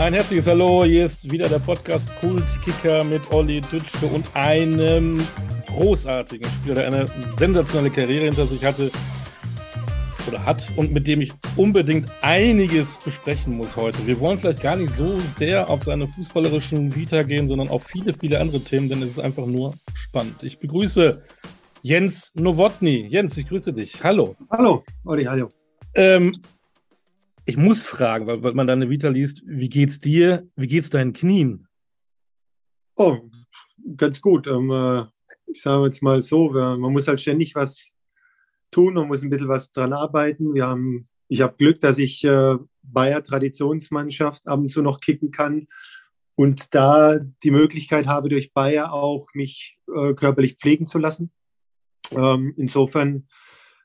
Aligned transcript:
Ein 0.00 0.14
herzliches 0.14 0.46
Hallo, 0.46 0.82
hier 0.82 1.04
ist 1.04 1.30
wieder 1.30 1.46
der 1.46 1.58
Podcast 1.58 2.08
Kultkicker 2.20 3.04
mit 3.04 3.20
Olli 3.32 3.60
Dütschke 3.60 4.06
und 4.06 4.34
einem 4.34 5.20
großartigen 5.66 6.48
Spieler, 6.48 6.76
der 6.76 6.86
eine 6.86 7.06
sensationelle 7.36 7.90
Karriere 7.90 8.24
hinter 8.24 8.46
sich 8.46 8.64
hatte 8.64 8.90
oder 10.26 10.42
hat 10.42 10.66
und 10.76 10.90
mit 10.90 11.06
dem 11.06 11.20
ich 11.20 11.34
unbedingt 11.54 12.08
einiges 12.22 12.96
besprechen 13.04 13.58
muss 13.58 13.76
heute. 13.76 14.06
Wir 14.06 14.18
wollen 14.20 14.38
vielleicht 14.38 14.62
gar 14.62 14.76
nicht 14.76 14.90
so 14.90 15.18
sehr 15.18 15.68
auf 15.68 15.82
seine 15.82 16.08
fußballerischen 16.08 16.96
Vita 16.96 17.22
gehen, 17.22 17.46
sondern 17.46 17.68
auf 17.68 17.84
viele, 17.84 18.14
viele 18.14 18.40
andere 18.40 18.60
Themen, 18.60 18.88
denn 18.88 19.02
es 19.02 19.08
ist 19.08 19.20
einfach 19.20 19.44
nur 19.44 19.74
spannend. 19.92 20.42
Ich 20.42 20.58
begrüße 20.58 21.22
Jens 21.82 22.34
Nowotny. 22.36 23.06
Jens, 23.06 23.36
ich 23.36 23.46
grüße 23.46 23.74
dich. 23.74 24.02
Hallo. 24.02 24.34
Hallo, 24.50 24.82
Olli, 25.04 25.24
hallo. 25.24 25.50
Ähm, 25.94 26.32
ich 27.50 27.56
muss 27.56 27.84
fragen, 27.84 28.28
weil, 28.28 28.42
weil 28.44 28.54
man 28.54 28.68
deine 28.68 28.88
Vita 28.88 29.08
liest, 29.08 29.42
wie 29.44 29.68
geht's 29.68 29.98
dir? 29.98 30.48
Wie 30.54 30.68
geht's 30.68 30.88
deinen 30.88 31.12
Knien? 31.12 31.66
Oh, 32.94 33.18
ganz 33.96 34.20
gut. 34.20 34.46
Ähm, 34.46 34.70
äh, 34.70 35.04
ich 35.46 35.60
sage 35.60 35.84
jetzt 35.84 36.00
mal 36.00 36.20
so, 36.20 36.50
man 36.50 36.92
muss 36.92 37.08
halt 37.08 37.20
ständig 37.20 37.56
was 37.56 37.92
tun, 38.70 38.94
man 38.94 39.08
muss 39.08 39.22
ein 39.22 39.30
bisschen 39.30 39.48
was 39.48 39.72
dran 39.72 39.92
arbeiten. 39.92 40.54
Wir 40.54 40.68
haben, 40.68 41.08
ich 41.26 41.40
habe 41.40 41.56
Glück, 41.56 41.80
dass 41.80 41.98
ich 41.98 42.22
äh, 42.22 42.56
Bayer 42.82 43.22
Traditionsmannschaft 43.22 44.46
ab 44.46 44.60
und 44.60 44.68
zu 44.68 44.80
noch 44.80 45.00
kicken 45.00 45.32
kann 45.32 45.66
und 46.36 46.72
da 46.72 47.18
die 47.18 47.50
Möglichkeit 47.50 48.06
habe, 48.06 48.28
durch 48.28 48.52
Bayer 48.52 48.92
auch 48.92 49.26
mich 49.34 49.78
äh, 49.92 50.14
körperlich 50.14 50.54
pflegen 50.54 50.86
zu 50.86 50.98
lassen. 50.98 51.32
Ähm, 52.12 52.54
insofern, 52.56 53.26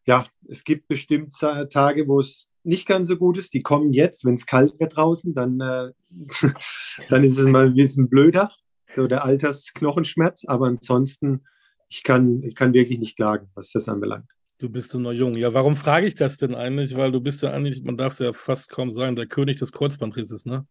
ja, 0.06 0.28
es 0.48 0.64
gibt 0.64 0.88
bestimmt 0.88 1.34
Tage, 1.34 2.08
wo 2.08 2.20
es 2.20 2.48
nicht 2.66 2.88
ganz 2.88 3.08
so 3.08 3.18
gut 3.18 3.38
ist. 3.38 3.54
Die 3.54 3.62
kommen 3.62 3.94
jetzt, 3.94 4.26
wenn 4.26 4.36
es 4.36 4.46
kalt 4.46 4.80
wird 4.80 4.96
draußen, 4.96 5.34
dann, 5.34 5.60
äh, 5.60 5.92
dann 7.10 7.24
ist 7.24 7.38
es 7.38 7.50
mal 7.50 7.68
ein 7.68 7.76
bisschen 7.76 8.10
blöder, 8.10 8.52
so 8.94 9.08
der 9.08 9.26
Altersknochenschmerz. 9.26 10.46
Aber 10.46 10.68
ansonsten, 10.68 11.46
ich 11.90 12.04
kann, 12.04 12.42
ich 12.44 12.56
kann 12.56 12.74
wirklich 12.74 13.00
nicht 13.00 13.16
klagen, 13.16 13.50
was 13.56 13.72
das 13.72 13.90
anbelangt. 13.90 14.30
Du 14.58 14.70
bist 14.70 14.94
ja 14.94 15.00
noch 15.00 15.12
jung. 15.12 15.36
Ja, 15.36 15.54
warum 15.54 15.76
frage 15.76 16.08
ich 16.08 16.16
das 16.16 16.38
denn 16.38 16.56
eigentlich? 16.56 16.96
Weil 16.96 17.12
du 17.12 17.20
bist 17.20 17.42
ja 17.42 17.52
eigentlich, 17.52 17.84
man 17.84 17.98
darf 17.98 18.14
es 18.14 18.20
ja 18.20 18.32
fast 18.32 18.70
kaum 18.70 18.90
sagen, 18.90 19.16
der 19.16 19.28
König 19.28 19.58
des 19.58 19.72
Kreuzbandrisses, 19.72 20.46
ne? 20.46 20.66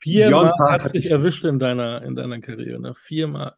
Viermal 0.00 0.52
hat 0.58 0.94
dich 0.94 1.10
erwischt 1.10 1.44
in 1.44 1.58
deiner, 1.58 2.02
in 2.02 2.14
deiner 2.14 2.40
Karriere, 2.40 2.80
ne? 2.80 2.94
Viermal. 2.94 3.54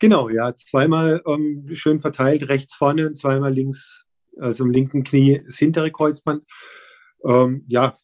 Genau, 0.00 0.28
ja. 0.28 0.54
Zweimal 0.56 1.22
ähm, 1.26 1.68
schön 1.72 2.00
verteilt, 2.00 2.48
rechts 2.48 2.74
vorne 2.74 3.06
und 3.06 3.16
zweimal 3.16 3.54
links 3.54 4.06
also 4.38 4.64
im 4.64 4.70
linken 4.70 5.04
Knie 5.04 5.42
das 5.44 5.58
hintere 5.58 5.90
Kreuzband. 5.90 6.44
Ähm, 7.24 7.64
ja, 7.68 7.94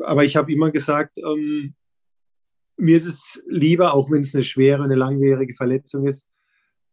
aber 0.00 0.24
ich 0.24 0.36
habe 0.36 0.52
immer 0.52 0.70
gesagt, 0.70 1.18
ähm, 1.18 1.74
mir 2.76 2.96
ist 2.96 3.06
es 3.06 3.42
lieber, 3.46 3.94
auch 3.94 4.10
wenn 4.10 4.22
es 4.22 4.34
eine 4.34 4.44
schwere, 4.44 4.82
eine 4.82 4.94
langwierige 4.94 5.54
Verletzung 5.54 6.06
ist, 6.06 6.26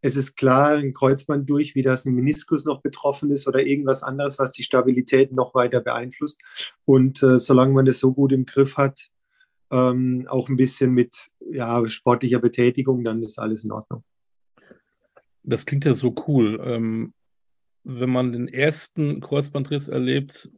es 0.02 0.16
ist 0.16 0.36
klar, 0.36 0.78
ein 0.78 0.94
Kreuzband 0.94 1.50
durch, 1.50 1.76
wie 1.76 1.82
das 1.82 2.06
ein 2.06 2.14
Meniskus 2.14 2.64
noch 2.64 2.82
betroffen 2.82 3.32
ist 3.32 3.48
oder 3.48 3.66
irgendwas 3.66 4.04
anderes, 4.04 4.40
was 4.40 4.52
die 4.52 4.64
Stabilität 4.64 5.34
noch 5.34 5.54
weiter 5.54 5.82
beeinflusst. 5.82 6.42
Und 6.86 7.22
äh, 7.22 7.38
solange 7.38 7.74
man 7.74 7.86
das 7.86 8.00
so 8.00 8.14
gut 8.14 8.32
im 8.32 8.46
Griff 8.46 8.78
hat, 8.78 9.10
ähm, 9.72 10.26
auch 10.30 10.48
ein 10.48 10.56
bisschen 10.56 10.92
mit 10.92 11.30
ja, 11.52 11.86
sportlicher 11.88 12.40
Betätigung, 12.40 13.04
dann 13.04 13.24
ist 13.24 13.40
alles 13.40 13.66
in 13.66 13.72
Ordnung. 13.72 14.04
Das 15.44 15.66
klingt 15.66 15.86
ja 15.86 15.94
so 15.94 16.16
cool. 16.28 16.62
Ähm, 16.64 17.14
wenn 17.84 18.10
man 18.10 18.32
den 18.32 18.48
ersten 18.48 19.22
Kreuzbandriss 19.22 19.88
erlebt 19.88 20.52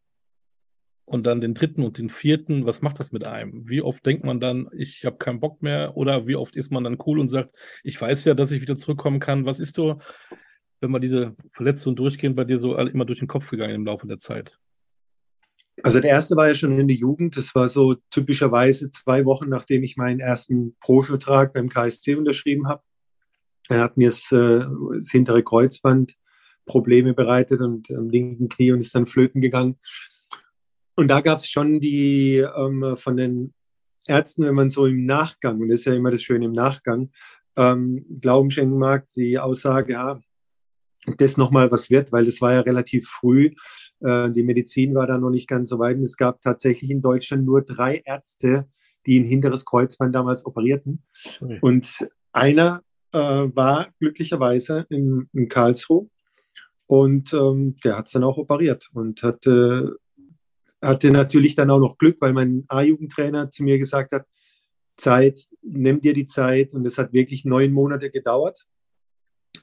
und 1.06 1.26
dann 1.26 1.42
den 1.42 1.54
dritten 1.54 1.84
und 1.84 1.98
den 1.98 2.10
vierten, 2.10 2.66
was 2.66 2.82
macht 2.82 3.00
das 3.00 3.12
mit 3.12 3.26
einem? 3.26 3.68
Wie 3.68 3.82
oft 3.82 4.06
denkt 4.06 4.24
man 4.24 4.40
dann, 4.40 4.70
ich 4.74 5.06
habe 5.06 5.18
keinen 5.18 5.40
Bock 5.40 5.62
mehr? 5.62 5.98
Oder 5.98 6.28
wie 6.28 6.36
oft 6.36 6.56
ist 6.56 6.72
man 6.72 6.84
dann 6.84 6.98
cool 7.06 7.20
und 7.20 7.28
sagt, 7.28 7.56
ich 7.84 8.00
weiß 8.00 8.26
ja, 8.26 8.34
dass 8.34 8.52
ich 8.52 8.62
wieder 8.62 8.76
zurückkommen 8.76 9.20
kann? 9.20 9.46
Was 9.46 9.60
ist 9.60 9.76
so, 9.76 10.00
wenn 10.80 10.92
man 10.92 11.02
diese 11.02 11.36
Verletzungen 11.52 11.96
durchgehen, 11.96 12.36
bei 12.36 12.46
dir 12.46 12.60
so 12.60 12.78
immer 12.78 13.06
durch 13.06 13.20
den 13.20 13.28
Kopf 13.28 13.50
gegangen 13.50 13.76
im 13.76 13.86
Laufe 13.86 14.08
der 14.08 14.18
Zeit? 14.18 14.58
Also 15.84 16.00
der 16.00 16.12
erste 16.12 16.36
war 16.36 16.48
ja 16.48 16.56
schon 16.56 16.80
in 16.80 16.88
der 16.88 16.98
Jugend. 16.98 17.38
Das 17.38 17.56
war 17.56 17.68
so 17.68 17.96
typischerweise 18.10 18.90
zwei 18.90 19.26
Wochen, 19.26 19.50
nachdem 19.50 19.84
ich 19.84 19.98
meinen 19.98 20.20
ersten 20.20 20.76
Profivertrag 20.80 21.54
beim 21.54 21.70
KSC 21.70 22.16
unterschrieben 22.16 22.68
habe. 22.68 22.84
Er 23.70 23.80
hat 23.82 23.98
mir 23.98 24.10
das, 24.10 24.32
äh, 24.32 24.64
das 24.96 25.10
hintere 25.12 25.44
Kreuzband 25.44 26.16
Probleme 26.72 27.14
bereitet 27.14 27.60
und 27.60 27.92
am 27.92 28.10
linken 28.10 28.48
Knie 28.48 28.72
und 28.72 28.80
ist 28.80 28.96
dann 28.96 29.08
flöten 29.08 29.42
gegangen. 29.42 29.78
Und 30.96 31.10
da 31.10 31.20
gab 31.20 31.40
es 31.40 31.50
schon 31.50 31.80
die 31.80 32.38
ähm, 32.38 32.96
von 32.96 33.18
den 33.18 33.54
Ärzten, 34.08 34.46
wenn 34.46 34.56
man 34.56 34.70
so 34.70 34.86
im 34.86 35.06
Nachgang, 35.06 35.60
und 35.60 35.68
das 35.68 35.80
ist 35.80 35.86
ja 35.86 35.94
immer 35.94 36.12
das 36.12 36.22
Schöne 36.24 36.46
im 36.46 36.52
Nachgang, 36.54 37.12
ähm, 37.58 38.06
Glauben 38.22 38.52
schenken 38.52 38.78
mag, 38.78 39.08
die 39.10 39.38
Aussage, 39.38 39.94
ja, 39.94 40.22
das 41.18 41.38
nochmal 41.38 41.72
was 41.72 41.90
wird, 41.90 42.12
weil 42.12 42.26
das 42.26 42.42
war 42.42 42.54
ja 42.54 42.62
relativ 42.62 43.08
früh. 43.08 43.50
Äh, 44.00 44.30
die 44.32 44.44
Medizin 44.44 44.96
war 44.96 45.08
da 45.08 45.18
noch 45.18 45.32
nicht 45.32 45.48
ganz 45.48 45.70
so 45.70 45.80
weit. 45.80 45.98
Und 45.98 46.04
es 46.04 46.16
gab 46.16 46.42
tatsächlich 46.42 46.92
in 46.92 47.02
Deutschland 47.02 47.46
nur 47.46 47.64
drei 47.64 48.02
Ärzte, 48.06 48.68
die 49.06 49.20
ein 49.20 49.26
hinteres 49.26 49.66
Kreuzband 49.66 50.14
damals 50.14 50.46
operierten. 50.46 51.04
Okay. 51.42 51.58
Und 51.62 52.08
einer 52.32 52.84
äh, 53.14 53.18
war 53.20 53.90
glücklicherweise 54.00 54.86
in, 54.90 55.28
in 55.34 55.50
Karlsruhe 55.50 56.08
und 56.92 57.34
ähm, 57.34 57.78
der 57.86 57.98
hat 57.98 58.08
es 58.08 58.12
dann 58.12 58.26
auch 58.26 58.38
operiert 58.38 58.90
und 58.94 59.24
hatte, 59.24 59.96
hatte 60.82 61.10
natürlich 61.12 61.56
dann 61.56 61.70
auch 61.70 61.80
noch 61.80 61.98
Glück, 61.98 62.18
weil 62.20 62.34
mein 62.34 62.66
A-Jugendtrainer 62.68 63.50
zu 63.50 63.64
mir 63.64 63.78
gesagt 63.78 64.12
hat, 64.12 64.26
Zeit, 64.98 65.46
nimm 65.62 66.02
dir 66.02 66.14
die 66.14 66.26
Zeit. 66.26 66.74
Und 66.74 66.86
es 66.86 66.98
hat 66.98 67.14
wirklich 67.14 67.46
neun 67.46 67.72
Monate 67.72 68.12
gedauert. 68.12 68.66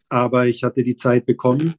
Aber 0.08 0.46
ich 0.46 0.64
hatte 0.64 0.82
die 0.82 0.96
Zeit 0.96 1.26
bekommen. 1.26 1.74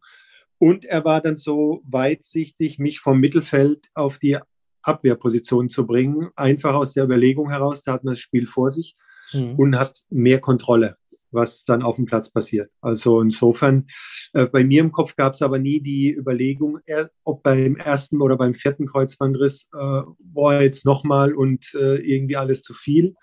Und 0.59 0.85
er 0.85 1.03
war 1.03 1.19
dann 1.19 1.35
so 1.35 1.81
weitsichtig, 1.83 2.77
mich 2.77 2.99
vom 2.99 3.19
Mittelfeld 3.19 3.88
auf 3.95 4.19
die 4.19 4.38
Abwehrposition 4.83 5.67
zu 5.67 5.88
bringen. 5.88 6.29
Einfach 6.35 6.75
aus 6.75 6.93
der 6.93 7.05
Überlegung 7.05 7.49
heraus, 7.49 7.83
da 7.83 7.93
hat 7.93 8.03
man 8.03 8.11
das 8.11 8.19
Spiel 8.19 8.45
vor 8.45 8.69
sich 8.69 8.95
mhm. 9.33 9.55
und 9.55 9.79
hat 9.79 10.01
mehr 10.11 10.41
Kontrolle 10.41 10.95
was 11.31 11.63
dann 11.63 11.84
auf 11.84 11.95
dem 11.95 12.06
Platz 12.06 12.29
passiert. 12.29 12.72
Also 12.81 13.22
insofern, 13.22 13.88
äh, 14.34 14.45
bei 14.45 14.63
mir 14.63 14.81
im 14.81 14.91
Kopf 14.91 15.16
gab 15.16 15.34
es 15.34 15.41
aber 15.41 15.59
nie 15.59 15.81
die 15.81 16.13
Überlegung, 16.13 16.79
er, 16.85 17.09
ob 17.23 17.44
beim 17.44 17.75
ersten 17.75 18.22
oder 18.22 18.38
beim 18.38 18.53
vierten 18.53 18.88
Kreuzbandriss, 18.88 19.69
äh, 19.73 19.78
war 19.78 20.62
jetzt 20.62 20.85
nochmal 20.85 21.34
und 21.34 21.73
äh, 21.75 21.95
irgendwie 21.97 22.38
alles 22.38 22.62
zu 22.62 22.73
viel. 22.73 23.16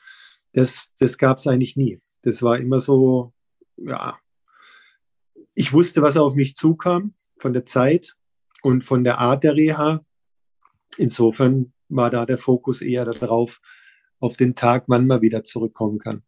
Das, 0.53 0.95
das 0.99 1.19
gab 1.19 1.39
es 1.39 1.47
eigentlich 1.47 1.77
nie. 1.77 2.01
Das 2.23 2.43
war 2.43 2.59
immer 2.59 2.81
so, 2.81 3.33
ja, 3.77 4.19
ich 5.55 5.73
wusste, 5.73 6.03
was 6.03 6.17
auf 6.17 6.35
mich 6.35 6.55
zukam 6.55 7.15
von 7.39 7.53
der 7.53 7.65
Zeit 7.65 8.15
und 8.63 8.85
von 8.85 9.05
der 9.05 9.19
Art 9.19 9.45
der 9.45 9.55
Reha. 9.55 10.05
Insofern 10.99 11.73
war 11.89 12.11
da 12.11 12.27
der 12.27 12.39
Fokus 12.39 12.83
eher 12.83 13.05
darauf, 13.05 13.61
auf 14.21 14.37
den 14.37 14.55
Tag, 14.55 14.85
wann 14.89 15.07
man 15.07 15.23
wieder 15.23 15.45
zurückkommen 15.45 15.99
kann. 15.99 16.23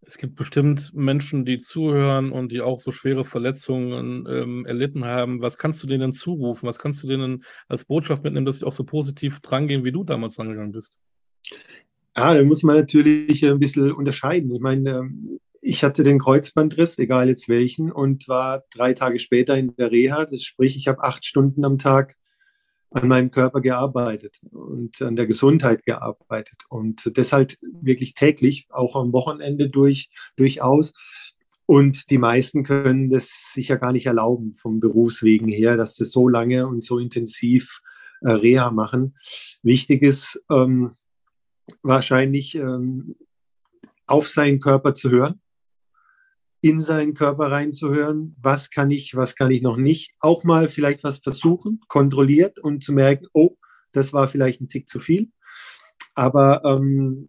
Es 0.00 0.16
gibt 0.16 0.36
bestimmt 0.36 0.94
Menschen, 0.94 1.44
die 1.44 1.58
zuhören 1.58 2.32
und 2.32 2.50
die 2.50 2.60
auch 2.60 2.78
so 2.78 2.90
schwere 2.90 3.24
Verletzungen 3.24 4.26
ähm, 4.28 4.64
erlitten 4.64 5.04
haben. 5.04 5.42
Was 5.42 5.58
kannst 5.58 5.82
du 5.82 5.86
denen 5.86 6.12
zurufen? 6.12 6.66
Was 6.66 6.78
kannst 6.78 7.02
du 7.02 7.06
denen 7.06 7.44
als 7.68 7.84
Botschaft 7.84 8.24
mitnehmen, 8.24 8.46
dass 8.46 8.58
sie 8.58 8.66
auch 8.66 8.72
so 8.72 8.84
positiv 8.84 9.40
drangehen, 9.40 9.84
wie 9.84 9.92
du 9.92 10.04
damals 10.04 10.38
rangegangen 10.38 10.72
bist? 10.72 10.98
Ja, 12.16 12.34
da 12.34 12.42
muss 12.42 12.62
man 12.62 12.76
natürlich 12.76 13.44
ein 13.44 13.58
bisschen 13.58 13.92
unterscheiden. 13.92 14.50
Ich 14.50 14.60
meine, 14.60 14.90
ähm, 14.90 15.40
ich 15.60 15.84
hatte 15.84 16.04
den 16.04 16.18
Kreuzbandriss, 16.18 16.98
egal 16.98 17.28
jetzt 17.28 17.48
welchen, 17.48 17.92
und 17.92 18.28
war 18.28 18.64
drei 18.74 18.94
Tage 18.94 19.18
später 19.18 19.56
in 19.56 19.74
der 19.76 19.90
Reha. 19.90 20.24
Das 20.24 20.42
sprich, 20.42 20.76
ich 20.76 20.88
habe 20.88 21.02
acht 21.02 21.26
Stunden 21.26 21.64
am 21.64 21.78
Tag 21.78 22.16
an 22.90 23.08
meinem 23.08 23.30
Körper 23.30 23.60
gearbeitet 23.60 24.40
und 24.50 25.00
an 25.02 25.16
der 25.16 25.26
Gesundheit 25.26 25.84
gearbeitet 25.84 26.64
und 26.68 27.10
das 27.16 27.32
halt 27.32 27.58
wirklich 27.62 28.14
täglich, 28.14 28.66
auch 28.70 28.96
am 28.96 29.12
Wochenende 29.12 29.68
durch, 29.68 30.10
durchaus. 30.36 30.92
Und 31.66 32.08
die 32.10 32.18
meisten 32.18 32.64
können 32.64 33.10
das 33.10 33.52
sich 33.52 33.68
ja 33.68 33.76
gar 33.76 33.92
nicht 33.92 34.06
erlauben 34.06 34.54
vom 34.54 34.80
Berufswegen 34.80 35.48
her, 35.48 35.76
dass 35.76 35.96
sie 35.96 36.06
so 36.06 36.28
lange 36.28 36.66
und 36.66 36.82
so 36.82 36.98
intensiv 36.98 37.80
äh, 38.22 38.30
Reha 38.30 38.70
machen. 38.70 39.16
Wichtig 39.62 40.02
ist 40.02 40.42
ähm, 40.50 40.92
wahrscheinlich 41.82 42.54
ähm, 42.54 43.16
auf 44.06 44.28
seinen 44.28 44.60
Körper 44.60 44.94
zu 44.94 45.10
hören, 45.10 45.40
in 46.60 46.80
seinen 46.80 47.14
Körper 47.14 47.50
reinzuhören, 47.50 48.34
was 48.40 48.70
kann 48.70 48.90
ich, 48.90 49.14
was 49.14 49.36
kann 49.36 49.50
ich 49.50 49.62
noch 49.62 49.76
nicht, 49.76 50.12
auch 50.20 50.44
mal 50.44 50.68
vielleicht 50.68 51.04
was 51.04 51.18
versuchen, 51.18 51.80
kontrolliert 51.88 52.58
und 52.58 52.82
zu 52.82 52.92
merken, 52.92 53.26
oh, 53.32 53.56
das 53.92 54.12
war 54.12 54.28
vielleicht 54.28 54.60
ein 54.60 54.68
Tick 54.68 54.88
zu 54.88 55.00
viel. 55.00 55.30
Aber 56.14 56.62
ähm, 56.64 57.28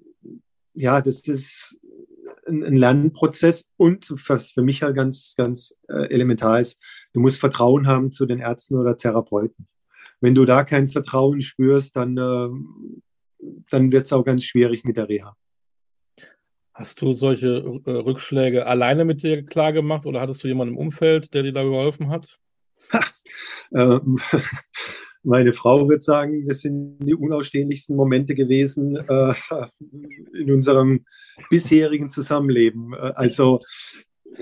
ja, 0.73 1.01
das 1.01 1.21
ist 1.21 1.77
ein, 2.47 2.63
ein 2.63 2.75
Lernprozess 2.75 3.65
und 3.77 4.11
was 4.27 4.51
für 4.51 4.63
mich 4.63 4.81
halt 4.81 4.95
ganz, 4.95 5.35
ganz 5.37 5.75
äh, 5.87 6.11
elementar 6.11 6.59
ist, 6.59 6.79
du 7.13 7.19
musst 7.19 7.39
Vertrauen 7.39 7.87
haben 7.87 8.11
zu 8.11 8.25
den 8.25 8.39
Ärzten 8.39 8.75
oder 8.75 8.97
Therapeuten. 8.97 9.67
Wenn 10.21 10.35
du 10.35 10.45
da 10.45 10.63
kein 10.63 10.89
Vertrauen 10.89 11.41
spürst, 11.41 11.95
dann, 11.95 12.17
äh, 12.17 12.49
dann 13.69 13.91
wird 13.91 14.05
es 14.05 14.13
auch 14.13 14.25
ganz 14.25 14.43
schwierig 14.43 14.83
mit 14.83 14.97
der 14.97 15.07
Reha. 15.07 15.35
Hast 16.79 17.01
du 17.01 17.11
solche 17.11 17.81
äh, 17.85 17.91
Rückschläge 17.91 18.65
alleine 18.65 19.03
mit 19.03 19.21
dir 19.21 19.45
klar 19.45 19.73
gemacht 19.73 20.05
oder 20.05 20.21
hattest 20.21 20.41
du 20.41 20.47
jemanden 20.47 20.75
im 20.75 20.79
Umfeld, 20.79 21.33
der 21.33 21.43
dir 21.43 21.51
da 21.51 21.63
geholfen 21.63 22.09
hat? 22.09 22.39
Ähm, 23.71 24.17
meine 25.23 25.53
Frau 25.53 25.87
wird 25.87 26.01
sagen, 26.01 26.43
das 26.47 26.61
sind 26.61 26.97
die 27.03 27.13
unausstehlichsten 27.13 27.95
Momente 27.95 28.33
gewesen 28.33 28.95
äh, 28.95 29.33
in 30.33 30.51
unserem 30.51 31.05
bisherigen 31.51 32.09
Zusammenleben. 32.09 32.93
Äh, 32.93 33.11
also 33.13 33.59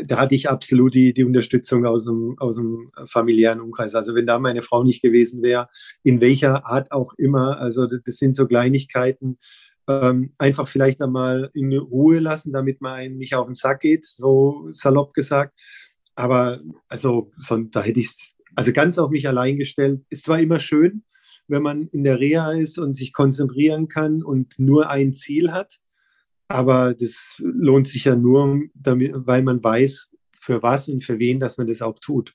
da 0.05 0.19
hatte 0.19 0.35
ich 0.35 0.49
absolut 0.49 0.93
die, 0.93 1.13
die 1.13 1.25
Unterstützung 1.25 1.85
aus 1.85 2.05
dem, 2.05 2.35
aus 2.39 2.55
dem 2.55 2.91
familiären 3.05 3.59
Umkreis. 3.59 3.95
Also 3.95 4.15
wenn 4.15 4.25
da 4.25 4.39
meine 4.39 4.61
Frau 4.61 4.85
nicht 4.85 5.01
gewesen 5.01 5.43
wäre, 5.43 5.67
in 6.03 6.21
welcher 6.21 6.65
Art 6.65 6.91
auch 6.93 7.13
immer, 7.17 7.59
also 7.59 7.87
das 7.87 8.15
sind 8.15 8.35
so 8.35 8.47
Kleinigkeiten, 8.47 9.37
ähm, 9.87 10.31
einfach 10.37 10.67
vielleicht 10.67 11.01
einmal 11.01 11.49
in 11.53 11.75
Ruhe 11.77 12.19
lassen, 12.19 12.53
damit 12.53 12.81
man 12.81 12.93
einem 12.93 13.17
nicht 13.17 13.35
auf 13.35 13.45
den 13.45 13.53
Sack 13.53 13.81
geht, 13.81 14.05
so 14.05 14.67
salopp 14.69 15.13
gesagt. 15.13 15.59
Aber 16.15 16.59
also 16.89 17.31
so, 17.37 17.57
da 17.57 17.81
hätte 17.81 17.99
ich 17.99 18.07
es 18.07 18.31
also 18.55 18.73
ganz 18.73 18.97
auf 18.97 19.11
mich 19.11 19.27
allein 19.27 19.57
gestellt. 19.57 20.03
Ist 20.09 20.23
zwar 20.23 20.39
immer 20.39 20.59
schön, 20.59 21.03
wenn 21.47 21.61
man 21.61 21.87
in 21.89 22.03
der 22.03 22.19
Reha 22.19 22.51
ist 22.51 22.77
und 22.77 22.95
sich 22.97 23.13
konzentrieren 23.13 23.87
kann 23.87 24.23
und 24.23 24.59
nur 24.59 24.89
ein 24.89 25.13
Ziel 25.13 25.51
hat, 25.51 25.79
aber 26.47 26.93
das 26.93 27.35
lohnt 27.39 27.87
sich 27.87 28.05
ja 28.05 28.15
nur, 28.15 28.61
damit, 28.73 29.11
weil 29.13 29.43
man 29.43 29.63
weiß, 29.63 30.09
für 30.39 30.63
was 30.63 30.87
und 30.87 31.03
für 31.03 31.19
wen, 31.19 31.39
dass 31.39 31.57
man 31.57 31.67
das 31.67 31.81
auch 31.81 31.99
tut. 31.99 32.33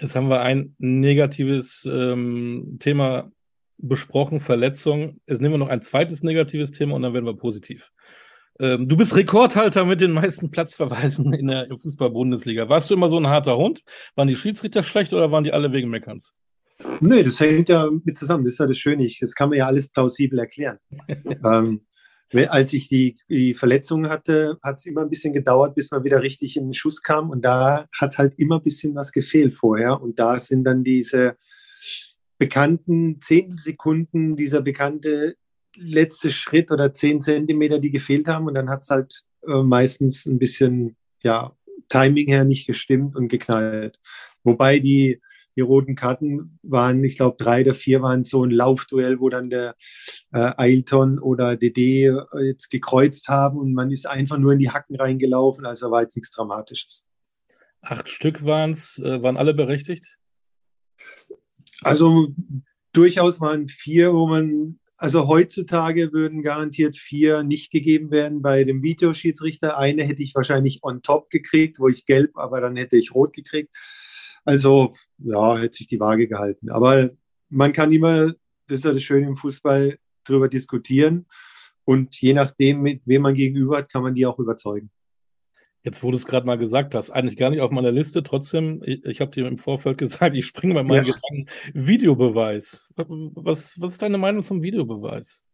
Jetzt 0.00 0.16
haben 0.16 0.28
wir 0.28 0.40
ein 0.40 0.74
negatives 0.78 1.88
ähm, 1.88 2.76
Thema 2.80 3.30
besprochen, 3.78 4.40
Verletzung. 4.40 5.20
Jetzt 5.26 5.40
nehmen 5.40 5.54
wir 5.54 5.58
noch 5.58 5.68
ein 5.68 5.82
zweites 5.82 6.22
negatives 6.22 6.72
Thema 6.72 6.94
und 6.94 7.02
dann 7.02 7.14
werden 7.14 7.26
wir 7.26 7.36
positiv. 7.36 7.90
Ähm, 8.60 8.88
du 8.88 8.96
bist 8.96 9.16
Rekordhalter 9.16 9.84
mit 9.84 10.00
den 10.00 10.12
meisten 10.12 10.50
Platzverweisen 10.50 11.32
in 11.32 11.48
der 11.48 11.68
Fußball-Bundesliga. 11.76 12.68
Warst 12.68 12.90
du 12.90 12.94
immer 12.94 13.08
so 13.08 13.18
ein 13.18 13.26
harter 13.26 13.56
Hund? 13.56 13.82
Waren 14.14 14.28
die 14.28 14.36
Schiedsrichter 14.36 14.82
schlecht 14.82 15.12
oder 15.12 15.30
waren 15.32 15.44
die 15.44 15.52
alle 15.52 15.72
wegen 15.72 15.90
Meckerns? 15.90 16.34
Nee, 17.00 17.22
das 17.22 17.40
hängt 17.40 17.68
ja 17.68 17.88
mit 18.04 18.16
zusammen. 18.16 18.44
Das 18.44 18.54
ist 18.54 18.58
ja 18.60 18.66
das 18.66 18.78
Schöne. 18.78 19.08
Das 19.20 19.34
kann 19.34 19.48
man 19.48 19.58
ja 19.58 19.66
alles 19.66 19.88
plausibel 19.88 20.38
erklären. 20.38 20.78
ähm, 21.44 21.82
als 22.48 22.72
ich 22.72 22.88
die, 22.88 23.16
die 23.28 23.54
Verletzung 23.54 24.08
hatte, 24.08 24.58
hat 24.62 24.78
es 24.78 24.86
immer 24.86 25.02
ein 25.02 25.10
bisschen 25.10 25.32
gedauert, 25.32 25.74
bis 25.74 25.90
man 25.90 26.04
wieder 26.04 26.22
richtig 26.22 26.56
in 26.56 26.68
den 26.68 26.74
Schuss 26.74 27.02
kam. 27.02 27.30
Und 27.30 27.44
da 27.44 27.86
hat 27.98 28.18
halt 28.18 28.34
immer 28.38 28.56
ein 28.56 28.62
bisschen 28.62 28.94
was 28.94 29.12
gefehlt 29.12 29.56
vorher. 29.56 30.00
Und 30.00 30.18
da 30.18 30.38
sind 30.38 30.64
dann 30.64 30.82
diese 30.82 31.36
bekannten 32.42 33.20
Zehntelsekunden, 33.20 34.34
dieser 34.34 34.62
bekannte 34.62 35.36
letzte 35.76 36.32
Schritt 36.32 36.72
oder 36.72 36.92
zehn 36.92 37.20
Zentimeter, 37.20 37.78
die 37.78 37.92
gefehlt 37.92 38.26
haben. 38.26 38.48
Und 38.48 38.54
dann 38.54 38.68
hat 38.68 38.82
es 38.82 38.90
halt 38.90 39.22
äh, 39.46 39.62
meistens 39.62 40.26
ein 40.26 40.40
bisschen, 40.40 40.96
ja, 41.22 41.56
Timing 41.88 42.26
her 42.26 42.44
nicht 42.44 42.66
gestimmt 42.66 43.14
und 43.14 43.28
geknallt. 43.28 44.00
Wobei 44.42 44.80
die 44.80 45.20
die 45.56 45.60
roten 45.60 45.94
Karten 45.94 46.58
waren, 46.62 47.04
ich 47.04 47.16
glaube, 47.16 47.36
drei 47.38 47.60
oder 47.60 47.74
vier 47.74 48.02
waren 48.02 48.24
so 48.24 48.42
ein 48.42 48.50
Laufduell, 48.50 49.20
wo 49.20 49.28
dann 49.28 49.50
der 49.50 49.76
äh, 50.32 50.50
Ailton 50.56 51.20
oder 51.20 51.56
DD 51.56 52.06
äh, 52.06 52.22
jetzt 52.42 52.70
gekreuzt 52.70 53.28
haben 53.28 53.58
und 53.58 53.72
man 53.72 53.90
ist 53.90 54.08
einfach 54.08 54.38
nur 54.38 54.54
in 54.54 54.58
die 54.58 54.70
Hacken 54.70 54.96
reingelaufen. 54.96 55.66
Also 55.66 55.90
war 55.90 56.00
jetzt 56.00 56.16
nichts 56.16 56.32
Dramatisches. 56.32 57.06
Acht 57.82 58.08
Stück 58.08 58.44
waren 58.44 58.70
es, 58.70 58.98
äh, 58.98 59.22
waren 59.22 59.36
alle 59.36 59.54
berechtigt? 59.54 60.18
Also 61.82 62.34
durchaus 62.92 63.40
waren 63.40 63.66
vier, 63.66 64.12
wo 64.12 64.26
man, 64.26 64.78
also 64.96 65.26
heutzutage 65.26 66.12
würden 66.12 66.42
garantiert 66.42 66.96
vier 66.96 67.42
nicht 67.42 67.70
gegeben 67.70 68.10
werden 68.10 68.42
bei 68.42 68.64
dem 68.64 68.82
Videoschiedsrichter. 68.82 69.78
Eine 69.78 70.04
hätte 70.04 70.22
ich 70.22 70.34
wahrscheinlich 70.34 70.80
on 70.82 71.02
top 71.02 71.30
gekriegt, 71.30 71.78
wo 71.78 71.88
ich 71.88 72.06
gelb, 72.06 72.36
aber 72.36 72.60
dann 72.60 72.76
hätte 72.76 72.96
ich 72.96 73.14
rot 73.14 73.32
gekriegt. 73.32 73.74
Also, 74.44 74.90
ja, 75.18 75.56
hätte 75.58 75.78
sich 75.78 75.86
die 75.86 76.00
Waage 76.00 76.28
gehalten. 76.28 76.70
Aber 76.70 77.10
man 77.48 77.72
kann 77.72 77.92
immer, 77.92 78.32
das 78.66 78.78
ist 78.78 78.84
ja 78.84 78.92
das 78.92 79.02
Schöne 79.02 79.26
im 79.26 79.36
Fußball, 79.36 79.98
darüber 80.24 80.48
diskutieren. 80.48 81.26
Und 81.84 82.20
je 82.20 82.32
nachdem, 82.32 82.82
mit 82.82 83.02
wem 83.04 83.22
man 83.22 83.34
gegenüber 83.34 83.78
hat, 83.78 83.90
kann 83.90 84.02
man 84.02 84.14
die 84.14 84.26
auch 84.26 84.38
überzeugen. 84.38 84.90
Jetzt, 85.84 86.02
wo 86.02 86.10
du 86.10 86.16
es 86.16 86.26
gerade 86.26 86.46
mal 86.46 86.58
gesagt 86.58 86.94
hast, 86.94 87.10
eigentlich 87.10 87.36
gar 87.36 87.50
nicht 87.50 87.60
auf 87.60 87.72
meiner 87.72 87.90
Liste. 87.90 88.22
Trotzdem, 88.22 88.82
ich, 88.84 89.04
ich 89.04 89.20
habe 89.20 89.32
dir 89.32 89.46
im 89.46 89.58
Vorfeld 89.58 89.98
gesagt, 89.98 90.34
ich 90.34 90.46
springe 90.46 90.74
bei 90.74 90.82
meinen 90.82 91.06
ja. 91.06 91.14
Gedanken. 91.14 91.48
Videobeweis. 91.74 92.88
Was, 92.96 93.80
was 93.80 93.92
ist 93.92 94.02
deine 94.02 94.18
Meinung 94.18 94.42
zum 94.42 94.62
Videobeweis? 94.62 95.44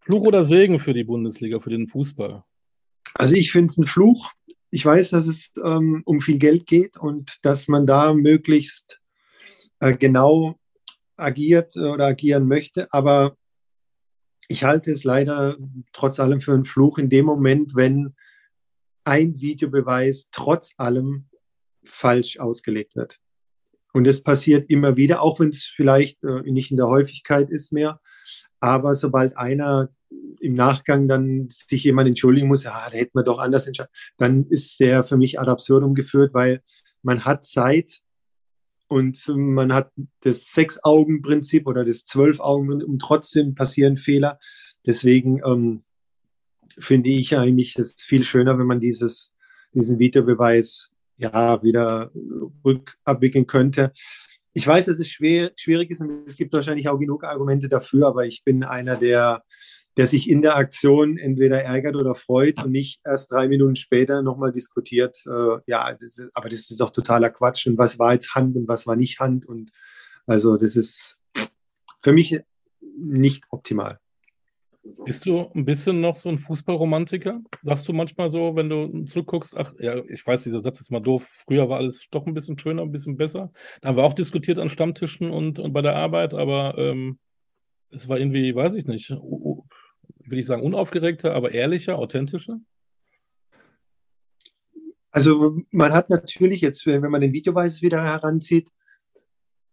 Fluch 0.00 0.22
oder 0.22 0.44
Segen 0.44 0.78
für 0.78 0.94
die 0.94 1.04
Bundesliga, 1.04 1.58
für 1.58 1.70
den 1.70 1.86
Fußball? 1.86 2.42
Also 3.14 3.34
ich 3.34 3.52
finde 3.52 3.66
es 3.66 3.78
ein 3.78 3.86
Fluch, 3.86 4.32
ich 4.70 4.84
weiß, 4.84 5.10
dass 5.10 5.26
es 5.26 5.52
ähm, 5.62 6.02
um 6.04 6.20
viel 6.20 6.38
Geld 6.38 6.66
geht 6.66 6.96
und 6.96 7.44
dass 7.44 7.68
man 7.68 7.86
da 7.86 8.14
möglichst 8.14 9.00
äh, 9.80 9.96
genau 9.96 10.56
agiert 11.16 11.76
oder 11.76 12.06
agieren 12.06 12.46
möchte. 12.46 12.86
Aber 12.92 13.36
ich 14.48 14.64
halte 14.64 14.90
es 14.90 15.04
leider 15.04 15.56
trotz 15.92 16.20
allem 16.20 16.40
für 16.40 16.52
einen 16.54 16.64
Fluch 16.64 16.98
in 16.98 17.10
dem 17.10 17.26
Moment, 17.26 17.74
wenn 17.74 18.14
ein 19.10 19.40
Videobeweis 19.40 20.28
trotz 20.30 20.72
allem 20.76 21.26
falsch 21.84 22.38
ausgelegt 22.38 22.94
wird. 22.94 23.18
Und 23.92 24.06
das 24.06 24.22
passiert 24.22 24.70
immer 24.70 24.96
wieder, 24.96 25.20
auch 25.20 25.40
wenn 25.40 25.48
es 25.48 25.64
vielleicht 25.64 26.22
äh, 26.22 26.42
nicht 26.42 26.70
in 26.70 26.76
der 26.76 26.86
Häufigkeit 26.86 27.50
ist 27.50 27.72
mehr. 27.72 28.00
Aber 28.60 28.94
sobald 28.94 29.36
einer 29.36 29.90
im 30.40 30.54
Nachgang 30.54 31.08
dann 31.08 31.48
sich 31.48 31.82
jemand 31.82 32.06
entschuldigen 32.06 32.46
muss, 32.46 32.62
ja, 32.62 32.88
da 32.88 32.96
hätten 32.96 33.18
wir 33.18 33.24
doch 33.24 33.40
anders 33.40 33.66
entscheiden, 33.66 33.90
dann 34.16 34.46
ist 34.46 34.78
der 34.78 35.02
für 35.02 35.16
mich 35.16 35.40
ad 35.40 35.50
absurdum 35.50 35.94
geführt, 35.94 36.32
weil 36.32 36.62
man 37.02 37.24
hat 37.24 37.44
Zeit 37.44 38.00
und 38.86 39.26
man 39.26 39.74
hat 39.74 39.90
das 40.20 40.52
Sechs-Augen-Prinzip 40.52 41.66
oder 41.66 41.84
das 41.84 42.04
Zwölf-Augen 42.04 42.84
und 42.84 42.98
trotzdem 43.00 43.56
passieren 43.56 43.96
Fehler. 43.96 44.38
Deswegen 44.86 45.40
ähm, 45.44 45.82
finde 46.78 47.10
ich 47.10 47.36
eigentlich 47.36 47.76
es 47.76 47.94
viel 48.02 48.24
schöner, 48.24 48.58
wenn 48.58 48.66
man 48.66 48.80
dieses, 48.80 49.34
diesen 49.72 49.98
Videobeweis 49.98 50.90
ja 51.16 51.62
wieder 51.62 52.10
rückabwickeln 52.64 53.46
könnte. 53.46 53.92
Ich 54.52 54.66
weiß, 54.66 54.86
dass 54.86 54.98
es 54.98 55.08
schwer, 55.08 55.52
schwierig 55.56 55.90
ist 55.90 56.00
und 56.00 56.26
es 56.26 56.36
gibt 56.36 56.52
wahrscheinlich 56.52 56.88
auch 56.88 56.98
genug 56.98 57.24
Argumente 57.24 57.68
dafür, 57.68 58.08
aber 58.08 58.26
ich 58.26 58.42
bin 58.44 58.64
einer, 58.64 58.96
der 58.96 59.44
der 59.96 60.06
sich 60.06 60.30
in 60.30 60.40
der 60.40 60.56
Aktion 60.56 61.18
entweder 61.18 61.62
ärgert 61.62 61.96
oder 61.96 62.14
freut 62.14 62.62
und 62.64 62.70
nicht 62.70 63.00
erst 63.04 63.32
drei 63.32 63.48
Minuten 63.48 63.76
später 63.76 64.22
nochmal 64.22 64.52
diskutiert, 64.52 65.16
äh, 65.26 65.58
ja, 65.66 65.92
das 65.92 66.18
ist, 66.18 66.30
aber 66.34 66.48
das 66.48 66.70
ist 66.70 66.80
doch 66.80 66.90
totaler 66.90 67.30
Quatsch 67.30 67.66
und 67.66 67.76
was 67.76 67.98
war 67.98 68.12
jetzt 68.12 68.34
Hand 68.34 68.56
und 68.56 68.68
was 68.68 68.86
war 68.86 68.96
nicht 68.96 69.18
Hand 69.18 69.46
und 69.46 69.72
also 70.26 70.56
das 70.56 70.76
ist 70.76 71.18
für 72.02 72.12
mich 72.12 72.40
nicht 72.96 73.44
optimal. 73.50 73.98
Bist 74.82 75.26
du 75.26 75.50
ein 75.54 75.66
bisschen 75.66 76.00
noch 76.00 76.16
so 76.16 76.30
ein 76.30 76.38
Fußballromantiker? 76.38 77.42
Sagst 77.60 77.86
du 77.86 77.92
manchmal 77.92 78.30
so, 78.30 78.56
wenn 78.56 78.70
du 78.70 79.04
zurückguckst, 79.04 79.56
ach 79.56 79.74
ja, 79.78 80.02
ich 80.08 80.26
weiß, 80.26 80.44
dieser 80.44 80.60
Satz 80.60 80.80
ist 80.80 80.90
mal 80.90 81.00
doof, 81.00 81.28
früher 81.46 81.68
war 81.68 81.78
alles 81.78 82.08
doch 82.10 82.26
ein 82.26 82.32
bisschen 82.32 82.58
schöner, 82.58 82.82
ein 82.82 82.92
bisschen 82.92 83.16
besser. 83.16 83.52
Da 83.82 83.90
haben 83.90 83.96
wir 83.96 84.04
auch 84.04 84.14
diskutiert 84.14 84.58
an 84.58 84.70
Stammtischen 84.70 85.30
und, 85.30 85.58
und 85.58 85.74
bei 85.74 85.82
der 85.82 85.96
Arbeit, 85.96 86.32
aber 86.32 86.78
ähm, 86.78 87.18
es 87.90 88.08
war 88.08 88.18
irgendwie, 88.18 88.54
weiß 88.54 88.74
ich 88.74 88.86
nicht, 88.86 89.10
will 89.10 90.38
ich 90.38 90.46
sagen, 90.46 90.62
unaufgeregter, 90.62 91.34
aber 91.34 91.52
ehrlicher, 91.52 91.98
authentischer? 91.98 92.58
Also 95.10 95.58
man 95.70 95.92
hat 95.92 96.08
natürlich 96.08 96.60
jetzt, 96.62 96.86
wenn 96.86 97.02
man 97.02 97.20
den 97.20 97.32
Videoweis 97.32 97.82
wieder 97.82 98.02
heranzieht, 98.02 98.70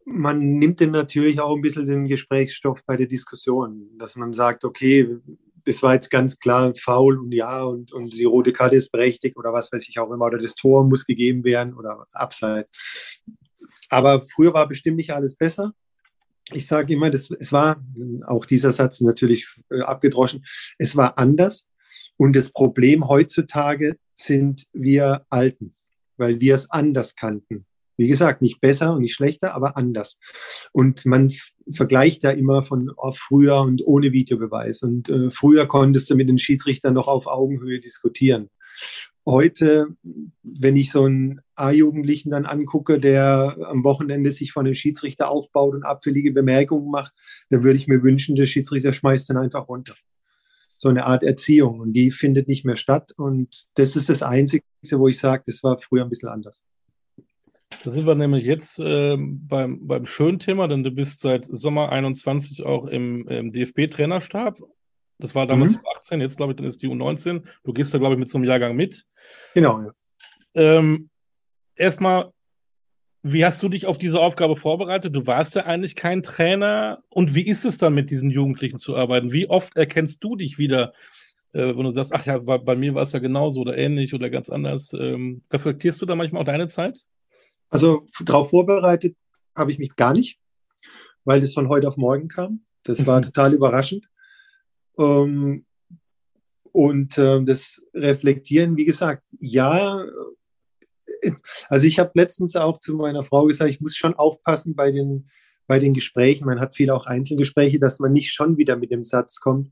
man 0.10 0.40
nimmt 0.40 0.80
dem 0.80 0.92
natürlich 0.92 1.40
auch 1.40 1.56
ein 1.56 1.62
bisschen 1.62 1.86
den 1.86 2.08
Gesprächsstoff 2.08 2.82
bei 2.86 2.96
der 2.96 3.08
Diskussion, 3.08 3.90
dass 3.98 4.16
man 4.16 4.34
sagt, 4.34 4.64
okay, 4.64 5.18
das 5.66 5.84
war 5.84 5.96
jetzt 5.96 6.10
ganz 6.10 6.40
klar 6.40 6.74
faul 6.76 7.20
und 7.20 7.34
ja, 7.34 7.62
und, 7.64 7.92
und 7.92 8.18
die 8.18 8.24
rote 8.24 8.54
Karte 8.54 8.78
ist 8.78 8.92
berechtigt 8.92 9.36
oder 9.36 9.52
was 9.52 9.72
weiß 9.72 9.88
ich 9.90 10.00
auch 10.00 10.10
immer, 10.12 10.26
oder 10.26 10.38
das 10.38 10.56
Tor 10.56 10.86
muss 10.86 11.06
gegeben 11.06 11.44
werden 11.44 11.74
oder 11.74 12.08
Abseits. 12.14 12.70
Aber 13.90 14.22
früher 14.24 14.54
war 14.54 14.68
bestimmt 14.68 14.96
nicht 14.98 15.12
alles 15.12 15.36
besser 15.36 15.74
ich 16.52 16.66
sage 16.66 16.94
immer, 16.94 17.10
das, 17.10 17.30
es 17.40 17.52
war, 17.52 17.84
auch 18.26 18.46
dieser 18.46 18.72
Satz 18.72 19.02
natürlich 19.02 19.46
äh, 19.70 19.82
abgedroschen, 19.82 20.46
es 20.78 20.96
war 20.96 21.18
anders. 21.18 21.70
Und 22.16 22.36
das 22.36 22.52
Problem 22.52 23.08
heutzutage 23.08 23.98
sind 24.14 24.66
wir 24.74 25.26
Alten, 25.30 25.76
weil 26.18 26.40
wir 26.40 26.56
es 26.56 26.70
anders 26.70 27.16
kannten. 27.16 27.66
Wie 27.98 28.08
gesagt, 28.08 28.44
nicht 28.44 28.62
besser 28.62 28.94
und 28.94 29.02
nicht 29.02 29.16
schlechter, 29.16 29.56
aber 29.56 29.76
anders. 29.76 30.20
Und 30.72 31.06
man 31.06 31.32
vergleicht 31.72 32.24
da 32.24 32.30
immer 32.30 32.62
von 32.62 32.92
oh, 32.96 33.12
früher 33.12 33.62
und 33.62 33.86
ohne 33.86 34.12
Videobeweis. 34.12 34.84
Und 34.84 35.10
äh, 35.10 35.32
früher 35.32 35.68
konntest 35.68 36.10
du 36.10 36.16
mit 36.16 36.30
den 36.30 36.38
Schiedsrichtern 36.38 36.94
noch 36.94 37.08
auf 37.08 37.26
Augenhöhe 37.26 37.80
diskutieren. 37.80 38.50
heute, 39.26 39.88
wenn 40.44 40.78
ich 40.78 40.92
so 40.92 41.04
einen 41.04 41.42
A-Jugendlichen 41.56 42.30
dann 42.30 42.46
angucke, 42.46 43.00
der 43.00 43.58
am 43.66 43.84
Wochenende 43.84 44.32
sich 44.32 44.54
von 44.54 44.64
dem 44.64 44.76
Schiedsrichter 44.76 45.30
aufbaut 45.30 45.74
und 45.74 45.84
abfällige 45.84 46.32
Bemerkungen 46.32 46.90
macht, 46.90 47.14
dann 47.50 47.64
würde 47.64 47.78
ich 47.78 47.88
mir 47.88 48.04
wünschen, 48.04 48.36
der 48.36 48.46
Schiedsrichter 48.46 48.94
schmeißt 48.94 49.30
dann 49.30 49.38
einfach 49.38 49.68
runter. 49.68 49.96
So 50.78 50.90
eine 50.90 51.06
Art 51.06 51.24
Erziehung 51.24 51.80
und 51.80 51.94
die 51.94 52.12
findet 52.12 52.48
nicht 52.48 52.64
mehr 52.64 52.76
statt 52.78 53.12
und 53.18 53.66
das 53.74 53.96
ist 53.96 54.10
das 54.10 54.22
Einzige, 54.22 54.64
wo 54.92 55.08
ich 55.08 55.18
sage, 55.18 55.44
das 55.48 55.64
war 55.64 55.80
früher 55.82 56.04
ein 56.04 56.10
bisschen 56.10 56.30
anders. 56.30 56.64
Da 57.84 57.92
sind 57.92 58.06
wir 58.06 58.16
nämlich 58.16 58.46
jetzt 58.46 58.80
äh, 58.80 59.18
beim, 59.18 59.88
beim 59.88 60.06
schönen 60.06 60.40
Thema, 60.40 60.68
denn 60.68 60.84
du 60.84 60.92
bist 60.92 61.22
seit 61.22 61.46
Sommer 61.46 61.92
21 61.92 62.66
auch 62.66 62.86
im, 62.86 63.28
im 63.28 63.52
DFB-Trainerstab. 63.52 64.60
Das 65.20 65.36
war 65.36 65.48
damals 65.48 65.74
mhm. 65.74 65.82
18, 65.98 66.22
jetzt 66.22 66.38
glaube 66.38 66.54
ich, 66.54 66.58
dann 66.58 66.66
ist 66.66 66.82
die 66.82 66.88
U19. 66.88 67.44
Du 67.64 67.74
gehst 67.74 67.94
da, 67.94 67.98
glaube 67.98 68.16
ich, 68.16 68.20
mit 68.20 68.30
so 68.30 68.38
einem 68.38 68.46
Jahrgang 68.46 68.76
mit. 68.76 69.06
Genau, 69.54 69.82
ja. 69.82 69.92
Ähm, 70.54 71.10
erstmal, 71.76 72.32
wie 73.24 73.44
hast 73.44 73.62
du 73.64 73.70
dich 73.70 73.86
auf 73.86 73.98
diese 73.98 74.20
Aufgabe 74.20 74.56
vorbereitet? 74.56 75.16
Du 75.16 75.28
warst 75.28 75.56
ja 75.56 75.66
eigentlich 75.66 75.96
kein 75.96 76.24
Trainer. 76.24 77.04
Und 77.10 77.36
wie 77.36 77.48
ist 77.48 77.66
es 77.66 77.78
dann, 77.78 77.94
mit 77.94 78.10
diesen 78.10 78.30
Jugendlichen 78.30 78.80
zu 78.80 78.96
arbeiten? 78.96 79.32
Wie 79.32 79.50
oft 79.50 79.76
erkennst 79.76 80.24
du 80.24 80.36
dich 80.36 80.58
wieder, 80.58 80.94
äh, 81.54 81.76
wenn 81.76 81.84
du 81.84 81.92
sagst, 81.92 82.14
ach 82.14 82.26
ja, 82.26 82.38
bei, 82.38 82.58
bei 82.58 82.76
mir 82.76 82.94
war 82.94 83.02
es 83.02 83.12
ja 83.12 83.20
genauso 83.20 83.62
oder 83.62 83.78
ähnlich 83.78 84.14
oder 84.14 84.30
ganz 84.30 84.50
anders? 84.50 84.94
Ähm, 84.94 85.44
reflektierst 85.52 86.02
du 86.02 86.06
da 86.06 86.16
manchmal 86.16 86.44
auch 86.44 86.46
deine 86.46 86.68
Zeit? 86.68 87.06
Also 87.70 88.06
darauf 88.24 88.50
vorbereitet 88.50 89.16
habe 89.56 89.72
ich 89.72 89.80
mich 89.80 89.96
gar 89.96 90.14
nicht, 90.14 90.40
weil 91.26 91.42
das 91.42 91.54
von 91.54 91.70
heute 91.70 91.88
auf 91.88 91.98
morgen 91.98 92.28
kam. 92.28 92.66
Das 92.84 93.06
war 93.06 93.20
mhm. 93.20 93.24
total 93.24 93.54
überraschend. 93.54 94.08
Ähm, 94.98 95.66
und 96.72 97.18
äh, 97.18 97.44
das 97.44 97.82
Reflektieren, 97.94 98.78
wie 98.78 98.86
gesagt, 98.86 99.28
ja, 99.40 100.06
also 101.70 101.88
ich 101.88 102.00
habe 102.00 102.12
letztens 102.14 102.56
auch 102.56 102.78
zu 102.78 102.96
meiner 102.96 103.24
Frau 103.24 103.46
gesagt, 103.46 103.72
ich 103.72 103.82
muss 103.82 103.96
schon 103.96 104.14
aufpassen 104.14 104.76
bei 104.76 104.92
den, 104.92 105.30
bei 105.66 105.80
den 105.80 105.94
Gesprächen. 105.94 106.46
Man 106.46 106.60
hat 106.60 106.76
viel 106.76 106.92
auch 106.92 107.06
Einzelgespräche, 107.06 107.80
dass 107.80 108.00
man 108.00 108.14
nicht 108.14 108.34
schon 108.34 108.58
wieder 108.58 108.76
mit 108.78 108.92
dem 108.92 109.04
Satz 109.04 109.40
kommt. 109.40 109.72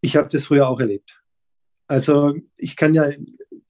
Ich 0.00 0.16
habe 0.16 0.28
das 0.28 0.44
früher 0.44 0.68
auch 0.68 0.80
erlebt. 0.80 1.22
Also 1.86 2.34
ich 2.56 2.76
kann 2.76 2.94
ja 2.94 3.10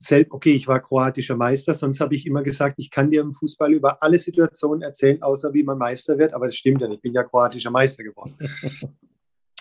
selbst, 0.01 0.31
okay, 0.31 0.53
ich 0.53 0.67
war 0.67 0.79
kroatischer 0.79 1.35
Meister, 1.35 1.75
sonst 1.75 1.99
habe 1.99 2.15
ich 2.15 2.25
immer 2.25 2.41
gesagt, 2.41 2.75
ich 2.77 2.89
kann 2.89 3.11
dir 3.11 3.21
im 3.21 3.33
Fußball 3.33 3.71
über 3.73 4.01
alle 4.01 4.17
Situationen 4.17 4.81
erzählen, 4.81 5.21
außer 5.21 5.53
wie 5.53 5.63
man 5.63 5.77
Meister 5.77 6.17
wird, 6.17 6.33
aber 6.33 6.47
das 6.47 6.55
stimmt 6.55 6.81
ja 6.81 6.87
nicht, 6.87 6.97
ich 6.97 7.01
bin 7.03 7.13
ja 7.13 7.23
kroatischer 7.23 7.71
Meister 7.71 8.03
geworden. 8.03 8.35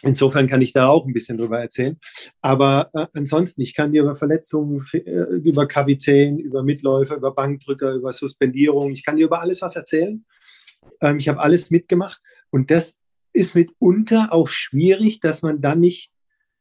Insofern 0.03 0.47
kann 0.47 0.63
ich 0.63 0.73
da 0.73 0.89
auch 0.89 1.07
ein 1.07 1.13
bisschen 1.13 1.37
drüber 1.37 1.61
erzählen. 1.61 1.99
Aber 2.41 2.89
äh, 2.95 3.07
ansonsten, 3.15 3.61
ich 3.61 3.75
kann 3.75 3.93
dir 3.93 4.03
über 4.03 4.17
Verletzungen, 4.17 4.83
äh, 4.95 5.01
über 5.01 5.69
Kapitän, 5.69 6.39
über 6.39 6.63
Mitläufer, 6.63 7.17
über 7.17 7.35
Bankdrücker, 7.35 7.93
über 7.93 8.15
Suspendierung, 8.15 8.93
ich 8.93 9.05
kann 9.05 9.17
dir 9.17 9.27
über 9.27 9.43
alles 9.43 9.61
was 9.61 9.77
erzählen. 9.77 10.25
Ähm, 11.03 11.19
ich 11.19 11.29
habe 11.29 11.41
alles 11.41 11.71
mitgemacht. 11.71 12.23
Und 12.49 12.71
das 12.71 12.99
ist 13.35 13.55
mitunter 13.55 14.33
auch 14.33 14.49
schwierig, 14.49 15.21
dass 15.21 15.43
man 15.43 15.61
dann 15.61 15.81
nicht 15.81 16.11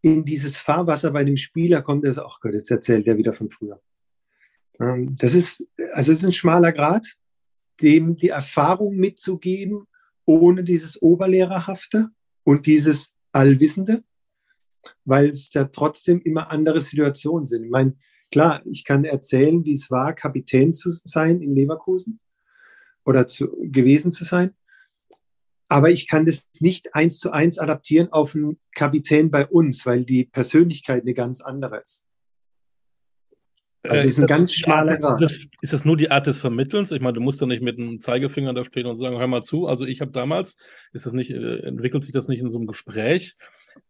in 0.01 0.25
dieses 0.25 0.57
Fahrwasser 0.57 1.11
bei 1.11 1.23
dem 1.23 1.37
Spieler 1.37 1.81
kommt, 1.81 2.05
der 2.05 2.13
sagt, 2.13 2.27
ach 2.29 2.39
Gott, 2.39 2.53
jetzt 2.53 2.71
erzählt 2.71 3.07
der 3.07 3.17
wieder 3.17 3.33
von 3.33 3.49
früher. 3.49 3.81
Ähm, 4.79 5.15
das 5.17 5.33
ist, 5.33 5.67
also 5.93 6.11
es 6.11 6.19
ist 6.19 6.25
ein 6.25 6.33
schmaler 6.33 6.71
Grad, 6.71 7.05
dem 7.81 8.15
die 8.15 8.29
Erfahrung 8.29 8.95
mitzugeben, 8.95 9.87
ohne 10.25 10.63
dieses 10.63 11.01
Oberlehrerhafte 11.01 12.09
und 12.43 12.65
dieses 12.65 13.15
Allwissende, 13.31 14.03
weil 15.05 15.29
es 15.29 15.53
ja 15.53 15.65
trotzdem 15.65 16.21
immer 16.21 16.51
andere 16.51 16.81
Situationen 16.81 17.45
sind. 17.45 17.63
Ich 17.63 17.71
meine, 17.71 17.95
klar, 18.31 18.61
ich 18.65 18.85
kann 18.85 19.05
erzählen, 19.05 19.63
wie 19.65 19.73
es 19.73 19.89
war, 19.91 20.13
Kapitän 20.13 20.73
zu 20.73 20.91
sein 20.91 21.41
in 21.41 21.53
Leverkusen 21.53 22.19
oder 23.05 23.27
zu, 23.27 23.49
gewesen 23.61 24.11
zu 24.11 24.23
sein. 24.23 24.53
Aber 25.69 25.91
ich 25.91 26.07
kann 26.07 26.25
das 26.25 26.47
nicht 26.59 26.95
eins 26.95 27.19
zu 27.19 27.31
eins 27.31 27.59
adaptieren 27.59 28.11
auf 28.11 28.35
einen 28.35 28.59
Kapitän 28.73 29.31
bei 29.31 29.45
uns, 29.45 29.85
weil 29.85 30.03
die 30.03 30.25
Persönlichkeit 30.25 31.03
eine 31.03 31.13
ganz 31.13 31.41
andere 31.41 31.77
ist. 31.77 32.03
Also 33.83 33.95
es 33.95 34.03
äh, 34.03 34.07
ist 34.07 34.19
ein 34.19 34.27
ganz 34.27 34.53
schmaler 34.53 34.97
Grad. 34.97 35.21
Ist, 35.21 35.47
ist 35.61 35.73
das 35.73 35.85
nur 35.85 35.95
die 35.95 36.11
Art 36.11 36.27
des 36.27 36.39
Vermittelns? 36.39 36.91
Ich 36.91 37.01
meine, 37.01 37.13
du 37.13 37.21
musst 37.21 37.39
ja 37.39 37.47
nicht 37.47 37.61
mit 37.61 37.79
einem 37.79 37.99
Zeigefinger 38.01 38.53
da 38.53 38.63
stehen 38.65 38.87
und 38.87 38.97
sagen, 38.97 39.17
hör 39.17 39.27
mal 39.27 39.43
zu. 39.43 39.67
Also 39.67 39.85
ich 39.85 40.01
habe 40.01 40.11
damals, 40.11 40.57
ist 40.91 41.05
das 41.05 41.13
nicht, 41.13 41.31
äh, 41.31 41.59
entwickelt 41.59 42.03
sich 42.03 42.11
das 42.11 42.27
nicht 42.27 42.39
in 42.39 42.49
so 42.49 42.57
einem 42.57 42.67
Gespräch? 42.67 43.37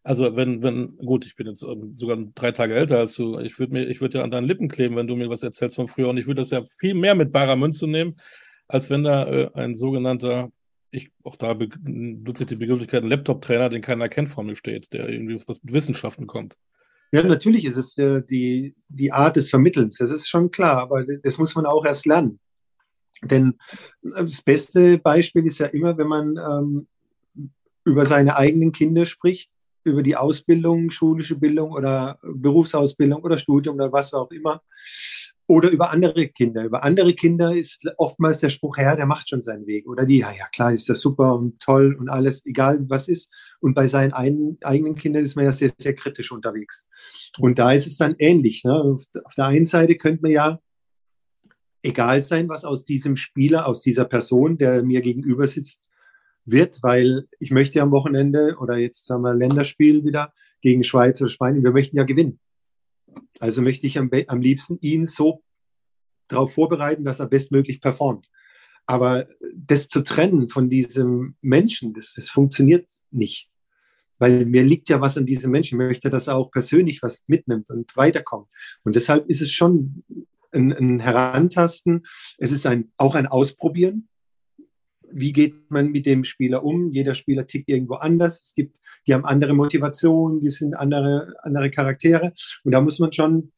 Also 0.04 0.36
wenn, 0.36 0.62
wenn, 0.62 0.98
gut, 0.98 1.26
ich 1.26 1.36
bin 1.36 1.48
jetzt 1.48 1.64
ähm, 1.64 1.96
sogar 1.96 2.18
drei 2.36 2.52
Tage 2.52 2.76
älter 2.76 3.00
als 3.00 3.16
du, 3.16 3.40
ich 3.40 3.58
würde 3.58 3.74
mir, 3.74 3.88
ich 3.88 4.02
würde 4.02 4.20
ja 4.20 4.24
an 4.24 4.32
deinen 4.32 4.48
Lippen 4.48 4.68
kleben, 4.68 4.96
wenn 4.96 5.08
du 5.08 5.16
mir 5.16 5.30
was 5.30 5.44
erzählst 5.44 5.78
von 5.78 5.88
früher 5.88 6.10
und 6.10 6.18
ich 6.18 6.28
würde 6.28 6.42
das 6.42 6.52
ja 6.52 6.62
viel 6.80 6.94
mehr 6.94 7.16
mit 7.16 7.32
barer 7.32 7.56
Münze 7.56 7.88
nehmen, 7.88 8.20
als 8.68 8.90
wenn 8.90 9.04
da 9.04 9.26
äh, 9.28 9.50
ein 9.54 9.74
sogenannter, 9.74 10.52
ich, 10.92 11.12
auch 11.24 11.36
da 11.36 11.58
nutze 11.84 12.44
ich 12.44 12.50
die 12.50 12.56
Begrifflichkeit, 12.56 13.04
Laptop-Trainer, 13.04 13.70
den 13.70 13.82
keiner 13.82 14.10
kennt, 14.10 14.30
vor 14.30 14.44
mir 14.44 14.56
steht, 14.56 14.92
der 14.94 15.10
irgendwie 15.10 15.42
was 15.48 15.64
mit 15.64 15.74
Wissenschaften 15.74 16.28
kommt. 16.28 16.58
Ja, 17.12 17.24
natürlich 17.24 17.66
ist 17.66 17.78
es 17.78 17.98
äh, 17.98 18.22
die, 18.24 18.76
die 18.88 19.12
Art 19.12 19.36
des 19.36 19.50
Vermittelns, 19.50 19.98
das 19.98 20.12
ist 20.12 20.28
schon 20.28 20.52
klar, 20.52 20.78
aber 20.78 21.04
das 21.04 21.38
muss 21.38 21.56
man 21.56 21.66
auch 21.66 21.86
erst 21.86 22.06
lernen. 22.06 22.40
Denn 23.24 23.56
äh, 24.04 24.22
das 24.22 24.42
beste 24.42 24.98
Beispiel 24.98 25.46
ist 25.46 25.60
ja 25.60 25.68
immer, 25.68 25.98
wenn 25.98 26.08
man 26.08 26.38
ähm, 26.38 26.88
über 27.84 28.06
seine 28.06 28.36
eigenen 28.36 28.72
Kinder 28.72 29.06
spricht, 29.06 29.52
über 29.84 30.04
die 30.04 30.16
Ausbildung, 30.16 30.92
schulische 30.92 31.36
Bildung 31.36 31.72
oder 31.72 32.20
Berufsausbildung 32.22 33.24
oder 33.24 33.38
Studium 33.38 33.76
oder 33.76 33.92
was 33.92 34.14
auch 34.14 34.30
immer, 34.32 34.62
oder 35.50 35.72
über 35.72 35.90
andere 35.90 36.28
Kinder. 36.28 36.64
Über 36.64 36.84
andere 36.84 37.16
Kinder 37.16 37.56
ist 37.56 37.84
oftmals 37.98 38.40
der 38.40 38.50
Spruch, 38.50 38.78
ja, 38.78 38.96
der 38.96 39.08
macht 39.08 39.30
schon 39.30 39.42
seinen 39.42 39.66
Weg. 39.66 39.88
Oder 39.88 40.06
die, 40.06 40.20
ja, 40.20 40.32
ja, 40.32 40.46
klar, 40.54 40.72
ist 40.72 40.88
ja 40.88 40.94
super 40.94 41.34
und 41.34 41.60
toll 41.60 41.98
und 42.00 42.08
alles, 42.08 42.46
egal 42.46 42.86
was 42.88 43.08
ist. 43.08 43.32
Und 43.60 43.74
bei 43.74 43.88
seinen 43.88 44.14
ein, 44.14 44.58
eigenen 44.64 44.94
Kindern 44.94 45.24
ist 45.24 45.36
man 45.36 45.46
ja 45.46 45.52
sehr, 45.52 45.72
sehr 45.80 45.96
kritisch 45.96 46.32
unterwegs. 46.32 46.86
Und 47.40 47.58
da 47.58 47.72
ist 47.72 47.88
es 47.88 47.98
dann 47.98 48.14
ähnlich. 48.20 48.64
Ne? 48.64 48.74
Auf, 48.74 49.04
auf 49.24 49.34
der 49.34 49.46
einen 49.48 49.66
Seite 49.66 49.96
könnte 49.96 50.22
man 50.22 50.32
ja 50.32 50.60
egal 51.82 52.22
sein, 52.22 52.48
was 52.48 52.64
aus 52.64 52.86
diesem 52.86 53.16
Spieler, 53.16 53.66
aus 53.66 53.82
dieser 53.82 54.06
Person, 54.06 54.60
der 54.60 54.84
mir 54.84 55.02
gegenüber 55.02 55.48
sitzt, 55.48 55.82
wird, 56.46 56.78
weil 56.84 57.26
ich 57.40 57.50
möchte 57.50 57.80
ja 57.80 57.84
am 57.84 57.92
Wochenende 57.92 58.56
oder 58.60 58.78
jetzt 58.78 59.10
haben 59.10 59.24
wir 59.24 59.34
Länderspiel 59.34 60.06
wieder 60.06 60.32
gegen 60.62 60.84
Schweiz 60.84 61.20
oder 61.22 61.30
Spanien, 61.32 61.64
wir 61.64 61.72
möchten 61.72 61.98
ja 61.98 62.04
gewinnen. 62.04 62.40
Also 63.40 63.62
möchte 63.62 63.88
ich 63.88 63.98
am, 63.98 64.10
am 64.28 64.42
liebsten 64.42 64.78
ihn 64.82 65.06
so 65.06 65.44
darauf 66.28 66.54
vorbereiten, 66.54 67.04
dass 67.04 67.20
er 67.20 67.28
bestmöglich 67.28 67.82
performt. 67.82 68.28
Aber 68.86 69.28
das 69.56 69.88
zu 69.88 70.02
trennen 70.02 70.50
von 70.50 70.70
diesem 70.70 71.36
Menschen, 71.42 71.94
das, 71.94 72.14
das 72.14 72.30
funktioniert 72.30 72.88
nicht. 73.12 73.50
Weil 74.18 74.46
mir 74.46 74.64
liegt 74.64 74.90
ja 74.90 75.00
was 75.00 75.18
an 75.18 75.26
diesem 75.26 75.52
Menschen. 75.52 75.80
Ich 75.80 75.88
möchte, 75.88 76.10
dass 76.10 76.28
er 76.28 76.36
auch 76.36 76.52
persönlich 76.52 77.02
was 77.02 77.22
mitnimmt 77.28 77.70
und 77.70 77.96
weiterkommt. 77.96 78.52
Und 78.84 78.96
deshalb 78.96 79.30
ist 79.30 79.42
es 79.42 79.52
schon 79.52 80.04
ein, 80.52 80.74
ein 80.74 81.00
Herantasten. 81.00 82.06
Es 82.38 82.52
ist 82.52 82.66
ein, 82.66 82.92
auch 82.98 83.16
ein 83.16 83.28
Ausprobieren 83.28 84.10
wie 85.12 85.34
geht 85.34 85.70
man 85.72 85.92
mit 85.92 86.06
dem 86.06 86.24
Spieler 86.24 86.64
um? 86.64 86.92
Jeder 86.92 87.16
Spieler 87.16 87.48
tickt 87.48 87.70
irgendwo 87.70 87.96
anders. 87.96 88.42
Es 88.42 88.54
gibt, 88.54 88.80
die 89.08 89.14
haben 89.14 89.26
andere 89.26 89.54
Motivationen, 89.54 90.40
die 90.40 90.50
sind 90.50 90.74
andere, 90.74 91.36
andere 91.44 91.72
Charaktere. 91.72 92.34
Und 92.64 92.72
da 92.72 92.82
muss 92.82 93.00
man 93.00 93.12
schon 93.12 93.52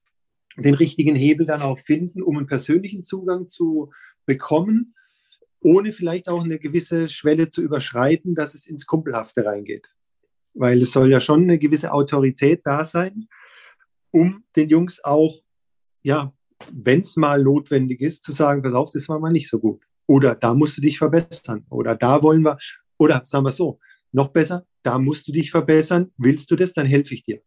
den 0.57 0.75
richtigen 0.75 1.15
Hebel 1.15 1.45
dann 1.45 1.61
auch 1.61 1.79
finden, 1.79 2.21
um 2.21 2.37
einen 2.37 2.47
persönlichen 2.47 3.03
Zugang 3.03 3.47
zu 3.47 3.91
bekommen, 4.25 4.95
ohne 5.61 5.91
vielleicht 5.91 6.27
auch 6.27 6.43
eine 6.43 6.59
gewisse 6.59 7.07
Schwelle 7.07 7.49
zu 7.49 7.61
überschreiten, 7.61 8.35
dass 8.35 8.53
es 8.53 8.67
ins 8.67 8.85
Kumpelhafte 8.85 9.45
reingeht. 9.45 9.93
Weil 10.53 10.81
es 10.81 10.91
soll 10.91 11.09
ja 11.09 11.19
schon 11.19 11.43
eine 11.43 11.59
gewisse 11.59 11.93
Autorität 11.93 12.61
da 12.65 12.83
sein, 12.83 13.27
um 14.11 14.43
den 14.55 14.69
Jungs 14.69 15.03
auch, 15.03 15.41
ja, 16.01 16.33
wenn 16.71 17.01
es 17.01 17.15
mal 17.15 17.43
notwendig 17.43 18.01
ist, 18.01 18.23
zu 18.23 18.33
sagen, 18.33 18.61
pass 18.61 18.73
auf, 18.73 18.89
das 18.91 19.07
war 19.07 19.19
mal 19.19 19.31
nicht 19.31 19.49
so 19.49 19.59
gut. 19.59 19.81
Oder 20.11 20.35
da 20.35 20.53
musst 20.53 20.75
du 20.75 20.81
dich 20.81 20.97
verbessern. 20.97 21.65
Oder 21.69 21.95
da 21.95 22.21
wollen 22.21 22.43
wir, 22.43 22.57
oder 22.97 23.21
sagen 23.23 23.45
wir 23.45 23.51
so, 23.51 23.79
noch 24.11 24.27
besser, 24.27 24.65
da 24.83 24.99
musst 24.99 25.25
du 25.25 25.31
dich 25.31 25.51
verbessern. 25.51 26.11
Willst 26.17 26.51
du 26.51 26.57
das, 26.57 26.73
dann 26.73 26.85
helfe 26.85 27.13
ich 27.13 27.23
dir. 27.23 27.39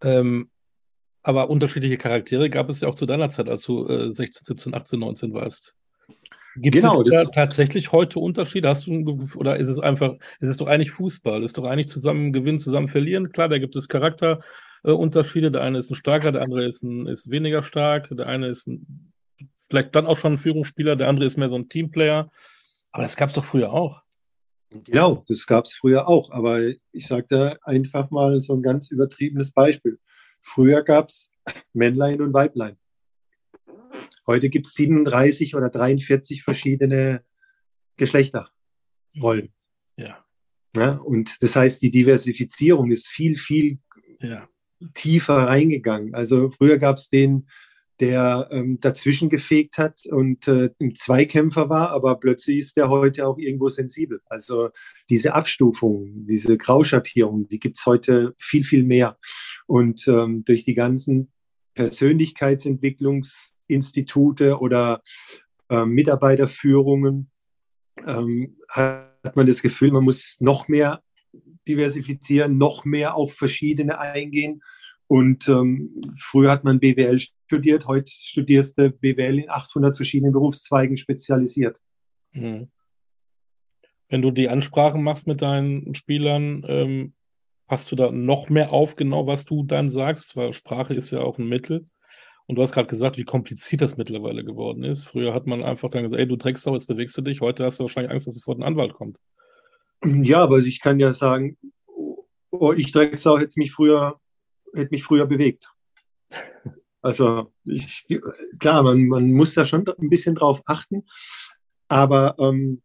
Ähm, 0.00 0.48
aber 1.22 1.50
unterschiedliche 1.50 1.98
Charaktere 1.98 2.48
gab 2.48 2.70
es 2.70 2.80
ja 2.80 2.88
auch 2.88 2.94
zu 2.94 3.04
deiner 3.04 3.28
Zeit, 3.28 3.50
als 3.50 3.64
du 3.64 3.86
äh, 3.86 4.10
16, 4.10 4.46
17, 4.46 4.74
18, 4.74 4.98
19 4.98 5.34
warst. 5.34 5.76
Gibt 6.56 6.76
genau, 6.76 7.02
es 7.02 7.10
da 7.10 7.24
tatsächlich 7.24 7.92
heute 7.92 8.18
Unterschiede? 8.18 8.70
Hast 8.70 8.86
du 8.86 9.28
oder 9.34 9.58
ist 9.58 9.68
es 9.68 9.80
einfach, 9.80 10.14
ist 10.40 10.48
es 10.48 10.56
doch 10.56 10.68
eigentlich 10.68 10.92
Fußball? 10.92 11.42
Ist 11.42 11.58
doch 11.58 11.64
eigentlich 11.64 11.88
zusammen 11.88 12.32
gewinnen, 12.32 12.58
zusammen 12.58 12.88
verlieren? 12.88 13.30
Klar, 13.30 13.50
da 13.50 13.58
gibt 13.58 13.76
es 13.76 13.88
Charakterunterschiede. 13.88 15.48
Äh, 15.48 15.50
der 15.50 15.60
eine 15.60 15.76
ist 15.76 15.90
ein 15.90 15.96
starker, 15.96 16.32
der 16.32 16.40
andere 16.40 16.64
ist, 16.64 16.82
ein, 16.82 17.06
ist 17.06 17.28
weniger 17.30 17.62
stark, 17.62 18.08
der 18.10 18.26
eine 18.26 18.48
ist 18.48 18.68
ein 18.68 19.12
vielleicht 19.56 19.94
dann 19.94 20.06
auch 20.06 20.18
schon 20.18 20.34
ein 20.34 20.38
Führungsspieler, 20.38 20.96
der 20.96 21.08
andere 21.08 21.26
ist 21.26 21.36
mehr 21.36 21.48
so 21.48 21.56
ein 21.56 21.68
Teamplayer. 21.68 22.30
Aber 22.92 23.02
das 23.02 23.16
gab 23.16 23.28
es 23.28 23.34
doch 23.34 23.44
früher 23.44 23.72
auch. 23.72 24.02
Genau, 24.70 25.24
das 25.28 25.46
gab 25.46 25.66
es 25.66 25.74
früher 25.74 26.08
auch. 26.08 26.30
Aber 26.30 26.60
ich 26.92 27.06
sage 27.06 27.26
da 27.28 27.56
einfach 27.62 28.10
mal 28.10 28.40
so 28.40 28.54
ein 28.54 28.62
ganz 28.62 28.90
übertriebenes 28.90 29.52
Beispiel. 29.52 29.98
Früher 30.40 30.82
gab 30.82 31.08
es 31.08 31.30
Männlein 31.72 32.20
und 32.20 32.32
Weiblein. 32.34 32.76
Heute 34.26 34.48
gibt 34.48 34.66
es 34.66 34.74
37 34.74 35.54
oder 35.54 35.70
43 35.70 36.42
verschiedene 36.42 37.24
Geschlechterrollen. 37.96 39.52
Ja. 39.96 40.24
ja. 40.76 40.92
Und 40.96 41.42
das 41.42 41.54
heißt, 41.56 41.82
die 41.82 41.90
Diversifizierung 41.90 42.90
ist 42.90 43.08
viel, 43.08 43.36
viel 43.36 43.78
ja. 44.20 44.48
tiefer 44.94 45.34
reingegangen. 45.34 46.14
Also 46.14 46.50
früher 46.50 46.78
gab 46.78 46.96
es 46.96 47.08
den, 47.08 47.48
der 48.00 48.48
ähm, 48.50 48.80
dazwischen 48.80 49.30
gefegt 49.30 49.78
hat 49.78 50.04
und 50.06 50.48
äh, 50.48 50.70
ein 50.80 50.96
Zweikämpfer 50.96 51.70
war, 51.70 51.90
aber 51.90 52.18
plötzlich 52.18 52.58
ist 52.58 52.76
der 52.76 52.88
heute 52.88 53.24
auch 53.26 53.38
irgendwo 53.38 53.68
sensibel. 53.68 54.20
Also 54.26 54.70
diese 55.08 55.34
Abstufung, 55.34 56.26
diese 56.26 56.58
Grauschattierung, 56.58 57.46
die 57.48 57.60
gibt 57.60 57.78
es 57.78 57.86
heute 57.86 58.34
viel, 58.38 58.64
viel 58.64 58.82
mehr. 58.82 59.16
Und 59.66 60.08
ähm, 60.08 60.44
durch 60.44 60.64
die 60.64 60.74
ganzen 60.74 61.30
Persönlichkeitsentwicklungsinstitute 61.74 64.58
oder 64.58 65.00
äh, 65.68 65.84
Mitarbeiterführungen 65.84 67.30
ähm, 68.04 68.56
hat 68.68 69.36
man 69.36 69.46
das 69.46 69.62
Gefühl, 69.62 69.92
man 69.92 70.02
muss 70.04 70.38
noch 70.40 70.66
mehr 70.68 71.00
diversifizieren, 71.66 72.58
noch 72.58 72.84
mehr 72.84 73.14
auf 73.14 73.34
verschiedene 73.34 73.98
eingehen. 73.98 74.60
Und 75.14 75.48
ähm, 75.48 76.02
früher 76.16 76.50
hat 76.50 76.64
man 76.64 76.80
BWL 76.80 77.20
studiert, 77.20 77.86
heute 77.86 78.10
studierst 78.10 78.76
du 78.78 78.90
BWL 78.90 79.38
in 79.38 79.48
800 79.48 79.94
verschiedenen 79.94 80.32
Berufszweigen 80.32 80.96
spezialisiert. 80.96 81.78
Mhm. 82.32 82.68
Wenn 84.08 84.22
du 84.22 84.32
die 84.32 84.48
Ansprachen 84.48 85.04
machst 85.04 85.28
mit 85.28 85.40
deinen 85.40 85.94
Spielern, 85.94 86.64
ähm, 86.66 87.14
passt 87.68 87.92
du 87.92 87.94
da 87.94 88.10
noch 88.10 88.48
mehr 88.48 88.72
auf, 88.72 88.96
genau 88.96 89.28
was 89.28 89.44
du 89.44 89.62
dann 89.62 89.88
sagst, 89.88 90.34
weil 90.34 90.52
Sprache 90.52 90.94
ist 90.94 91.12
ja 91.12 91.20
auch 91.20 91.38
ein 91.38 91.46
Mittel. 91.46 91.86
Und 92.46 92.56
du 92.56 92.62
hast 92.62 92.72
gerade 92.72 92.88
gesagt, 92.88 93.16
wie 93.16 93.22
kompliziert 93.22 93.82
das 93.82 93.96
mittlerweile 93.96 94.44
geworden 94.44 94.82
ist. 94.82 95.04
Früher 95.04 95.32
hat 95.32 95.46
man 95.46 95.62
einfach 95.62 95.90
dann 95.90 96.02
gesagt, 96.02 96.18
ey, 96.18 96.26
du 96.26 96.36
auch, 96.68 96.74
jetzt 96.74 96.88
bewegst 96.88 97.16
du 97.16 97.22
dich. 97.22 97.40
Heute 97.40 97.64
hast 97.64 97.78
du 97.78 97.84
wahrscheinlich 97.84 98.10
Angst, 98.10 98.26
dass 98.26 98.34
sofort 98.34 98.58
ein 98.58 98.64
Anwalt 98.64 98.94
kommt. 98.94 99.18
Ja, 100.04 100.42
aber 100.42 100.58
ich 100.58 100.80
kann 100.80 100.98
ja 100.98 101.12
sagen, 101.12 101.56
oh, 102.50 102.72
ich 102.72 102.90
Drecksau 102.90 103.38
hätte 103.38 103.60
mich 103.60 103.70
früher, 103.70 104.18
hätte 104.74 104.90
mich 104.90 105.04
früher 105.04 105.26
bewegt. 105.26 105.70
Also 107.02 107.52
ich, 107.64 108.06
klar, 108.58 108.82
man, 108.82 109.06
man 109.06 109.30
muss 109.32 109.54
da 109.54 109.64
schon 109.66 109.86
ein 109.86 110.08
bisschen 110.08 110.34
drauf 110.34 110.62
achten. 110.64 111.04
Aber 111.88 112.34
ähm, 112.38 112.82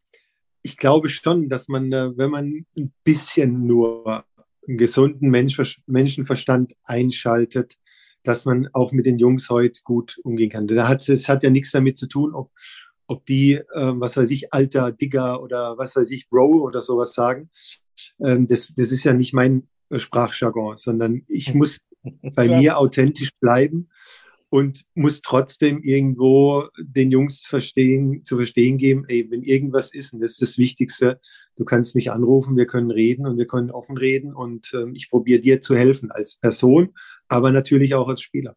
ich 0.62 0.78
glaube 0.78 1.10
schon, 1.10 1.48
dass 1.48 1.68
man, 1.68 1.92
äh, 1.94 2.18
wenn 2.18 2.30
man 2.30 2.66
ein 2.78 2.94
bisschen 3.04 3.66
nur 3.66 4.26
einen 4.68 4.78
gesunden 4.78 5.30
Mensch, 5.30 5.82
Menschenverstand 5.88 6.76
einschaltet, 6.84 7.78
dass 8.24 8.46
man 8.46 8.68
auch 8.74 8.92
mit 8.92 9.06
den 9.06 9.20
Jungs 9.20 9.50
heute 9.50 9.80
gut 9.84 10.20
umgehen 10.24 10.50
kann. 10.50 10.68
Da 10.68 10.88
hat, 10.88 11.08
es 11.08 11.30
hat 11.30 11.44
ja 11.44 11.50
nichts 11.50 11.72
damit 11.72 11.98
zu 11.98 12.08
tun, 12.08 12.34
ob, 12.34 12.52
ob 13.08 13.26
die, 13.26 13.54
äh, 13.54 13.64
was 13.74 14.18
weiß 14.18 14.30
ich, 14.32 14.54
alter 14.54 14.92
Digger 14.92 15.42
oder 15.42 15.78
was 15.78 15.96
weiß 15.96 16.12
ich, 16.12 16.30
Bro 16.30 16.62
oder 16.62 16.82
sowas 16.82 17.14
sagen. 17.14 17.50
Ähm, 18.20 18.48
das, 18.48 18.74
das 18.76 18.92
ist 18.92 19.06
ja 19.06 19.14
nicht 19.14 19.34
mein 19.34 19.70
Sprachjargon, 19.96 20.78
sondern 20.78 21.24
ich 21.28 21.54
muss 21.54 21.82
bei 22.36 22.48
mir 22.48 22.78
authentisch 22.78 23.32
bleiben 23.40 23.90
und 24.50 24.86
muss 24.96 25.22
trotzdem 25.22 25.82
irgendwo 25.84 26.68
den 26.80 27.12
Jungs 27.12 27.46
verstehen, 27.46 28.24
zu 28.26 28.36
verstehen 28.36 28.78
geben, 28.78 29.06
ey, 29.08 29.28
wenn 29.30 29.44
irgendwas 29.44 29.94
ist, 29.94 30.14
und 30.14 30.22
das 30.22 30.34
ist 30.34 30.42
das 30.42 30.58
Wichtigste, 30.58 31.20
du 31.56 31.66
kannst 31.66 31.96
mich 31.96 32.12
anrufen, 32.12 32.58
wir 32.58 32.66
können 32.66 32.92
reden 32.92 33.28
und 33.28 33.38
wir 33.38 33.48
können 33.48 33.70
offen 33.70 33.98
reden 33.98 34.34
und 34.34 34.74
äh, 34.74 34.86
ich 34.94 35.10
probiere 35.10 35.40
dir 35.40 35.62
zu 35.62 35.76
helfen 35.76 36.12
als 36.12 36.36
Person, 36.36 36.94
aber 37.28 37.52
natürlich 37.52 37.94
auch 37.94 38.10
als 38.10 38.22
Spieler. 38.22 38.56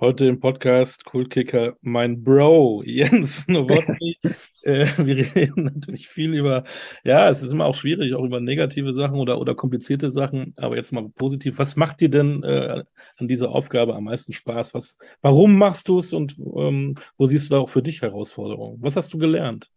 Heute 0.00 0.26
im 0.26 0.40
Podcast 0.40 1.04
Kultkicker 1.04 1.76
mein 1.80 2.24
Bro 2.24 2.82
Jens 2.84 3.46
Nowotny. 3.46 4.18
äh, 4.62 4.88
wir 4.98 5.36
reden 5.36 5.66
natürlich 5.66 6.08
viel 6.08 6.34
über, 6.34 6.64
ja, 7.04 7.30
es 7.30 7.42
ist 7.42 7.52
immer 7.52 7.66
auch 7.66 7.76
schwierig, 7.76 8.12
auch 8.14 8.24
über 8.24 8.40
negative 8.40 8.92
Sachen 8.92 9.20
oder, 9.20 9.40
oder 9.40 9.54
komplizierte 9.54 10.10
Sachen, 10.10 10.52
aber 10.56 10.74
jetzt 10.74 10.90
mal 10.90 11.08
positiv. 11.10 11.58
Was 11.58 11.76
macht 11.76 12.00
dir 12.00 12.08
denn 12.08 12.42
äh, 12.42 12.82
an 13.18 13.28
dieser 13.28 13.50
Aufgabe 13.50 13.94
am 13.94 14.04
meisten 14.04 14.32
Spaß? 14.32 14.74
Was, 14.74 14.98
warum 15.22 15.56
machst 15.56 15.86
du 15.86 15.98
es 15.98 16.12
und 16.12 16.36
ähm, 16.38 16.96
wo 17.16 17.26
siehst 17.26 17.48
du 17.50 17.54
da 17.54 17.60
auch 17.60 17.68
für 17.68 17.82
dich 17.82 18.02
Herausforderungen? 18.02 18.82
Was 18.82 18.96
hast 18.96 19.14
du 19.14 19.18
gelernt? 19.18 19.70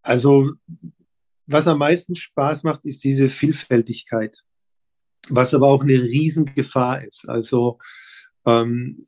Also, 0.00 0.52
was 1.46 1.68
am 1.68 1.78
meisten 1.78 2.16
Spaß 2.16 2.62
macht, 2.62 2.86
ist 2.86 3.04
diese 3.04 3.28
Vielfältigkeit, 3.28 4.42
was 5.28 5.52
aber 5.52 5.68
auch 5.68 5.82
eine 5.82 5.92
Riesengefahr 5.92 7.04
ist. 7.04 7.28
Also, 7.28 7.78
ähm, 8.50 8.98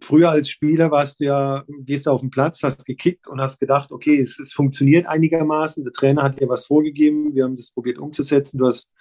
früher 0.00 0.30
als 0.30 0.48
Spieler 0.48 0.90
warst 0.90 1.20
du 1.20 1.24
ja, 1.24 1.64
gehst 1.80 2.06
du 2.06 2.10
auf 2.10 2.20
den 2.20 2.30
Platz, 2.30 2.62
hast 2.62 2.86
gekickt 2.86 3.26
und 3.28 3.40
hast 3.40 3.58
gedacht, 3.58 3.90
okay, 3.92 4.18
es, 4.20 4.38
es, 4.38 4.52
funktioniert 4.52 5.06
einigermaßen. 5.06 5.84
Der 5.84 5.92
Trainer 5.92 6.22
hat 6.22 6.40
dir 6.40 6.48
was 6.48 6.66
vorgegeben, 6.66 7.34
wir 7.34 7.44
haben 7.44 7.56
das 7.56 7.70
probiert 7.70 7.98
umzusetzen, 7.98 8.58
du 8.58 8.66
hast 8.66 8.92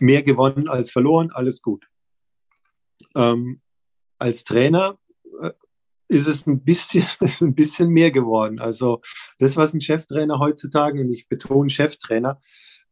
mehr 0.00 0.22
gewonnen 0.22 0.68
als 0.68 0.90
verloren, 0.90 1.30
alles 1.32 1.60
gut. 1.62 1.86
Ähm, 3.14 3.60
als 4.18 4.44
Trainer 4.44 4.98
äh, 5.40 5.50
ist 6.08 6.28
es 6.28 6.46
ein 6.46 6.64
bisschen, 6.64 7.06
ein 7.40 7.54
bisschen 7.54 7.90
mehr 7.90 8.10
geworden. 8.10 8.58
Also 8.58 9.00
das, 9.38 9.56
was 9.56 9.74
ein 9.74 9.80
Cheftrainer 9.80 10.38
heutzutage, 10.38 11.00
und 11.00 11.12
ich 11.12 11.28
betone 11.28 11.68
Cheftrainer, 11.68 12.40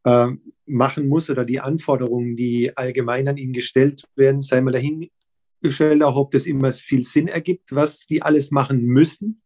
äh, 0.05 0.29
machen 0.67 1.09
muss 1.09 1.31
oder 1.31 1.45
die 1.45 1.61
Anforderungen, 1.61 2.37
die 2.37 2.77
allgemein 2.77 3.29
an 3.29 3.37
ihn 3.37 3.53
gestellt 3.53 4.05
werden, 4.15 4.41
sei 4.41 4.61
mal 4.61 4.73
dahin 4.73 5.11
gestellt, 5.61 6.03
auch 6.03 6.17
ob 6.17 6.31
das 6.31 6.47
immer 6.47 6.73
viel 6.73 7.05
Sinn 7.05 7.29
ergibt, 7.29 7.73
was 7.73 8.07
die 8.07 8.23
alles 8.23 8.51
machen 8.51 8.83
müssen. 8.83 9.43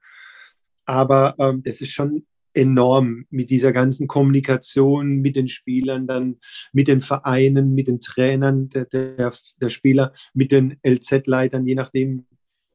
Aber 0.87 1.35
ähm, 1.39 1.63
das 1.63 1.81
ist 1.81 1.93
schon 1.93 2.27
enorm 2.55 3.27
mit 3.31 3.51
dieser 3.51 3.73
ganzen 3.73 4.07
Kommunikation 4.07 5.21
mit 5.21 5.37
den 5.37 5.49
Spielern, 5.49 6.07
dann 6.07 6.37
mit 6.73 6.89
den 6.89 7.01
Vereinen, 7.01 7.75
mit 7.75 7.89
den 7.89 8.01
Trainern 8.01 8.69
der, 8.69 8.87
der, 8.87 9.33
der 9.61 9.69
Spieler, 9.69 10.13
mit 10.33 10.53
den 10.53 10.79
LZ-Leitern, 10.87 11.67
je 11.67 11.75
nachdem, 11.75 12.27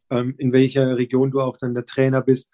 ähm, 0.10 0.36
in 0.38 0.52
welcher 0.52 0.98
Region 0.98 1.32
du 1.32 1.42
auch 1.42 1.58
dann 1.58 1.74
der 1.74 1.86
Trainer 1.86 2.22
bist. 2.22 2.50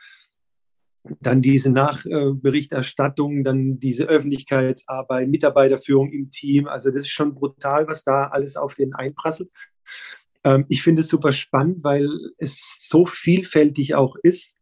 Dann 1.20 1.42
diese 1.42 1.70
Nachberichterstattung, 1.70 3.44
dann 3.44 3.80
diese 3.80 4.06
Öffentlichkeitsarbeit, 4.06 5.30
Mitarbeiterführung 5.30 6.12
im 6.12 6.32
Team. 6.32 6.68
Also 6.68 6.90
das 6.90 7.02
ist 7.02 7.12
schon 7.12 7.36
brutal, 7.36 7.88
was 7.88 8.04
da 8.04 8.28
alles 8.28 8.56
auf 8.56 8.74
den 8.74 8.94
einprasselt. 8.94 9.52
Ähm, 10.46 10.66
ich 10.70 10.82
finde 10.82 11.02
es 11.02 11.10
super 11.10 11.34
spannend, 11.34 11.84
weil 11.84 12.08
es 12.38 12.78
so 12.88 13.06
vielfältig 13.06 13.96
auch 13.96 14.16
ist 14.24 14.56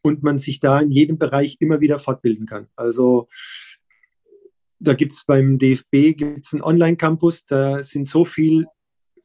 und 0.00 0.22
man 0.22 0.38
sich 0.38 0.60
da 0.60 0.80
in 0.80 0.90
jedem 0.90 1.18
Bereich 1.18 1.56
immer 1.60 1.80
wieder 1.80 1.98
fortbilden 1.98 2.46
kann. 2.46 2.68
Also 2.76 3.28
da 4.78 4.94
gibt 4.94 5.12
es 5.12 5.24
beim 5.26 5.58
DFB 5.58 6.16
gibt's 6.16 6.54
einen 6.54 6.62
Online-Campus, 6.62 7.44
da 7.46 7.82
sind 7.82 8.06
so 8.06 8.24
viele 8.24 8.66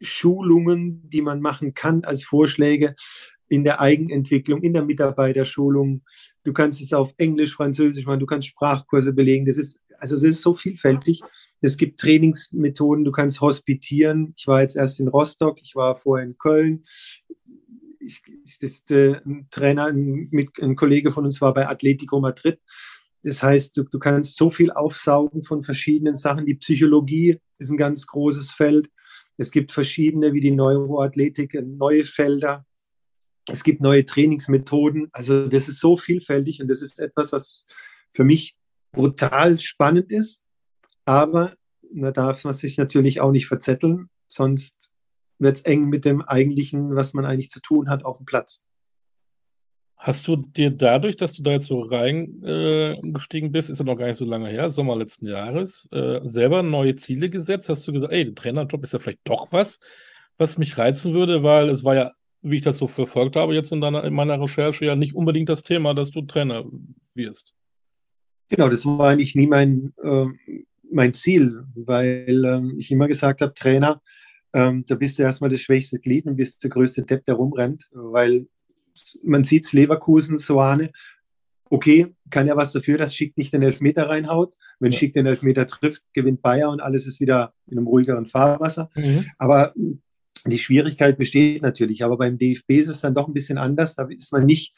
Schulungen, 0.02 1.08
die 1.10 1.22
man 1.22 1.42
machen 1.42 1.74
kann 1.74 2.04
als 2.04 2.24
Vorschläge 2.24 2.96
in 3.48 3.64
der 3.64 3.82
Eigenentwicklung, 3.82 4.64
in 4.64 4.74
der 4.74 4.84
Mitarbeiterschulung. 4.84 6.04
Du 6.44 6.54
kannst 6.54 6.82
es 6.82 6.94
auf 6.94 7.14
Englisch, 7.18 7.54
Französisch 7.54 8.06
machen, 8.06 8.22
du 8.22 8.26
kannst 8.26 8.48
Sprachkurse 8.48 9.14
belegen. 9.14 9.46
Das 9.46 9.58
ist, 9.58 9.82
also 10.00 10.16
es 10.16 10.24
ist 10.24 10.42
so 10.42 10.56
vielfältig. 10.56 11.22
Es 11.62 11.78
gibt 11.78 12.00
Trainingsmethoden, 12.00 13.06
du 13.06 13.12
kannst 13.12 13.40
hospitieren. 13.40 14.34
Ich 14.36 14.48
war 14.48 14.62
jetzt 14.62 14.76
erst 14.76 15.00
in 15.00 15.08
Rostock, 15.08 15.60
ich 15.62 15.76
war 15.76 15.96
vorher 15.96 16.26
in 16.26 16.38
Köln. 16.38 16.84
Ich, 18.00 18.24
ist 18.44 18.90
äh, 18.90 19.22
ein 19.24 19.48
Trainer, 19.52 19.86
ein, 19.86 20.28
mit, 20.32 20.50
ein 20.60 20.76
Kollege 20.76 21.12
von 21.12 21.24
uns 21.24 21.40
war 21.40 21.54
bei 21.54 21.68
Atletico 21.68 22.20
Madrid. 22.20 22.60
Das 23.22 23.44
heißt, 23.44 23.78
du, 23.78 23.84
du 23.84 24.00
kannst 24.00 24.38
so 24.38 24.50
viel 24.50 24.72
aufsaugen 24.72 25.44
von 25.44 25.62
verschiedenen 25.62 26.16
Sachen. 26.16 26.48
Die 26.48 26.56
Psychologie 26.56 27.38
ist 27.60 27.70
ein 27.70 27.78
ganz 27.78 28.08
großes 28.08 28.52
Feld. 28.52 28.90
Es 29.38 29.52
gibt 29.52 29.72
verschiedene, 29.72 30.34
wie 30.34 30.42
die 30.42 30.52
Neuroathletik, 30.52 31.54
neue 31.64 32.06
Felder. 32.06 32.66
Es 33.48 33.64
gibt 33.64 33.82
neue 33.82 34.04
Trainingsmethoden. 34.04 35.10
Also 35.12 35.48
das 35.48 35.70
ist 35.70 35.80
so 35.80 35.96
vielfältig 35.96 36.60
und 36.60 36.68
das 36.68 36.82
ist 36.82 37.00
etwas, 37.00 37.32
was 37.32 37.66
für 38.14 38.24
mich 38.24 38.56
brutal 38.92 39.60
spannend 39.60 40.12
ist 40.12 40.41
aber 41.12 41.56
da 41.94 42.12
darf 42.12 42.46
man 42.46 42.54
sich 42.54 42.78
natürlich 42.78 43.20
auch 43.20 43.32
nicht 43.32 43.46
verzetteln, 43.46 44.10
sonst 44.28 44.92
wird 45.40 45.58
es 45.58 45.64
eng 45.64 45.90
mit 45.90 46.06
dem 46.06 46.22
eigentlichen, 46.22 46.96
was 46.96 47.14
man 47.14 47.26
eigentlich 47.26 47.50
zu 47.50 47.60
tun 47.60 47.90
hat, 47.90 48.06
auf 48.06 48.16
dem 48.18 48.26
Platz. 48.26 48.62
Hast 49.98 50.26
du 50.28 50.38
dir 50.38 50.72
dadurch, 50.72 51.18
dass 51.18 51.34
du 51.34 51.44
da 51.44 51.52
jetzt 51.52 51.68
so 51.68 51.82
reingestiegen 51.82 53.50
äh, 53.50 53.52
bist, 53.52 53.70
ist 53.70 53.80
ja 53.80 53.86
noch 53.86 53.98
gar 53.98 54.08
nicht 54.08 54.18
so 54.18 54.26
lange 54.26 54.48
her, 54.48 54.70
Sommer 54.70 54.96
letzten 54.96 55.28
Jahres, 55.28 55.90
äh, 55.92 56.22
selber 56.24 56.64
neue 56.64 56.96
Ziele 56.96 57.30
gesetzt? 57.30 57.68
Hast 57.68 57.86
du 57.88 57.92
gesagt, 57.92 58.14
ey, 58.14 58.24
der 58.24 58.34
Trainerjob 58.34 58.82
ist 58.82 58.94
ja 58.94 59.00
vielleicht 59.00 59.20
doch 59.26 59.52
was, 59.52 59.82
was 60.38 60.58
mich 60.58 60.78
reizen 60.78 61.14
würde, 61.14 61.44
weil 61.44 61.70
es 61.70 61.84
war 61.84 61.96
ja, 61.96 62.12
wie 62.42 62.58
ich 62.58 62.64
das 62.64 62.78
so 62.78 62.88
verfolgt 62.88 63.36
habe, 63.36 63.54
jetzt 63.54 63.74
in, 63.74 63.82
deiner, 63.82 64.06
in 64.06 64.14
meiner 64.14 64.42
Recherche 64.42 64.86
ja 64.86 64.96
nicht 64.96 65.14
unbedingt 65.14 65.50
das 65.50 65.64
Thema, 65.64 65.94
dass 65.94 66.10
du 66.10 66.22
Trainer 66.22 66.64
wirst. 67.14 67.54
Genau, 68.48 68.70
das 68.70 68.86
war 68.86 69.10
eigentlich 69.10 69.36
nie 69.36 69.48
mein, 69.48 69.94
äh, 70.02 70.26
mein 70.92 71.14
Ziel, 71.14 71.64
weil 71.76 72.44
ähm, 72.46 72.76
ich 72.78 72.92
immer 72.92 73.08
gesagt 73.08 73.42
habe, 73.42 73.54
Trainer, 73.54 74.02
ähm, 74.54 74.84
da 74.88 74.96
bist 74.96 75.18
du 75.18 75.24
erstmal 75.24 75.50
das 75.50 75.62
schwächste 75.62 76.00
Glied 76.00 76.26
und 76.26 76.36
bist 76.36 76.64
der 76.64 76.70
größte 76.70 77.04
Depp, 77.04 77.26
der 77.26 77.36
rumrennt, 77.36 77.90
weil 77.94 78.48
man 79.24 79.44
sieht 79.44 79.72
Leverkusen, 79.72 80.38
Soane, 80.38 80.92
okay, 81.70 82.14
kann 82.30 82.48
ja 82.48 82.58
was 82.58 82.74
dafür, 82.74 82.98
dass 82.98 83.16
Schick 83.16 83.38
nicht 83.38 83.54
den 83.54 83.62
Elfmeter 83.62 84.10
reinhaut. 84.10 84.56
Wenn 84.80 84.92
ja. 84.92 84.98
Schick 84.98 85.14
den 85.14 85.26
Elfmeter 85.26 85.66
trifft, 85.66 86.04
gewinnt 86.14 86.42
Bayer 86.42 86.70
und 86.70 86.82
alles 86.82 87.08
ist 87.08 87.22
wieder 87.22 87.54
in 87.68 87.78
einem 87.78 87.88
ruhigeren 87.88 88.26
Fahrwasser. 88.26 88.90
Mhm. 88.96 89.26
Aber 89.38 89.74
die 90.46 90.58
Schwierigkeit 90.58 91.18
besteht 91.18 91.62
natürlich. 91.62 92.04
Aber 92.04 92.18
beim 92.18 92.38
DFB 92.38 92.72
ist 92.72 92.90
es 92.90 93.02
dann 93.02 93.14
doch 93.14 93.28
ein 93.28 93.34
bisschen 93.34 93.58
anders. 93.58 93.96
Da 93.96 94.08
ist 94.10 94.34
man 94.34 94.46
nicht 94.46 94.76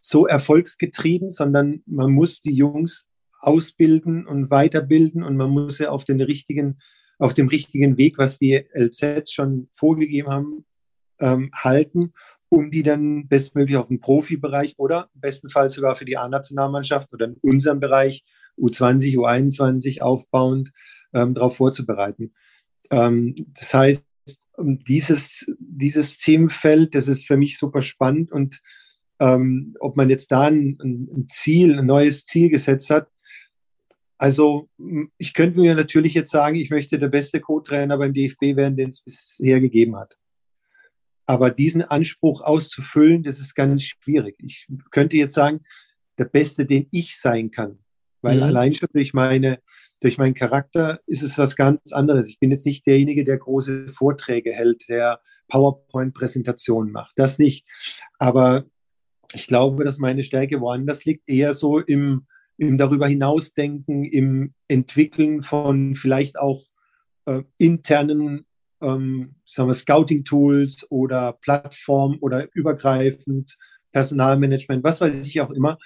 so 0.00 0.26
erfolgsgetrieben, 0.26 1.30
sondern 1.30 1.82
man 1.86 2.12
muss 2.12 2.40
die 2.42 2.54
Jungs 2.54 3.06
ausbilden 3.46 4.26
und 4.26 4.50
weiterbilden 4.50 5.22
und 5.22 5.36
man 5.36 5.50
muss 5.50 5.78
ja 5.78 5.90
auf 5.90 6.04
den 6.04 6.20
richtigen, 6.20 6.78
auf 7.18 7.32
dem 7.32 7.48
richtigen 7.48 7.96
Weg, 7.96 8.18
was 8.18 8.38
die 8.38 8.64
LZs 8.74 9.32
schon 9.32 9.68
vorgegeben 9.72 10.30
haben, 10.30 10.64
ähm, 11.20 11.50
halten, 11.54 12.12
um 12.48 12.70
die 12.70 12.82
dann 12.82 13.28
bestmöglich 13.28 13.76
auf 13.76 13.88
den 13.88 14.00
Profibereich 14.00 14.74
oder 14.78 15.08
bestenfalls 15.14 15.74
sogar 15.74 15.94
für 15.96 16.04
die 16.04 16.16
A-Nationalmannschaft 16.16 17.12
oder 17.12 17.26
in 17.26 17.36
unserem 17.40 17.80
Bereich 17.80 18.24
U20, 18.58 19.16
U21 19.16 20.00
aufbauend 20.00 20.72
ähm, 21.14 21.34
darauf 21.34 21.56
vorzubereiten. 21.56 22.32
Ähm, 22.90 23.34
das 23.54 23.72
heißt, 23.72 24.06
dieses, 24.58 25.46
dieses 25.58 26.18
Themenfeld, 26.18 26.94
das 26.94 27.08
ist 27.08 27.26
für 27.26 27.36
mich 27.36 27.58
super 27.58 27.82
spannend 27.82 28.32
und 28.32 28.60
ähm, 29.18 29.72
ob 29.80 29.96
man 29.96 30.10
jetzt 30.10 30.30
da 30.32 30.42
ein, 30.42 30.78
ein, 30.82 31.26
Ziel, 31.28 31.78
ein 31.78 31.86
neues 31.86 32.26
Ziel 32.26 32.50
gesetzt 32.50 32.90
hat. 32.90 33.08
Also 34.18 34.68
ich 35.18 35.34
könnte 35.34 35.60
mir 35.60 35.74
natürlich 35.74 36.14
jetzt 36.14 36.30
sagen, 36.30 36.56
ich 36.56 36.70
möchte 36.70 36.98
der 36.98 37.08
beste 37.08 37.40
Co-Trainer 37.40 37.98
beim 37.98 38.14
DFB 38.14 38.56
werden, 38.56 38.76
den 38.76 38.88
es 38.88 39.02
bisher 39.02 39.60
gegeben 39.60 39.96
hat. 39.96 40.16
Aber 41.26 41.50
diesen 41.50 41.82
Anspruch 41.82 42.40
auszufüllen, 42.40 43.22
das 43.22 43.40
ist 43.40 43.54
ganz 43.54 43.82
schwierig. 43.82 44.36
Ich 44.38 44.66
könnte 44.90 45.16
jetzt 45.16 45.34
sagen, 45.34 45.60
der 46.18 46.26
Beste, 46.26 46.64
den 46.64 46.86
ich 46.92 47.18
sein 47.18 47.50
kann. 47.50 47.78
Weil 48.22 48.38
mhm. 48.38 48.42
allein 48.44 48.74
schon 48.74 48.88
durch 48.92 49.12
meine, 49.12 49.58
durch 50.00 50.18
meinen 50.18 50.34
Charakter 50.34 51.00
ist 51.06 51.22
es 51.22 51.36
was 51.36 51.56
ganz 51.56 51.92
anderes. 51.92 52.28
Ich 52.28 52.38
bin 52.38 52.50
jetzt 52.50 52.64
nicht 52.64 52.86
derjenige, 52.86 53.24
der 53.24 53.38
große 53.38 53.88
Vorträge 53.88 54.52
hält, 54.52 54.88
der 54.88 55.20
PowerPoint-Präsentationen 55.48 56.92
macht. 56.92 57.18
Das 57.18 57.38
nicht. 57.38 57.66
Aber 58.18 58.64
ich 59.34 59.46
glaube, 59.46 59.84
dass 59.84 59.98
meine 59.98 60.22
Stärke 60.22 60.60
woanders 60.60 61.04
liegt, 61.04 61.28
eher 61.28 61.52
so 61.52 61.80
im, 61.80 62.26
im 62.58 62.78
darüber 62.78 63.06
hinausdenken, 63.06 64.04
im 64.04 64.54
Entwickeln 64.68 65.42
von 65.42 65.94
vielleicht 65.94 66.38
auch 66.38 66.62
äh, 67.26 67.42
internen 67.58 68.46
ähm, 68.82 69.36
Scouting-Tools 69.46 70.86
oder 70.90 71.32
Plattform 71.34 72.18
oder 72.20 72.48
übergreifend 72.54 73.56
Personalmanagement, 73.92 74.84
was 74.84 75.00
weiß 75.00 75.26
ich 75.26 75.40
auch 75.40 75.50
immer, 75.50 75.78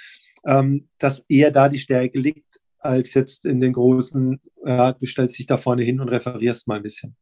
ähm, 0.45 0.89
dass 0.99 1.25
eher 1.29 1.51
da 1.51 1.69
die 1.69 1.79
Stärke 1.79 2.19
liegt, 2.19 2.61
als 2.79 3.15
jetzt 3.15 3.45
in 3.45 3.61
den 3.61 3.73
großen, 3.73 4.41
ja, 4.65 4.93
du 4.93 5.07
stellst 5.07 5.39
dich 5.39 5.47
da 5.47 5.59
vorne 5.59 5.83
hin 5.83 6.01
und 6.01 6.09
referierst 6.09 6.67
mal 6.67 6.77
ein 6.77 6.83
bisschen. 6.83 7.17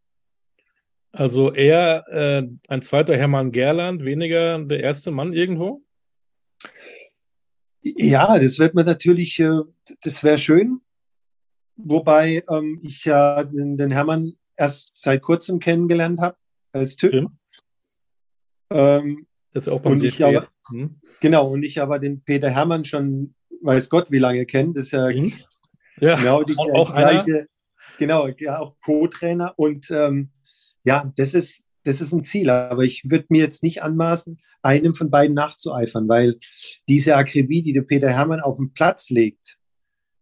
Also 1.10 1.52
eher 1.52 2.04
äh, 2.08 2.46
ein 2.68 2.82
zweiter 2.82 3.16
Hermann 3.16 3.50
Gerland, 3.50 4.04
weniger 4.04 4.62
der 4.62 4.80
erste 4.80 5.10
Mann 5.10 5.32
irgendwo? 5.32 5.82
Ja, 7.82 8.38
das 8.38 8.58
wird 8.58 8.74
man 8.74 8.86
natürlich, 8.86 9.38
äh, 9.38 9.60
das 10.02 10.22
wäre 10.22 10.38
schön. 10.38 10.80
Wobei 11.76 12.42
ähm, 12.50 12.80
ich 12.82 13.04
ja 13.04 13.44
den, 13.44 13.76
den 13.76 13.92
Hermann 13.92 14.34
erst 14.56 15.00
seit 15.00 15.22
kurzem 15.22 15.60
kennengelernt 15.60 16.20
habe 16.20 16.36
als 16.72 16.96
Typ. 16.96 17.12
Ja. 17.12 17.26
Ähm, 18.70 19.26
das 19.52 19.66
ist 19.66 19.72
auch 19.72 19.80
beim 19.80 20.00
DFB. 20.00 20.22
Aber, 20.22 20.48
hm. 20.72 21.00
Genau, 21.20 21.48
und 21.48 21.62
ich 21.62 21.80
aber 21.80 21.98
den 21.98 22.22
Peter 22.22 22.50
Hermann 22.50 22.84
schon, 22.84 23.34
weiß 23.62 23.88
Gott, 23.88 24.10
wie 24.10 24.18
lange 24.18 24.44
kennt. 24.44 24.76
Das 24.76 24.86
ist 24.86 24.92
ja, 24.92 25.08
hm. 25.08 25.32
ja 26.00 26.16
genau 26.16 26.42
die 26.42 26.56
auch, 26.56 26.68
auch 26.74 26.94
gleiche, 26.94 27.32
einer. 27.32 27.46
genau, 27.98 28.28
ja, 28.38 28.58
auch 28.58 28.76
Co-Trainer. 28.84 29.54
Und 29.56 29.90
ähm, 29.90 30.30
ja, 30.84 31.12
das 31.16 31.34
ist, 31.34 31.64
das 31.88 32.00
ist 32.00 32.12
ein 32.12 32.24
Ziel. 32.24 32.50
Aber 32.50 32.84
ich 32.84 33.10
würde 33.10 33.26
mir 33.30 33.42
jetzt 33.42 33.62
nicht 33.62 33.82
anmaßen, 33.82 34.38
einem 34.62 34.94
von 34.94 35.10
beiden 35.10 35.34
nachzueifern, 35.34 36.08
weil 36.08 36.38
diese 36.88 37.16
Akribie, 37.16 37.62
die 37.62 37.72
der 37.72 37.82
Peter 37.82 38.10
Hermann 38.10 38.40
auf 38.40 38.56
den 38.56 38.72
Platz 38.72 39.10
legt, 39.10 39.56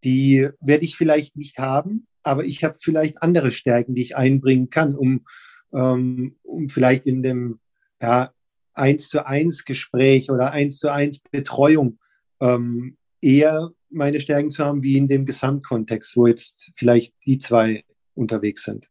die 0.03 0.49
werde 0.59 0.85
ich 0.85 0.95
vielleicht 0.95 1.35
nicht 1.35 1.59
haben 1.59 2.07
aber 2.27 2.43
ich 2.43 2.63
habe 2.63 2.75
vielleicht 2.79 3.21
andere 3.21 3.51
Stärken, 3.51 3.95
die 3.95 4.01
ich 4.01 4.17
einbringen 4.17 4.69
kann, 4.69 4.95
um, 4.95 5.25
ähm, 5.73 6.35
um 6.43 6.69
vielleicht 6.69 7.05
in 7.05 7.23
dem 7.23 7.59
ja, 8.01 8.33
1 8.73 9.09
zu 9.09 9.25
1 9.25 9.65
Gespräch 9.65 10.29
oder 10.29 10.51
1 10.51 10.77
zu 10.77 10.91
1 10.91 11.21
Betreuung 11.31 11.99
ähm, 12.41 12.97
eher 13.21 13.71
meine 13.89 14.19
Stärken 14.19 14.51
zu 14.51 14.65
haben, 14.65 14.83
wie 14.83 14.97
in 14.97 15.07
dem 15.07 15.25
Gesamtkontext, 15.25 16.17
wo 16.17 16.27
jetzt 16.27 16.71
vielleicht 16.75 17.15
die 17.25 17.39
zwei 17.39 17.85
unterwegs 18.13 18.63
sind. 18.63 18.89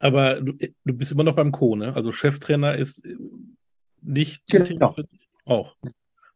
Aber 0.00 0.40
du, 0.40 0.54
du 0.84 0.94
bist 0.94 1.12
immer 1.12 1.24
noch 1.24 1.36
beim 1.36 1.52
Co, 1.52 1.76
ne? 1.76 1.94
Also 1.94 2.10
Cheftrainer 2.10 2.74
ist 2.74 3.06
nicht 4.02 4.42
genau. 4.48 4.96
auch. 5.44 5.76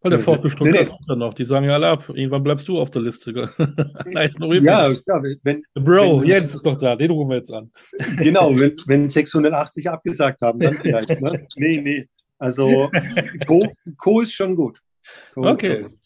Weil 0.04 0.10
der 0.10 0.20
fortbestimmt 0.20 0.70
nee, 0.70 0.84
nee. 0.84 1.16
noch. 1.16 1.32
Die 1.32 1.44
sagen 1.44 1.64
ja 1.64 1.72
alle 1.72 1.88
ab. 1.88 2.10
Irgendwann 2.10 2.42
bleibst 2.42 2.68
du 2.68 2.78
auf 2.78 2.90
der 2.90 3.00
Liste. 3.00 3.32
nice, 4.04 4.34
ja, 4.38 4.92
klar, 4.92 5.22
wenn, 5.42 5.62
Bro, 5.72 6.20
wenn, 6.20 6.28
Jens 6.28 6.54
ist 6.54 6.66
doch 6.66 6.76
da. 6.76 6.94
Den 6.94 7.10
rufen 7.10 7.30
wir 7.30 7.38
jetzt 7.38 7.50
an. 7.50 7.72
genau, 8.18 8.54
wenn, 8.54 8.76
wenn 8.86 9.08
680 9.08 9.88
abgesagt 9.88 10.42
haben, 10.42 10.60
dann 10.60 10.74
vielleicht. 10.74 11.08
Ne? 11.08 11.46
Nee, 11.56 11.80
nee. 11.80 12.06
Also 12.38 12.90
Co, 13.46 13.66
Co 13.96 14.20
ist 14.20 14.34
schon 14.34 14.54
gut. 14.54 14.78
Co 15.32 15.48
okay. 15.48 15.82
Schon. 15.82 15.98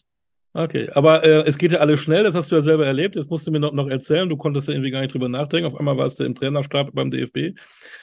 Okay, 0.51 0.89
aber 0.93 1.23
äh, 1.23 1.43
es 1.45 1.59
geht 1.59 1.73
ja 1.73 1.79
alles 1.79 1.99
schnell, 1.99 2.23
das 2.23 2.33
hast 2.33 2.51
du 2.51 2.55
ja 2.55 2.61
selber 2.61 2.85
erlebt. 2.85 3.15
Jetzt 3.15 3.29
musst 3.29 3.45
du 3.45 3.51
mir 3.51 3.59
noch, 3.59 3.71
noch 3.71 3.87
erzählen, 3.87 4.27
du 4.27 4.35
konntest 4.35 4.67
ja 4.67 4.73
irgendwie 4.73 4.89
gar 4.89 5.01
nicht 5.01 5.13
drüber 5.13 5.29
nachdenken. 5.29 5.67
Auf 5.67 5.79
einmal 5.79 5.97
warst 5.97 6.19
du 6.19 6.23
im 6.23 6.33
Trainerstab 6.33 6.91
beim 6.93 7.11
DFB. 7.11 7.55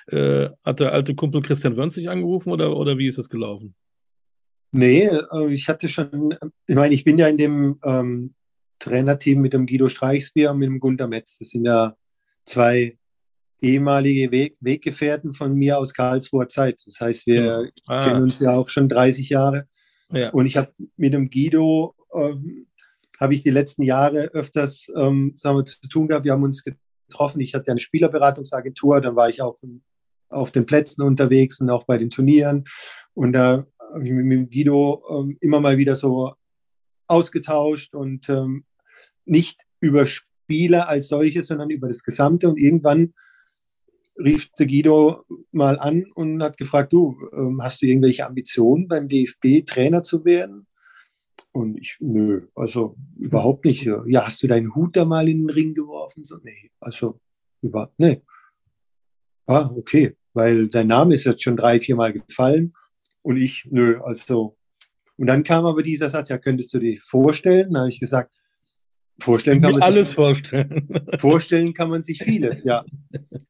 Äh, 0.07 0.51
hat 0.65 0.79
der 0.79 0.93
alte 0.93 1.15
Kumpel 1.17 1.43
Christian 1.43 1.77
Wörns 1.77 1.95
dich 1.95 2.09
angerufen 2.09 2.53
oder, 2.53 2.77
oder 2.77 2.99
wie 2.99 3.09
ist 3.09 3.19
es 3.19 3.29
gelaufen? 3.29 3.75
Nee, 4.71 5.07
äh, 5.07 5.53
ich 5.53 5.69
hatte 5.69 5.89
schon, 5.89 6.37
ich 6.67 6.77
meine, 6.77 6.95
ich 6.95 7.03
bin 7.03 7.19
ja 7.19 7.27
in 7.27 7.37
dem 7.37 7.81
ähm, 7.85 8.35
Trainerteam 8.79 9.41
mit 9.41 9.53
dem 9.53 9.67
Guido 9.67 9.89
Streichsbier 9.89 10.53
und 10.53 10.59
mit 10.59 10.69
dem 10.69 10.79
Gunter 10.79 11.09
Metz. 11.09 11.39
Das 11.39 11.49
sind 11.49 11.65
ja 11.65 11.97
zwei 12.45 12.97
ehemalige 13.61 14.31
Weg 14.31 14.57
Weggefährten 14.61 15.33
von 15.33 15.55
mir 15.55 15.79
aus 15.79 15.95
Karlsruher 15.95 16.49
Zeit. 16.49 16.81
Das 16.87 17.01
heißt, 17.01 17.27
wir 17.27 17.71
ah. 17.89 18.05
kennen 18.05 18.23
uns 18.23 18.39
ja 18.39 18.55
auch 18.55 18.69
schon 18.69 18.89
30 18.89 19.31
Jahre. 19.31 19.67
Ja. 20.13 20.31
Und 20.31 20.47
ich 20.47 20.57
habe 20.57 20.71
mit 20.97 21.13
dem 21.13 21.31
Guido, 21.31 21.96
ähm, 22.17 22.67
habe 23.21 23.35
ich 23.35 23.43
die 23.43 23.51
letzten 23.51 23.83
Jahre 23.83 24.31
öfters 24.33 24.91
ähm, 24.95 25.35
sagen 25.37 25.59
wir, 25.59 25.65
zu 25.65 25.89
tun 25.89 26.09
gehabt. 26.09 26.25
Wir 26.25 26.33
haben 26.33 26.43
uns 26.43 26.65
getroffen. 26.65 27.41
Ich 27.41 27.55
hatte 27.55 27.71
eine 27.71 27.81
Spielerberatungsagentur, 27.81 29.01
dann 29.01 29.17
war 29.17 29.29
ich 29.29 29.43
auch 29.43 29.59
auf 30.29 30.51
den 30.51 30.67
Plätzen 30.67 31.03
unterwegs 31.03 31.61
und 31.61 31.71
auch 31.71 31.85
bei 31.85 31.99
den 31.99 32.11
Turnieren. 32.11 32.65
Und 33.15 33.33
da 33.33 33.67
habe 33.93 34.05
ich 34.05 34.13
mich 34.13 34.25
mit 34.25 34.51
Guido 34.51 35.03
ähm, 35.11 35.39
immer 35.41 35.61
mal 35.61 35.79
wieder 35.79 35.97
so 35.97 36.35
ausgetauscht 37.07 37.95
und 37.95 38.29
ähm, 38.29 38.65
nicht 39.25 39.61
über 39.81 40.07
Spiele 40.07 40.89
als 40.89 41.09
solches, 41.09 41.47
sondern 41.47 41.71
über 41.71 41.87
das 41.87 42.03
Gesamte. 42.03 42.49
Und 42.49 42.59
irgendwann 42.59 43.15
rief 44.19 44.51
der 44.59 44.67
Guido 44.67 45.25
mal 45.53 45.79
an 45.79 46.07
und 46.15 46.43
hat 46.43 46.57
gefragt, 46.57 46.93
du, 46.93 47.17
ähm, 47.33 47.61
hast 47.63 47.83
du 47.83 47.87
irgendwelche 47.87 48.27
Ambitionen 48.27 48.89
beim 48.89 49.09
DFB 49.09 49.65
Trainer 49.67 50.03
zu 50.03 50.25
werden? 50.25 50.67
Und 51.57 51.79
ich, 51.79 51.97
nö, 52.01 52.49
also 52.55 52.97
überhaupt 53.17 53.65
nicht. 53.65 53.89
Ja, 54.07 54.27
hast 54.27 54.43
du 54.43 54.47
deinen 54.47 54.75
Hut 54.75 54.95
da 54.95 55.07
mal 55.07 55.27
in 55.27 55.39
den 55.39 55.51
Ring 55.51 55.73
geworfen? 55.73 56.23
So, 56.23 56.37
nee, 56.43 56.71
also 56.81 57.19
überhaupt, 57.63 57.99
nee. 57.99 58.21
Ah, 59.47 59.71
okay, 59.75 60.15
weil 60.35 60.69
dein 60.69 60.89
Name 60.89 61.15
ist 61.15 61.25
jetzt 61.25 61.43
schon 61.43 61.57
drei, 61.57 61.81
vier 61.81 61.97
Mal 61.97 62.13
gefallen 62.13 62.75
und 63.23 63.39
ich, 63.39 63.67
nö, 63.71 63.99
also. 64.03 64.59
Und 65.17 65.29
dann 65.29 65.45
kam 65.45 65.65
aber 65.65 65.83
dieser 65.83 66.11
Satz, 66.11 66.29
ja, 66.29 66.37
könntest 66.37 66.75
du 66.75 66.79
dir 66.79 67.01
vorstellen? 67.01 67.73
Da 67.73 67.81
habe 67.81 67.89
ich 67.89 68.01
gesagt, 68.01 68.37
vorstellen 69.19 69.63
kann 69.63 69.73
man 69.73 69.83
alles 69.83 70.09
sich, 70.09 70.15
vorstellen. 70.15 70.89
Vorstellen 71.19 71.73
kann 71.73 71.89
man 71.89 72.03
sich 72.03 72.23
vieles, 72.23 72.65
ja. 72.65 72.85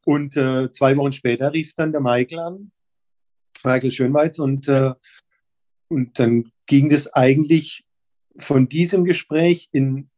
Und 0.05 0.37
äh, 0.37 0.71
zwei 0.71 0.97
Wochen 0.97 1.11
später 1.11 1.53
rief 1.53 1.75
dann 1.75 1.90
der 1.90 2.01
Michael 2.01 2.38
an, 2.38 2.71
Michael 3.64 3.90
Schönweiz, 3.90 4.38
und, 4.38 4.69
äh, 4.69 4.92
und 5.88 6.21
dann 6.21 6.53
ging 6.66 6.88
das 6.88 7.12
eigentlich 7.12 7.86
von 8.38 8.68
diesem 8.68 9.05
Gespräch 9.05 9.68
in 9.72 10.11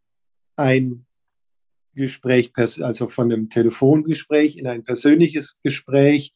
ein 0.56 1.06
Gespräch, 1.94 2.52
also 2.56 3.08
von 3.08 3.32
einem 3.32 3.48
Telefongespräch 3.48 4.56
in 4.56 4.66
ein 4.66 4.84
persönliches 4.84 5.58
Gespräch, 5.62 6.32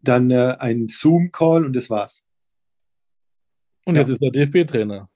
dann 0.00 0.30
äh, 0.30 0.56
ein 0.58 0.88
Zoom-Call 0.88 1.64
und 1.64 1.74
das 1.74 1.88
war's. 1.90 2.24
Und 3.86 3.94
ja. 3.94 4.02
jetzt 4.02 4.10
ist 4.10 4.22
er 4.22 4.30
DFB-Trainer. 4.30 5.08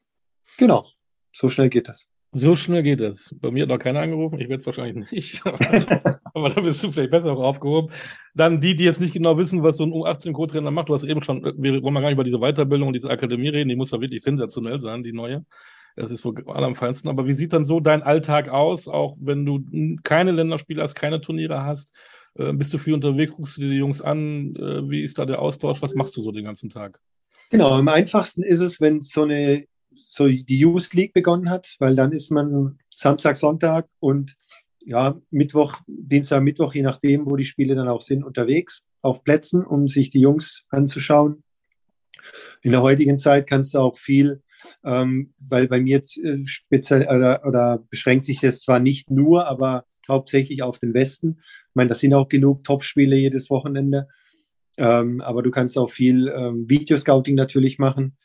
Genau, 0.57 0.87
so 1.33 1.49
schnell 1.49 1.69
geht 1.69 1.89
das. 1.89 2.09
So 2.33 2.55
schnell 2.55 2.83
geht 2.83 3.01
es. 3.01 3.35
Bei 3.41 3.51
mir 3.51 3.63
hat 3.63 3.71
noch 3.71 3.79
keiner 3.79 4.01
angerufen. 4.01 4.39
Ich 4.39 4.51
werde 4.51 4.61
es 4.61 4.67
wahrscheinlich 4.67 5.11
nicht. 5.11 5.47
aber 6.35 6.51
da 6.51 6.61
bist 6.61 6.85
du 6.85 6.93
vielleicht 6.93 7.11
besser 7.11 7.33
auch 7.33 7.43
aufgehoben. 7.43 7.91
Dann 8.35 8.61
die, 8.61 8.77
die 8.77 8.85
jetzt 8.85 9.01
nicht 9.01 9.15
genau 9.15 9.39
wissen, 9.39 9.63
was 9.63 9.79
so 9.79 9.85
ein 9.85 9.93
U18-Co-Trainer 9.93 10.71
macht. 10.71 10.91
Du 10.91 10.95
hast 10.95 11.05
eben 11.05 11.23
schon, 11.23 11.43
wir 11.43 11.83
wollen 11.83 11.95
mal 11.95 12.01
gar 12.01 12.09
nicht 12.09 12.17
über 12.17 12.25
diese 12.25 12.39
Weiterbildung 12.39 12.89
und 12.89 12.95
diese 12.95 13.09
Akademie 13.09 13.49
reden. 13.49 13.71
Die 13.71 13.77
muss 13.77 13.93
ja 13.93 14.01
wirklich 14.01 14.23
sensationell 14.23 14.79
sein, 14.79 15.03
die 15.03 15.13
neue. 15.13 15.47
Das 15.99 16.11
ist 16.13 16.25
wohl 16.25 16.35
am 16.47 16.75
feinsten. 16.75 17.09
Aber 17.09 17.27
wie 17.27 17.33
sieht 17.33 17.53
dann 17.53 17.65
so 17.65 17.81
dein 17.81 18.03
Alltag 18.03 18.49
aus, 18.49 18.87
auch 18.87 19.17
wenn 19.21 19.45
du 19.45 19.65
keine 20.05 20.31
Länderspiele 20.31 20.83
hast, 20.83 20.95
keine 20.95 21.21
Turniere 21.21 21.65
hast? 21.65 21.93
Äh, 22.35 22.53
bist 22.53 22.73
du 22.73 22.79
viel 22.79 22.95
unterwegs? 22.95 23.33
Guckst 23.33 23.57
du 23.57 23.63
dir 23.63 23.71
die 23.71 23.77
Jungs 23.77 24.01
an? 24.01 24.55
Äh, 24.55 24.89
wie 24.89 25.03
ist 25.03 25.19
da 25.19 25.27
der 25.27 25.41
Austausch? 25.41 25.83
Was 25.83 25.95
machst 25.95 26.17
du 26.17 26.23
so 26.23 26.31
den 26.31 26.45
ganzen 26.45 26.71
Tag? 26.71 27.01
Genau, 27.51 27.71
am 27.71 27.89
einfachsten 27.89 28.43
ist 28.43 28.61
es, 28.61 28.81
wenn 28.81 29.01
so 29.01 29.23
eine 29.23 29.65
so 29.97 30.29
die 30.29 30.59
Youth 30.59 30.95
League 30.95 31.13
begonnen 31.13 31.51
hat, 31.51 31.75
weil 31.81 31.97
dann 31.97 32.13
ist 32.13 32.31
man 32.31 32.79
Samstag, 32.95 33.37
Sonntag 33.37 33.89
und 33.99 34.37
ja, 34.81 35.21
Mittwoch, 35.31 35.81
Dienstag, 35.89 36.43
Mittwoch, 36.43 36.75
je 36.75 36.83
nachdem, 36.83 37.27
wo 37.27 37.35
die 37.35 37.45
Spiele 37.45 37.75
dann 37.75 37.89
auch 37.89 38.03
sind, 38.03 38.23
unterwegs 38.23 38.83
auf 39.03 39.25
Plätzen, 39.25 39.67
um 39.67 39.89
sich 39.89 40.11
die 40.11 40.21
Jungs 40.21 40.65
anzuschauen. 40.69 41.43
In 42.63 42.71
der 42.71 42.83
heutigen 42.83 43.19
Zeit 43.19 43.49
kannst 43.49 43.75
du 43.75 43.81
auch 43.81 43.99
viel, 43.99 44.43
ähm, 44.85 45.33
weil 45.39 45.69
bei 45.69 45.81
mir 45.81 45.99
äh, 45.99 46.45
speziell 46.45 47.03
oder, 47.03 47.45
oder 47.47 47.85
beschränkt 47.91 48.25
sich 48.25 48.41
das 48.41 48.61
zwar 48.61 48.81
nicht 48.81 49.11
nur, 49.11 49.47
aber 49.47 49.85
hauptsächlich 50.09 50.63
auf 50.63 50.79
den 50.79 50.95
Westen. 50.95 51.41
Ich 51.69 51.75
meine, 51.75 51.89
das 51.89 52.01
sind 52.01 52.15
auch 52.15 52.29
genug 52.29 52.65
Topspiele 52.65 53.17
jedes 53.17 53.51
Wochenende. 53.51 54.09
Ähm, 54.77 55.21
aber 55.21 55.43
du 55.43 55.51
kannst 55.51 55.77
auch 55.77 55.91
viel 55.91 56.29
ähm, 56.29 56.69
Videoscouting 56.69 57.35
natürlich 57.35 57.79
machen. 57.79 58.17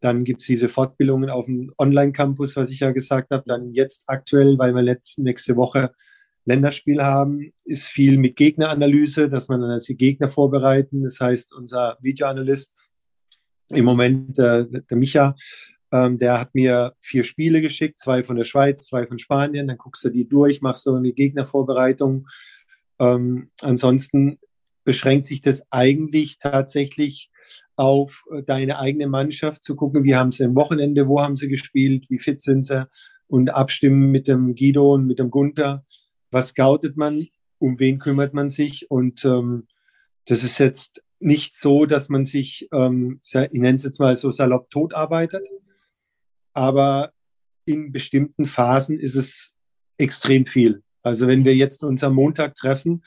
Dann 0.00 0.24
gibt 0.24 0.42
es 0.42 0.46
diese 0.46 0.68
Fortbildungen 0.68 1.30
auf 1.30 1.46
dem 1.46 1.72
Online-Campus, 1.78 2.56
was 2.56 2.70
ich 2.70 2.80
ja 2.80 2.90
gesagt 2.90 3.32
habe. 3.32 3.44
Dann 3.46 3.72
jetzt 3.72 4.02
aktuell, 4.06 4.58
weil 4.58 4.74
wir 4.74 4.82
letzte, 4.82 5.22
nächste 5.22 5.56
Woche 5.56 5.92
Länderspiel 6.44 7.02
haben, 7.02 7.52
ist 7.64 7.86
viel 7.86 8.18
mit 8.18 8.36
Gegneranalyse, 8.36 9.30
dass 9.30 9.48
man 9.48 9.60
dann 9.60 9.80
die 9.86 9.96
Gegner 9.96 10.28
vorbereiten. 10.28 11.02
Das 11.04 11.20
heißt, 11.20 11.54
unser 11.54 11.96
Videoanalyst 12.00 12.72
im 13.68 13.84
Moment, 13.84 14.38
äh, 14.38 14.66
der 14.68 14.96
Micha, 14.96 15.34
ähm, 15.92 16.16
der 16.16 16.40
hat 16.40 16.54
mir 16.54 16.94
vier 17.00 17.22
Spiele 17.22 17.60
geschickt, 17.60 17.98
zwei 17.98 18.24
von 18.24 18.36
der 18.36 18.44
Schweiz, 18.44 18.86
zwei 18.86 19.06
von 19.06 19.18
Spanien. 19.18 19.68
Dann 19.68 19.76
guckst 19.76 20.04
du 20.04 20.08
die 20.08 20.26
durch, 20.26 20.62
machst 20.62 20.84
so 20.84 20.94
eine 20.94 21.12
Gegnervorbereitung. 21.12 22.26
Ähm, 22.98 23.50
ansonsten 23.60 24.38
beschränkt 24.84 25.26
sich 25.26 25.42
das 25.42 25.62
eigentlich 25.70 26.38
tatsächlich 26.38 27.30
auf 27.76 28.24
äh, 28.32 28.42
deine 28.42 28.78
eigene 28.78 29.06
Mannschaft 29.06 29.62
zu 29.62 29.76
gucken, 29.76 30.02
wie 30.04 30.16
haben 30.16 30.32
sie 30.32 30.44
am 30.44 30.56
Wochenende, 30.56 31.08
wo 31.08 31.20
haben 31.20 31.36
sie 31.36 31.48
gespielt, 31.48 32.06
wie 32.08 32.18
fit 32.18 32.40
sind 32.40 32.64
sie 32.64 32.88
und 33.26 33.50
abstimmen 33.50 34.10
mit 34.10 34.28
dem 34.28 34.54
Guido 34.54 34.94
und 34.94 35.06
mit 35.06 35.18
dem 35.18 35.30
Gunther. 35.30 35.84
Was 36.30 36.48
scoutet 36.48 36.96
man? 36.96 37.28
Um 37.58 37.78
wen 37.78 37.98
kümmert 37.98 38.32
man 38.32 38.48
sich? 38.48 38.90
Und 38.90 39.24
ähm, 39.24 39.68
das 40.24 40.42
ist 40.42 40.58
jetzt 40.58 41.02
nicht 41.20 41.54
so, 41.54 41.86
dass 41.86 42.08
man 42.08 42.24
sich, 42.24 42.68
ähm, 42.72 43.20
ich 43.22 43.50
nenne 43.52 43.76
es 43.76 43.84
jetzt 43.84 44.00
mal 44.00 44.16
so 44.16 44.32
salopp 44.32 44.70
tot 44.70 44.94
arbeitet, 44.94 45.42
aber 46.52 47.12
in 47.64 47.92
bestimmten 47.92 48.46
Phasen 48.46 48.98
ist 48.98 49.14
es 49.14 49.56
extrem 49.98 50.46
viel. 50.46 50.82
Also 51.02 51.26
wenn 51.26 51.44
wir 51.44 51.54
jetzt 51.54 51.82
uns 51.82 52.02
am 52.04 52.14
Montag 52.14 52.54
treffen, 52.54 53.04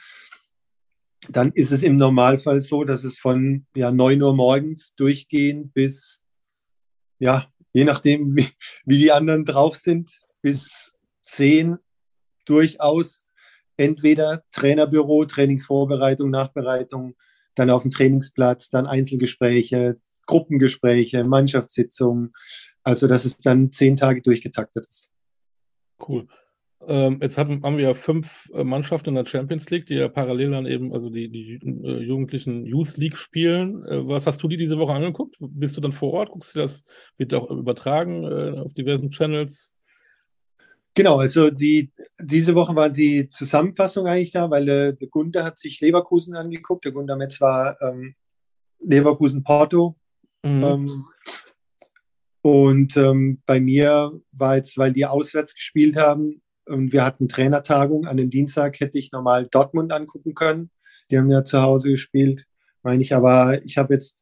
dann 1.29 1.51
ist 1.53 1.71
es 1.71 1.83
im 1.83 1.97
Normalfall 1.97 2.61
so, 2.61 2.83
dass 2.83 3.03
es 3.03 3.17
von 3.17 3.65
ja, 3.75 3.91
9 3.91 4.21
Uhr 4.21 4.35
morgens 4.35 4.93
durchgehen 4.95 5.71
bis, 5.71 6.21
ja, 7.19 7.47
je 7.73 7.83
nachdem, 7.83 8.35
wie, 8.35 8.47
wie 8.85 8.99
die 8.99 9.11
anderen 9.11 9.45
drauf 9.45 9.75
sind, 9.75 10.11
bis 10.41 10.93
10 11.21 11.77
durchaus 12.45 13.25
entweder 13.77 14.43
Trainerbüro, 14.51 15.25
Trainingsvorbereitung, 15.25 16.29
Nachbereitung, 16.29 17.15
dann 17.55 17.69
auf 17.69 17.81
dem 17.81 17.91
Trainingsplatz, 17.91 18.69
dann 18.69 18.85
Einzelgespräche, 18.85 19.99
Gruppengespräche, 20.27 21.23
Mannschaftssitzungen. 21.23 22.33
Also, 22.85 23.07
dass 23.07 23.25
es 23.25 23.37
dann 23.39 23.71
zehn 23.71 23.97
Tage 23.97 24.21
durchgetaktet 24.21 24.85
ist. 24.87 25.11
Cool. 26.07 26.27
Ähm, 26.87 27.17
jetzt 27.19 27.37
haben, 27.39 27.63
haben, 27.63 27.77
wir 27.77 27.85
ja 27.85 27.93
fünf 27.95 28.51
äh, 28.53 28.63
Mannschaften 28.63 29.09
in 29.09 29.15
der 29.15 29.25
Champions 29.25 29.71
League, 29.71 29.87
die 29.87 29.95
ja 29.95 30.07
parallel 30.07 30.51
dann 30.51 30.67
eben, 30.67 30.93
also 30.93 31.09
die, 31.09 31.29
die 31.29 31.55
äh, 31.55 32.03
jugendlichen 32.03 32.63
Youth 32.65 32.95
League 32.97 33.17
spielen. 33.17 33.83
Äh, 33.85 34.07
was 34.07 34.27
hast 34.27 34.43
du 34.43 34.47
dir 34.47 34.57
diese 34.57 34.77
Woche 34.77 34.93
angeguckt? 34.93 35.37
Bist 35.39 35.75
du 35.75 35.81
dann 35.81 35.93
vor 35.93 36.13
Ort? 36.13 36.29
Guckst 36.29 36.53
du 36.53 36.59
das, 36.59 36.83
wird 37.17 37.33
auch 37.33 37.49
übertragen 37.49 38.23
äh, 38.23 38.59
auf 38.59 38.73
diversen 38.75 39.09
Channels? 39.09 39.71
Genau, 40.93 41.17
also 41.17 41.49
die, 41.49 41.91
diese 42.19 42.53
Woche 42.53 42.75
war 42.75 42.89
die 42.89 43.27
Zusammenfassung 43.27 44.05
eigentlich 44.05 44.31
da, 44.31 44.49
weil 44.51 44.69
äh, 44.69 44.95
der 44.95 45.07
Gunter 45.07 45.43
hat 45.43 45.57
sich 45.57 45.81
Leverkusen 45.81 46.35
angeguckt. 46.35 46.85
Der 46.85 46.91
Gunter 46.91 47.15
Metz 47.15 47.41
war 47.41 47.81
ähm, 47.81 48.15
Leverkusen-Porto. 48.79 49.95
Mhm. 50.43 50.63
Ähm, 50.63 51.03
und 52.45 52.95
ähm, 52.95 53.41
bei 53.47 53.59
mir 53.59 54.21
war 54.31 54.55
jetzt, 54.55 54.77
weil 54.77 54.93
die 54.93 55.07
auswärts 55.07 55.55
gespielt 55.55 55.97
haben, 55.97 56.43
und 56.67 56.93
wir 56.93 57.03
hatten 57.03 57.27
Trainertagung. 57.27 58.05
An 58.05 58.17
dem 58.17 58.29
Dienstag 58.29 58.79
hätte 58.79 58.99
ich 58.99 59.11
normal 59.11 59.47
Dortmund 59.49 59.91
angucken 59.91 60.35
können. 60.35 60.69
Die 61.09 61.17
haben 61.17 61.31
ja 61.31 61.43
zu 61.43 61.63
Hause 61.63 61.89
gespielt, 61.89 62.45
meine 62.83 63.01
ich. 63.01 63.15
Aber 63.15 63.65
ich 63.65 63.79
habe 63.79 63.95
jetzt 63.95 64.21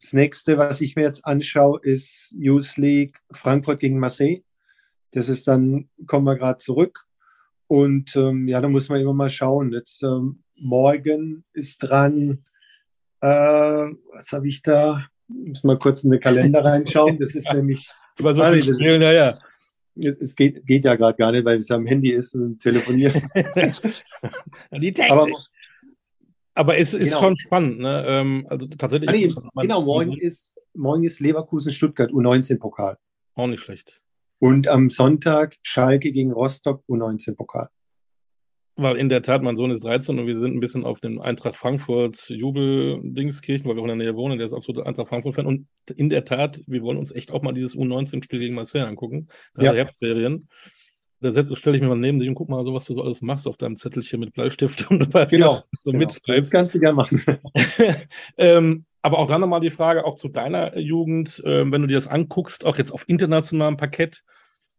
das 0.00 0.12
nächste, 0.12 0.58
was 0.58 0.80
ich 0.80 0.94
mir 0.94 1.02
jetzt 1.02 1.24
anschaue, 1.24 1.80
ist 1.82 2.36
Youth 2.38 2.76
League 2.76 3.18
Frankfurt 3.32 3.80
gegen 3.80 3.98
Marseille. 3.98 4.42
Das 5.10 5.28
ist 5.28 5.48
dann, 5.48 5.88
kommen 6.06 6.26
wir 6.26 6.36
gerade 6.36 6.58
zurück. 6.58 7.04
Und 7.66 8.14
ähm, 8.14 8.46
ja, 8.46 8.60
da 8.60 8.68
muss 8.68 8.88
man 8.88 9.00
immer 9.00 9.12
mal 9.14 9.28
schauen. 9.28 9.72
Jetzt 9.72 10.04
ähm, 10.04 10.44
morgen 10.54 11.42
ist 11.52 11.78
dran, 11.78 12.44
äh, 13.20 13.26
was 13.26 14.30
habe 14.30 14.46
ich 14.46 14.62
da? 14.62 15.09
Ich 15.42 15.48
muss 15.48 15.64
mal 15.64 15.78
kurz 15.78 16.04
in 16.04 16.10
den 16.10 16.20
Kalender 16.20 16.64
reinschauen. 16.64 17.18
Das 17.18 17.34
ist 17.34 17.50
nämlich. 17.54 17.86
Über 18.18 18.34
so 18.34 18.44
viele 18.44 18.62
Spiele, 18.62 19.02
ja, 19.02 19.12
ja 19.12 19.34
es 20.20 20.34
geht, 20.36 20.66
geht 20.66 20.84
ja 20.84 20.94
gerade 20.94 21.16
gar 21.16 21.32
nicht, 21.32 21.44
weil 21.44 21.58
es 21.58 21.70
am 21.70 21.86
Handy 21.86 22.10
ist 22.10 22.34
und 22.34 22.58
telefonieren. 22.60 23.22
Die 24.72 24.92
Technik. 24.92 25.10
Aber, 25.10 25.28
aber 26.54 26.78
es 26.78 26.94
ist 26.94 27.10
genau. 27.10 27.20
schon 27.20 27.38
spannend, 27.38 27.80
ne? 27.80 28.04
Ähm, 28.06 28.46
also 28.48 28.66
tatsächlich. 28.66 29.10
Nee, 29.10 29.62
genau, 29.62 29.82
morgen 29.82 30.16
ist, 30.16 30.56
morgen 30.74 31.04
ist 31.04 31.20
Leverkusen 31.20 31.72
Stuttgart 31.72 32.10
U19-Pokal. 32.10 32.98
Auch 33.34 33.46
nicht 33.46 33.60
schlecht. 33.60 34.02
Und 34.38 34.68
am 34.68 34.88
Sonntag 34.90 35.56
Schalke 35.62 36.12
gegen 36.12 36.32
Rostock 36.32 36.82
U19-Pokal. 36.88 37.68
Weil 38.82 38.96
in 38.96 39.08
der 39.08 39.22
Tat, 39.22 39.42
mein 39.42 39.56
Sohn 39.56 39.70
ist 39.70 39.84
13 39.84 40.18
und 40.18 40.26
wir 40.26 40.36
sind 40.36 40.54
ein 40.54 40.60
bisschen 40.60 40.84
auf 40.84 41.00
den 41.00 41.20
Eintracht 41.20 41.56
Frankfurt 41.56 42.28
Jubel-Dingskirchen, 42.30 43.68
weil 43.68 43.76
wir 43.76 43.80
auch 43.80 43.86
in 43.86 43.98
der 43.98 44.06
Nähe 44.06 44.16
wohnen. 44.16 44.38
Der 44.38 44.46
ist 44.46 44.52
absoluter 44.52 44.86
Eintracht 44.86 45.08
Frankfurt-Fan. 45.08 45.46
Und 45.46 45.66
in 45.94 46.08
der 46.08 46.24
Tat, 46.24 46.60
wir 46.66 46.82
wollen 46.82 46.98
uns 46.98 47.12
echt 47.12 47.30
auch 47.30 47.42
mal 47.42 47.52
dieses 47.52 47.76
U19-Spiel 47.76 48.38
gegen 48.38 48.54
Marseille 48.54 48.86
angucken. 48.86 49.28
Ja. 49.58 49.72
Herbstferien. 49.72 50.48
Da 51.20 51.30
stelle 51.54 51.76
ich 51.76 51.82
mir 51.82 51.88
mal 51.88 51.96
neben 51.96 52.18
dich 52.18 52.28
und 52.30 52.34
guck 52.34 52.48
mal, 52.48 52.64
so, 52.64 52.72
was 52.72 52.86
du 52.86 52.94
so 52.94 53.02
alles 53.02 53.20
machst 53.20 53.46
auf 53.46 53.58
deinem 53.58 53.76
Zettelchen 53.76 54.20
mit 54.20 54.32
Bleistift 54.32 54.90
und 54.90 55.12
genau. 55.28 55.62
so 55.82 55.92
genau. 55.92 56.10
Das 56.26 56.50
kannst 56.50 56.74
du 56.74 56.80
gerne 56.80 56.96
machen. 56.96 57.22
ähm, 58.38 58.86
aber 59.02 59.18
auch 59.18 59.26
dann 59.26 59.42
nochmal 59.42 59.60
die 59.60 59.70
Frage, 59.70 60.04
auch 60.04 60.14
zu 60.14 60.28
deiner 60.28 60.78
Jugend, 60.78 61.42
äh, 61.44 61.70
wenn 61.70 61.82
du 61.82 61.88
dir 61.88 61.94
das 61.94 62.08
anguckst, 62.08 62.64
auch 62.64 62.78
jetzt 62.78 62.90
auf 62.90 63.04
internationalem 63.06 63.76
Parkett, 63.76 64.22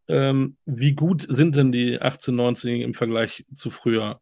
ähm, 0.08 0.58
wie 0.66 0.94
gut 0.94 1.26
sind 1.30 1.56
denn 1.56 1.72
die 1.72 2.00
18-, 2.00 2.32
19 2.32 2.82
im 2.82 2.94
Vergleich 2.94 3.46
zu 3.54 3.70
früher? 3.70 4.22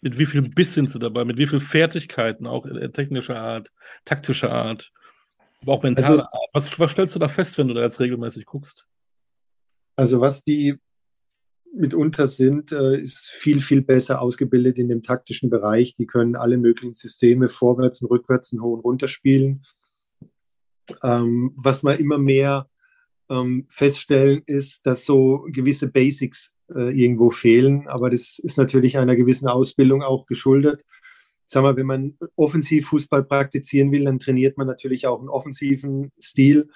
Mit 0.00 0.18
wie 0.18 0.26
viel 0.26 0.42
Biss 0.42 0.74
sind 0.74 0.90
sie 0.90 0.98
dabei? 0.98 1.24
Mit 1.24 1.38
wie 1.38 1.46
viel 1.46 1.60
Fertigkeiten, 1.60 2.46
auch 2.46 2.66
technischer 2.92 3.40
Art, 3.40 3.72
taktischer 4.04 4.52
Art, 4.52 4.92
aber 5.62 5.72
auch 5.72 5.82
mentaler 5.82 6.08
also, 6.08 6.22
Art? 6.22 6.50
Was, 6.52 6.78
was 6.78 6.90
stellst 6.90 7.14
du 7.14 7.18
da 7.18 7.28
fest, 7.28 7.58
wenn 7.58 7.68
du 7.68 7.74
da 7.74 7.82
jetzt 7.82 8.00
regelmäßig 8.00 8.46
guckst? 8.46 8.86
Also, 9.96 10.20
was 10.20 10.44
die 10.44 10.78
mitunter 11.76 12.26
sind, 12.26 12.72
äh, 12.72 12.98
ist 13.00 13.28
viel, 13.28 13.60
viel 13.60 13.82
besser 13.82 14.20
ausgebildet 14.20 14.78
in 14.78 14.88
dem 14.88 15.02
taktischen 15.02 15.50
Bereich. 15.50 15.94
Die 15.94 16.06
können 16.06 16.36
alle 16.36 16.58
möglichen 16.58 16.94
Systeme 16.94 17.48
vorwärts 17.48 18.02
und 18.02 18.10
rückwärts 18.10 18.52
und 18.52 18.62
hoch 18.62 18.74
und 18.74 18.84
runter 18.84 19.08
spielen. 19.08 19.62
Ähm, 21.02 21.52
was 21.56 21.82
man 21.82 21.98
immer 21.98 22.18
mehr 22.18 22.68
ähm, 23.30 23.66
feststellen, 23.68 24.42
ist, 24.46 24.86
dass 24.86 25.04
so 25.04 25.46
gewisse 25.50 25.90
Basics 25.90 26.54
äh, 26.74 26.90
irgendwo 26.90 27.30
fehlen. 27.30 27.88
Aber 27.88 28.10
das 28.10 28.38
ist 28.38 28.58
natürlich 28.58 28.98
einer 28.98 29.16
gewissen 29.16 29.48
Ausbildung 29.48 30.02
auch 30.02 30.26
geschuldet. 30.26 30.84
Sag 31.46 31.62
mal, 31.62 31.76
wenn 31.76 31.86
man 31.86 32.18
Offensivfußball 32.34 33.24
praktizieren 33.24 33.92
will, 33.92 34.04
dann 34.04 34.18
trainiert 34.18 34.58
man 34.58 34.66
natürlich 34.66 35.06
auch 35.06 35.20
einen 35.20 35.28
offensiven 35.28 36.10
Stil. 36.20 36.68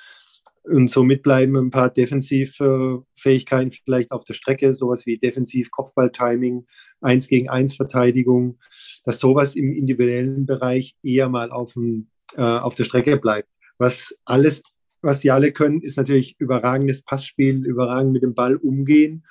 Und 0.62 0.88
somit 0.88 1.22
bleiben 1.22 1.56
ein 1.56 1.70
paar 1.70 1.90
Defensivfähigkeiten 1.90 3.72
vielleicht 3.84 4.12
auf 4.12 4.24
der 4.24 4.34
Strecke, 4.34 4.74
sowas 4.74 5.06
wie 5.06 5.18
Defensiv-Kopfball-Timing, 5.18 6.66
Eins 7.00 7.28
gegen 7.28 7.48
Eins 7.48 7.76
Verteidigung, 7.76 8.58
dass 9.04 9.18
sowas 9.18 9.56
im 9.56 9.72
individuellen 9.72 10.46
Bereich 10.46 10.94
eher 11.02 11.28
mal 11.28 11.50
auf, 11.50 11.72
dem, 11.72 12.10
äh, 12.36 12.42
auf 12.42 12.74
der 12.74 12.84
Strecke 12.84 13.16
bleibt. 13.16 13.48
Was 13.78 14.20
alles 14.26 14.62
was 15.02 15.20
die 15.20 15.30
alle 15.30 15.52
können, 15.52 15.80
ist 15.80 15.96
natürlich 15.96 16.38
überragendes 16.38 17.02
Passspiel, 17.02 17.64
überragend 17.64 18.12
mit 18.12 18.22
dem 18.22 18.34
Ball 18.34 18.56
umgehen. 18.56 19.24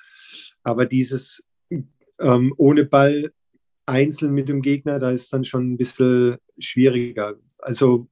Aber 0.62 0.86
dieses 0.86 1.44
ähm, 2.18 2.54
ohne 2.56 2.84
Ball 2.84 3.32
einzeln 3.86 4.32
mit 4.32 4.48
dem 4.48 4.62
Gegner, 4.62 4.98
da 4.98 5.10
ist 5.10 5.32
dann 5.32 5.44
schon 5.44 5.72
ein 5.72 5.76
bisschen 5.76 6.36
schwieriger. 6.58 7.36
Also 7.58 8.08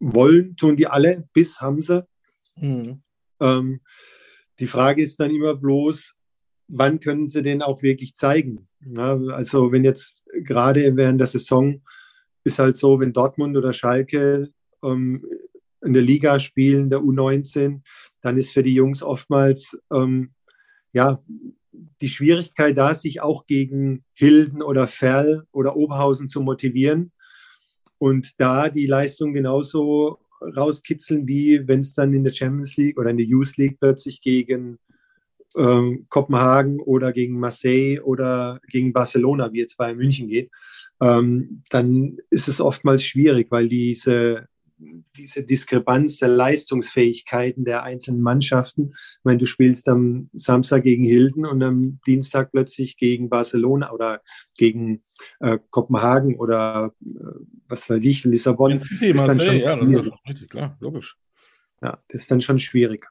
wollen 0.00 0.56
tun 0.56 0.76
die 0.76 0.86
alle, 0.86 1.28
bis 1.32 1.60
haben 1.60 1.82
sie. 1.82 2.06
Mhm. 2.56 3.02
Ähm, 3.40 3.80
die 4.58 4.66
Frage 4.66 5.02
ist 5.02 5.18
dann 5.20 5.30
immer 5.30 5.54
bloß, 5.54 6.14
wann 6.68 7.00
können 7.00 7.28
sie 7.28 7.42
den 7.42 7.62
auch 7.62 7.82
wirklich 7.82 8.14
zeigen? 8.14 8.68
Ja, 8.80 9.16
also 9.16 9.72
wenn 9.72 9.84
jetzt 9.84 10.24
gerade 10.44 10.96
während 10.96 11.20
der 11.20 11.26
Saison 11.26 11.82
ist 12.44 12.58
halt 12.58 12.76
so, 12.76 13.00
wenn 13.00 13.12
Dortmund 13.12 13.56
oder 13.56 13.72
Schalke 13.72 14.50
ähm, 14.82 15.24
in 15.84 15.92
der 15.92 16.02
Liga 16.02 16.38
spielen, 16.38 16.90
der 16.90 17.00
U19, 17.00 17.80
dann 18.20 18.36
ist 18.36 18.52
für 18.52 18.62
die 18.62 18.74
Jungs 18.74 19.02
oftmals 19.02 19.78
ähm, 19.92 20.32
ja 20.92 21.22
die 22.00 22.08
Schwierigkeit 22.08 22.76
da, 22.76 22.94
sich 22.94 23.20
auch 23.20 23.46
gegen 23.46 24.04
Hilden 24.12 24.62
oder 24.62 24.86
Ferl 24.86 25.46
oder 25.52 25.76
Oberhausen 25.76 26.28
zu 26.28 26.40
motivieren 26.40 27.12
und 27.98 28.40
da 28.40 28.68
die 28.68 28.86
Leistung 28.86 29.32
genauso 29.34 30.18
rauskitzeln, 30.40 31.26
wie 31.26 31.66
wenn 31.66 31.80
es 31.80 31.94
dann 31.94 32.12
in 32.12 32.24
der 32.24 32.32
Champions 32.32 32.76
League 32.76 32.98
oder 32.98 33.10
in 33.10 33.16
der 33.16 33.26
Youth 33.26 33.56
League 33.56 33.78
plötzlich 33.80 34.20
gegen 34.20 34.78
ähm, 35.56 36.06
Kopenhagen 36.08 36.80
oder 36.80 37.12
gegen 37.12 37.38
Marseille 37.38 38.00
oder 38.00 38.60
gegen 38.68 38.92
Barcelona, 38.92 39.52
wie 39.52 39.60
jetzt 39.60 39.76
bei 39.76 39.94
München 39.94 40.28
geht, 40.28 40.50
ähm, 41.00 41.62
dann 41.70 42.18
ist 42.30 42.48
es 42.48 42.60
oftmals 42.60 43.04
schwierig, 43.04 43.48
weil 43.50 43.68
diese 43.68 44.48
diese 45.16 45.42
Diskrepanz 45.42 46.18
der 46.18 46.28
Leistungsfähigkeiten 46.28 47.64
der 47.64 47.82
einzelnen 47.82 48.20
Mannschaften. 48.20 48.90
Ich 48.92 49.24
meine, 49.24 49.38
du 49.38 49.46
spielst 49.46 49.88
am 49.88 50.28
Samstag 50.32 50.84
gegen 50.84 51.04
Hilden 51.04 51.46
und 51.46 51.62
am 51.62 52.00
Dienstag 52.06 52.52
plötzlich 52.52 52.96
gegen 52.96 53.28
Barcelona 53.28 53.92
oder 53.92 54.22
gegen 54.56 55.02
äh, 55.40 55.58
Kopenhagen 55.70 56.36
oder 56.36 56.92
äh, 57.04 57.08
was 57.68 57.88
weiß 57.88 58.04
ich, 58.04 58.24
Lissabon. 58.24 58.80
City, 58.80 59.10
ist 59.10 59.20
dann 59.20 59.40
schon 59.40 59.58
ja, 59.58 59.76
das 59.76 59.92
ist 59.92 60.04
richtig 60.28 60.50
klar, 60.50 60.76
logisch. 60.80 61.16
Ja, 61.82 61.98
das 62.08 62.22
ist 62.22 62.30
dann 62.30 62.40
schon 62.40 62.58
schwierig. 62.58 63.06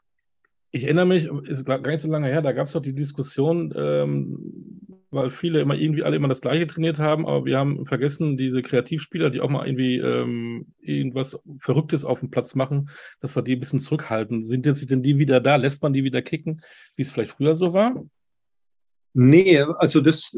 Ich 0.71 0.85
erinnere 0.85 1.05
mich, 1.05 1.29
ist 1.45 1.65
gar 1.65 1.79
nicht 1.79 2.01
so 2.01 2.09
lange 2.09 2.27
her, 2.27 2.41
da 2.41 2.51
gab 2.51 2.65
es 2.65 2.73
doch 2.73 2.81
die 2.81 2.95
Diskussion, 2.95 3.71
ähm, 3.75 4.81
weil 5.13 5.29
viele 5.29 5.61
immer 5.61 5.75
irgendwie 5.75 6.03
alle 6.03 6.15
immer 6.15 6.27
das 6.27 6.41
Gleiche 6.41 6.67
trainiert 6.67 6.99
haben, 6.99 7.27
aber 7.27 7.45
wir 7.45 7.57
haben 7.57 7.85
vergessen, 7.85 8.37
diese 8.37 8.61
Kreativspieler, 8.61 9.29
die 9.29 9.41
auch 9.41 9.49
mal 9.49 9.65
irgendwie 9.65 9.97
ähm, 9.97 10.73
irgendwas 10.79 11.39
Verrücktes 11.59 12.05
auf 12.05 12.19
dem 12.19 12.29
Platz 12.29 12.55
machen, 12.55 12.89
dass 13.19 13.35
wir 13.35 13.41
die 13.41 13.55
ein 13.55 13.59
bisschen 13.59 13.79
zurückhalten. 13.79 14.45
Sind 14.45 14.65
jetzt 14.65 14.89
denn 14.89 15.03
die 15.03 15.17
wieder 15.17 15.39
da? 15.39 15.55
Lässt 15.55 15.81
man 15.83 15.93
die 15.93 16.03
wieder 16.03 16.21
kicken, 16.21 16.61
wie 16.95 17.03
es 17.03 17.11
vielleicht 17.11 17.31
früher 17.31 17.55
so 17.55 17.73
war? 17.73 18.03
Nee, 19.13 19.59
also 19.59 20.01
das 20.01 20.35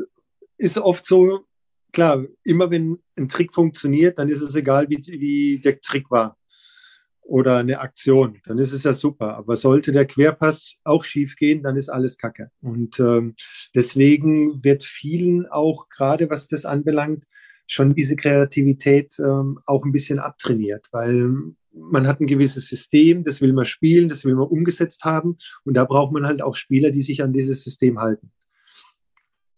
ist 0.57 0.77
oft 0.77 1.05
so, 1.05 1.45
klar, 1.91 2.25
immer 2.43 2.69
wenn 2.71 2.97
ein 3.17 3.27
Trick 3.27 3.53
funktioniert, 3.53 4.19
dann 4.19 4.29
ist 4.29 4.41
es 4.41 4.55
egal, 4.55 4.89
wie, 4.89 4.97
wie 5.19 5.59
der 5.59 5.79
Trick 5.79 6.11
war 6.11 6.37
oder 7.25 7.57
eine 7.57 7.79
Aktion, 7.79 8.39
dann 8.45 8.59
ist 8.59 8.71
es 8.71 8.83
ja 8.83 8.93
super. 8.93 9.35
Aber 9.35 9.57
sollte 9.57 9.91
der 9.91 10.05
Querpass 10.05 10.77
auch 10.83 11.03
schief 11.03 11.35
gehen, 11.35 11.63
dann 11.63 11.75
ist 11.75 11.89
alles 11.89 12.17
Kacke. 12.17 12.51
Und 12.61 12.99
ähm, 12.99 13.35
deswegen 13.73 14.63
wird 14.63 14.83
vielen 14.83 15.47
auch 15.47 15.89
gerade 15.89 16.29
was 16.29 16.47
das 16.47 16.65
anbelangt, 16.65 17.25
schon 17.67 17.95
diese 17.95 18.15
Kreativität 18.15 19.13
ähm, 19.19 19.59
auch 19.65 19.83
ein 19.83 19.91
bisschen 19.91 20.19
abtrainiert, 20.19 20.87
weil 20.91 21.31
man 21.71 22.07
hat 22.07 22.21
ein 22.21 22.27
gewisses 22.27 22.67
System, 22.67 23.23
das 23.23 23.41
will 23.41 23.53
man 23.53 23.65
spielen, 23.65 24.07
das 24.07 24.23
will 24.23 24.35
man 24.35 24.47
umgesetzt 24.47 25.03
haben 25.03 25.37
und 25.65 25.73
da 25.73 25.83
braucht 25.83 26.13
man 26.13 26.25
halt 26.25 26.41
auch 26.41 26.55
Spieler, 26.55 26.91
die 26.91 27.01
sich 27.01 27.23
an 27.23 27.33
dieses 27.33 27.63
System 27.63 27.99
halten. 27.99 28.31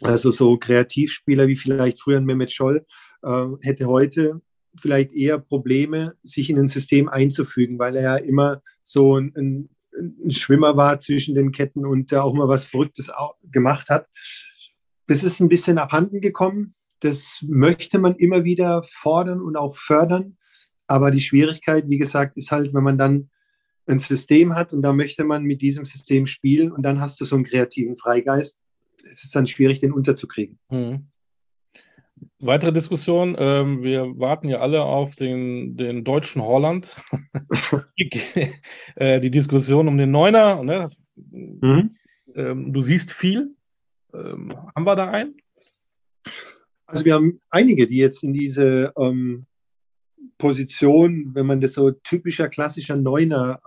Also 0.01 0.31
so 0.31 0.57
Kreativspieler 0.57 1.47
wie 1.47 1.55
vielleicht 1.55 2.01
früher 2.01 2.21
Mehmet 2.21 2.51
Scholl 2.51 2.85
äh, 3.23 3.45
hätte 3.61 3.87
heute 3.87 4.41
vielleicht 4.79 5.11
eher 5.11 5.39
Probleme, 5.39 6.15
sich 6.23 6.49
in 6.49 6.59
ein 6.59 6.67
System 6.67 7.09
einzufügen, 7.09 7.79
weil 7.79 7.95
er 7.95 8.03
ja 8.03 8.15
immer 8.17 8.61
so 8.83 9.17
ein, 9.17 9.33
ein, 9.35 9.69
Schwimmer 10.29 10.77
war 10.77 10.99
zwischen 10.99 11.33
den 11.33 11.51
Ketten 11.51 11.85
und 11.85 12.11
da 12.11 12.21
auch 12.21 12.33
mal 12.33 12.47
was 12.47 12.65
Verrücktes 12.65 13.11
gemacht 13.51 13.89
hat. 13.89 14.07
Das 15.07 15.23
ist 15.23 15.39
ein 15.39 15.49
bisschen 15.49 15.79
abhanden 15.79 16.21
gekommen. 16.21 16.75
Das 16.99 17.43
möchte 17.47 17.97
man 17.97 18.15
immer 18.15 18.43
wieder 18.43 18.83
fordern 18.83 19.41
und 19.41 19.55
auch 19.55 19.75
fördern. 19.75 20.37
Aber 20.85 21.09
die 21.09 21.19
Schwierigkeit, 21.19 21.89
wie 21.89 21.97
gesagt, 21.97 22.37
ist 22.37 22.51
halt, 22.51 22.73
wenn 22.73 22.83
man 22.83 22.97
dann 22.97 23.29
ein 23.87 23.99
System 23.99 24.55
hat 24.55 24.73
und 24.73 24.81
da 24.81 24.93
möchte 24.93 25.23
man 25.23 25.43
mit 25.43 25.61
diesem 25.61 25.85
System 25.85 26.25
spielen 26.25 26.71
und 26.71 26.83
dann 26.83 26.99
hast 26.99 27.19
du 27.19 27.25
so 27.25 27.35
einen 27.35 27.45
kreativen 27.45 27.95
Freigeist. 27.95 28.59
Es 29.03 29.23
ist 29.23 29.35
dann 29.35 29.47
schwierig, 29.47 29.79
den 29.79 29.93
unterzukriegen. 29.93 30.59
Hm. 30.69 31.07
Weitere 32.39 32.71
Diskussion. 32.71 33.35
Ähm, 33.39 33.81
wir 33.81 34.19
warten 34.19 34.47
ja 34.47 34.59
alle 34.59 34.83
auf 34.83 35.15
den, 35.15 35.75
den 35.75 36.03
deutschen 36.03 36.41
Holland. 36.41 36.95
äh, 38.95 39.19
die 39.19 39.31
Diskussion 39.31 39.87
um 39.87 39.97
den 39.97 40.11
Neuner. 40.11 40.63
Ne? 40.63 40.77
Das, 40.77 41.01
mhm. 41.15 41.95
ähm, 42.35 42.73
du 42.73 42.81
siehst 42.81 43.11
viel. 43.11 43.55
Ähm, 44.13 44.53
haben 44.75 44.85
wir 44.85 44.95
da 44.95 45.09
einen? 45.09 45.35
Also 46.85 47.03
wir 47.05 47.15
haben 47.15 47.41
einige, 47.49 47.87
die 47.87 47.97
jetzt 47.97 48.23
in 48.23 48.33
diese 48.33 48.93
ähm, 48.97 49.45
Position, 50.37 51.33
wenn 51.33 51.45
man 51.45 51.59
das 51.59 51.73
so 51.73 51.91
typischer 51.91 52.49
klassischer 52.49 52.95
Neuner 52.95 53.61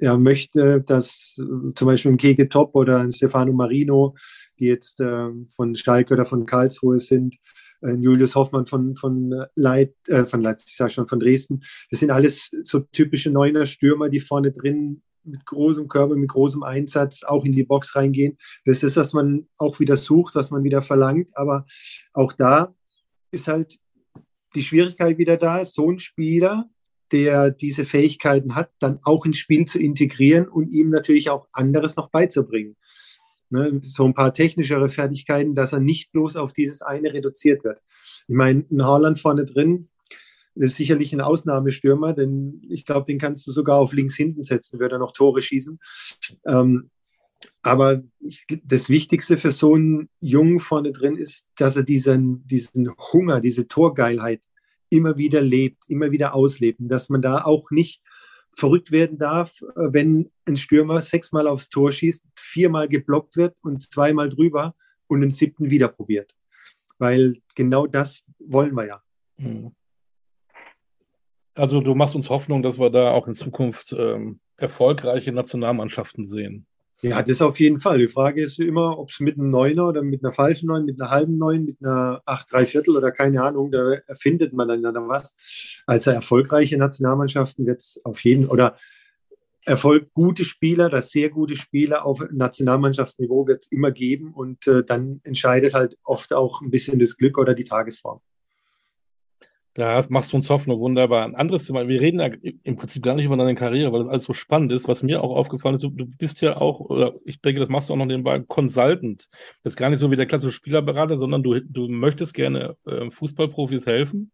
ja, 0.00 0.16
möchte, 0.16 0.80
dass 0.80 1.38
äh, 1.38 1.74
zum 1.74 1.86
Beispiel 1.86 2.12
ein 2.12 2.18
Keke 2.18 2.48
Top 2.48 2.74
oder 2.74 3.00
ein 3.00 3.12
Stefano 3.12 3.52
Marino 3.52 4.14
die 4.58 4.66
jetzt 4.66 5.00
äh, 5.00 5.30
von 5.48 5.74
Schalke 5.74 6.14
oder 6.14 6.26
von 6.26 6.46
Karlsruhe 6.46 6.98
sind, 6.98 7.36
äh, 7.82 7.92
Julius 7.92 8.34
Hoffmann 8.34 8.66
von, 8.66 8.96
von, 8.96 9.44
Leit, 9.54 9.94
äh, 10.08 10.24
von 10.24 10.42
Leipzig, 10.42 10.74
sag 10.76 10.92
schon, 10.92 11.08
von 11.08 11.20
Dresden. 11.20 11.62
Das 11.90 12.00
sind 12.00 12.10
alles 12.10 12.50
so 12.62 12.80
typische 12.80 13.30
Neuner 13.30 13.66
Stürmer, 13.66 14.08
die 14.08 14.20
vorne 14.20 14.52
drin 14.52 15.02
mit 15.24 15.44
großem 15.44 15.88
Körper, 15.88 16.16
mit 16.16 16.30
großem 16.30 16.62
Einsatz 16.62 17.22
auch 17.22 17.44
in 17.44 17.52
die 17.52 17.64
Box 17.64 17.94
reingehen. 17.94 18.38
Das 18.64 18.82
ist, 18.82 18.96
was 18.96 19.12
man 19.12 19.46
auch 19.58 19.78
wieder 19.78 19.96
sucht, 19.96 20.34
was 20.34 20.50
man 20.50 20.64
wieder 20.64 20.82
verlangt. 20.82 21.30
Aber 21.34 21.66
auch 22.12 22.32
da 22.32 22.74
ist 23.30 23.48
halt 23.48 23.78
die 24.54 24.62
Schwierigkeit 24.62 25.18
wieder 25.18 25.36
da, 25.36 25.64
so 25.64 25.90
ein 25.90 25.98
Spieler, 25.98 26.70
der 27.12 27.50
diese 27.50 27.86
Fähigkeiten 27.86 28.54
hat, 28.54 28.70
dann 28.80 28.98
auch 29.02 29.24
ins 29.26 29.38
Spiel 29.38 29.64
zu 29.64 29.78
integrieren 29.78 30.48
und 30.48 30.68
ihm 30.68 30.90
natürlich 30.90 31.30
auch 31.30 31.46
anderes 31.52 31.96
noch 31.96 32.10
beizubringen 32.10 32.76
ne, 33.50 33.80
so 33.82 34.04
ein 34.04 34.14
paar 34.14 34.34
technischere 34.34 34.88
Fertigkeiten, 34.88 35.54
dass 35.54 35.72
er 35.72 35.80
nicht 35.80 36.12
bloß 36.12 36.36
auf 36.36 36.52
dieses 36.52 36.82
eine 36.82 37.12
reduziert 37.12 37.64
wird. 37.64 37.80
Ich 38.02 38.34
meine, 38.34 38.64
ein 38.70 38.84
Haaland 38.84 39.18
vorne 39.18 39.44
drin 39.44 39.88
ist 40.54 40.76
sicherlich 40.76 41.12
ein 41.12 41.20
Ausnahmestürmer, 41.20 42.12
denn 42.14 42.62
ich 42.68 42.84
glaube, 42.84 43.06
den 43.06 43.18
kannst 43.18 43.46
du 43.46 43.52
sogar 43.52 43.76
auf 43.78 43.92
links 43.92 44.16
hinten 44.16 44.42
setzen, 44.42 44.80
wird 44.80 44.92
er 44.92 44.98
noch 44.98 45.12
Tore 45.12 45.40
schießen. 45.40 45.78
Ähm, 46.46 46.90
aber 47.62 48.02
ich, 48.18 48.44
das 48.64 48.88
Wichtigste 48.88 49.38
für 49.38 49.52
so 49.52 49.74
einen 49.74 50.08
Jungen 50.20 50.58
vorne 50.58 50.92
drin 50.92 51.14
ist, 51.14 51.46
dass 51.56 51.76
er 51.76 51.84
diesen, 51.84 52.44
diesen 52.48 52.90
Hunger, 53.12 53.40
diese 53.40 53.68
Torgeilheit 53.68 54.42
immer 54.90 55.16
wieder 55.18 55.40
lebt, 55.40 55.88
immer 55.88 56.10
wieder 56.10 56.34
auslebt. 56.34 56.78
Dass 56.82 57.08
man 57.08 57.22
da 57.22 57.44
auch 57.44 57.70
nicht 57.70 58.02
verrückt 58.52 58.90
werden 58.90 59.18
darf, 59.18 59.62
äh, 59.62 59.92
wenn 59.92 60.30
ein 60.44 60.56
Stürmer 60.56 61.00
sechsmal 61.00 61.46
aufs 61.46 61.68
Tor 61.68 61.92
schießt, 61.92 62.24
viermal 62.36 62.88
geblockt 62.88 63.36
wird 63.36 63.56
und 63.62 63.82
zweimal 63.82 64.28
drüber 64.28 64.74
und 65.06 65.20
den 65.20 65.30
siebten 65.30 65.70
wieder 65.70 65.88
probiert. 65.88 66.34
Weil 66.98 67.36
genau 67.54 67.86
das 67.86 68.24
wollen 68.38 68.74
wir 68.74 68.86
ja. 68.86 69.02
Hm. 69.36 69.72
Also 71.54 71.80
du 71.80 71.94
machst 71.94 72.14
uns 72.14 72.30
Hoffnung, 72.30 72.62
dass 72.62 72.78
wir 72.78 72.90
da 72.90 73.10
auch 73.10 73.26
in 73.26 73.34
Zukunft 73.34 73.92
ähm, 73.92 74.38
erfolgreiche 74.56 75.32
Nationalmannschaften 75.32 76.24
sehen. 76.24 76.67
Ja, 77.00 77.22
das 77.22 77.40
auf 77.40 77.60
jeden 77.60 77.78
Fall. 77.78 77.98
Die 77.98 78.08
Frage 78.08 78.42
ist 78.42 78.58
immer, 78.58 78.98
ob 78.98 79.10
es 79.10 79.20
mit 79.20 79.38
einem 79.38 79.50
Neuner 79.50 79.88
oder 79.88 80.02
mit 80.02 80.24
einer 80.24 80.32
falschen 80.32 80.66
Neun, 80.66 80.84
mit 80.84 81.00
einer 81.00 81.10
halben 81.10 81.36
Neun, 81.36 81.64
mit 81.64 81.76
einer 81.80 82.22
acht, 82.24 82.52
drei 82.52 82.66
Viertel 82.66 82.96
oder 82.96 83.12
keine 83.12 83.42
Ahnung, 83.42 83.70
da 83.70 83.92
erfindet 84.06 84.52
man 84.52 84.66
dann, 84.66 84.82
dann 84.82 85.08
was. 85.08 85.34
Also 85.86 86.10
erfolgreiche 86.10 86.76
Nationalmannschaften 86.76 87.66
wird 87.66 87.80
es 87.80 88.00
auf 88.04 88.24
jeden 88.24 88.46
oder 88.46 88.76
Erfolg 89.64 90.12
gute 90.14 90.44
Spieler, 90.44 90.88
das 90.88 91.10
sehr 91.10 91.28
gute 91.28 91.54
Spieler 91.54 92.06
auf 92.06 92.24
Nationalmannschaftsniveau 92.32 93.46
wird 93.46 93.62
es 93.62 93.70
immer 93.70 93.92
geben 93.92 94.32
und 94.32 94.66
äh, 94.66 94.82
dann 94.82 95.20
entscheidet 95.24 95.74
halt 95.74 95.98
oft 96.04 96.32
auch 96.32 96.62
ein 96.62 96.70
bisschen 96.70 96.98
das 96.98 97.16
Glück 97.16 97.38
oder 97.38 97.54
die 97.54 97.64
Tagesform. 97.64 98.20
Da 99.78 100.04
machst 100.08 100.32
du 100.32 100.36
uns 100.36 100.50
Hoffnung, 100.50 100.80
wunderbar. 100.80 101.24
Ein 101.24 101.36
anderes 101.36 101.66
Thema, 101.66 101.86
wir 101.86 102.00
reden 102.00 102.18
ja 102.18 102.30
im 102.64 102.74
Prinzip 102.74 103.00
gar 103.00 103.14
nicht 103.14 103.26
über 103.26 103.36
deine 103.36 103.54
Karriere, 103.54 103.92
weil 103.92 104.00
das 104.00 104.08
alles 104.08 104.24
so 104.24 104.32
spannend 104.32 104.72
ist. 104.72 104.88
Was 104.88 105.04
mir 105.04 105.22
auch 105.22 105.36
aufgefallen 105.36 105.76
ist, 105.76 105.84
du, 105.84 105.90
du 105.90 106.04
bist 106.04 106.40
ja 106.40 106.56
auch, 106.56 106.80
oder 106.80 107.14
ich 107.24 107.40
denke, 107.40 107.60
das 107.60 107.68
machst 107.68 107.88
du 107.88 107.92
auch 107.92 107.96
noch 107.96 108.04
nebenbei, 108.04 108.40
Consultant. 108.40 109.28
Das 109.62 109.74
ist 109.74 109.76
gar 109.76 109.88
nicht 109.88 110.00
so 110.00 110.10
wie 110.10 110.16
der 110.16 110.26
klassische 110.26 110.50
Spielerberater, 110.50 111.16
sondern 111.16 111.44
du, 111.44 111.60
du 111.60 111.86
möchtest 111.86 112.34
gerne 112.34 112.76
äh, 112.86 113.08
Fußballprofis 113.08 113.86
helfen, 113.86 114.32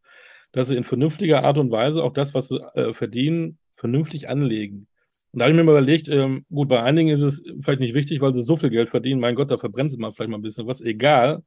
dass 0.53 0.69
sie 0.69 0.77
in 0.77 0.85
vernünftiger 0.85 1.45
Art 1.45 1.59
und 1.59 1.71
Weise 1.71 2.03
auch 2.03 2.15
das, 2.15 2.33
was 2.33 2.49
sie 2.49 2.59
äh, 2.75 2.95
verdienen, 2.95 3.59
vernünftig 3.75 4.31
anlegen. 4.31 4.87
Und 5.33 5.41
da 5.41 5.45
habe 5.45 5.53
ich 5.53 5.59
mir 5.59 5.65
mal 5.65 5.73
überlegt, 5.73 6.09
ähm, 6.09 6.47
gut, 6.49 6.71
bei 6.71 6.83
einigen 6.83 7.11
ist 7.11 7.21
es 7.21 7.45
vielleicht 7.61 7.81
nicht 7.81 7.93
wichtig, 7.93 8.23
weil 8.23 8.33
sie 8.33 8.43
so 8.43 8.57
viel 8.57 8.71
Geld 8.71 8.89
verdienen. 8.89 9.21
Mein 9.21 9.35
Gott, 9.35 9.51
da 9.51 9.59
verbrennen 9.59 9.91
sie 9.91 9.99
mal 9.99 10.11
vielleicht 10.11 10.31
mal 10.31 10.39
ein 10.39 10.43
bisschen 10.43 10.67
was, 10.67 10.81
egal. 10.81 11.43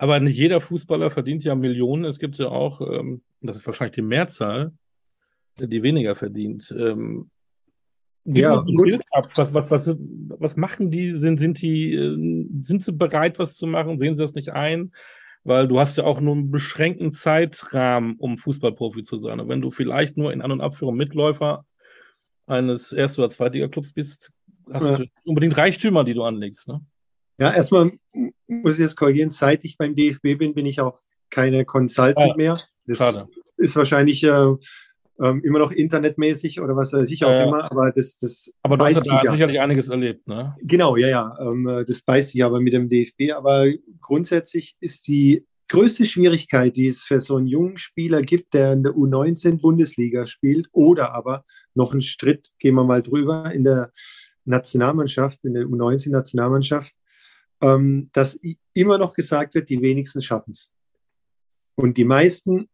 Aber 0.00 0.18
nicht 0.18 0.38
jeder 0.38 0.60
Fußballer 0.62 1.10
verdient 1.10 1.44
ja 1.44 1.54
Millionen. 1.54 2.06
Es 2.06 2.18
gibt 2.18 2.38
ja 2.38 2.48
auch, 2.48 2.80
ähm, 2.80 3.20
das 3.42 3.56
ist 3.56 3.66
wahrscheinlich 3.66 3.96
die 3.96 4.02
Mehrzahl, 4.02 4.72
die 5.58 5.82
weniger 5.82 6.14
verdient. 6.14 6.74
Ähm, 6.74 7.28
ja, 8.24 8.56
gut. 8.62 8.98
Was, 9.34 9.52
was, 9.52 9.70
was, 9.70 9.96
was 9.98 10.56
machen 10.56 10.90
die? 10.90 11.14
Sind, 11.16 11.36
sind 11.36 11.60
die, 11.60 11.92
äh, 11.92 12.46
sind 12.62 12.82
sie 12.82 12.94
bereit, 12.94 13.38
was 13.38 13.56
zu 13.56 13.66
machen? 13.66 13.98
Sehen 13.98 14.16
sie 14.16 14.22
das 14.22 14.34
nicht 14.34 14.54
ein? 14.54 14.92
Weil 15.44 15.68
du 15.68 15.78
hast 15.78 15.98
ja 15.98 16.04
auch 16.04 16.18
nur 16.18 16.34
einen 16.34 16.50
beschränkten 16.50 17.10
Zeitrahmen, 17.10 18.16
um 18.16 18.38
Fußballprofi 18.38 19.02
zu 19.02 19.18
sein. 19.18 19.38
Und 19.38 19.50
wenn 19.50 19.60
du 19.60 19.68
vielleicht 19.68 20.16
nur 20.16 20.32
in 20.32 20.40
An- 20.40 20.52
und 20.52 20.62
Abführung 20.62 20.96
Mitläufer 20.96 21.66
eines 22.46 22.94
Erst- 22.94 23.18
oder 23.18 23.28
Zweitliga-Clubs 23.28 23.92
bist, 23.92 24.32
hast 24.72 24.88
ja. 24.88 24.96
du 24.96 25.04
unbedingt 25.26 25.58
Reichtümer, 25.58 26.04
die 26.04 26.14
du 26.14 26.22
anlegst. 26.22 26.68
Ne? 26.68 26.80
Ja, 27.40 27.54
erstmal 27.54 27.90
muss 28.46 28.74
ich 28.74 28.80
jetzt 28.80 28.96
korrigieren, 28.96 29.30
seit 29.30 29.64
ich 29.64 29.78
beim 29.78 29.94
DFB 29.94 30.38
bin, 30.38 30.54
bin 30.54 30.66
ich 30.66 30.80
auch 30.80 31.00
keine 31.30 31.64
Consultant 31.64 32.32
ah, 32.32 32.36
mehr. 32.36 32.58
Das 32.86 32.98
schade. 32.98 33.28
ist 33.56 33.76
wahrscheinlich 33.76 34.22
äh, 34.24 34.54
ähm, 35.22 35.42
immer 35.42 35.58
noch 35.58 35.72
internetmäßig 35.72 36.60
oder 36.60 36.76
was 36.76 36.92
weiß 36.92 37.10
ich 37.10 37.24
auch 37.24 37.30
äh, 37.30 37.44
immer, 37.44 37.70
aber 37.70 37.92
das, 37.92 38.18
das 38.18 38.52
Aber 38.62 38.76
du 38.76 38.84
hast 38.84 39.06
ja 39.06 39.32
sicherlich 39.32 39.60
einiges 39.60 39.88
erlebt, 39.88 40.28
ne? 40.28 40.54
Genau, 40.60 40.96
ja, 40.96 41.08
ja. 41.08 41.38
Ähm, 41.40 41.84
das 41.86 42.02
beißt 42.02 42.32
sich 42.32 42.44
aber 42.44 42.60
mit 42.60 42.74
dem 42.74 42.88
DFB. 42.88 43.32
Aber 43.34 43.66
grundsätzlich 44.00 44.76
ist 44.80 45.08
die 45.08 45.46
größte 45.70 46.04
Schwierigkeit, 46.04 46.76
die 46.76 46.88
es 46.88 47.04
für 47.04 47.20
so 47.20 47.36
einen 47.36 47.46
jungen 47.46 47.78
Spieler 47.78 48.22
gibt, 48.22 48.52
der 48.52 48.72
in 48.72 48.82
der 48.82 48.92
U19-Bundesliga 48.92 50.26
spielt 50.26 50.68
oder 50.72 51.14
aber 51.14 51.44
noch 51.74 51.92
einen 51.92 52.02
Schritt, 52.02 52.50
gehen 52.58 52.74
wir 52.74 52.84
mal 52.84 53.02
drüber, 53.02 53.50
in 53.52 53.64
der 53.64 53.92
Nationalmannschaft, 54.44 55.44
in 55.44 55.54
der 55.54 55.64
U19-Nationalmannschaft, 55.64 56.92
ähm, 57.60 58.10
dass 58.12 58.38
immer 58.74 58.98
noch 58.98 59.14
gesagt 59.14 59.54
wird, 59.54 59.68
die 59.68 59.82
wenigsten 59.82 60.22
schaffen 60.22 60.52
es. 60.52 60.72
Und 61.74 61.96
die 61.96 62.04
meisten, 62.04 62.68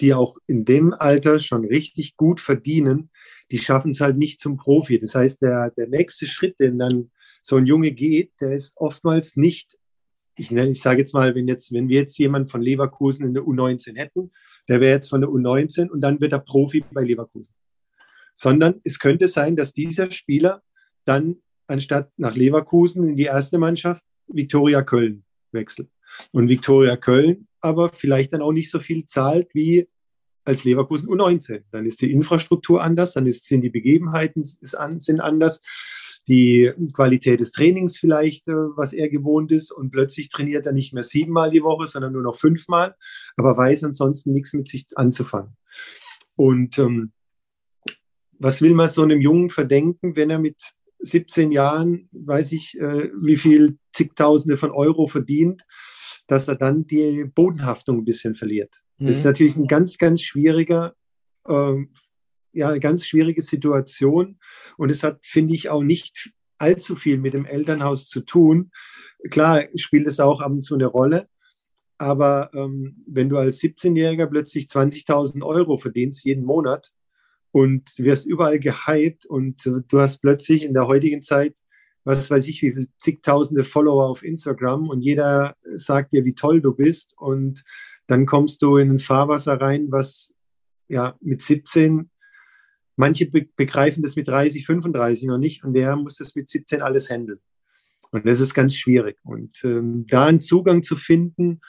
die 0.00 0.14
auch 0.14 0.36
in 0.46 0.64
dem 0.64 0.94
Alter 0.94 1.38
schon 1.38 1.64
richtig 1.64 2.16
gut 2.16 2.40
verdienen, 2.40 3.10
die 3.50 3.58
schaffen 3.58 3.90
es 3.90 4.00
halt 4.00 4.16
nicht 4.16 4.40
zum 4.40 4.56
Profi. 4.56 4.98
Das 4.98 5.14
heißt, 5.14 5.42
der, 5.42 5.70
der 5.70 5.88
nächste 5.88 6.26
Schritt, 6.26 6.60
den 6.60 6.78
dann 6.78 7.10
so 7.42 7.56
ein 7.56 7.66
Junge 7.66 7.92
geht, 7.92 8.32
der 8.40 8.52
ist 8.52 8.72
oftmals 8.76 9.36
nicht 9.36 9.78
ich, 10.38 10.52
ich 10.52 10.80
sage 10.80 11.00
jetzt 11.00 11.12
mal, 11.12 11.34
wenn, 11.34 11.48
jetzt, 11.48 11.72
wenn 11.72 11.88
wir 11.88 11.98
jetzt 11.98 12.16
jemanden 12.18 12.48
von 12.48 12.62
Leverkusen 12.62 13.26
in 13.26 13.34
der 13.34 13.42
U19 13.42 13.96
hätten, 13.96 14.30
der 14.68 14.80
wäre 14.80 14.94
jetzt 14.94 15.08
von 15.08 15.20
der 15.20 15.30
U19 15.30 15.88
und 15.88 16.00
dann 16.00 16.20
wird 16.20 16.32
er 16.32 16.38
Profi 16.38 16.84
bei 16.92 17.02
Leverkusen. 17.02 17.54
Sondern 18.34 18.80
es 18.84 18.98
könnte 18.98 19.26
sein, 19.26 19.56
dass 19.56 19.74
dieser 19.74 20.10
Spieler 20.10 20.62
dann 21.04 21.36
anstatt 21.66 22.12
nach 22.16 22.36
Leverkusen 22.36 23.08
in 23.08 23.16
die 23.16 23.24
erste 23.24 23.58
Mannschaft 23.58 24.04
Viktoria 24.28 24.82
Köln 24.82 25.24
wechselt. 25.52 25.88
Und 26.32 26.48
Viktoria 26.48 26.96
Köln 26.96 27.46
aber 27.60 27.88
vielleicht 27.88 28.32
dann 28.32 28.42
auch 28.42 28.52
nicht 28.52 28.70
so 28.70 28.80
viel 28.80 29.04
zahlt 29.04 29.48
wie 29.54 29.88
als 30.44 30.64
Leverkusen 30.64 31.08
U19. 31.08 31.64
Dann 31.70 31.86
ist 31.86 32.00
die 32.00 32.10
Infrastruktur 32.10 32.82
anders, 32.82 33.12
dann 33.12 33.26
ist, 33.26 33.46
sind 33.46 33.60
die 33.60 33.70
Begebenheiten 33.70 34.42
ist 34.42 34.74
an, 34.74 35.00
sind 35.00 35.20
anders 35.20 35.60
die 36.26 36.72
Qualität 36.92 37.40
des 37.40 37.52
Trainings 37.52 37.96
vielleicht, 37.96 38.48
äh, 38.48 38.52
was 38.52 38.92
er 38.92 39.08
gewohnt 39.08 39.50
ist. 39.50 39.70
Und 39.72 39.90
plötzlich 39.90 40.28
trainiert 40.28 40.66
er 40.66 40.72
nicht 40.72 40.92
mehr 40.92 41.02
siebenmal 41.02 41.50
die 41.50 41.62
Woche, 41.62 41.86
sondern 41.86 42.12
nur 42.12 42.22
noch 42.22 42.36
fünfmal, 42.36 42.94
aber 43.36 43.56
weiß 43.56 43.84
ansonsten 43.84 44.32
nichts 44.32 44.52
mit 44.52 44.68
sich 44.68 44.86
anzufangen. 44.94 45.56
Und 46.36 46.78
ähm, 46.78 47.12
was 48.38 48.62
will 48.62 48.74
man 48.74 48.88
so 48.88 49.02
einem 49.02 49.20
Jungen 49.20 49.50
verdenken, 49.50 50.16
wenn 50.16 50.30
er 50.30 50.38
mit 50.38 50.56
17 51.00 51.52
Jahren, 51.52 52.08
weiß 52.12 52.52
ich, 52.52 52.78
äh, 52.78 53.10
wie 53.20 53.36
viel 53.36 53.78
zigtausende 53.92 54.56
von 54.56 54.70
Euro 54.70 55.06
verdient, 55.06 55.62
dass 56.26 56.48
er 56.48 56.56
dann 56.56 56.86
die 56.86 57.24
Bodenhaftung 57.24 57.98
ein 57.98 58.04
bisschen 58.04 58.34
verliert. 58.34 58.74
Mhm. 58.98 59.06
Das 59.06 59.18
ist 59.18 59.24
natürlich 59.24 59.56
ein 59.56 59.66
ganz, 59.66 59.98
ganz 59.98 60.22
schwieriger 60.22 60.94
äh, 61.46 61.76
ja, 62.52 62.70
eine 62.70 62.80
ganz 62.80 63.06
schwierige 63.06 63.42
Situation. 63.42 64.38
Und 64.76 64.90
es 64.90 65.02
hat, 65.02 65.20
finde 65.22 65.54
ich, 65.54 65.68
auch 65.68 65.82
nicht 65.82 66.32
allzu 66.58 66.96
viel 66.96 67.18
mit 67.18 67.34
dem 67.34 67.44
Elternhaus 67.44 68.08
zu 68.08 68.20
tun. 68.20 68.70
Klar 69.30 69.64
spielt 69.76 70.06
es 70.06 70.20
auch 70.20 70.40
ab 70.40 70.50
und 70.50 70.62
zu 70.62 70.74
eine 70.74 70.86
Rolle. 70.86 71.28
Aber 71.98 72.50
ähm, 72.54 73.04
wenn 73.06 73.28
du 73.28 73.38
als 73.38 73.60
17-Jähriger 73.60 74.26
plötzlich 74.26 74.66
20.000 74.66 75.44
Euro 75.44 75.78
verdienst 75.78 76.24
jeden 76.24 76.44
Monat 76.44 76.92
und 77.52 77.98
wirst 77.98 78.26
überall 78.26 78.58
gehypt 78.58 79.26
und 79.26 79.64
du 79.66 80.00
hast 80.00 80.18
plötzlich 80.18 80.64
in 80.64 80.74
der 80.74 80.86
heutigen 80.86 81.22
Zeit, 81.22 81.58
was 82.04 82.30
weiß 82.30 82.46
ich, 82.48 82.62
wie 82.62 82.72
viele 82.72 82.86
zigtausende 82.96 83.64
Follower 83.64 84.08
auf 84.08 84.22
Instagram 84.22 84.88
und 84.88 85.02
jeder 85.02 85.54
sagt 85.74 86.12
dir, 86.12 86.24
wie 86.24 86.34
toll 86.34 86.60
du 86.60 86.74
bist 86.74 87.12
und 87.16 87.64
dann 88.06 88.26
kommst 88.26 88.62
du 88.62 88.76
in 88.76 88.90
ein 88.90 88.98
Fahrwasser 88.98 89.60
rein, 89.60 89.88
was 89.90 90.34
ja 90.88 91.16
mit 91.20 91.42
17 91.42 92.10
Manche 92.98 93.30
be 93.30 93.46
begreifen 93.54 94.02
das 94.02 94.16
mit 94.16 94.26
30, 94.26 94.66
35 94.66 95.28
noch 95.28 95.38
nicht 95.38 95.62
und 95.62 95.72
der 95.72 95.94
muss 95.94 96.16
das 96.16 96.34
mit 96.34 96.48
17 96.48 96.82
alles 96.82 97.08
handeln. 97.08 97.38
Und 98.10 98.26
das 98.26 98.40
ist 98.40 98.54
ganz 98.54 98.74
schwierig. 98.74 99.18
Und 99.22 99.62
ähm, 99.62 100.04
da 100.08 100.26
einen 100.26 100.40
Zugang 100.40 100.82
zu 100.82 100.96
finden, 100.96 101.60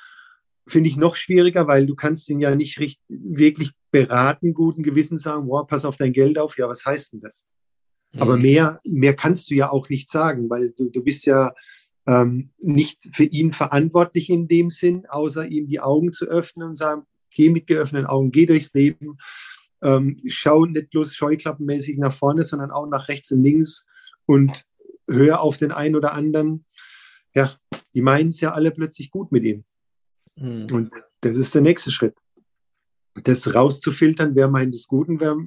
finde 0.70 0.90
ich 0.90 0.98
noch 0.98 1.16
schwieriger, 1.16 1.68
weil 1.68 1.86
du 1.86 1.96
kannst 1.96 2.30
ihn 2.30 2.40
ja 2.40 2.56
nicht 2.56 2.80
richtig, 2.80 3.04
wirklich 3.08 3.72
beraten, 3.92 4.54
guten 4.54 4.84
Gewissen 4.84 5.18
sagen, 5.18 5.48
wow, 5.48 5.66
pass 5.68 5.86
auf 5.86 5.98
dein 5.98 6.14
Geld 6.14 6.38
auf. 6.38 6.58
Ja, 6.58 6.70
was 6.70 6.86
heißt 6.86 7.14
denn 7.14 7.22
das? 7.22 7.46
Mhm. 8.14 8.22
Aber 8.22 8.38
mehr, 8.38 8.80
mehr 8.86 9.16
kannst 9.16 9.50
du 9.50 9.56
ja 9.56 9.72
auch 9.72 9.90
nicht 9.90 10.10
sagen, 10.10 10.50
weil 10.50 10.72
du, 10.78 10.90
du 10.90 11.04
bist 11.04 11.26
ja 11.26 11.54
ähm, 12.08 12.52
nicht 12.60 13.10
für 13.14 13.26
ihn 13.26 13.52
verantwortlich 13.52 14.30
in 14.30 14.48
dem 14.48 14.70
Sinn, 14.70 15.06
außer 15.08 15.48
ihm 15.48 15.68
die 15.68 15.80
Augen 15.80 16.14
zu 16.14 16.26
öffnen 16.26 16.70
und 16.70 16.78
sagen, 16.78 17.04
geh 17.32 17.50
mit 17.50 17.68
geöffneten 17.68 18.08
Augen, 18.08 18.32
geh 18.32 18.46
durchs 18.46 18.74
Leben 18.74 19.18
ähm, 19.82 20.22
schau 20.28 20.66
nicht 20.66 20.90
bloß 20.90 21.16
scheuklappenmäßig 21.16 21.98
nach 21.98 22.14
vorne, 22.14 22.44
sondern 22.44 22.72
auch 22.72 22.88
nach 22.88 23.08
rechts 23.08 23.32
und 23.32 23.44
links 23.44 23.86
und 24.26 24.66
hör 25.10 25.42
auf 25.42 25.58
den 25.58 25.72
einen 25.72 25.96
oder 25.96 26.14
anderen. 26.14 26.66
Ja, 27.36 27.56
die 27.94 28.02
meinen 28.02 28.30
es 28.30 28.42
ja 28.42 28.54
alle 28.54 28.72
plötzlich 28.72 29.12
gut 29.12 29.32
mit 29.32 29.44
ihm. 29.44 29.64
Mhm. 30.40 30.68
Und 30.72 30.96
das 31.22 31.38
ist 31.38 31.54
der 31.54 31.62
nächste 31.62 31.92
Schritt. 31.92 32.16
Das 33.24 33.54
rauszufiltern, 33.54 34.36
wer 34.36 34.48
meint 34.48 34.74
es 34.76 34.88
gut 34.88 35.10
und 35.10 35.20
wer 35.20 35.38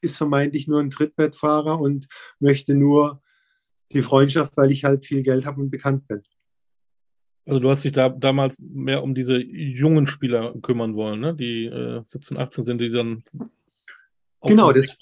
ist 0.00 0.16
vermeintlich 0.16 0.66
nur 0.66 0.80
ein 0.80 0.90
Trittbettfahrer 0.90 1.80
und 1.80 2.08
möchte 2.38 2.74
nur 2.74 3.22
die 3.92 4.02
Freundschaft, 4.02 4.56
weil 4.56 4.70
ich 4.70 4.84
halt 4.84 5.04
viel 5.04 5.22
Geld 5.22 5.46
habe 5.46 5.60
und 5.60 5.70
bekannt 5.70 6.06
bin. 6.08 6.22
Also 7.46 7.60
du 7.60 7.70
hast 7.70 7.84
dich 7.84 7.92
da 7.92 8.08
damals 8.08 8.58
mehr 8.60 9.02
um 9.02 9.14
diese 9.14 9.38
jungen 9.38 10.06
Spieler 10.06 10.54
kümmern 10.62 10.94
wollen, 10.94 11.20
ne? 11.20 11.34
die 11.34 11.66
äh, 11.66 12.02
17, 12.06 12.36
18 12.36 12.64
sind, 12.64 12.80
die 12.80 12.90
dann 12.90 13.24
Genau 14.42 14.72
das, 14.72 14.96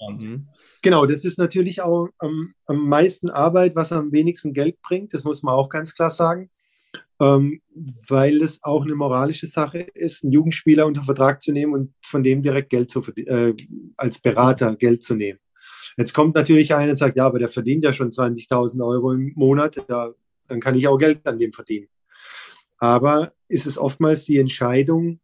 genau, 0.81 1.05
das 1.05 1.23
ist 1.23 1.37
natürlich 1.37 1.81
auch 1.81 2.09
ähm, 2.21 2.55
am 2.65 2.89
meisten 2.89 3.29
Arbeit, 3.29 3.73
was 3.73 3.93
am 3.93 4.11
wenigsten 4.11 4.53
Geld 4.53 4.81
bringt, 4.81 5.13
das 5.13 5.23
muss 5.23 5.43
man 5.43 5.53
auch 5.53 5.69
ganz 5.69 5.95
klar 5.95 6.09
sagen, 6.09 6.49
ähm, 7.19 7.61
weil 8.07 8.41
es 8.41 8.63
auch 8.63 8.83
eine 8.83 8.95
moralische 8.95 9.47
Sache 9.47 9.87
ist, 9.93 10.23
einen 10.23 10.33
Jugendspieler 10.33 10.85
unter 10.85 11.03
Vertrag 11.03 11.41
zu 11.41 11.51
nehmen 11.51 11.73
und 11.73 11.93
von 12.01 12.23
dem 12.23 12.41
direkt 12.41 12.69
Geld 12.69 12.89
zu 12.89 13.03
äh, 13.15 13.53
als 13.97 14.21
Berater 14.21 14.75
Geld 14.75 15.03
zu 15.03 15.15
nehmen. 15.15 15.39
Jetzt 15.97 16.13
kommt 16.13 16.35
natürlich 16.35 16.73
einer 16.73 16.91
und 16.91 16.97
sagt, 16.97 17.17
ja, 17.17 17.25
aber 17.25 17.39
der 17.39 17.49
verdient 17.49 17.83
ja 17.83 17.93
schon 17.93 18.09
20.000 18.09 18.85
Euro 18.85 19.11
im 19.11 19.33
Monat, 19.35 19.83
da, 19.87 20.13
dann 20.47 20.59
kann 20.59 20.75
ich 20.75 20.87
auch 20.87 20.97
Geld 20.97 21.25
an 21.27 21.37
dem 21.37 21.51
verdienen. 21.51 21.87
Aber 22.77 23.33
ist 23.49 23.67
es 23.67 23.77
oftmals 23.77 24.23
die 24.23 24.37
Entscheidung 24.37 25.19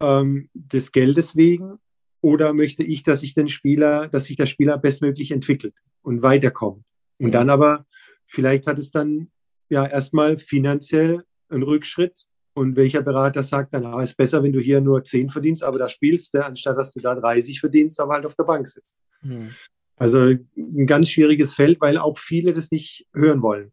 ähm, 0.00 0.48
des 0.54 0.90
Geldes 0.90 1.36
wegen 1.36 1.78
oder 2.20 2.52
möchte 2.52 2.82
ich, 2.82 3.04
dass 3.04 3.20
sich 3.20 3.34
den 3.34 3.48
Spieler, 3.48 4.08
dass 4.08 4.24
sich 4.24 4.36
der 4.36 4.46
Spieler 4.46 4.78
bestmöglich 4.78 5.30
entwickelt 5.30 5.74
und 6.02 6.22
weiterkommt? 6.22 6.84
Und 7.18 7.28
mhm. 7.28 7.32
dann 7.32 7.50
aber, 7.50 7.86
vielleicht 8.26 8.66
hat 8.66 8.78
es 8.78 8.90
dann 8.90 9.30
ja 9.72 9.86
erstmal 9.86 10.38
finanziell 10.38 11.24
einen 11.48 11.62
Rückschritt. 11.62 12.26
Und 12.54 12.76
welcher 12.76 13.00
Berater 13.00 13.42
sagt 13.42 13.72
dann, 13.72 13.86
ah, 13.86 14.02
ist 14.02 14.16
besser, 14.16 14.42
wenn 14.42 14.52
du 14.52 14.60
hier 14.60 14.82
nur 14.82 15.02
10 15.02 15.30
verdienst, 15.30 15.64
aber 15.64 15.78
da 15.78 15.88
spielst, 15.88 16.34
der, 16.34 16.44
anstatt 16.44 16.76
dass 16.76 16.92
du 16.92 17.00
da 17.00 17.14
30 17.14 17.58
verdienst, 17.60 17.98
aber 17.98 18.12
halt 18.12 18.26
auf 18.26 18.34
der 18.34 18.44
Bank 18.44 18.68
sitzt. 18.68 18.98
Mhm. 19.22 19.54
Also 19.96 20.34
ein 20.56 20.86
ganz 20.86 21.08
schwieriges 21.08 21.54
Feld, 21.54 21.80
weil 21.80 21.96
auch 21.96 22.18
viele 22.18 22.52
das 22.52 22.70
nicht 22.70 23.06
hören 23.14 23.40
wollen. 23.40 23.72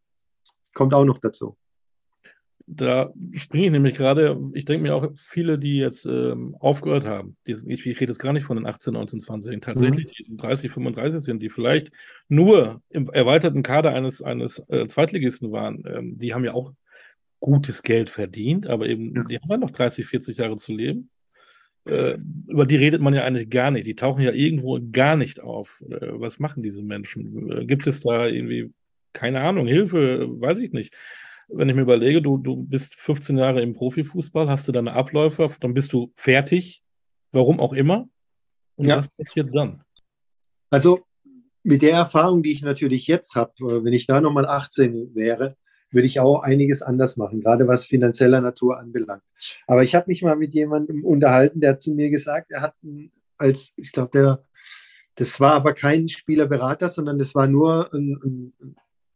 Kommt 0.74 0.94
auch 0.94 1.04
noch 1.04 1.18
dazu 1.18 1.58
da 2.72 3.12
springe 3.34 3.66
ich 3.66 3.72
nämlich 3.72 3.98
gerade, 3.98 4.40
ich 4.54 4.64
denke 4.64 4.84
mir 4.84 4.96
auch, 4.96 5.10
viele, 5.16 5.58
die 5.58 5.78
jetzt 5.78 6.06
ähm, 6.06 6.56
aufgehört 6.60 7.06
haben, 7.06 7.36
die, 7.48 7.54
ich, 7.54 7.86
ich, 7.86 8.00
rede 8.00 8.12
jetzt 8.12 8.20
gar 8.20 8.32
nicht 8.32 8.44
von 8.44 8.58
den 8.58 8.68
18, 8.68 8.94
19, 8.94 9.20
20, 9.20 9.60
tatsächlich 9.60 10.06
mhm. 10.06 10.32
die 10.34 10.38
30, 10.38 10.70
35 10.70 11.22
sind, 11.22 11.42
die 11.42 11.50
vielleicht 11.50 11.92
nur 12.28 12.82
im 12.90 13.10
erweiterten 13.10 13.64
Kader 13.64 13.94
eines, 13.94 14.22
eines 14.22 14.64
äh, 14.70 14.86
Zweitligisten 14.88 15.52
waren, 15.52 15.84
ähm, 15.88 16.20
die 16.20 16.34
haben 16.34 16.46
ja 16.46 16.54
auch 16.54 16.74
gutes 17.40 17.82
Geld 17.82 18.10
verdient, 18.10 18.68
aber 18.68 18.88
eben, 18.88 19.16
ja. 19.16 19.24
die 19.24 19.38
haben 19.38 19.50
ja 19.50 19.58
noch 19.58 19.72
30, 19.72 20.06
40 20.06 20.38
Jahre 20.38 20.58
zu 20.58 20.74
leben. 20.74 21.10
äh, 21.86 22.18
über 22.48 22.68
die 22.68 22.76
redet 22.76 23.02
man 23.02 23.16
ja 23.16 23.24
eigentlich 23.24 23.50
gar 23.50 23.72
nicht. 23.72 23.88
Die 23.88 23.96
tauchen 23.96 24.22
ja 24.22 24.32
irgendwo 24.32 24.80
gar 24.92 25.16
nicht 25.16 25.40
auf. 25.42 25.84
Äh, 25.90 26.20
was 26.20 26.40
machen 26.40 26.62
diese 26.62 26.84
Menschen? 26.84 27.52
Äh, 27.52 27.66
gibt 27.66 27.88
es 27.88 28.02
da 28.02 28.28
irgendwie, 28.28 28.72
keine 29.14 29.42
Ahnung, 29.42 29.66
Hilfe? 29.66 30.28
Weiß 30.40 30.60
ich 30.60 30.72
nicht. 30.72 30.94
Wenn 31.52 31.70
ich 31.70 31.76
mir 31.76 31.82
überlege, 31.82 32.22
du, 32.22 32.38
du 32.38 32.64
bist 32.64 32.96
15 32.96 33.38
Jahre 33.38 33.62
im 33.62 33.74
Profifußball, 33.74 34.50
hast 34.50 34.68
du 34.68 34.72
deine 34.72 34.94
Abläufe, 34.94 35.50
dann 35.60 35.74
bist 35.74 35.94
du 35.94 36.12
fertig, 36.16 36.84
warum 37.32 37.60
auch 37.60 37.74
immer. 37.74 38.08
Und 38.76 38.88
ja. 38.88 38.98
was 38.98 39.10
passiert 39.10 39.54
dann? 39.54 39.84
Also 40.70 41.02
mit 41.64 41.82
der 41.82 41.94
Erfahrung, 41.94 42.44
die 42.44 42.52
ich 42.52 42.62
natürlich 42.62 43.08
jetzt 43.08 43.36
habe, 43.36 43.84
wenn 43.84 43.94
ich 43.94 44.08
da 44.08 44.22
nochmal 44.22 44.46
18 44.46 45.16
wäre, 45.16 45.58
würde 45.92 46.08
ich 46.08 46.20
auch 46.20 46.42
einiges 46.42 46.82
anders 46.82 47.18
machen, 47.18 47.42
gerade 47.42 47.68
was 47.68 47.86
finanzieller 47.86 48.42
Natur 48.42 48.80
anbelangt. 48.80 49.24
Aber 49.68 49.84
ich 49.84 49.96
habe 49.96 50.06
mich 50.08 50.22
mal 50.22 50.36
mit 50.36 50.54
jemandem 50.54 51.04
unterhalten, 51.04 51.62
der 51.62 51.72
hat 51.72 51.82
zu 51.82 51.94
mir 51.94 52.10
gesagt, 52.10 52.52
er 52.52 52.62
hat 52.62 52.76
als, 53.38 53.74
ich 53.76 53.92
glaube, 53.92 54.12
der, 54.14 54.44
das 55.16 55.40
war 55.40 55.54
aber 55.54 55.74
kein 55.74 56.08
Spielerberater, 56.08 56.90
sondern 56.90 57.18
das 57.18 57.34
war 57.36 57.48
nur 57.48 57.92
ein, 57.94 58.20
ein, 58.24 58.76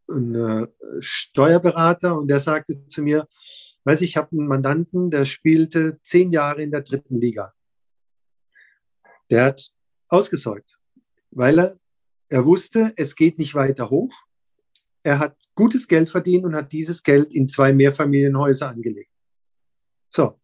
ein 0.10 0.68
Steuerberater 1.00 2.18
und 2.18 2.28
der 2.28 2.40
sagte 2.40 2.88
zu 2.88 3.02
mir, 3.02 3.28
weiß 3.84 4.02
ich, 4.02 4.12
ich 4.12 4.18
habe 4.18 4.32
einen 4.32 4.48
Mandanten, 4.48 5.10
der 5.10 5.26
spielte 5.26 6.00
zehn 6.02 6.32
Jahre 6.32 6.62
in 6.62 6.72
der 6.72 6.82
dritten 6.82 7.20
Liga. 7.20 7.54
Der 9.30 9.46
hat 9.46 9.70
ausgesäugt, 10.08 10.78
weil 11.32 11.60
er, 11.60 11.78
er 12.30 12.46
wusste, 12.46 12.94
es 12.96 13.16
geht 13.16 13.40
nicht 13.40 13.56
weiter 13.56 13.90
hoch 13.90 14.14
er 15.04 15.20
hat 15.20 15.38
gutes 15.54 15.88
Geld 15.88 16.10
verdient 16.10 16.46
und 16.46 16.56
hat 16.56 16.72
dieses 16.72 17.04
Geld 17.04 17.32
in 17.34 17.48
zwei 17.48 17.74
Mehrfamilienhäuser 17.74 18.70
angelegt. 18.70 19.12
So. 20.10 20.40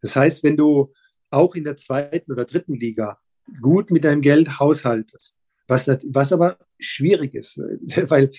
Das 0.00 0.16
heißt, 0.16 0.44
wenn 0.44 0.56
du 0.56 0.94
auch 1.30 1.54
in 1.54 1.64
der 1.64 1.76
zweiten 1.76 2.32
oder 2.32 2.44
dritten 2.44 2.74
Liga 2.74 3.20
gut 3.60 3.90
mit 3.90 4.04
deinem 4.04 4.22
Geld 4.22 4.60
haushaltest, 4.60 5.36
was, 5.70 5.88
was 5.88 6.32
aber 6.32 6.58
schwierig 6.78 7.34
ist, 7.34 7.58
weil 8.10 8.30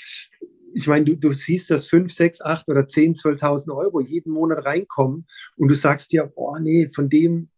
ich 0.74 0.88
meine, 0.88 1.06
du, 1.06 1.16
du 1.16 1.34
siehst, 1.34 1.70
dass 1.70 1.88
5, 1.88 2.14
6, 2.14 2.42
8 2.42 2.70
oder 2.70 2.88
10, 2.88 3.16
12.000 3.16 3.76
Euro 3.76 4.00
jeden 4.00 4.32
Monat 4.32 4.66
reinkommen 4.66 5.26
und 5.58 5.68
du 5.68 5.74
sagst 5.74 6.12
dir, 6.12 6.32
oh 6.36 6.58
nee, 6.60 6.90
von 6.94 7.10
dem 7.10 7.50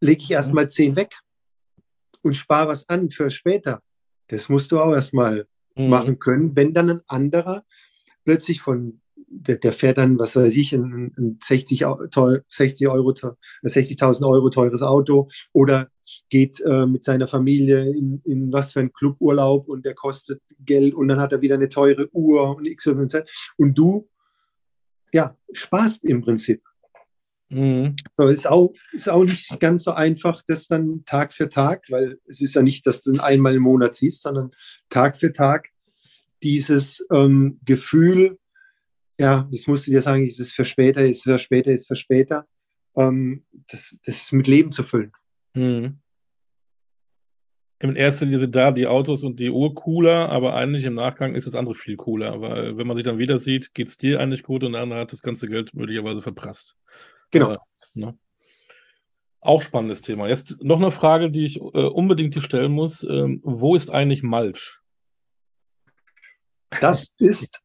lege 0.00 0.22
ich 0.22 0.30
erstmal 0.30 0.68
10 0.68 0.96
weg 0.96 1.14
und 2.22 2.34
spare 2.34 2.68
was 2.68 2.88
an 2.88 3.10
für 3.10 3.30
später. 3.30 3.82
Das 4.28 4.48
musst 4.48 4.72
du 4.72 4.80
auch 4.80 4.94
erstmal 4.94 5.46
mhm. 5.76 5.88
machen 5.88 6.18
können, 6.18 6.56
wenn 6.56 6.72
dann 6.72 6.90
ein 6.90 7.02
anderer 7.08 7.64
plötzlich 8.24 8.60
von 8.60 8.99
der, 9.30 9.56
der 9.56 9.72
fährt 9.72 9.98
dann, 9.98 10.18
was 10.18 10.36
weiß 10.36 10.56
ich, 10.56 10.72
ein, 10.72 11.14
ein 11.16 11.38
60, 11.42 11.84
60 12.48 12.88
Euro, 12.88 13.10
60.000 13.10 14.28
Euro 14.28 14.50
teures 14.50 14.82
Auto 14.82 15.28
oder 15.52 15.88
geht 16.28 16.60
äh, 16.60 16.86
mit 16.86 17.04
seiner 17.04 17.28
Familie 17.28 17.88
in, 17.88 18.20
in 18.24 18.52
was 18.52 18.72
für 18.72 18.80
ein 18.80 18.92
Cluburlaub 18.92 19.68
und 19.68 19.86
der 19.86 19.94
kostet 19.94 20.42
Geld 20.58 20.94
und 20.94 21.08
dann 21.08 21.20
hat 21.20 21.32
er 21.32 21.40
wieder 21.40 21.54
eine 21.54 21.68
teure 21.68 22.08
Uhr 22.12 22.56
und 22.56 22.66
x 22.66 22.88
und 22.88 23.08
z. 23.08 23.30
Und 23.56 23.78
du, 23.78 24.08
ja, 25.12 25.36
sparst 25.52 26.04
im 26.04 26.22
Prinzip. 26.22 26.62
Mhm. 27.50 27.96
So, 28.16 28.28
ist, 28.28 28.48
auch, 28.48 28.72
ist 28.92 29.08
auch 29.08 29.24
nicht 29.24 29.58
ganz 29.60 29.84
so 29.84 29.92
einfach, 29.92 30.42
das 30.46 30.68
dann 30.68 31.04
Tag 31.04 31.32
für 31.32 31.48
Tag, 31.48 31.84
weil 31.90 32.18
es 32.26 32.40
ist 32.40 32.54
ja 32.54 32.62
nicht, 32.62 32.86
dass 32.86 33.02
du 33.02 33.18
einmal 33.20 33.54
im 33.54 33.62
Monat 33.62 33.94
siehst, 33.94 34.22
sondern 34.22 34.50
Tag 34.88 35.16
für 35.16 35.32
Tag 35.32 35.68
dieses 36.42 37.06
ähm, 37.12 37.60
Gefühl, 37.64 38.38
ja, 39.20 39.46
das 39.52 39.66
musst 39.66 39.86
du 39.86 39.90
dir 39.90 40.00
sagen, 40.00 40.26
ist 40.26 40.40
es 40.40 40.50
für 40.52 40.64
später, 40.64 41.06
ist 41.06 41.24
für 41.24 41.38
später, 41.38 41.70
ist 41.70 41.86
für 41.86 41.94
später, 41.94 42.46
ähm, 42.96 43.44
das, 43.68 43.98
das 44.06 44.32
mit 44.32 44.48
Leben 44.48 44.72
zu 44.72 44.82
füllen. 44.82 45.12
Mhm. 45.52 46.00
In 47.80 47.96
erster 47.96 48.24
Linie 48.24 48.38
sind 48.38 48.56
da 48.56 48.70
die 48.70 48.86
Autos 48.86 49.22
und 49.22 49.38
die 49.38 49.50
Uhr 49.50 49.74
cooler, 49.74 50.30
aber 50.30 50.54
eigentlich 50.54 50.86
im 50.86 50.94
Nachgang 50.94 51.34
ist 51.34 51.46
das 51.46 51.54
andere 51.54 51.74
viel 51.74 51.96
cooler, 51.96 52.40
weil 52.40 52.78
wenn 52.78 52.86
man 52.86 52.96
sich 52.96 53.04
dann 53.04 53.18
wieder 53.18 53.36
sieht, 53.36 53.74
geht 53.74 53.88
es 53.88 53.98
dir 53.98 54.20
eigentlich 54.20 54.42
gut 54.42 54.64
und 54.64 54.72
der 54.72 54.82
andere 54.82 55.00
hat 55.00 55.12
das 55.12 55.22
ganze 55.22 55.48
Geld 55.48 55.74
möglicherweise 55.74 56.22
verprasst. 56.22 56.78
Genau. 57.30 57.50
Aber, 57.50 57.66
ne? 57.92 58.18
Auch 59.42 59.60
spannendes 59.60 60.00
Thema. 60.00 60.28
Jetzt 60.28 60.62
noch 60.62 60.78
eine 60.78 60.90
Frage, 60.90 61.30
die 61.30 61.44
ich 61.44 61.58
äh, 61.58 61.60
unbedingt 61.60 62.34
hier 62.34 62.42
stellen 62.42 62.72
muss. 62.72 63.02
Ähm, 63.02 63.40
wo 63.42 63.74
ist 63.74 63.90
eigentlich 63.90 64.22
Malch? 64.22 64.80
Das 66.80 67.14
ist 67.18 67.60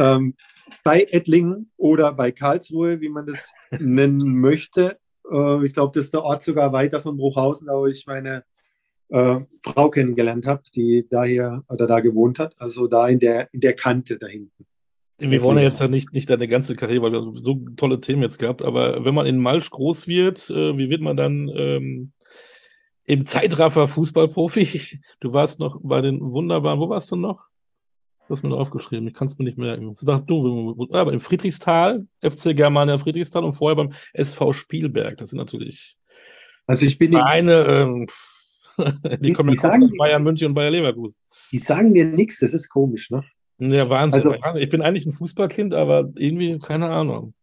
ähm, 0.00 0.34
bei 0.82 1.06
Ettlingen 1.10 1.70
oder 1.76 2.12
bei 2.12 2.32
Karlsruhe, 2.32 3.00
wie 3.00 3.08
man 3.08 3.26
das 3.26 3.52
nennen 3.78 4.40
möchte. 4.40 4.98
Äh, 5.30 5.64
ich 5.64 5.74
glaube, 5.74 5.92
das 5.94 6.06
ist 6.06 6.14
der 6.14 6.24
Ort 6.24 6.42
sogar 6.42 6.72
weiter 6.72 7.00
von 7.00 7.16
Bruchhausen, 7.16 7.66
da 7.66 7.74
wo 7.74 7.86
ich 7.86 8.06
meine 8.06 8.44
äh, 9.10 9.40
Frau 9.62 9.90
kennengelernt 9.90 10.46
habe, 10.46 10.62
die 10.74 11.06
da 11.08 11.24
hier 11.24 11.62
oder 11.68 11.86
da 11.86 12.00
gewohnt 12.00 12.38
hat. 12.38 12.54
Also 12.58 12.86
da 12.86 13.08
in 13.08 13.18
der, 13.18 13.48
in 13.52 13.60
der 13.60 13.74
Kante 13.74 14.18
da 14.18 14.26
hinten. 14.26 14.66
Wir 15.18 15.42
wollen 15.42 15.58
ja 15.58 15.64
jetzt 15.64 15.80
ja 15.80 15.88
nicht, 15.88 16.14
nicht 16.14 16.30
deine 16.30 16.48
ganze 16.48 16.76
Karriere, 16.76 17.02
weil 17.02 17.12
wir 17.12 17.32
so 17.34 17.60
tolle 17.76 18.00
Themen 18.00 18.22
jetzt 18.22 18.38
gehabt, 18.38 18.62
aber 18.62 19.04
wenn 19.04 19.14
man 19.14 19.26
in 19.26 19.36
Malsch 19.36 19.68
groß 19.68 20.08
wird, 20.08 20.48
äh, 20.48 20.78
wie 20.78 20.88
wird 20.88 21.02
man 21.02 21.18
dann 21.18 21.50
ähm, 21.54 22.12
im 23.04 23.26
Zeitraffer 23.26 23.86
Fußballprofi? 23.86 24.98
Du 25.20 25.34
warst 25.34 25.60
noch 25.60 25.78
bei 25.82 26.00
den 26.00 26.20
wunderbaren, 26.22 26.80
wo 26.80 26.88
warst 26.88 27.10
du 27.10 27.16
noch? 27.16 27.50
Du 28.30 28.36
hast 28.36 28.44
mir 28.44 28.54
aufgeschrieben, 28.54 29.08
ich 29.08 29.14
kann 29.14 29.26
es 29.26 29.36
mir 29.38 29.44
nicht 29.44 29.58
merken. 29.58 29.92
Sag 29.94 30.28
du, 30.28 30.88
aber 30.92 31.12
im 31.12 31.18
Friedrichstal, 31.18 32.06
FC 32.22 32.54
Germania 32.54 32.96
Friedrichstal 32.96 33.42
und 33.42 33.54
vorher 33.54 33.74
beim 33.74 33.92
SV 34.12 34.52
Spielberg. 34.52 35.18
Das 35.18 35.30
sind 35.30 35.38
natürlich 35.38 35.96
also 36.70 36.86
ich 36.86 36.98
bin 36.98 37.16
eine, 37.16 37.64
ähm, 37.64 38.06
die, 39.20 39.32
kommen 39.32 39.50
aus 39.50 39.92
Bayern 39.98 40.22
München 40.22 40.46
und 40.46 40.54
Bayer 40.54 40.70
Leverkusen. 40.70 41.18
Die 41.50 41.58
sagen 41.58 41.90
mir 41.90 42.04
nichts, 42.04 42.38
das 42.38 42.54
ist 42.54 42.68
komisch, 42.68 43.10
ne? 43.10 43.24
Ja, 43.58 43.88
Wahnsinn. 43.88 44.36
Also, 44.40 44.56
ich 44.56 44.68
bin 44.68 44.80
eigentlich 44.80 45.04
ein 45.04 45.12
Fußballkind, 45.12 45.74
aber 45.74 46.12
irgendwie 46.14 46.56
keine 46.58 46.88
Ahnung. 46.88 47.34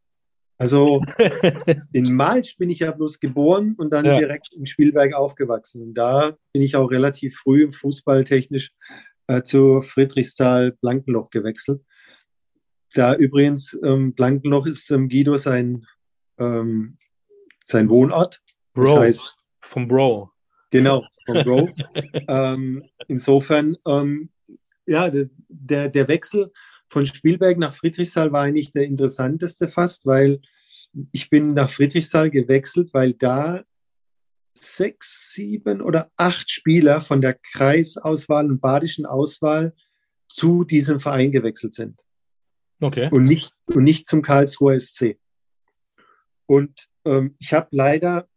Also 0.57 1.03
in 1.91 2.13
Malsch 2.13 2.57
bin 2.57 2.69
ich 2.69 2.79
ja 2.79 2.91
bloß 2.91 3.19
geboren 3.19 3.75
und 3.77 3.91
dann 3.91 4.05
ja. 4.05 4.17
direkt 4.17 4.53
in 4.53 4.65
Spielberg 4.65 5.13
aufgewachsen. 5.13 5.83
Und 5.83 5.93
da 5.95 6.37
bin 6.53 6.61
ich 6.61 6.77
auch 6.77 6.89
relativ 6.89 7.37
früh 7.37 7.69
fußballtechnisch 7.69 8.71
äh, 9.27 9.41
zu 9.43 9.81
Friedrichsthal 9.81 10.71
Blankenloch 10.81 11.29
gewechselt. 11.29 11.81
Da 12.93 13.15
übrigens 13.15 13.77
ähm, 13.83 14.13
Blankenloch 14.13 14.65
ist 14.65 14.89
ähm, 14.91 15.09
Guido 15.09 15.37
sein, 15.37 15.85
ähm, 16.39 16.97
sein 17.63 17.89
Wohnort. 17.89 18.41
Bro. 18.73 18.85
Das 18.85 18.99
heißt, 18.99 19.37
vom 19.61 19.87
Bro. 19.87 20.31
Genau, 20.71 21.05
vom 21.25 21.43
Bro. 21.43 21.69
Ähm, 22.29 22.83
insofern 23.07 23.77
ähm, 23.85 24.29
ja, 24.85 25.09
der, 25.09 25.89
der 25.89 26.07
Wechsel 26.07 26.51
von 26.89 27.05
Spielberg 27.05 27.57
nach 27.57 27.73
Friedrichsthal 27.73 28.31
war 28.31 28.43
eigentlich 28.43 28.71
der 28.71 28.85
interessanteste 28.85 29.67
fast, 29.67 30.05
weil 30.05 30.41
ich 31.11 31.29
bin 31.29 31.49
nach 31.49 31.69
Friedrichsthal 31.69 32.29
gewechselt, 32.29 32.93
weil 32.93 33.13
da 33.13 33.63
sechs, 34.63 35.33
sieben 35.33 35.81
oder 35.81 36.11
acht 36.17 36.49
Spieler 36.49 37.01
von 37.01 37.21
der 37.21 37.33
Kreisauswahl 37.33 38.49
und 38.49 38.59
badischen 38.59 39.05
Auswahl 39.05 39.73
zu 40.27 40.63
diesem 40.63 40.99
Verein 40.99 41.31
gewechselt 41.31 41.73
sind. 41.73 42.01
Okay. 42.79 43.09
Und 43.11 43.23
nicht, 43.23 43.51
und 43.65 43.83
nicht 43.83 44.07
zum 44.07 44.21
Karlsruher 44.21 44.79
SC. 44.79 45.17
Und 46.45 46.87
ähm, 47.05 47.35
ich 47.39 47.53
habe 47.53 47.67
leider 47.71 48.27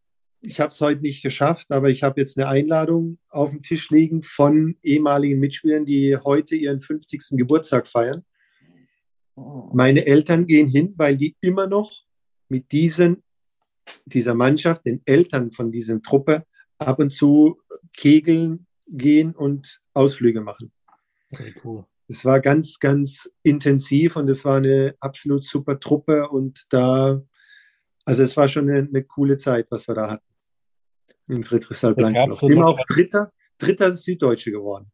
ich 0.42 0.60
habe 0.60 0.68
es 0.68 0.80
heute 0.80 1.02
nicht 1.02 1.22
geschafft, 1.22 1.70
aber 1.70 1.88
ich 1.88 2.02
habe 2.02 2.20
jetzt 2.20 2.38
eine 2.38 2.48
Einladung 2.48 3.18
auf 3.28 3.50
dem 3.50 3.62
Tisch 3.62 3.90
liegen 3.90 4.22
von 4.22 4.76
ehemaligen 4.82 5.38
Mitspielern, 5.38 5.84
die 5.84 6.16
heute 6.16 6.56
ihren 6.56 6.80
50. 6.80 7.36
Geburtstag 7.36 7.88
feiern. 7.88 8.24
Meine 9.72 10.06
Eltern 10.06 10.46
gehen 10.46 10.68
hin, 10.68 10.94
weil 10.96 11.16
die 11.16 11.36
immer 11.40 11.66
noch 11.66 11.92
mit 12.48 12.72
diesen, 12.72 13.22
dieser 14.04 14.34
Mannschaft, 14.34 14.86
den 14.86 15.02
Eltern 15.04 15.52
von 15.52 15.70
dieser 15.70 16.00
Truppe, 16.00 16.44
ab 16.78 16.98
und 16.98 17.10
zu 17.10 17.60
kegeln 17.92 18.66
gehen 18.86 19.34
und 19.34 19.80
Ausflüge 19.94 20.40
machen. 20.40 20.72
Okay, 21.32 21.54
cool. 21.64 21.84
Es 22.08 22.24
war 22.24 22.40
ganz, 22.40 22.80
ganz 22.80 23.30
intensiv 23.42 24.16
und 24.16 24.28
es 24.28 24.44
war 24.44 24.56
eine 24.56 24.96
absolut 24.98 25.44
super 25.44 25.78
Truppe 25.78 26.28
und 26.28 26.64
da, 26.70 27.22
also 28.04 28.24
es 28.24 28.36
war 28.36 28.48
schon 28.48 28.68
eine, 28.68 28.80
eine 28.80 29.04
coole 29.04 29.36
Zeit, 29.36 29.68
was 29.70 29.86
wir 29.86 29.94
da 29.94 30.10
hatten 30.10 30.30
in 31.30 31.44
Friedrichsthal-Blankenloch. 31.44 32.40
Dem 32.40 32.62
auch 32.62 32.78
Dritter, 32.88 33.32
Dritter 33.58 33.92
Süddeutsche 33.92 34.50
geworden. 34.50 34.90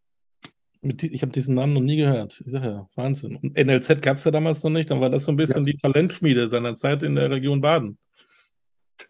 Ich 0.83 1.23
habe 1.23 1.33
diesen 1.33 1.55
Namen 1.55 1.73
noch 1.73 1.81
nie 1.81 1.97
gehört. 1.97 2.41
Ich 2.45 2.53
sage 2.53 2.67
ja, 2.67 2.89
Wahnsinn. 2.95 3.37
Und 3.37 3.57
NLZ 3.57 4.03
gab 4.03 4.19
es 4.19 4.25
ja 4.25 4.31
damals 4.31 4.63
noch 4.63 4.71
nicht, 4.71 4.91
dann 4.91 5.01
war 5.01 5.11
das 5.11 5.25
so 5.25 5.33
ein 5.33 5.37
bisschen 5.37 5.65
ja. 5.65 5.73
die 5.73 5.79
Talentschmiede 5.79 6.49
seiner 6.49 6.77
Zeit 6.77 7.03
in 7.03 7.17
der 7.17 7.31
Region 7.31 7.61
Baden. 7.61 7.99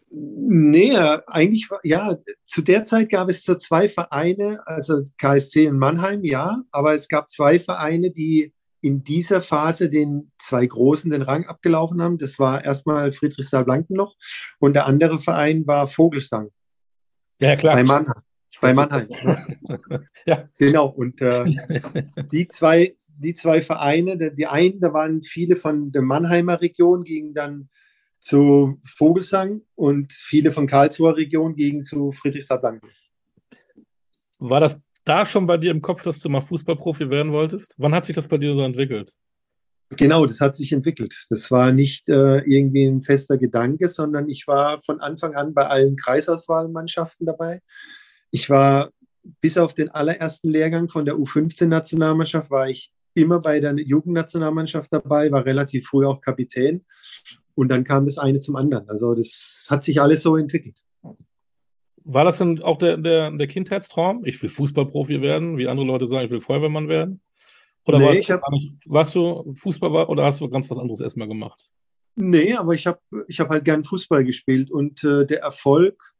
Nee, 0.09 0.95
eigentlich, 1.27 1.67
ja, 1.83 2.17
zu 2.45 2.61
der 2.61 2.85
Zeit 2.85 3.09
gab 3.09 3.29
es 3.29 3.43
so 3.43 3.55
zwei 3.55 3.89
Vereine, 3.89 4.61
also 4.65 5.03
KSC 5.17 5.65
in 5.65 5.77
Mannheim, 5.77 6.23
ja, 6.23 6.63
aber 6.71 6.93
es 6.93 7.09
gab 7.09 7.29
zwei 7.29 7.59
Vereine, 7.59 8.11
die 8.11 8.53
in 8.81 9.03
dieser 9.03 9.41
Phase 9.41 9.89
den 9.89 10.31
zwei 10.37 10.65
Großen 10.65 11.11
den 11.11 11.23
Rang 11.23 11.45
abgelaufen 11.45 12.01
haben. 12.01 12.17
Das 12.17 12.39
war 12.39 12.63
erstmal 12.63 13.11
Friedrichsthal-Blankenloch 13.11 14.15
und 14.59 14.73
der 14.73 14.85
andere 14.85 15.19
Verein 15.19 15.67
war 15.67 15.87
Vogelsang. 15.87 16.51
Ja, 17.41 17.55
klar. 17.55 17.75
Bei 17.75 17.83
Mannheim. 17.83 18.21
Bei 18.61 18.73
Mannheim. 18.73 19.09
ja. 20.25 20.47
Genau. 20.57 20.87
Und 20.87 21.21
äh, 21.21 21.45
die, 22.31 22.47
zwei, 22.47 22.95
die 23.17 23.33
zwei 23.33 23.61
Vereine, 23.61 24.17
die 24.17 24.47
einen, 24.47 24.79
da 24.79 24.93
waren 24.93 25.21
viele 25.21 25.55
von 25.55 25.91
der 25.91 26.01
Mannheimer 26.01 26.61
Region, 26.61 27.03
gingen 27.03 27.33
dann 27.33 27.69
zu 28.19 28.79
Vogelsang 28.83 29.61
und 29.75 30.11
viele 30.11 30.51
von 30.51 30.67
Karlsruher 30.67 31.15
Region 31.15 31.55
gingen 31.55 31.85
zu 31.85 32.11
Friedrichsthal-Blankenloch. 32.11 32.93
War 34.39 34.59
das 34.59 34.81
da 35.05 35.25
schon 35.25 35.47
bei 35.47 35.57
dir 35.57 35.71
im 35.71 35.81
Kopf, 35.81 36.03
dass 36.03 36.19
du 36.19 36.29
mal 36.29 36.41
Fußballprofi 36.41 37.09
werden 37.09 37.31
wolltest? 37.31 37.75
Wann 37.77 37.93
hat 37.93 38.05
sich 38.05 38.15
das 38.15 38.27
bei 38.27 38.37
dir 38.37 38.53
so 38.53 38.61
entwickelt? 38.61 39.13
Genau, 39.91 40.25
das 40.25 40.41
hat 40.41 40.55
sich 40.55 40.73
entwickelt. 40.73 41.17
Das 41.29 41.49
war 41.49 41.71
nicht 41.71 42.09
äh, 42.09 42.39
irgendwie 42.39 42.85
ein 42.85 43.01
fester 43.01 43.37
Gedanke, 43.37 43.87
sondern 43.87 44.27
ich 44.27 44.45
war 44.45 44.81
von 44.81 44.99
Anfang 44.99 45.35
an 45.35 45.53
bei 45.53 45.65
allen 45.65 45.95
Kreisauswahlmannschaften 45.95 47.25
dabei. 47.25 47.61
Ich 48.31 48.49
war 48.49 48.91
bis 49.41 49.57
auf 49.57 49.73
den 49.73 49.89
allerersten 49.89 50.49
Lehrgang 50.49 50.89
von 50.89 51.05
der 51.05 51.15
U15-Nationalmannschaft 51.15 52.49
war 52.49 52.69
ich 52.69 52.91
immer 53.13 53.39
bei 53.39 53.59
der 53.59 53.75
Jugendnationalmannschaft 53.75 54.91
dabei, 54.91 55.31
war 55.31 55.45
relativ 55.45 55.87
früh 55.87 56.05
auch 56.05 56.21
Kapitän. 56.21 56.85
Und 57.57 57.69
dann 57.69 57.83
kam 57.83 58.05
das 58.05 58.19
eine 58.19 58.39
zum 58.39 58.55
anderen. 58.55 58.87
Also 58.87 59.15
das 59.15 59.65
hat 59.67 59.83
sich 59.83 59.99
alles 59.99 60.21
so 60.21 60.37
entwickelt. 60.37 60.83
War 62.03 62.23
das 62.23 62.37
denn 62.37 62.61
auch 62.61 62.77
der, 62.77 62.97
der, 62.97 63.31
der 63.31 63.47
Kindheitstraum? 63.47 64.23
Ich 64.25 64.39
will 64.43 64.49
Fußballprofi 64.49 65.21
werden, 65.21 65.57
wie 65.57 65.67
andere 65.67 65.87
Leute 65.87 66.05
sagen, 66.05 66.25
ich 66.25 66.31
will 66.31 66.39
Feuerwehrmann 66.39 66.87
werden? 66.87 67.19
Oder 67.87 67.97
nee, 67.97 68.05
war, 68.05 68.13
ich 68.13 68.29
hab, 68.29 68.43
warst 68.85 69.15
du 69.15 69.55
Fußball 69.55 70.05
oder 70.05 70.25
hast 70.25 70.39
du 70.39 70.47
ganz 70.49 70.69
was 70.69 70.77
anderes 70.77 71.01
erstmal 71.01 71.27
gemacht? 71.27 71.71
Nee, 72.15 72.53
aber 72.53 72.75
ich 72.75 72.85
habe 72.85 72.99
ich 73.27 73.39
hab 73.39 73.49
halt 73.49 73.65
gern 73.65 73.83
Fußball 73.83 74.23
gespielt 74.23 74.69
und 74.69 75.03
äh, 75.03 75.25
der 75.25 75.41
Erfolg, 75.41 76.13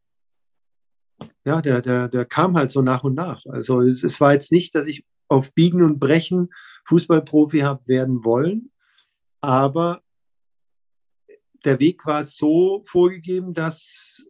ja, 1.46 1.62
der, 1.62 1.84
der, 1.84 2.08
der 2.08 2.26
kam 2.26 2.58
halt 2.58 2.72
so 2.72 2.82
nach 2.82 3.04
und 3.04 3.14
nach. 3.14 3.46
Also 3.46 3.82
es, 3.82 4.04
es 4.04 4.20
war 4.20 4.34
jetzt 4.34 4.52
nicht, 4.52 4.74
dass 4.74 4.88
ich 4.88 5.06
auf 5.28 5.54
Biegen 5.54 5.84
und 5.84 6.00
Brechen 6.00 6.50
Fußballprofi 6.86 7.60
habe 7.60 7.88
werden 7.88 8.26
wollen, 8.26 8.72
aber 9.40 10.02
der 11.68 11.80
Weg 11.80 12.06
war 12.06 12.24
so 12.24 12.82
vorgegeben, 12.84 13.54
dass 13.54 14.26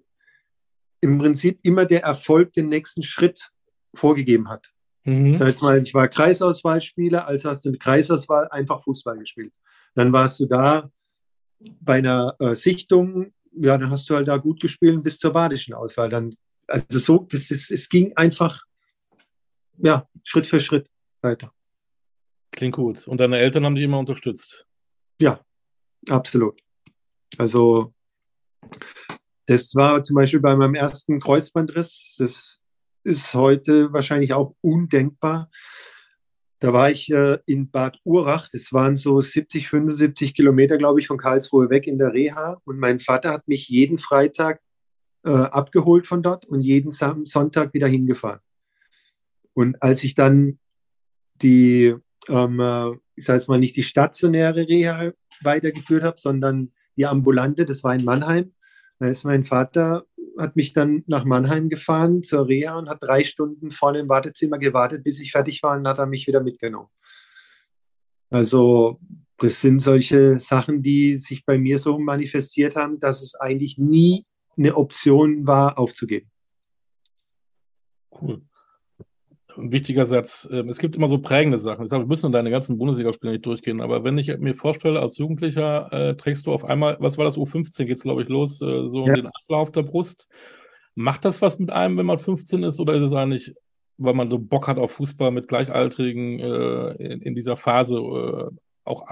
im 1.02 1.20
Prinzip 1.20 1.60
immer 1.64 1.86
der 1.86 2.04
Erfolg 2.04 2.52
den 2.54 2.68
nächsten 2.68 3.04
Schritt 3.04 3.52
vorgegeben 3.94 4.50
hat. 4.50 4.72
Mhm. 5.04 5.38
Sag 5.38 5.48
jetzt 5.48 5.62
mal, 5.62 5.82
ich 5.82 5.94
war 5.94 6.08
Kreisauswahlspieler, 6.08 7.28
also 7.28 7.50
hast 7.50 7.64
du 7.64 7.70
eine 7.70 7.78
Kreisauswahl 7.78 8.50
einfach 8.50 8.84
Fußball 8.84 9.18
gespielt. 9.20 9.54
Dann 9.94 10.12
warst 10.12 10.40
du 10.40 10.48
da 10.48 10.92
bei 11.80 12.00
einer 12.00 12.36
äh, 12.40 12.56
Sichtung, 12.56 13.34
ja, 13.54 13.78
dann 13.78 13.90
hast 13.90 14.10
du 14.10 14.16
halt 14.16 14.28
da 14.28 14.38
gut 14.38 14.60
gespielt 14.60 15.04
bis 15.04 15.20
zur 15.20 15.32
badischen 15.32 15.74
Auswahl. 15.74 16.10
Dann, 16.10 16.36
also 16.68 17.00
so, 17.00 17.28
das, 17.30 17.48
das, 17.48 17.70
es 17.70 17.88
ging 17.88 18.14
einfach, 18.16 18.64
ja, 19.78 20.08
Schritt 20.24 20.48
für 20.48 20.60
Schritt 20.60 20.90
weiter. 21.22 21.54
Klingt 22.52 22.76
gut. 22.76 23.08
Und 23.08 23.20
deine 23.20 23.38
Eltern 23.38 23.66
haben 23.66 23.76
dich 23.76 23.84
immer 23.84 24.00
unterstützt? 24.00 24.68
Ja, 25.22 25.40
absolut. 26.10 26.67
Also 27.38 27.94
das 29.46 29.74
war 29.76 30.04
zum 30.04 30.16
Beispiel 30.16 30.42
bei 30.42 30.56
meinem 30.56 30.76
ersten 30.76 31.20
Kreuzbandriss. 31.20 32.16
Das 32.18 32.62
ist 33.04 33.34
heute 33.34 33.94
wahrscheinlich 33.94 34.34
auch 34.34 34.56
undenkbar. 34.62 35.50
Da 36.60 36.74
war 36.74 36.90
ich 36.90 37.12
äh, 37.12 37.38
in 37.46 37.70
Bad 37.70 38.00
Urach. 38.04 38.50
Das 38.52 38.74
waren 38.74 38.98
so 38.98 39.22
70, 39.22 39.70
75 39.70 40.34
Kilometer, 40.34 40.78
glaube 40.78 41.00
ich, 41.00 41.08
von 41.08 41.18
Karlsruhe 41.18 41.70
weg 41.70 41.88
in 41.88 41.98
der 41.98 42.14
Reha. 42.14 42.60
Und 42.66 42.80
mein 42.80 43.00
Vater 43.00 43.32
hat 43.32 43.48
mich 43.48 43.70
jeden 43.70 43.98
Freitag 44.00 44.60
äh, 45.24 45.30
abgeholt 45.30 46.08
von 46.08 46.24
dort 46.24 46.46
und 46.46 46.62
jeden 46.62 46.92
Sonntag 46.92 47.74
wieder 47.74 47.88
hingefahren. 47.88 48.40
Und 49.54 49.82
als 49.82 50.04
ich 50.04 50.16
dann 50.16 50.60
die, 51.42 51.96
ähm, 52.28 52.60
äh, 52.60 52.92
ich 53.16 53.26
sage 53.26 53.40
jetzt 53.40 53.50
mal 53.50 53.60
nicht 53.60 53.76
die 53.76 53.84
stationäre 53.84 54.68
Reha 54.68 55.12
weitergeführt 55.42 56.04
habe, 56.04 56.20
sondern 56.20 56.72
die 56.98 57.06
ambulante, 57.06 57.66
das 57.66 57.84
war 57.84 57.96
in 57.96 58.04
Mannheim, 58.04 58.54
da 59.00 59.08
ist 59.08 59.24
mein 59.24 59.44
Vater, 59.44 60.06
hat 60.38 60.56
mich 60.56 60.74
dann 60.74 61.04
nach 61.08 61.26
Mannheim 61.26 61.70
gefahren 61.70 62.24
zur 62.24 62.48
Reha 62.48 62.78
und 62.78 62.90
hat 62.90 63.02
drei 63.02 63.24
Stunden 63.24 63.72
vorne 63.72 64.00
im 64.00 64.10
Wartezimmer 64.10 64.58
gewartet, 64.58 65.04
bis 65.04 65.20
ich 65.20 65.32
fertig 65.32 65.62
war 65.64 65.78
und 65.78 65.88
hat 65.88 66.00
er 66.00 66.08
mich 66.08 66.28
wieder 66.28 66.42
mitgenommen. 66.42 66.90
Also 68.30 69.00
das 69.38 69.62
sind 69.62 69.82
solche 69.82 70.40
Sachen, 70.40 70.82
die 70.82 71.18
sich 71.18 71.46
bei 71.46 71.58
mir 71.58 71.80
so 71.80 71.98
manifestiert 72.00 72.76
haben, 72.76 73.00
dass 73.00 73.22
es 73.22 73.36
eigentlich 73.36 73.78
nie 73.78 74.26
eine 74.58 74.76
Option 74.76 75.46
war, 75.46 75.78
aufzugeben. 75.78 76.30
Cool 78.12 78.42
ein 79.58 79.72
wichtiger 79.72 80.06
Satz. 80.06 80.48
Ähm, 80.52 80.70
es 80.70 80.80
gibt 80.80 80.96
immer 80.96 81.08
so 81.08 81.20
prägende 81.20 81.58
Sachen. 81.58 81.84
Ich 81.84 81.90
sage, 81.90 82.04
wir 82.04 82.08
müssen 82.08 82.32
deine 82.32 82.52
ganzen 82.52 82.78
Bundesligaspiele 82.78 83.34
nicht 83.34 83.46
durchgehen, 83.46 83.82
aber 83.82 84.04
wenn 84.04 84.18
ich 84.18 84.36
mir 84.38 84.54
vorstelle, 84.54 85.00
als 85.00 85.18
Jugendlicher 85.18 85.92
äh, 85.92 86.16
trägst 86.16 86.46
du 86.46 86.54
auf 86.54 86.66
einmal, 86.66 86.98
was 87.00 87.18
war 87.18 87.26
das, 87.26 87.38
U15 87.38 87.86
geht 87.86 87.98
es, 87.98 88.04
glaube 88.04 88.24
ich, 88.24 88.30
los, 88.30 88.62
äh, 88.62 88.90
so 88.90 89.06
ja. 89.06 89.14
den 89.14 89.28
Adler 89.28 89.58
auf 89.58 89.72
der 89.72 89.84
Brust. 89.84 90.28
Macht 90.96 91.26
das 91.26 91.42
was 91.42 91.60
mit 91.60 91.72
einem, 91.72 91.98
wenn 91.98 92.06
man 92.06 92.18
15 92.18 92.64
ist, 92.64 92.80
oder 92.80 92.94
ist 92.96 93.04
es 93.04 93.14
eigentlich, 93.14 93.54
weil 93.98 94.14
man 94.14 94.30
so 94.30 94.40
Bock 94.40 94.68
hat 94.68 94.78
auf 94.78 94.92
Fußball 94.92 95.32
mit 95.32 95.48
Gleichaltrigen 95.48 96.40
äh, 96.40 96.92
in, 96.94 97.22
in, 97.22 97.36
dieser 97.36 97.56
Phase 97.56 97.96
äh, 97.98 98.50
auch 98.84 99.06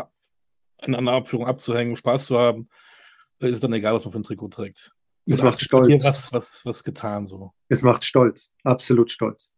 in 0.82 0.96
einer 0.96 1.14
Abführung 1.14 1.48
abzuhängen, 1.48 1.96
Spaß 1.96 2.26
zu 2.26 2.38
haben, 2.38 2.70
ist 3.40 3.56
es 3.56 3.60
dann 3.60 3.74
egal, 3.74 3.94
was 3.94 4.06
man 4.06 4.12
für 4.12 4.20
ein 4.20 4.24
Trikot 4.24 4.50
trägt? 4.50 4.92
Es 5.26 5.42
macht 5.42 5.62
stolz. 5.62 6.04
Was, 6.04 6.32
was, 6.34 6.66
was 6.66 6.84
getan 6.84 7.26
so. 7.26 7.52
Es 7.68 7.82
macht 7.82 8.06
stolz, 8.06 8.52
absolut 8.64 9.12
stolz. 9.12 9.52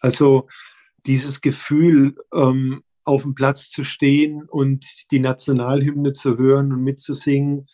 Also 0.00 0.48
dieses 1.06 1.40
Gefühl, 1.40 2.16
ähm, 2.32 2.82
auf 3.04 3.22
dem 3.22 3.34
Platz 3.34 3.70
zu 3.70 3.84
stehen 3.84 4.44
und 4.48 5.10
die 5.10 5.20
Nationalhymne 5.20 6.12
zu 6.12 6.38
hören 6.38 6.72
und 6.72 6.84
mitzusingen. 6.84 7.66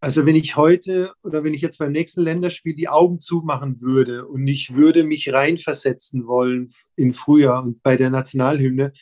Also 0.00 0.26
wenn 0.26 0.34
ich 0.34 0.56
heute 0.56 1.12
oder 1.22 1.44
wenn 1.44 1.54
ich 1.54 1.62
jetzt 1.62 1.78
beim 1.78 1.92
nächsten 1.92 2.22
Länderspiel 2.22 2.74
die 2.74 2.88
Augen 2.88 3.20
zumachen 3.20 3.80
würde 3.80 4.26
und 4.26 4.46
ich 4.46 4.74
würde 4.74 5.04
mich 5.04 5.32
reinversetzen 5.32 6.26
wollen 6.26 6.68
in 6.96 7.12
Frühjahr 7.12 7.62
und 7.62 7.82
bei 7.82 7.96
der 7.96 8.10
Nationalhymne, 8.10 8.92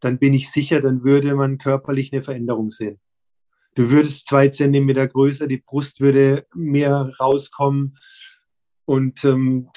dann 0.00 0.18
bin 0.18 0.32
ich 0.32 0.50
sicher, 0.50 0.80
dann 0.80 1.04
würde 1.04 1.34
man 1.34 1.58
körperlich 1.58 2.12
eine 2.12 2.22
Veränderung 2.22 2.70
sehen. 2.70 2.98
Du 3.74 3.90
würdest 3.90 4.26
zwei 4.26 4.48
Zentimeter 4.48 5.06
größer, 5.06 5.46
die 5.46 5.58
Brust 5.58 6.00
würde 6.00 6.46
mehr 6.54 7.12
rauskommen. 7.20 7.98
Und 8.86 9.24
ähm, 9.24 9.68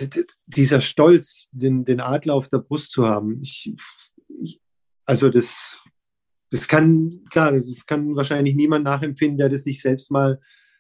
dieser 0.45 0.81
Stolz, 0.81 1.49
den, 1.51 1.83
den 1.83 1.99
Adler 1.99 2.35
auf 2.35 2.47
der 2.47 2.59
Brust 2.59 2.91
zu 2.91 3.07
haben, 3.07 3.41
ich, 3.41 3.75
ich, 4.41 4.61
also 5.05 5.29
das, 5.29 5.81
das 6.51 6.67
kann, 6.67 7.23
klar, 7.31 7.51
das, 7.51 7.67
das 7.67 7.85
kann 7.87 8.15
wahrscheinlich 8.15 8.55
niemand 8.55 8.85
nachempfinden, 8.85 9.39
der 9.39 9.49
das 9.49 9.65
nicht 9.65 9.81
selbst 9.81 10.11
mal 10.11 10.39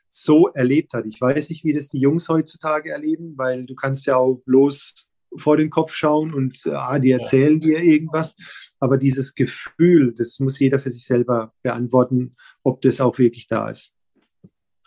so 0.09 0.47
erlebt 0.49 0.93
hat. 0.93 1.05
Ich 1.07 1.19
weiß 1.19 1.49
nicht, 1.49 1.63
wie 1.63 1.73
das 1.73 1.89
die 1.89 1.99
Jungs 1.99 2.29
heutzutage 2.29 2.91
erleben, 2.91 3.33
weil 3.35 3.65
du 3.65 3.73
kannst 3.73 4.05
ja 4.05 4.15
auch 4.15 4.41
bloß 4.45 5.09
vor 5.35 5.57
den 5.57 5.69
Kopf 5.69 5.93
schauen 5.93 6.33
und 6.33 6.65
ah, 6.67 6.99
die 6.99 7.11
erzählen 7.11 7.59
dir 7.59 7.83
irgendwas. 7.83 8.35
Aber 8.79 8.97
dieses 8.97 9.35
Gefühl, 9.35 10.13
das 10.15 10.39
muss 10.39 10.59
jeder 10.59 10.79
für 10.79 10.91
sich 10.91 11.05
selber 11.05 11.53
beantworten, 11.61 12.35
ob 12.63 12.81
das 12.81 13.01
auch 13.01 13.17
wirklich 13.17 13.47
da 13.47 13.69
ist. 13.69 13.93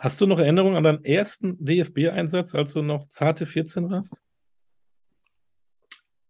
Hast 0.02 0.20
du 0.20 0.26
noch 0.26 0.40
Erinnerungen 0.40 0.74
an 0.74 0.82
deinen 0.82 1.04
ersten 1.04 1.64
DFB-Einsatz, 1.64 2.56
als 2.56 2.72
du 2.72 2.82
noch 2.82 3.06
zarte 3.06 3.46
14 3.46 3.88
warst? 3.88 4.20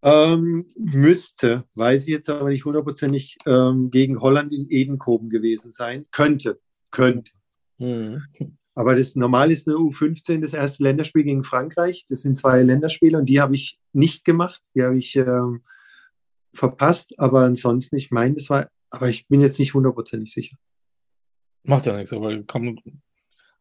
Ähm, 0.03 0.66
müsste, 0.77 1.64
weiß 1.75 2.03
ich 2.03 2.09
jetzt 2.09 2.29
aber 2.29 2.51
nicht 2.51 2.66
hundertprozentig, 2.66 3.39
ähm, 3.47 3.91
gegen 3.91 4.20
Holland 4.20 4.53
in 4.53 4.66
Edenkoben 4.68 5.31
gewesen 5.31 5.70
sein. 5.70 6.05
Könnte, 6.11 6.61
könnte. 6.91 7.33
Mhm. 7.79 8.23
Aber 8.75 8.95
das 8.95 9.16
normal 9.16 9.51
ist 9.51 9.66
eine 9.66 9.79
U15 9.79 10.43
das 10.43 10.53
erste 10.53 10.83
Länderspiel 10.83 11.25
gegen 11.25 11.43
Frankreich. 11.43 12.05
Das 12.07 12.20
sind 12.20 12.37
zwei 12.37 12.62
Länderspiele 12.62 13.16
und 13.16 13.25
die 13.25 13.41
habe 13.41 13.55
ich 13.55 13.81
nicht 13.95 14.27
gemacht. 14.27 14.61
Die 14.75 14.83
habe 14.83 14.99
ich 14.99 15.16
ähm, 15.16 15.62
verpasst, 16.53 17.18
aber 17.18 17.45
ansonsten, 17.45 17.97
ich 17.97 18.11
meine, 18.11 18.35
das 18.35 18.51
war, 18.51 18.68
aber 18.91 19.09
ich 19.09 19.29
bin 19.29 19.41
jetzt 19.41 19.59
nicht 19.59 19.73
hundertprozentig 19.73 20.31
sicher. 20.31 20.59
Macht 21.62 21.87
ja 21.87 21.97
nichts, 21.97 22.12
aber 22.12 22.39
komm, 22.43 22.79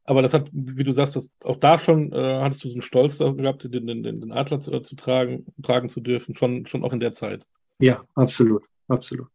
aber 0.04 0.22
das 0.22 0.34
hat, 0.34 0.50
wie 0.52 0.84
du 0.84 0.92
sagst, 0.92 1.16
das, 1.16 1.36
auch 1.44 1.58
da 1.58 1.78
schon 1.78 2.12
äh, 2.12 2.40
hattest 2.42 2.64
du 2.64 2.70
so 2.70 2.76
einen 2.76 2.82
Stolz 2.82 3.20
gehabt, 3.20 3.64
den, 3.64 3.88
den, 3.88 4.04
den 4.04 4.32
Adler 4.32 4.60
zu, 4.60 4.72
äh, 4.74 4.82
zu, 4.82 4.96
tragen, 4.96 5.46
tragen 5.62 5.90
zu 5.90 6.02
dürfen, 6.02 6.36
schon, 6.36 6.66
schon 6.66 6.84
auch 6.84 6.94
in 6.94 7.00
der 7.00 7.12
Zeit. 7.12 7.48
Ja, 7.80 8.04
absolut, 8.16 8.64
absolut. 8.88 9.28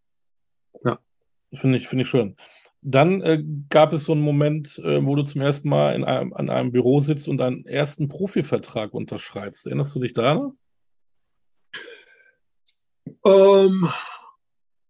Ja. 0.85 0.99
Finde 1.55 1.79
ich, 1.79 1.89
finde 1.89 2.03
ich 2.03 2.09
schön. 2.09 2.37
Dann 2.83 3.21
äh, 3.23 3.43
gab 3.69 3.93
es 3.93 4.05
so 4.05 4.13
einen 4.13 4.21
Moment, 4.21 4.79
äh, 4.79 5.05
wo 5.05 5.17
du 5.17 5.23
zum 5.23 5.41
ersten 5.41 5.69
Mal 5.69 5.95
in 5.95 6.05
einem, 6.05 6.33
an 6.33 6.51
einem 6.51 6.73
Büro 6.73 7.01
sitzt 7.01 7.29
und 7.29 7.39
deinen 7.39 7.65
ersten 7.67 8.09
Profivertrag 8.09 8.95
unterschreibst. 8.95 9.67
Erinnerst 9.67 9.95
du 9.95 10.01
dich 10.01 10.13
daran? 10.13 10.53
Ähm, 13.25 13.89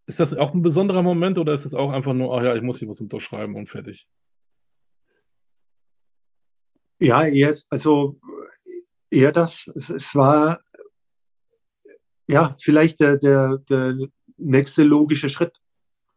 Ist 0.07 0.21
das 0.21 0.35
auch 0.35 0.55
ein 0.55 0.63
besonderer 0.63 1.03
Moment 1.03 1.37
oder 1.39 1.53
ist 1.53 1.65
es 1.65 1.75
auch 1.75 1.91
einfach 1.91 2.15
nur, 2.15 2.37
ach 2.37 2.43
ja, 2.43 2.55
ich 2.55 2.63
muss 2.63 2.79
hier 2.79 2.89
was 2.89 3.01
unterschreiben 3.01 3.57
und 3.57 3.69
fertig? 3.69 4.07
Ja, 6.99 7.27
eher, 7.27 7.55
also 7.71 8.19
eher 9.11 9.33
das. 9.33 9.71
Es, 9.75 9.91
es 9.91 10.15
war 10.15 10.61
ja 12.29 12.57
vielleicht 12.61 13.01
der, 13.01 13.17
der, 13.17 13.59
der 13.69 13.97
nächste 14.37 14.83
logische 14.83 15.29
Schritt. 15.29 15.57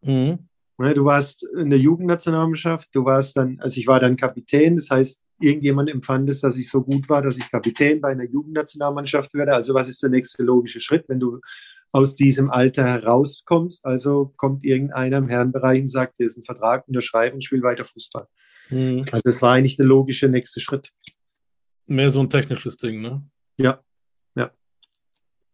Mhm. 0.01 0.49
Du 0.77 1.03
warst 1.03 1.45
in 1.57 1.69
der 1.69 1.80
Jugendnationalmannschaft, 1.80 2.88
du 2.93 3.03
warst 3.03 3.36
dann, 3.36 3.59
also 3.59 3.77
ich 3.82 3.88
war 3.88 3.99
dann 3.99 4.15
Kapitän, 4.15 4.77
das 4.77 4.89
heißt, 4.89 5.19
irgendjemand 5.41 5.89
empfand 5.89 6.30
es, 6.30 6.39
dass 6.39 6.55
ich 6.55 6.69
so 6.69 6.82
gut 6.82 7.09
war, 7.09 7.21
dass 7.21 7.38
ich 7.38 7.51
Kapitän 7.51 7.99
bei 7.99 8.09
einer 8.09 8.23
Jugendnationalmannschaft 8.23 9.34
werde. 9.34 9.53
Also 9.53 9.73
was 9.73 9.89
ist 9.89 10.01
der 10.01 10.09
nächste 10.09 10.43
logische 10.43 10.80
Schritt, 10.80 11.03
wenn 11.09 11.19
du 11.19 11.41
aus 11.91 12.15
diesem 12.15 12.49
Alter 12.49 12.86
herauskommst? 12.86 13.86
Also 13.86 14.34
kommt 14.38 14.63
irgendeiner 14.63 15.17
im 15.17 15.27
Herrenbereich 15.27 15.82
und 15.82 15.88
sagt, 15.89 16.15
hier 16.17 16.27
ist 16.27 16.38
ein 16.38 16.45
Vertrag, 16.45 16.88
unterschreiben 16.88 17.36
und 17.36 17.43
spiel 17.43 17.61
weiter 17.61 17.84
Fußball. 17.84 18.27
Mhm. 18.70 19.05
Also 19.11 19.22
das 19.24 19.41
war 19.41 19.53
eigentlich 19.53 19.78
der 19.78 19.86
logische 19.86 20.30
nächste 20.30 20.59
Schritt. 20.59 20.91
Mehr 21.88 22.09
so 22.09 22.20
ein 22.20 22.30
technisches 22.30 22.78
Ding, 22.78 23.01
ne? 23.01 23.24
Ja, 23.57 23.80
ja. 24.36 24.51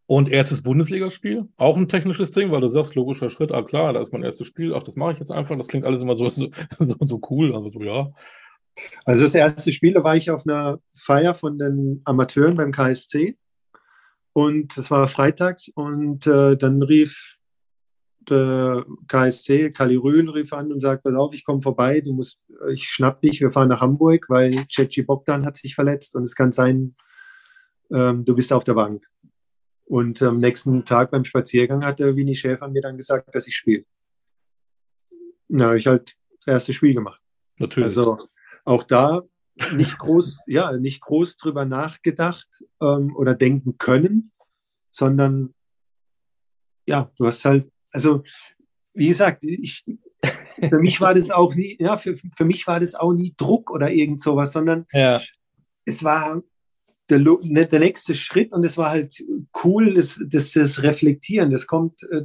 Und 0.05 0.29
erstes 0.29 0.61
Bundesligaspiel? 0.61 1.47
Auch 1.57 1.77
ein 1.77 1.87
technisches 1.87 2.31
Ding, 2.31 2.51
weil 2.51 2.61
du 2.61 2.67
sagst, 2.67 2.95
logischer 2.95 3.29
Schritt, 3.29 3.51
ah 3.51 3.63
klar, 3.63 3.93
da 3.93 4.01
ist 4.01 4.11
mein 4.11 4.23
erstes 4.23 4.47
Spiel, 4.47 4.73
ach, 4.73 4.83
das 4.83 4.95
mache 4.95 5.13
ich 5.13 5.19
jetzt 5.19 5.31
einfach. 5.31 5.57
Das 5.57 5.67
klingt 5.67 5.85
alles 5.85 6.01
immer 6.01 6.15
so, 6.15 6.27
so, 6.29 6.49
so, 6.79 6.95
so 6.99 7.21
cool. 7.29 7.55
Also 7.55 7.69
so, 7.69 7.81
ja. 7.81 8.11
Also 9.05 9.23
das 9.23 9.35
erste 9.35 9.71
Spiel, 9.71 9.93
da 9.93 10.03
war 10.03 10.15
ich 10.15 10.29
auf 10.29 10.45
einer 10.45 10.79
Feier 10.93 11.33
von 11.33 11.57
den 11.57 12.01
Amateuren 12.03 12.57
beim 12.57 12.71
KSC 12.71 13.37
und 14.33 14.77
das 14.77 14.91
war 14.91 15.07
freitags 15.07 15.69
und 15.69 16.27
äh, 16.27 16.57
dann 16.57 16.83
rief 16.83 17.37
der 18.29 18.85
KSC, 19.07 19.71
Kali 19.71 19.95
Rühl, 19.95 20.29
rief 20.29 20.53
an 20.53 20.71
und 20.71 20.79
sagt, 20.79 21.03
pass 21.03 21.15
auf, 21.15 21.33
ich 21.33 21.45
komme 21.45 21.61
vorbei, 21.61 22.01
du 22.01 22.13
musst, 22.13 22.39
ich 22.71 22.87
schnapp 22.87 23.21
dich, 23.21 23.41
wir 23.41 23.51
fahren 23.51 23.69
nach 23.69 23.81
Hamburg, 23.81 24.25
weil 24.29 24.53
Ceci 24.69 25.03
Bogdan 25.03 25.45
hat 25.45 25.57
sich 25.57 25.75
verletzt 25.75 26.15
und 26.15 26.23
es 26.23 26.35
kann 26.35 26.51
sein, 26.51 26.95
ähm, 27.91 28.25
du 28.25 28.35
bist 28.35 28.51
auf 28.53 28.63
der 28.63 28.73
Bank. 28.73 29.05
Und 29.85 30.21
am 30.21 30.39
nächsten 30.39 30.83
Tag 30.83 31.11
beim 31.11 31.25
Spaziergang 31.25 31.85
hat 31.85 31.99
der 31.99 32.15
Winnie 32.15 32.35
Schäfer 32.35 32.67
mir 32.67 32.81
dann 32.81 32.97
gesagt, 32.97 33.33
dass 33.33 33.47
ich 33.47 33.55
spiele. 33.55 33.85
Na, 35.47 35.67
habe 35.67 35.77
ich 35.77 35.87
halt 35.87 36.15
das 36.39 36.53
erste 36.53 36.73
Spiel 36.73 36.95
gemacht. 36.95 37.21
Natürlich. 37.57 37.85
Also 37.85 38.17
auch 38.63 38.83
da 38.83 39.21
nicht 39.73 39.97
groß, 39.97 40.39
ja, 40.47 40.75
nicht 40.77 41.01
groß 41.01 41.37
drüber 41.37 41.65
nachgedacht 41.65 42.63
ähm, 42.81 43.15
oder 43.15 43.35
denken 43.35 43.77
können, 43.77 44.31
sondern 44.89 45.53
ja, 46.87 47.11
du 47.17 47.25
hast 47.25 47.45
halt, 47.45 47.71
also 47.95 48.23
wie 48.93 49.07
gesagt, 49.07 49.43
ich, 49.45 49.85
für 50.69 50.79
mich 50.79 51.01
war 51.01 51.13
das 51.13 51.31
auch 51.31 51.55
nie, 51.55 51.77
ja, 51.79 51.97
für, 51.97 52.15
für 52.15 52.45
mich 52.45 52.67
war 52.67 52.79
das 52.79 52.93
auch 52.95 53.13
nie 53.13 53.33
Druck 53.37 53.71
oder 53.71 53.91
irgend 53.91 54.21
sowas, 54.21 54.51
sondern 54.51 54.85
ja. 54.91 55.21
es 55.85 56.03
war 56.03 56.43
der, 57.09 57.19
ne, 57.19 57.65
der 57.65 57.79
nächste 57.79 58.15
Schritt 58.15 58.53
und 58.53 58.65
es 58.65 58.77
war 58.77 58.89
halt 58.89 59.23
cool, 59.63 59.93
das, 59.93 60.19
das, 60.27 60.51
das 60.51 60.83
Reflektieren, 60.83 61.51
das 61.51 61.67
kommt, 61.67 62.03
äh, 62.11 62.23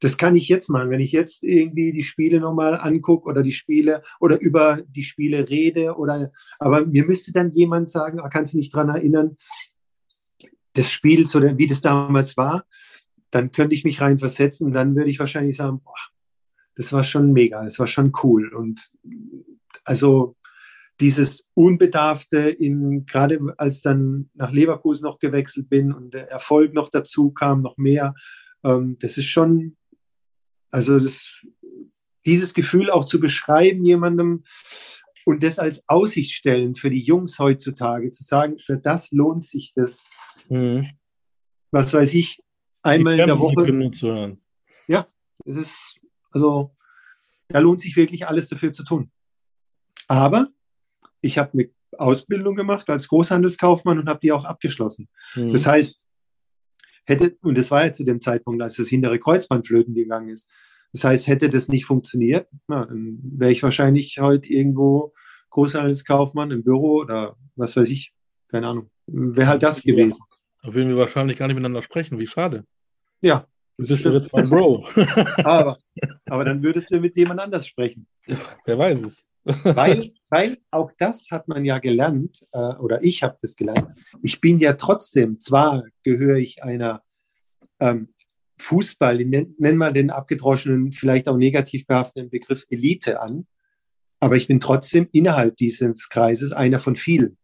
das 0.00 0.16
kann 0.16 0.36
ich 0.36 0.48
jetzt 0.48 0.68
machen. 0.68 0.90
Wenn 0.90 1.00
ich 1.00 1.12
jetzt 1.12 1.42
irgendwie 1.42 1.92
die 1.92 2.04
Spiele 2.04 2.40
nochmal 2.40 2.78
angucke 2.78 3.28
oder 3.28 3.42
die 3.42 3.52
Spiele 3.52 4.02
oder 4.20 4.40
über 4.40 4.80
die 4.86 5.02
Spiele 5.02 5.48
rede 5.48 5.96
oder, 5.96 6.30
aber 6.58 6.86
mir 6.86 7.04
müsste 7.04 7.32
dann 7.32 7.52
jemand 7.52 7.90
sagen, 7.90 8.20
ah, 8.20 8.28
kannst 8.28 8.54
du 8.54 8.58
dich 8.58 8.70
daran 8.70 8.90
erinnern, 8.90 9.36
des 10.76 10.90
Spiels 10.90 11.34
oder 11.34 11.58
wie 11.58 11.66
das 11.66 11.80
damals 11.80 12.36
war, 12.36 12.64
dann 13.30 13.52
könnte 13.52 13.74
ich 13.74 13.84
mich 13.84 14.00
reinversetzen 14.00 14.66
und 14.66 14.72
dann 14.72 14.96
würde 14.96 15.10
ich 15.10 15.18
wahrscheinlich 15.18 15.56
sagen, 15.56 15.80
boah, 15.82 15.94
das 16.74 16.92
war 16.92 17.04
schon 17.04 17.32
mega, 17.32 17.62
das 17.64 17.78
war 17.78 17.86
schon 17.86 18.12
cool 18.22 18.54
und 18.54 18.90
also 19.84 20.36
dieses 21.00 21.48
Unbedarfte 21.54 22.48
in, 22.48 23.06
gerade 23.06 23.38
als 23.56 23.82
dann 23.82 24.30
nach 24.34 24.50
Leverkusen 24.50 25.04
noch 25.04 25.18
gewechselt 25.18 25.68
bin 25.68 25.92
und 25.92 26.14
der 26.14 26.30
Erfolg 26.30 26.74
noch 26.74 26.88
dazu 26.88 27.30
kam, 27.30 27.62
noch 27.62 27.76
mehr, 27.76 28.14
ähm, 28.64 28.96
das 29.00 29.16
ist 29.16 29.26
schon, 29.26 29.76
also 30.70 30.98
das, 30.98 31.30
dieses 32.26 32.52
Gefühl 32.52 32.90
auch 32.90 33.04
zu 33.04 33.20
beschreiben 33.20 33.84
jemandem 33.84 34.44
und 35.24 35.42
das 35.42 35.58
als 35.58 35.82
Aussicht 35.86 36.32
stellen 36.32 36.74
für 36.74 36.90
die 36.90 37.02
Jungs 37.02 37.38
heutzutage, 37.38 38.10
zu 38.10 38.24
sagen, 38.24 38.58
für 38.58 38.76
das 38.76 39.12
lohnt 39.12 39.44
sich 39.44 39.72
das, 39.74 40.06
mhm. 40.48 40.88
was 41.70 41.94
weiß 41.94 42.14
ich, 42.14 42.42
einmal 42.82 43.18
in 43.18 43.26
der 43.26 43.38
Woche. 43.38 44.38
Ja, 44.86 45.06
es 45.44 45.56
ist, 45.56 45.98
also 46.30 46.74
da 47.48 47.58
lohnt 47.58 47.80
sich 47.80 47.96
wirklich 47.96 48.26
alles 48.26 48.48
dafür 48.48 48.72
zu 48.72 48.84
tun. 48.84 49.10
Aber 50.06 50.48
ich 51.20 51.38
habe 51.38 51.52
eine 51.52 51.70
Ausbildung 51.96 52.56
gemacht 52.56 52.88
als 52.88 53.08
Großhandelskaufmann 53.08 53.98
und 53.98 54.08
habe 54.08 54.20
die 54.20 54.32
auch 54.32 54.44
abgeschlossen. 54.44 55.08
Mhm. 55.34 55.50
Das 55.50 55.66
heißt, 55.66 56.04
hätte, 57.04 57.36
und 57.42 57.58
das 57.58 57.70
war 57.70 57.84
ja 57.84 57.92
zu 57.92 58.04
dem 58.04 58.20
Zeitpunkt, 58.20 58.62
als 58.62 58.76
das 58.76 58.88
hintere 58.88 59.18
Kreuzband 59.18 59.66
flöten 59.66 59.94
gegangen 59.94 60.28
ist. 60.28 60.50
Das 60.92 61.04
heißt, 61.04 61.26
hätte 61.26 61.50
das 61.50 61.68
nicht 61.68 61.84
funktioniert, 61.84 62.48
na, 62.66 62.86
dann 62.86 63.18
wäre 63.22 63.52
ich 63.52 63.62
wahrscheinlich 63.62 64.18
heute 64.20 64.48
irgendwo 64.48 65.12
Großhandelskaufmann 65.50 66.50
im 66.50 66.62
Büro 66.62 67.00
oder 67.00 67.36
was 67.56 67.76
weiß 67.76 67.90
ich, 67.90 68.14
keine 68.48 68.68
Ahnung. 68.68 68.90
Wäre 69.06 69.48
halt 69.48 69.62
das 69.62 69.82
gewesen. 69.82 70.22
Da 70.62 70.74
würden 70.74 70.88
wir 70.88 70.96
wahrscheinlich 70.96 71.36
gar 71.36 71.46
nicht 71.46 71.56
miteinander 71.56 71.82
sprechen, 71.82 72.18
wie 72.18 72.26
schade. 72.26 72.64
Ja. 73.20 73.46
Du 73.76 73.86
bist 73.86 74.04
ja 74.04 74.12
jetzt 74.12 74.32
mein 74.32 74.48
Bro. 74.48 74.88
aber, 75.44 75.78
aber 76.26 76.44
dann 76.44 76.62
würdest 76.64 76.90
du 76.90 76.98
mit 76.98 77.16
jemand 77.16 77.40
anders 77.40 77.66
sprechen. 77.66 78.08
wer 78.64 78.78
weiß 78.78 79.04
es. 79.04 79.28
Weil, 79.44 80.10
weil 80.28 80.58
auch 80.70 80.92
das 80.98 81.30
hat 81.30 81.48
man 81.48 81.64
ja 81.64 81.78
gelernt, 81.78 82.46
äh, 82.52 82.74
oder 82.74 83.02
ich 83.02 83.22
habe 83.22 83.38
das 83.40 83.54
gelernt. 83.54 83.88
Ich 84.22 84.40
bin 84.40 84.58
ja 84.58 84.74
trotzdem, 84.74 85.40
zwar 85.40 85.84
gehöre 86.02 86.36
ich 86.36 86.62
einer 86.62 87.02
ähm, 87.80 88.08
Fußball, 88.58 89.24
nenn, 89.24 89.54
nenn 89.58 89.76
mal 89.76 89.92
den 89.92 90.10
abgedroschenen, 90.10 90.92
vielleicht 90.92 91.28
auch 91.28 91.36
negativ 91.36 91.86
behafteten 91.86 92.30
Begriff 92.30 92.64
Elite 92.68 93.20
an, 93.20 93.46
aber 94.20 94.36
ich 94.36 94.48
bin 94.48 94.60
trotzdem 94.60 95.08
innerhalb 95.12 95.56
dieses 95.56 96.08
Kreises 96.08 96.52
einer 96.52 96.80
von 96.80 96.96
vielen. 96.96 97.38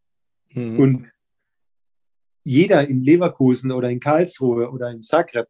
Mhm. 0.50 0.78
Und 0.78 1.12
jeder 2.44 2.86
in 2.88 3.02
Leverkusen 3.02 3.72
oder 3.72 3.90
in 3.90 4.00
Karlsruhe 4.00 4.70
oder 4.70 4.90
in 4.90 5.02
Zagreb, 5.02 5.48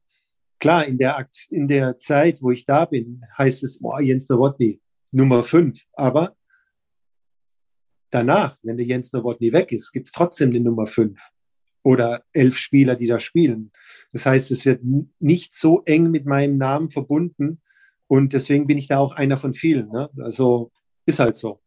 klar, 0.58 0.86
in 0.86 0.96
der, 0.96 1.28
in 1.50 1.68
der 1.68 1.98
Zeit, 1.98 2.40
wo 2.40 2.50
ich 2.50 2.64
da 2.64 2.84
bin, 2.84 3.20
heißt 3.36 3.64
es, 3.64 3.80
boah, 3.80 4.00
Jens 4.00 4.28
Nowotny, 4.28 4.80
Nummer 5.10 5.42
fünf. 5.42 5.84
Aber 5.92 6.36
danach, 8.10 8.56
wenn 8.62 8.76
der 8.76 8.86
Jens 8.86 9.12
Nowotny 9.12 9.52
weg 9.52 9.72
ist, 9.72 9.92
gibt 9.92 10.06
es 10.06 10.12
trotzdem 10.12 10.52
die 10.52 10.60
Nummer 10.60 10.86
fünf 10.86 11.20
oder 11.82 12.24
elf 12.32 12.56
Spieler, 12.56 12.94
die 12.94 13.06
da 13.06 13.20
spielen. 13.20 13.70
Das 14.12 14.24
heißt, 14.24 14.50
es 14.52 14.64
wird 14.64 14.80
nicht 15.18 15.54
so 15.54 15.82
eng 15.84 16.10
mit 16.10 16.24
meinem 16.24 16.56
Namen 16.56 16.90
verbunden 16.90 17.60
und 18.06 18.32
deswegen 18.32 18.66
bin 18.66 18.78
ich 18.78 18.86
da 18.86 18.98
auch 18.98 19.12
einer 19.16 19.36
von 19.36 19.52
vielen. 19.52 19.88
Ne? 19.88 20.08
Also 20.18 20.72
ist 21.06 21.18
halt 21.18 21.36
so. 21.36 21.60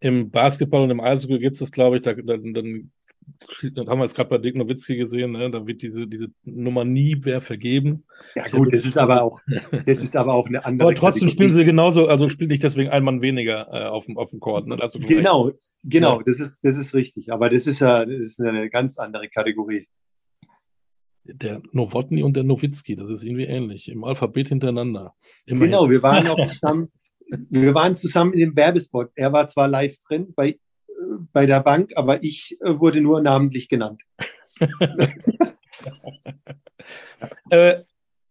Im 0.00 0.30
Basketball 0.30 0.82
und 0.82 0.90
im 0.90 1.00
Eishockey 1.00 1.38
gibt 1.38 1.60
es, 1.60 1.72
glaube 1.72 1.96
ich, 1.96 2.02
da, 2.02 2.12
dann, 2.12 2.52
dann 2.52 2.92
das 3.26 3.86
haben 3.86 3.98
wir 3.98 4.04
jetzt 4.04 4.14
gerade 4.14 4.30
bei 4.30 4.38
Dick 4.38 4.54
Nowitzki 4.54 4.96
gesehen, 4.96 5.32
ne? 5.32 5.50
da 5.50 5.66
wird 5.66 5.82
diese, 5.82 6.06
diese 6.06 6.28
Nummer 6.44 6.84
nie 6.84 7.16
mehr 7.16 7.40
vergeben. 7.40 8.04
Ja 8.34 8.46
gut, 8.46 8.72
das 8.72 8.84
ist 8.84 8.96
aber 8.96 9.22
auch, 9.22 9.40
das 9.86 10.02
ist 10.02 10.16
aber 10.16 10.34
auch 10.34 10.46
eine 10.46 10.64
andere. 10.64 10.88
Aber 10.88 10.96
trotzdem 10.96 11.28
spielen 11.28 11.50
sie 11.50 11.64
genauso, 11.64 12.06
also 12.06 12.28
spielt 12.28 12.50
nicht 12.50 12.62
deswegen 12.62 12.90
ein 12.90 13.04
Mann 13.04 13.22
weniger 13.22 13.68
äh, 13.72 13.86
auf, 13.86 14.06
dem, 14.06 14.16
auf 14.16 14.30
dem 14.30 14.40
Court. 14.40 14.66
Ne? 14.66 14.78
genau, 15.08 15.42
recht. 15.42 15.58
genau, 15.82 16.18
ja. 16.18 16.22
das 16.24 16.40
ist, 16.40 16.64
das 16.64 16.76
ist 16.76 16.94
richtig. 16.94 17.32
Aber 17.32 17.50
das 17.50 17.66
ist 17.66 17.80
ja 17.80 18.04
das 18.04 18.20
ist 18.20 18.40
eine 18.40 18.70
ganz 18.70 18.98
andere 18.98 19.28
Kategorie. 19.28 19.88
Der 21.24 21.60
Nowotny 21.72 22.22
und 22.22 22.36
der 22.36 22.44
Nowitzki, 22.44 22.94
das 22.94 23.10
ist 23.10 23.24
irgendwie 23.24 23.46
ähnlich, 23.46 23.88
im 23.88 24.04
Alphabet 24.04 24.48
hintereinander. 24.48 25.14
Immerhin. 25.46 25.72
Genau, 25.72 25.90
wir 25.90 26.02
waren 26.02 26.28
auch 26.28 26.40
zusammen, 26.44 26.92
wir 27.50 27.74
waren 27.74 27.96
zusammen 27.96 28.32
in 28.32 28.40
dem 28.40 28.56
Werbespot. 28.56 29.10
Er 29.16 29.32
war 29.32 29.48
zwar 29.48 29.66
live 29.66 29.96
drin, 30.06 30.32
bei 30.36 30.58
bei 31.32 31.46
der 31.46 31.60
Bank, 31.60 31.92
aber 31.96 32.22
ich 32.22 32.56
äh, 32.60 32.78
wurde 32.78 33.00
nur 33.00 33.20
namentlich 33.20 33.68
genannt. 33.68 34.02
äh, 37.50 37.82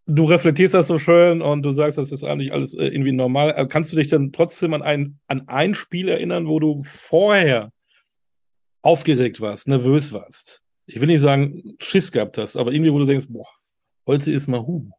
du 0.06 0.26
reflektierst 0.26 0.74
das 0.74 0.88
so 0.88 0.98
schön 0.98 1.42
und 1.42 1.64
du 1.64 1.72
sagst, 1.72 1.98
das 1.98 2.12
ist 2.12 2.24
eigentlich 2.24 2.54
alles 2.54 2.76
äh, 2.76 2.88
irgendwie 2.88 3.12
normal. 3.12 3.68
Kannst 3.68 3.92
du 3.92 3.98
dich 3.98 4.08
dann 4.08 4.32
trotzdem 4.32 4.74
an 4.74 4.82
ein, 4.82 5.20
an 5.28 5.48
ein 5.48 5.76
Spiel 5.76 6.10
erinnern, 6.10 6.48
wo 6.48 6.60
du 6.60 6.84
vorher 6.84 7.72
aufgeregt 8.82 9.42
warst, 9.42 9.68
nervös 9.68 10.12
warst? 10.14 10.62
Ich 10.86 11.00
will 11.02 11.08
nicht 11.08 11.22
sagen, 11.22 11.76
Schiss 11.80 12.12
gehabt 12.12 12.38
hast, 12.38 12.58
aber 12.58 12.72
irgendwie, 12.72 12.94
wo 12.94 13.00
du 13.00 13.06
denkst, 13.06 13.28
boah, 13.30 13.48
heute 14.06 14.32
ist 14.32 14.48
mal 14.48 14.62
Hu. 14.62 14.90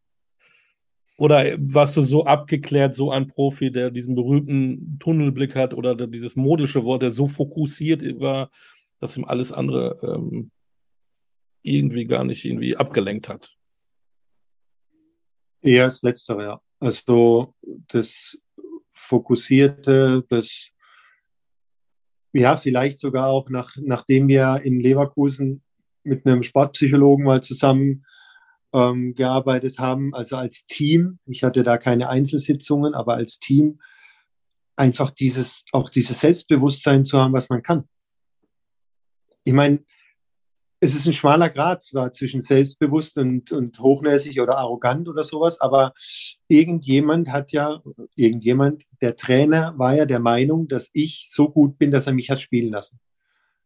Oder 1.18 1.56
warst 1.58 1.96
du 1.96 2.02
so 2.02 2.26
abgeklärt, 2.26 2.94
so 2.94 3.10
ein 3.10 3.26
Profi, 3.26 3.70
der 3.70 3.90
diesen 3.90 4.14
berühmten 4.14 4.98
Tunnelblick 4.98 5.56
hat 5.56 5.72
oder 5.72 5.94
dieses 5.94 6.36
modische 6.36 6.84
Wort, 6.84 7.02
der 7.02 7.10
so 7.10 7.26
fokussiert 7.26 8.02
war, 8.20 8.50
dass 9.00 9.16
ihm 9.16 9.24
alles 9.24 9.50
andere 9.50 9.98
ähm, 10.02 10.50
irgendwie 11.62 12.04
gar 12.04 12.24
nicht 12.24 12.44
irgendwie 12.44 12.76
abgelenkt 12.76 13.28
hat? 13.30 13.56
Eher 15.62 15.86
das 15.86 16.02
Letztere, 16.02 16.42
ja. 16.42 16.60
Also 16.80 17.54
das 17.88 18.38
Fokussierte, 18.92 20.22
das 20.28 20.70
ja, 22.32 22.56
vielleicht 22.58 22.98
sogar 22.98 23.28
auch 23.28 23.48
nach, 23.48 23.74
nachdem 23.80 24.28
wir 24.28 24.60
in 24.62 24.78
Leverkusen 24.78 25.62
mit 26.02 26.26
einem 26.26 26.42
Sportpsychologen 26.42 27.24
mal 27.24 27.42
zusammen 27.42 28.04
ähm, 28.76 29.14
gearbeitet 29.14 29.78
haben, 29.78 30.14
also 30.14 30.36
als 30.36 30.66
Team. 30.66 31.18
Ich 31.24 31.42
hatte 31.42 31.62
da 31.62 31.78
keine 31.78 32.10
Einzelsitzungen, 32.10 32.94
aber 32.94 33.14
als 33.14 33.40
Team 33.40 33.80
einfach 34.76 35.10
dieses, 35.10 35.64
auch 35.72 35.88
dieses 35.88 36.20
Selbstbewusstsein 36.20 37.04
zu 37.06 37.18
haben, 37.18 37.32
was 37.32 37.48
man 37.48 37.62
kann. 37.62 37.88
Ich 39.44 39.54
meine, 39.54 39.82
es 40.78 40.94
ist 40.94 41.06
ein 41.06 41.14
schmaler 41.14 41.48
Grad 41.48 41.82
zwar 41.82 42.12
zwischen 42.12 42.42
selbstbewusst 42.42 43.16
und, 43.16 43.50
und 43.50 43.78
hochnäsig 43.78 44.40
oder 44.42 44.58
arrogant 44.58 45.08
oder 45.08 45.24
sowas, 45.24 45.58
aber 45.58 45.94
irgendjemand 46.46 47.32
hat 47.32 47.52
ja, 47.52 47.82
irgendjemand, 48.14 48.84
der 49.00 49.16
Trainer 49.16 49.72
war 49.78 49.94
ja 49.94 50.04
der 50.04 50.20
Meinung, 50.20 50.68
dass 50.68 50.90
ich 50.92 51.26
so 51.30 51.48
gut 51.48 51.78
bin, 51.78 51.90
dass 51.90 52.06
er 52.06 52.12
mich 52.12 52.28
hat 52.28 52.40
spielen 52.40 52.72
lassen. 52.72 53.00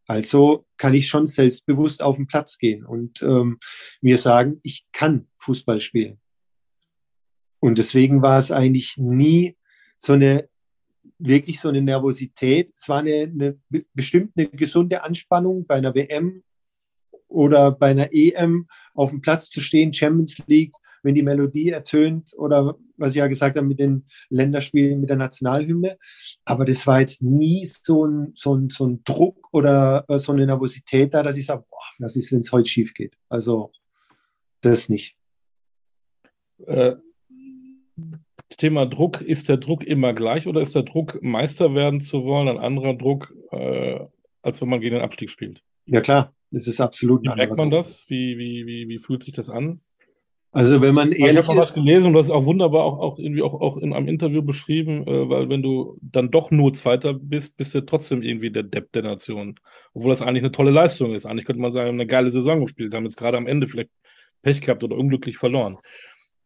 Also 0.07 0.67
kann 0.77 0.95
ich 0.95 1.07
schon 1.07 1.27
selbstbewusst 1.27 2.03
auf 2.03 2.17
den 2.17 2.27
Platz 2.27 2.59
gehen 2.59 2.85
und 2.85 3.23
ähm, 3.23 3.59
mir 4.01 4.19
sagen, 4.19 4.59
ich 4.63 4.87
kann 4.93 5.29
Fußball 5.37 5.81
spielen. 5.81 6.21
Und 7.61 7.79
deswegen 7.79 8.23
war 8.23 8.39
es 8.39 8.51
eigentlich 8.51 8.97
nie 8.97 9.57
so 9.99 10.15
eine 10.15 10.49
wirklich 11.19 11.61
so 11.61 11.69
eine 11.69 11.83
Nervosität. 11.83 12.73
Es 12.75 12.89
war 12.89 13.01
eine, 13.01 13.25
eine 13.25 13.59
bestimmt 13.95 14.33
eine 14.37 14.49
gesunde 14.49 15.05
Anspannung 15.05 15.67
bei 15.67 15.77
einer 15.77 15.95
WM 15.95 16.43
oder 17.29 17.71
bei 17.71 17.91
einer 17.91 18.09
EM 18.13 18.67
auf 18.95 19.11
dem 19.11 19.21
Platz 19.21 19.51
zu 19.51 19.61
stehen, 19.61 19.93
Champions 19.93 20.39
League, 20.47 20.73
wenn 21.03 21.15
die 21.15 21.23
Melodie 21.23 21.71
ertönt 21.71 22.35
oder 22.37 22.77
was 22.97 23.13
ich 23.13 23.19
ja 23.19 23.27
gesagt 23.27 23.57
habe 23.57 23.67
mit 23.67 23.81
den 23.81 24.07
Länderspielen, 24.29 25.01
mit 25.01 25.11
der 25.11 25.17
Nationalhymne. 25.17 25.97
Aber 26.45 26.65
das 26.65 26.87
war 26.87 27.01
jetzt 27.01 27.23
nie 27.23 27.65
so 27.65 28.07
ein, 28.07 28.33
so 28.35 28.55
ein, 28.55 28.69
so 28.69 28.87
ein 28.87 29.03
Druck 29.05 29.49
oder 29.53 30.05
äh, 30.09 30.19
so 30.19 30.33
eine 30.33 30.47
Nervosität 30.47 31.15
da, 31.15 31.23
dass 31.23 31.37
ich 31.37 31.47
sage, 31.47 31.65
boah, 31.71 31.79
was 31.99 32.17
ist, 32.17 32.33
wenn 32.33 32.41
es 32.41 32.53
heute 32.53 32.69
schief 32.69 32.95
geht? 32.95 33.15
Also 33.29 33.73
das 34.61 34.89
nicht. 34.89 35.17
Äh, 36.67 36.97
Thema 38.57 38.87
Druck, 38.87 39.21
ist 39.21 39.49
der 39.49 39.57
Druck 39.57 39.85
immer 39.85 40.13
gleich 40.13 40.47
oder 40.47 40.61
ist 40.61 40.75
der 40.75 40.83
Druck, 40.83 41.23
Meister 41.23 41.75
werden 41.75 42.01
zu 42.01 42.25
wollen, 42.25 42.49
ein 42.49 42.59
anderer 42.59 42.95
Druck, 42.95 43.35
äh, 43.53 44.01
als 44.43 44.61
wenn 44.61 44.69
man 44.69 44.81
gegen 44.81 44.97
den 44.97 45.05
Abstieg 45.05 45.31
spielt? 45.31 45.63
Ja 45.87 46.01
klar, 46.01 46.35
das 46.51 46.67
ist 46.67 46.81
absolut. 46.81 47.23
Wie 47.23 47.29
merkt 47.29 47.57
man 47.57 47.71
Druck. 47.71 47.85
das? 47.85 48.09
Wie, 48.09 48.37
wie, 48.39 48.67
wie, 48.67 48.89
wie 48.89 48.99
fühlt 48.99 49.23
sich 49.23 49.33
das 49.33 49.51
an? 49.51 49.81
Also 50.53 50.81
wenn 50.83 50.95
man 50.95 51.13
ehrlich 51.13 51.43
ich 51.43 51.49
habe 51.49 51.59
was 51.59 51.75
gelesen 51.75 52.09
und 52.09 52.15
das 52.15 52.27
ist 52.27 52.33
auch 52.33 52.45
wunderbar 52.45 52.85
auch, 52.85 52.99
auch 52.99 53.19
irgendwie 53.19 53.43
auch, 53.43 53.55
auch 53.61 53.77
in 53.77 53.93
einem 53.93 54.09
Interview 54.09 54.43
beschrieben, 54.43 55.07
äh, 55.07 55.29
weil 55.29 55.49
wenn 55.49 55.63
du 55.63 55.97
dann 56.03 56.31
doch 56.31 56.51
nur 56.51 56.73
Zweiter 56.73 57.15
bist, 57.15 57.57
bist 57.57 57.75
du 57.75 57.83
trotzdem 57.83 58.23
irgendwie 58.23 58.51
der 58.51 58.65
Depp 58.65 58.91
der 58.93 59.03
Nation. 59.03 59.61
Obwohl 59.95 60.11
das 60.11 60.23
eigentlich 60.23 60.43
eine 60.43 60.53
tolle 60.53 60.73
Leistung 60.73 61.15
ist. 61.15 61.25
Eigentlich 61.25 61.45
könnte 61.45 61.63
man 61.63 61.73
sagen, 61.73 61.91
eine 61.91 62.07
geile 62.07 62.31
Saison 62.31 62.61
gespielt, 62.61 62.95
haben 62.95 63.05
jetzt 63.05 63.17
gerade 63.17 63.37
am 63.37 63.47
Ende 63.47 63.69
vielleicht 63.69 63.91
Pech 64.43 64.61
gehabt 64.61 64.83
oder 64.83 64.97
unglücklich 64.97 65.37
verloren. 65.39 65.79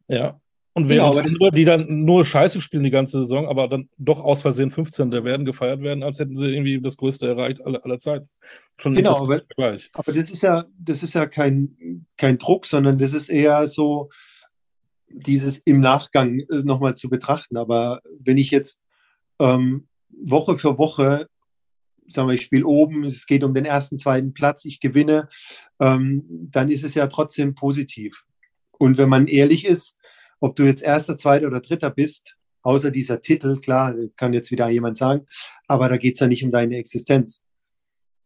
Ja. 0.08 0.38
Und 0.76 0.88
während 0.88 1.12
genau, 1.12 1.24
andere, 1.24 1.52
die 1.52 1.64
dann 1.64 2.04
nur 2.04 2.24
Scheiße 2.24 2.60
spielen 2.60 2.82
die 2.82 2.90
ganze 2.90 3.18
Saison, 3.18 3.46
aber 3.46 3.68
dann 3.68 3.88
doch 3.96 4.20
aus 4.20 4.42
Versehen 4.42 4.70
15. 4.70 5.12
werden, 5.12 5.46
gefeiert 5.46 5.80
werden, 5.82 6.02
als 6.02 6.18
hätten 6.18 6.34
sie 6.34 6.46
irgendwie 6.46 6.80
das 6.80 6.96
Größte 6.96 7.28
erreicht 7.28 7.64
aller, 7.64 7.84
aller 7.84 8.00
Zeiten. 8.00 8.28
Schon 8.76 8.94
genau, 8.94 9.16
aber, 9.22 9.42
aber, 9.56 10.12
das 10.12 10.32
ist 10.32 10.42
ja, 10.42 10.64
das 10.76 11.04
ist 11.04 11.14
ja 11.14 11.26
kein, 11.26 12.06
kein 12.16 12.38
Druck, 12.38 12.66
sondern 12.66 12.98
das 12.98 13.12
ist 13.12 13.28
eher 13.28 13.68
so 13.68 14.10
dieses 15.08 15.58
im 15.58 15.78
Nachgang 15.78 16.40
äh, 16.40 16.62
nochmal 16.64 16.96
zu 16.96 17.08
betrachten. 17.08 17.56
Aber 17.56 18.00
wenn 18.18 18.36
ich 18.36 18.50
jetzt 18.50 18.80
ähm, 19.38 19.86
Woche 20.10 20.58
für 20.58 20.76
Woche, 20.76 21.28
sagen 22.08 22.26
wir, 22.26 22.34
ich 22.34 22.42
spiele 22.42 22.66
oben, 22.66 23.04
es 23.04 23.26
geht 23.26 23.44
um 23.44 23.54
den 23.54 23.64
ersten, 23.64 23.96
zweiten 23.96 24.34
Platz, 24.34 24.64
ich 24.64 24.80
gewinne, 24.80 25.28
ähm, 25.78 26.24
dann 26.50 26.68
ist 26.68 26.82
es 26.82 26.96
ja 26.96 27.06
trotzdem 27.06 27.54
positiv. 27.54 28.24
Und 28.72 28.98
wenn 28.98 29.08
man 29.08 29.28
ehrlich 29.28 29.64
ist, 29.64 29.96
ob 30.44 30.56
du 30.56 30.64
jetzt 30.64 30.82
erster, 30.82 31.16
zweiter 31.16 31.46
oder 31.46 31.60
dritter 31.60 31.88
bist, 31.88 32.36
außer 32.60 32.90
dieser 32.90 33.22
Titel, 33.22 33.58
klar, 33.60 33.94
kann 34.16 34.34
jetzt 34.34 34.50
wieder 34.50 34.68
jemand 34.68 34.98
sagen, 34.98 35.26
aber 35.68 35.88
da 35.88 35.96
geht 35.96 36.14
es 36.14 36.20
ja 36.20 36.26
nicht 36.26 36.44
um 36.44 36.50
deine 36.50 36.76
Existenz. 36.76 37.40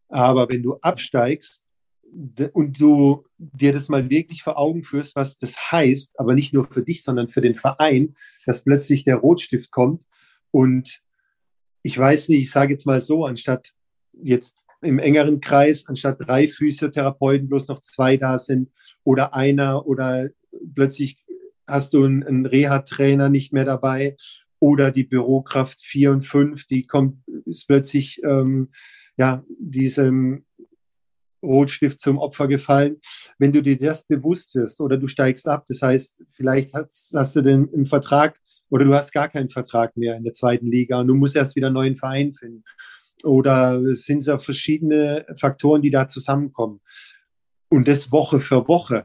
Aber 0.08 0.48
wenn 0.48 0.64
du 0.64 0.74
absteigst 0.80 1.62
und 2.54 2.80
du 2.80 3.24
dir 3.38 3.72
das 3.72 3.88
mal 3.88 4.10
wirklich 4.10 4.42
vor 4.42 4.58
Augen 4.58 4.82
führst, 4.82 5.14
was 5.14 5.38
das 5.38 5.70
heißt, 5.70 6.18
aber 6.18 6.34
nicht 6.34 6.52
nur 6.52 6.64
für 6.64 6.82
dich, 6.82 7.04
sondern 7.04 7.28
für 7.28 7.40
den 7.40 7.54
Verein, 7.54 8.16
dass 8.46 8.64
plötzlich 8.64 9.04
der 9.04 9.18
Rotstift 9.18 9.70
kommt 9.70 10.02
und 10.50 11.00
ich 11.84 11.96
weiß 11.96 12.30
nicht, 12.30 12.40
ich 12.40 12.50
sage 12.50 12.72
jetzt 12.72 12.84
mal 12.86 13.00
so, 13.00 13.26
anstatt 13.26 13.74
jetzt 14.12 14.56
im 14.80 14.98
engeren 14.98 15.40
Kreis, 15.40 15.86
anstatt 15.86 16.16
drei 16.18 16.48
Physiotherapeuten 16.48 17.48
bloß 17.48 17.68
noch 17.68 17.78
zwei 17.78 18.16
da 18.16 18.38
sind 18.38 18.72
oder 19.04 19.34
einer 19.34 19.86
oder 19.86 20.30
plötzlich 20.74 21.22
hast 21.68 21.94
du 21.94 22.04
einen, 22.04 22.46
Reha-Trainer 22.46 23.28
nicht 23.28 23.52
mehr 23.52 23.64
dabei 23.64 24.16
oder 24.58 24.90
die 24.90 25.04
Bürokraft 25.04 25.80
4 25.80 26.12
und 26.12 26.22
5, 26.22 26.66
die 26.66 26.86
kommt, 26.86 27.16
ist 27.44 27.66
plötzlich 27.68 28.20
ähm, 28.24 28.70
ja, 29.16 29.44
diesem 29.58 30.44
Rotstift 31.42 32.00
zum 32.00 32.18
Opfer 32.18 32.48
gefallen. 32.48 32.96
Wenn 33.38 33.52
du 33.52 33.62
dir 33.62 33.78
das 33.78 34.04
bewusst 34.04 34.54
wirst 34.54 34.80
oder 34.80 34.96
du 34.96 35.06
steigst 35.06 35.46
ab, 35.46 35.64
das 35.68 35.82
heißt, 35.82 36.22
vielleicht 36.32 36.74
hast, 36.74 37.12
hast 37.14 37.36
du 37.36 37.42
den 37.42 37.68
im 37.68 37.86
Vertrag 37.86 38.38
oder 38.70 38.84
du 38.84 38.94
hast 38.94 39.12
gar 39.12 39.28
keinen 39.28 39.50
Vertrag 39.50 39.96
mehr 39.96 40.16
in 40.16 40.24
der 40.24 40.32
zweiten 40.32 40.66
Liga 40.66 41.00
und 41.00 41.06
du 41.06 41.14
musst 41.14 41.36
erst 41.36 41.56
wieder 41.56 41.68
einen 41.68 41.74
neuen 41.74 41.96
Verein 41.96 42.34
finden. 42.34 42.64
Oder 43.24 43.80
es 43.82 44.04
sind 44.04 44.22
so 44.22 44.38
verschiedene 44.38 45.26
Faktoren, 45.36 45.82
die 45.82 45.90
da 45.90 46.06
zusammenkommen. 46.06 46.80
Und 47.68 47.88
das 47.88 48.12
Woche 48.12 48.40
für 48.40 48.68
Woche 48.68 49.04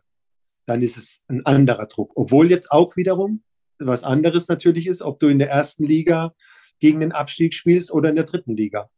dann 0.65 0.81
ist 0.81 0.97
es 0.97 1.21
ein 1.27 1.45
anderer 1.45 1.87
Druck. 1.87 2.13
Obwohl 2.15 2.49
jetzt 2.49 2.71
auch 2.71 2.95
wiederum 2.95 3.43
was 3.79 4.03
anderes 4.03 4.47
natürlich 4.47 4.87
ist, 4.87 5.01
ob 5.01 5.19
du 5.19 5.27
in 5.27 5.39
der 5.39 5.49
ersten 5.49 5.83
Liga 5.83 6.33
gegen 6.79 6.99
den 6.99 7.11
Abstieg 7.11 7.53
spielst 7.53 7.91
oder 7.91 8.09
in 8.09 8.15
der 8.15 8.25
dritten 8.25 8.55
Liga. 8.55 8.89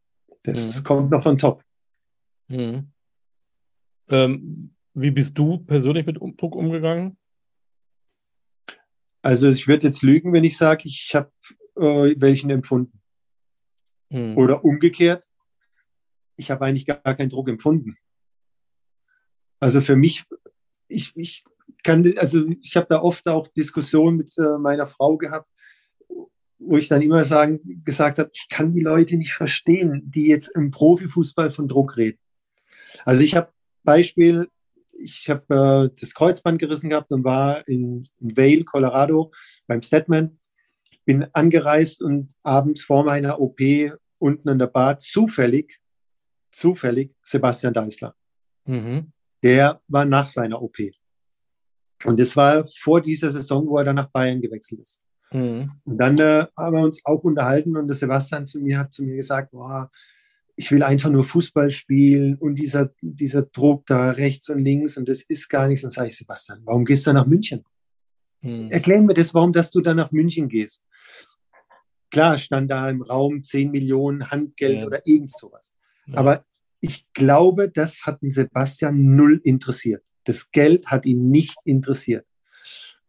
Das 0.43 0.79
mhm. 0.79 0.83
kommt 0.83 1.11
noch 1.11 1.25
on 1.25 1.37
top. 1.37 1.63
Mhm. 2.47 2.91
Ähm, 4.09 4.75
wie 4.93 5.11
bist 5.11 5.37
du 5.37 5.59
persönlich 5.59 6.05
mit 6.05 6.17
Druck 6.17 6.55
umgegangen? 6.55 7.17
Also 9.21 9.49
ich 9.49 9.67
würde 9.67 9.87
jetzt 9.87 10.03
lügen, 10.03 10.33
wenn 10.33 10.43
ich 10.43 10.57
sage, 10.57 10.83
ich 10.85 11.15
habe 11.15 11.31
äh, 11.77 12.15
welchen 12.17 12.49
empfunden. 12.51 13.01
Mhm. 14.09 14.37
Oder 14.37 14.63
umgekehrt, 14.63 15.27
ich 16.37 16.51
habe 16.51 16.65
eigentlich 16.65 16.85
gar 16.85 17.15
keinen 17.15 17.29
Druck 17.29 17.49
empfunden. 17.49 17.97
Also 19.59 19.81
für 19.81 19.95
mich, 19.95 20.25
ich, 20.87 21.15
ich 21.15 21.43
kann, 21.85 22.03
also 22.17 22.45
ich 22.61 22.75
habe 22.75 22.87
da 22.89 23.01
oft 23.01 23.27
auch 23.27 23.47
Diskussionen 23.47 24.17
mit 24.17 24.31
äh, 24.37 24.57
meiner 24.57 24.87
Frau 24.87 25.17
gehabt, 25.17 25.47
wo 26.57 26.77
ich 26.77 26.87
dann 26.87 27.01
immer 27.01 27.23
sagen, 27.23 27.83
gesagt 27.83 28.17
habe, 28.17 28.31
ich 28.33 28.47
kann 28.49 28.73
die 28.73 28.81
Leute 28.81 29.17
nicht 29.17 29.33
verstehen, 29.33 30.01
die 30.03 30.27
jetzt 30.27 30.49
im 30.55 30.71
Profifußball 30.71 31.51
von 31.51 31.67
Druck 31.67 31.95
reden. 31.95 32.17
Also 33.05 33.21
ich 33.21 33.35
habe 33.35 33.49
Beispiel, 33.83 34.49
ich 34.97 35.29
habe 35.29 35.91
äh, 35.93 35.95
das 35.99 36.15
Kreuzband 36.15 36.59
gerissen 36.59 36.89
gehabt 36.89 37.11
und 37.11 37.23
war 37.23 37.67
in, 37.67 38.03
in 38.19 38.35
Vale, 38.35 38.63
Colorado 38.63 39.31
beim 39.67 39.81
Statman, 39.81 40.39
bin 41.05 41.27
angereist 41.33 42.01
und 42.01 42.33
abends 42.41 42.81
vor 42.81 43.03
meiner 43.03 43.39
OP 43.39 43.59
unten 44.17 44.49
an 44.49 44.57
der 44.57 44.67
Bar 44.67 44.97
zufällig, 44.97 45.79
zufällig 46.51 47.13
Sebastian 47.21 47.75
Deißler. 47.75 48.15
Mhm. 48.65 49.11
Der 49.43 49.81
war 49.87 50.05
nach 50.05 50.27
seiner 50.27 50.59
OP. 50.63 50.77
Und 52.03 52.19
das 52.19 52.35
war 52.35 52.65
vor 52.79 53.01
dieser 53.01 53.31
Saison, 53.31 53.67
wo 53.67 53.77
er 53.77 53.85
dann 53.85 53.95
nach 53.95 54.09
Bayern 54.09 54.41
gewechselt 54.41 54.81
ist. 54.81 55.01
Mhm. 55.31 55.71
Und 55.85 55.97
dann 55.97 56.17
äh, 56.17 56.45
haben 56.57 56.75
wir 56.75 56.83
uns 56.83 57.01
auch 57.05 57.23
unterhalten 57.23 57.75
und 57.77 57.87
der 57.87 57.95
Sebastian 57.95 58.47
zu 58.47 58.59
mir 58.59 58.77
hat 58.77 58.93
zu 58.93 59.03
mir 59.03 59.15
gesagt, 59.15 59.51
boah, 59.51 59.89
ich 60.55 60.71
will 60.71 60.83
einfach 60.83 61.09
nur 61.09 61.23
Fußball 61.23 61.69
spielen 61.69 62.35
und 62.35 62.55
dieser, 62.55 62.91
dieser 63.01 63.41
Druck 63.41 63.85
da 63.87 64.11
rechts 64.11 64.49
und 64.49 64.59
links 64.59 64.97
und 64.97 65.09
das 65.09 65.23
ist 65.23 65.49
gar 65.49 65.67
nichts. 65.67 65.81
Dann 65.81 65.91
sage 65.91 66.09
ich, 66.09 66.17
Sebastian, 66.17 66.61
warum 66.63 66.85
gehst 66.85 67.05
du 67.07 67.13
nach 67.13 67.25
München? 67.25 67.63
Mhm. 68.41 68.69
Erklär 68.69 69.01
mir 69.01 69.13
das, 69.13 69.33
warum 69.33 69.51
dass 69.51 69.71
du 69.71 69.81
dann 69.81 69.97
nach 69.97 70.11
München 70.11 70.47
gehst. 70.47 70.83
Klar 72.11 72.37
stand 72.37 72.71
da 72.71 72.89
im 72.89 73.01
Raum 73.01 73.43
10 73.43 73.71
Millionen 73.71 74.29
Handgeld 74.31 74.81
ja. 74.81 74.87
oder 74.87 75.01
irgend 75.05 75.31
sowas. 75.31 75.73
Ja. 76.05 76.19
Aber 76.19 76.45
ich 76.79 77.11
glaube, 77.13 77.69
das 77.69 78.05
hat 78.05 78.21
den 78.21 78.31
Sebastian 78.31 79.15
null 79.15 79.41
interessiert. 79.43 80.03
Das 80.25 80.51
Geld 80.51 80.87
hat 80.87 81.05
ihn 81.05 81.29
nicht 81.29 81.57
interessiert. 81.63 82.25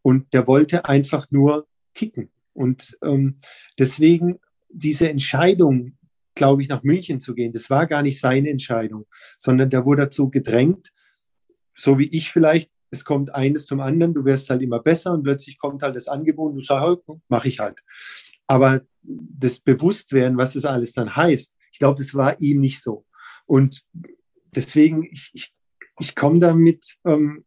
Und 0.02 0.32
der 0.32 0.46
wollte 0.46 0.84
einfach 0.84 1.26
nur 1.30 1.66
kicken. 1.94 2.30
Und 2.52 2.96
ähm, 3.02 3.38
deswegen 3.78 4.38
diese 4.68 5.08
Entscheidung, 5.08 5.96
glaube 6.34 6.62
ich, 6.62 6.68
nach 6.68 6.82
München 6.82 7.20
zu 7.20 7.34
gehen, 7.34 7.52
das 7.52 7.70
war 7.70 7.86
gar 7.86 8.02
nicht 8.02 8.20
seine 8.20 8.50
Entscheidung, 8.50 9.06
sondern 9.36 9.70
der 9.70 9.84
wurde 9.84 10.02
dazu 10.02 10.30
gedrängt, 10.30 10.92
so 11.74 11.98
wie 11.98 12.08
ich 12.08 12.30
vielleicht 12.30 12.70
es 12.90 13.04
kommt 13.04 13.34
eines 13.34 13.66
zum 13.66 13.80
anderen, 13.80 14.14
du 14.14 14.24
wirst 14.24 14.50
halt 14.50 14.62
immer 14.62 14.80
besser 14.80 15.12
und 15.12 15.22
plötzlich 15.22 15.58
kommt 15.58 15.82
halt 15.82 15.96
das 15.96 16.08
Angebot 16.08 16.54
du 16.54 16.60
sagst, 16.60 17.02
mache 17.28 17.48
ich 17.48 17.58
halt. 17.58 17.78
Aber 18.46 18.80
das 19.02 19.58
Bewusstwerden, 19.60 20.38
was 20.38 20.54
das 20.54 20.64
alles 20.64 20.92
dann 20.92 21.14
heißt, 21.14 21.54
ich 21.72 21.78
glaube, 21.78 21.98
das 21.98 22.14
war 22.14 22.40
ihm 22.40 22.60
nicht 22.60 22.80
so. 22.80 23.04
Und 23.44 23.84
deswegen, 24.54 25.02
ich, 25.02 25.30
ich, 25.34 25.54
ich 25.99 26.14
komme 26.14 26.38
damit, 26.38 26.97
ähm, 27.05 27.44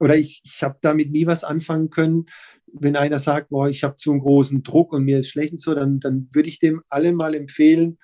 oder 0.00 0.16
ich, 0.16 0.42
ich 0.44 0.62
habe 0.62 0.78
damit 0.82 1.10
nie 1.10 1.26
was 1.26 1.44
anfangen 1.44 1.90
können, 1.90 2.26
wenn 2.72 2.96
einer 2.96 3.18
sagt, 3.18 3.50
boah, 3.50 3.68
ich 3.68 3.84
habe 3.84 3.96
zu 3.96 4.10
einen 4.10 4.20
großen 4.20 4.62
Druck 4.62 4.92
und 4.92 5.04
mir 5.04 5.20
ist 5.20 5.28
schlecht 5.28 5.52
und 5.52 5.60
so, 5.60 5.74
dann, 5.74 6.00
dann 6.00 6.28
würde 6.32 6.48
ich 6.48 6.58
dem 6.58 6.82
alle 6.88 7.12
mal 7.12 7.34
empfehlen, 7.34 7.98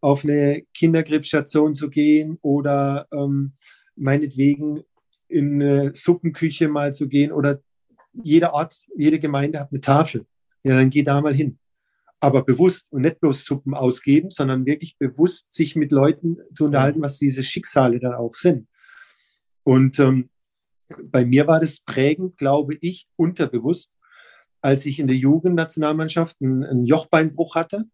auf 0.00 0.24
eine 0.24 0.62
Kinderkrebsstation 0.74 1.74
zu 1.74 1.88
gehen 1.88 2.38
oder 2.42 3.06
ähm, 3.12 3.52
meinetwegen 3.94 4.82
in 5.28 5.62
eine 5.62 5.94
Suppenküche 5.94 6.68
mal 6.68 6.94
zu 6.94 7.08
gehen 7.08 7.32
oder 7.32 7.60
jeder 8.22 8.54
Ort, 8.54 8.74
jede 8.96 9.18
Gemeinde 9.18 9.60
hat 9.60 9.70
eine 9.70 9.80
Tafel. 9.80 10.26
Ja, 10.62 10.76
dann 10.76 10.90
geh 10.90 11.02
da 11.02 11.20
mal 11.20 11.34
hin. 11.34 11.58
Aber 12.20 12.44
bewusst 12.44 12.90
und 12.90 13.02
nicht 13.02 13.20
bloß 13.20 13.44
Suppen 13.44 13.74
ausgeben, 13.74 14.30
sondern 14.30 14.66
wirklich 14.66 14.96
bewusst 14.98 15.52
sich 15.52 15.76
mit 15.76 15.92
Leuten 15.92 16.38
zu 16.54 16.66
unterhalten, 16.66 17.02
was 17.02 17.18
diese 17.18 17.42
Schicksale 17.42 18.00
dann 18.00 18.14
auch 18.14 18.34
sind. 18.34 18.68
Und 19.66 19.98
ähm, 19.98 20.30
bei 21.06 21.24
mir 21.24 21.48
war 21.48 21.58
das 21.58 21.80
prägend, 21.80 22.36
glaube 22.36 22.78
ich, 22.80 23.08
unterbewusst, 23.16 23.90
als 24.60 24.86
ich 24.86 25.00
in 25.00 25.08
der 25.08 25.16
Jugendnationalmannschaft 25.16 26.36
einen, 26.40 26.62
einen 26.62 26.86
Jochbeinbruch 26.86 27.56
hatte 27.56 27.86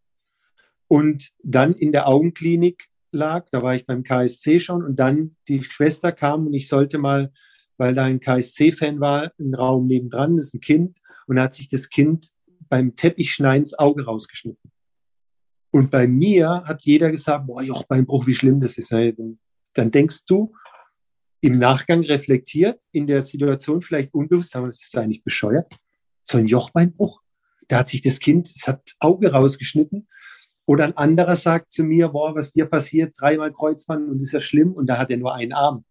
und 0.86 1.30
dann 1.42 1.72
in 1.72 1.90
der 1.90 2.08
Augenklinik 2.08 2.88
lag. 3.10 3.46
Da 3.50 3.62
war 3.62 3.74
ich 3.74 3.86
beim 3.86 4.02
KSC 4.02 4.60
schon 4.60 4.84
und 4.84 4.96
dann 4.96 5.36
die 5.48 5.62
Schwester 5.62 6.12
kam 6.12 6.46
und 6.46 6.52
ich 6.52 6.68
sollte 6.68 6.98
mal, 6.98 7.32
weil 7.78 7.94
da 7.94 8.04
ein 8.04 8.20
KSC-Fan 8.20 9.00
war, 9.00 9.32
einen 9.38 9.54
Raum 9.54 9.86
nebendran, 9.86 10.36
das 10.36 10.48
ist 10.48 10.54
ein 10.54 10.60
Kind 10.60 10.98
und 11.26 11.36
da 11.36 11.44
hat 11.44 11.54
sich 11.54 11.70
das 11.70 11.88
Kind 11.88 12.28
beim 12.68 12.96
Teppichschneiden 12.96 13.64
das 13.64 13.78
Auge 13.78 14.04
rausgeschnitten. 14.04 14.70
Und 15.70 15.90
bei 15.90 16.06
mir 16.06 16.64
hat 16.66 16.82
jeder 16.82 17.10
gesagt, 17.10 17.46
boah, 17.46 17.62
Jochbeinbruch, 17.62 18.26
wie 18.26 18.34
schlimm 18.34 18.60
das 18.60 18.76
ist. 18.76 18.92
Dann 18.92 19.90
denkst 19.90 20.26
du, 20.26 20.52
im 21.42 21.58
Nachgang 21.58 22.02
reflektiert, 22.04 22.82
in 22.92 23.06
der 23.06 23.20
Situation 23.20 23.82
vielleicht 23.82 24.14
unbewusst, 24.14 24.54
aber 24.56 24.68
das 24.68 24.82
ist 24.82 24.96
eigentlich 24.96 25.24
bescheuert. 25.24 25.70
So 26.22 26.38
ein 26.38 26.46
Jochbeinbruch. 26.46 27.20
Da 27.66 27.80
hat 27.80 27.88
sich 27.88 28.00
das 28.00 28.20
Kind, 28.20 28.48
es 28.48 28.68
hat 28.68 28.80
Auge 29.00 29.32
rausgeschnitten. 29.32 30.08
Oder 30.66 30.84
ein 30.84 30.96
anderer 30.96 31.34
sagt 31.34 31.72
zu 31.72 31.82
mir, 31.82 32.08
boah, 32.08 32.36
was 32.36 32.52
dir 32.52 32.66
passiert, 32.66 33.16
dreimal 33.18 33.52
Kreuzband 33.52 34.08
und 34.08 34.22
ist 34.22 34.32
ja 34.32 34.40
schlimm 34.40 34.72
und 34.72 34.86
da 34.86 34.98
hat 34.98 35.10
er 35.10 35.16
nur 35.16 35.34
einen 35.34 35.52
Arm. 35.52 35.84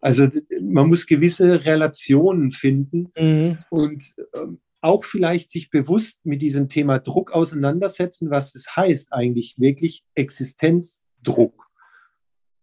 Also 0.00 0.28
man 0.60 0.88
muss 0.88 1.06
gewisse 1.06 1.64
Relationen 1.64 2.50
finden 2.50 3.12
mhm. 3.16 3.58
und 3.70 4.14
ähm, 4.34 4.60
auch 4.80 5.04
vielleicht 5.04 5.50
sich 5.50 5.70
bewusst 5.70 6.26
mit 6.26 6.42
diesem 6.42 6.68
Thema 6.68 6.98
Druck 6.98 7.32
auseinandersetzen, 7.32 8.30
was 8.30 8.54
es 8.56 8.74
heißt 8.74 9.12
eigentlich 9.12 9.54
wirklich 9.58 10.04
Existenzdruck. 10.14 11.70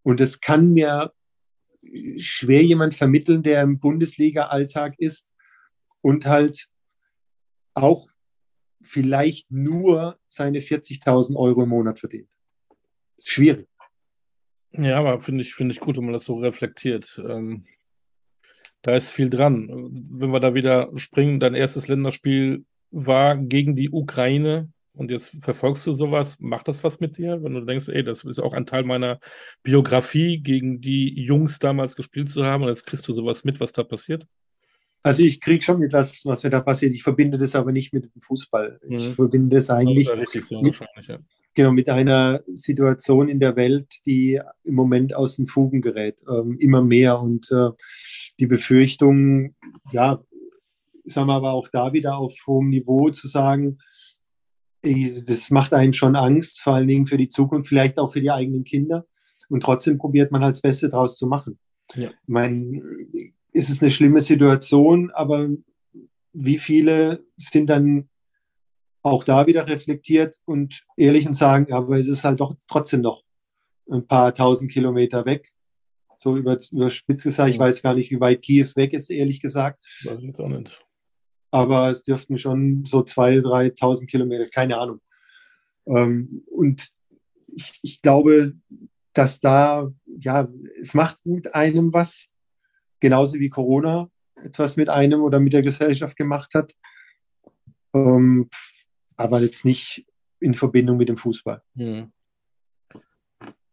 Und 0.03 0.19
das 0.19 0.41
kann 0.41 0.73
mir 0.73 1.13
schwer 2.17 2.63
jemand 2.63 2.95
vermitteln, 2.95 3.43
der 3.43 3.61
im 3.61 3.79
Bundesliga-Alltag 3.79 4.95
ist 4.97 5.29
und 6.01 6.25
halt 6.25 6.67
auch 7.73 8.07
vielleicht 8.81 9.49
nur 9.51 10.19
seine 10.27 10.59
40.000 10.59 11.35
Euro 11.35 11.63
im 11.63 11.69
Monat 11.69 11.99
verdient. 11.99 12.29
Schwierig. 13.23 13.67
Ja, 14.71 14.99
aber 14.99 15.19
finde 15.19 15.43
ich, 15.43 15.53
finde 15.53 15.73
ich 15.73 15.79
gut, 15.79 15.97
wenn 15.97 16.05
man 16.05 16.13
das 16.13 16.25
so 16.25 16.35
reflektiert. 16.35 17.21
Ähm, 17.25 17.65
da 18.81 18.95
ist 18.95 19.11
viel 19.11 19.29
dran. 19.29 19.69
Wenn 20.09 20.31
wir 20.31 20.39
da 20.39 20.53
wieder 20.55 20.91
springen, 20.97 21.39
dein 21.39 21.53
erstes 21.53 21.87
Länderspiel 21.87 22.65
war 22.91 23.37
gegen 23.37 23.75
die 23.75 23.89
Ukraine 23.89 24.72
und 24.95 25.09
jetzt 25.09 25.35
verfolgst 25.39 25.85
du 25.87 25.91
sowas, 25.91 26.39
macht 26.39 26.67
das 26.67 26.83
was 26.83 26.99
mit 26.99 27.17
dir, 27.17 27.43
wenn 27.43 27.53
du 27.53 27.61
denkst, 27.61 27.89
ey, 27.89 28.03
das 28.03 28.23
ist 28.23 28.39
auch 28.39 28.53
ein 28.53 28.65
Teil 28.65 28.83
meiner 28.83 29.19
Biografie, 29.63 30.37
gegen 30.37 30.81
die 30.81 31.13
Jungs 31.23 31.59
damals 31.59 31.95
gespielt 31.95 32.29
zu 32.29 32.45
haben 32.45 32.63
und 32.63 32.69
jetzt 32.69 32.85
kriegst 32.85 33.07
du 33.07 33.13
sowas 33.13 33.43
mit, 33.43 33.59
was 33.59 33.71
da 33.71 33.83
passiert? 33.83 34.27
Also 35.01 35.21
ich 35.23 35.41
kriege 35.41 35.61
schon 35.61 35.79
mit, 35.79 35.91
was, 35.91 36.25
was 36.25 36.43
mir 36.43 36.49
da 36.49 36.61
passiert. 36.61 36.93
Ich 36.93 37.03
verbinde 37.03 37.37
das 37.37 37.55
aber 37.55 37.73
nicht 37.73 37.91
mit 37.91 38.05
dem 38.05 38.21
Fußball. 38.21 38.79
Ich 38.87 39.09
mhm. 39.09 39.13
verbinde 39.13 39.57
das 39.57 39.69
eigentlich 39.69 40.07
das 40.07 40.47
so 40.47 40.61
mit, 40.61 40.79
ja. 41.01 41.19
genau, 41.53 41.71
mit 41.71 41.89
einer 41.89 42.41
Situation 42.53 43.27
in 43.27 43.39
der 43.39 43.57
Welt, 43.57 44.05
die 44.05 44.39
im 44.63 44.75
Moment 44.75 45.13
aus 45.13 45.35
den 45.35 45.47
Fugen 45.47 45.81
gerät, 45.81 46.21
ähm, 46.29 46.57
immer 46.57 46.81
mehr. 46.81 47.19
Und 47.19 47.51
äh, 47.51 47.71
die 48.39 48.47
Befürchtung, 48.47 49.55
ja, 49.91 50.23
sagen 51.03 51.27
wir 51.27 51.33
aber 51.33 51.51
auch 51.51 51.67
da 51.67 51.91
wieder 51.91 52.17
auf 52.17 52.33
hohem 52.47 52.69
Niveau 52.69 53.09
zu 53.09 53.27
sagen, 53.27 53.79
das 54.83 55.49
macht 55.49 55.73
einem 55.73 55.93
schon 55.93 56.15
Angst, 56.15 56.59
vor 56.61 56.75
allen 56.75 56.87
Dingen 56.87 57.07
für 57.07 57.17
die 57.17 57.29
Zukunft, 57.29 57.69
vielleicht 57.69 57.97
auch 57.97 58.11
für 58.11 58.21
die 58.21 58.31
eigenen 58.31 58.63
Kinder. 58.63 59.05
Und 59.49 59.63
trotzdem 59.63 59.97
probiert 59.97 60.31
man 60.31 60.43
halt 60.43 60.55
das 60.55 60.61
Beste 60.61 60.89
draus 60.89 61.17
zu 61.17 61.27
machen. 61.27 61.57
Ja. 61.95 62.09
Ich 62.09 62.27
meine, 62.27 62.81
ist 63.51 63.69
es 63.69 63.81
eine 63.81 63.91
schlimme 63.91 64.19
Situation, 64.19 65.11
aber 65.11 65.49
wie 66.33 66.57
viele 66.57 67.25
sind 67.37 67.67
dann 67.67 68.09
auch 69.03 69.23
da 69.23 69.47
wieder 69.47 69.67
reflektiert 69.67 70.39
und 70.45 70.83
ehrlich 70.97 71.27
und 71.27 71.33
sagen, 71.33 71.71
aber 71.71 71.97
es 71.97 72.07
ist 72.07 72.23
halt 72.23 72.39
doch 72.39 72.55
trotzdem 72.67 73.01
noch 73.01 73.23
ein 73.91 74.07
paar 74.07 74.33
tausend 74.33 74.71
Kilometer 74.71 75.25
weg. 75.25 75.49
So 76.17 76.37
über, 76.37 76.57
überspitzt 76.71 77.25
gesagt, 77.25 77.49
ich 77.49 77.59
weiß 77.59 77.81
gar 77.81 77.93
nicht, 77.95 78.11
wie 78.11 78.19
weit 78.19 78.41
Kiew 78.41 78.69
weg 78.75 78.93
ist, 78.93 79.09
ehrlich 79.09 79.41
gesagt. 79.41 79.83
Weiß 80.03 80.19
ich 80.19 80.25
jetzt 80.25 80.39
auch 80.39 80.47
nicht 80.47 80.82
aber 81.53 81.91
es 81.91 82.01
dürften 82.01 82.39
schon 82.39 82.83
so 82.87 83.01
2.000, 83.01 83.77
3.000 83.77 84.07
Kilometer, 84.07 84.47
keine 84.47 84.79
Ahnung. 84.79 85.01
Ähm, 85.85 86.43
und 86.47 86.89
ich, 87.55 87.79
ich, 87.83 88.01
glaube, 88.01 88.53
dass 89.13 89.39
da, 89.39 89.87
ja, 90.19 90.47
es 90.81 90.95
macht 90.95 91.23
mit 91.25 91.53
einem 91.53 91.93
was, 91.93 92.29
genauso 92.99 93.35
wie 93.39 93.49
Corona 93.49 94.09
etwas 94.35 94.77
mit 94.77 94.89
einem 94.89 95.21
oder 95.21 95.39
mit 95.39 95.53
der 95.53 95.61
Gesellschaft 95.61 96.17
gemacht 96.17 96.55
hat, 96.55 96.73
ähm, 97.93 98.49
aber 99.15 99.39
jetzt 99.41 99.63
nicht 99.63 100.07
in 100.39 100.55
Verbindung 100.55 100.97
mit 100.97 101.07
dem 101.07 101.17
Fußball. 101.17 101.61
Hm. 101.77 102.11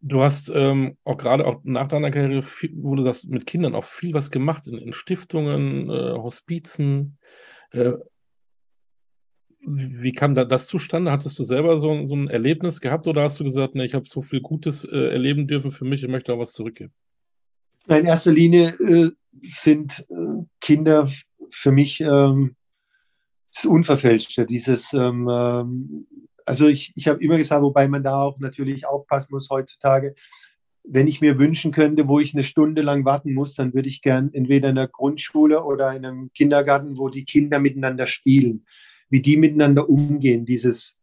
Du 0.01 0.21
hast 0.21 0.51
ähm, 0.53 0.97
auch 1.03 1.17
gerade 1.17 1.47
auch 1.47 1.61
nach 1.63 1.87
deiner 1.87 2.11
Karriere, 2.11 2.43
viel, 2.43 2.73
wo 2.75 2.93
du 2.93 3.01
sagst, 3.01 3.27
mit 3.27 3.47
Kindern 3.47 3.73
auch 3.73 3.85
viel 3.85 4.13
was 4.13 4.29
gemacht 4.29 4.67
in, 4.67 4.77
in 4.77 4.93
Stiftungen, 4.93 5.89
äh, 5.89 6.13
Hospizen. 6.13 7.17
Äh, 7.71 7.93
wie 9.63 10.11
kam 10.11 10.33
da 10.33 10.43
das 10.43 10.67
zustande? 10.67 11.11
Hattest 11.11 11.37
du 11.37 11.43
selber 11.43 11.77
so, 11.77 12.05
so 12.05 12.15
ein 12.15 12.27
Erlebnis 12.27 12.81
gehabt 12.81 13.07
oder 13.07 13.23
hast 13.23 13.39
du 13.39 13.43
gesagt, 13.43 13.75
ne, 13.75 13.85
ich 13.85 13.93
habe 13.93 14.07
so 14.07 14.21
viel 14.21 14.41
Gutes 14.41 14.83
äh, 14.83 15.11
erleben 15.11 15.47
dürfen 15.47 15.71
für 15.71 15.85
mich, 15.85 16.03
ich 16.03 16.09
möchte 16.09 16.33
auch 16.33 16.39
was 16.39 16.51
zurückgeben? 16.51 16.93
In 17.87 18.05
erster 18.05 18.31
Linie 18.31 18.69
äh, 18.79 19.11
sind 19.43 20.05
äh, 20.09 20.43
Kinder 20.59 21.09
für 21.49 21.71
mich 21.71 22.01
ähm, 22.01 22.55
das 23.53 23.65
Unverfälschte, 23.65 24.45
dieses, 24.45 24.93
ähm, 24.93 25.27
ähm, 25.29 26.07
also 26.45 26.67
ich, 26.67 26.93
ich 26.95 27.07
habe 27.07 27.23
immer 27.23 27.37
gesagt, 27.37 27.61
wobei 27.61 27.87
man 27.87 28.03
da 28.03 28.17
auch 28.17 28.39
natürlich 28.39 28.85
aufpassen 28.85 29.33
muss 29.33 29.49
heutzutage, 29.49 30.15
wenn 30.83 31.07
ich 31.07 31.21
mir 31.21 31.37
wünschen 31.37 31.71
könnte, 31.71 32.07
wo 32.07 32.19
ich 32.19 32.33
eine 32.33 32.43
Stunde 32.43 32.81
lang 32.81 33.05
warten 33.05 33.33
muss, 33.33 33.53
dann 33.55 33.73
würde 33.73 33.89
ich 33.89 34.01
gern 34.01 34.31
entweder 34.33 34.69
in 34.69 34.75
der 34.75 34.87
Grundschule 34.87 35.63
oder 35.63 35.95
in 35.95 36.05
einem 36.05 36.31
Kindergarten, 36.33 36.97
wo 36.97 37.09
die 37.09 37.25
Kinder 37.25 37.59
miteinander 37.59 38.07
spielen, 38.07 38.65
wie 39.09 39.21
die 39.21 39.37
miteinander 39.37 39.89
umgehen, 39.89 40.45
dieses, 40.45 40.97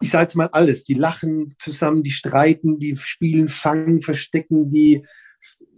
ich 0.00 0.10
sage 0.10 0.24
jetzt 0.24 0.34
mal 0.34 0.48
alles, 0.48 0.84
die 0.84 0.94
lachen 0.94 1.54
zusammen, 1.58 2.02
die 2.02 2.10
streiten, 2.10 2.78
die 2.78 2.96
spielen, 2.96 3.48
fangen, 3.48 4.02
verstecken, 4.02 4.68
die, 4.68 5.02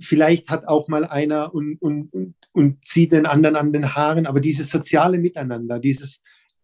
vielleicht 0.00 0.50
hat 0.50 0.66
auch 0.66 0.88
mal 0.88 1.04
einer 1.04 1.54
und, 1.54 1.76
und, 1.80 2.12
und, 2.12 2.34
und 2.52 2.84
zieht 2.84 3.12
den 3.12 3.26
anderen 3.26 3.56
an 3.56 3.72
den 3.72 3.94
Haaren, 3.94 4.26
aber 4.26 4.40
dieses 4.40 4.68
soziale 4.70 5.18
Miteinander, 5.18 5.78
dieses 5.78 6.20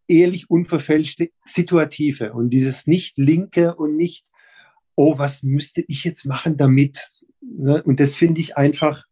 ehrlich 0.08 0.50
unverfälschte 0.50 1.30
Situative 1.44 2.32
und 2.32 2.50
dieses 2.50 2.86
nicht 2.86 3.18
linke 3.18 3.74
und 3.76 3.96
nicht 3.96 4.26
oh, 4.96 5.18
was 5.18 5.42
müsste 5.42 5.84
ich 5.88 6.04
jetzt 6.04 6.24
machen 6.24 6.56
damit? 6.56 6.98
Ne? 7.40 7.82
Und 7.82 8.00
das 8.00 8.16
finde 8.16 8.40
ich 8.40 8.56
einfach, 8.56 9.04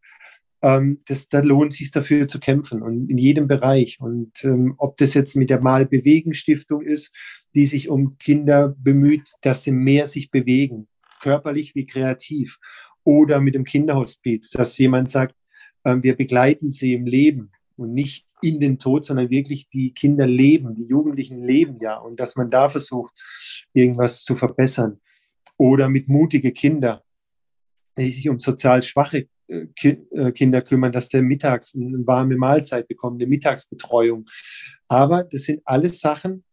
ähm, 0.62 1.01
das, 1.07 1.28
da 1.28 1.41
lohnt 1.41 1.72
es 1.72 1.78
sich 1.78 1.91
dafür 1.91 2.28
zu 2.28 2.39
kämpfen 2.39 2.83
und 2.83 3.09
in 3.09 3.18
jedem 3.18 3.47
Bereich. 3.47 3.99
Und 4.01 4.45
ähm, 4.45 4.74
ob 4.78 4.97
das 4.99 5.14
jetzt 5.14 5.37
mit 5.37 5.51
der 5.51 5.61
Mal-Bewegen-Stiftung 5.61 6.83
ist, 6.83 7.14
die 7.55 7.66
sich 7.66 7.89
um 7.89 8.18
Kinder 8.18 8.74
bemüht, 8.78 9.33
dass 9.43 9.64
sie 9.64 9.72
mehr 9.72 10.07
sich 10.07 10.31
bewegen, 10.31 10.89
körperlich 11.20 11.74
wie 11.74 11.87
kreativ, 11.87 12.59
oder 13.03 13.41
mit 13.41 13.55
dem 13.55 13.64
Kinderhospiz, 13.64 14.51
dass 14.51 14.76
jemand 14.76 15.11
sagt, 15.11 15.35
äh, 15.85 15.97
wir 16.01 16.16
begleiten 16.16 16.70
sie 16.70 16.93
im 16.93 17.07
Leben 17.07 17.51
und 17.76 17.95
nicht 17.95 18.26
in 18.43 18.61
den 18.61 18.78
Tod, 18.78 19.05
sondern 19.05 19.31
wirklich 19.31 19.68
die 19.68 19.93
Kinder 19.93 20.26
leben, 20.26 20.74
die 20.74 20.87
Jugendlichen 20.87 21.41
leben 21.43 21.78
ja 21.81 21.97
und 21.97 22.20
dass 22.20 22.37
man 22.37 22.51
da 22.51 22.68
versucht, 22.68 23.12
irgendwas 23.72 24.24
zu 24.24 24.37
verbessern 24.37 25.01
oder 25.61 25.91
mit 25.91 26.09
mutige 26.09 26.53
Kinder, 26.53 27.05
die 27.99 28.11
sich 28.11 28.31
um 28.31 28.39
sozial 28.39 28.83
schwache 28.83 29.29
äh, 29.47 29.67
äh, 29.83 30.33
Kinder 30.33 30.63
kümmern, 30.63 30.91
dass 30.91 31.11
der 31.11 31.21
mittags 31.21 31.75
eine 31.75 32.07
warme 32.07 32.37
Mahlzeit 32.37 32.89
bekommt, 32.89 33.21
eine 33.21 33.29
Mittagsbetreuung. 33.29 34.25
Aber 34.89 35.23
das 35.23 35.43
sind 35.43 35.61
alles 35.67 36.01
Sachen, 36.01 36.45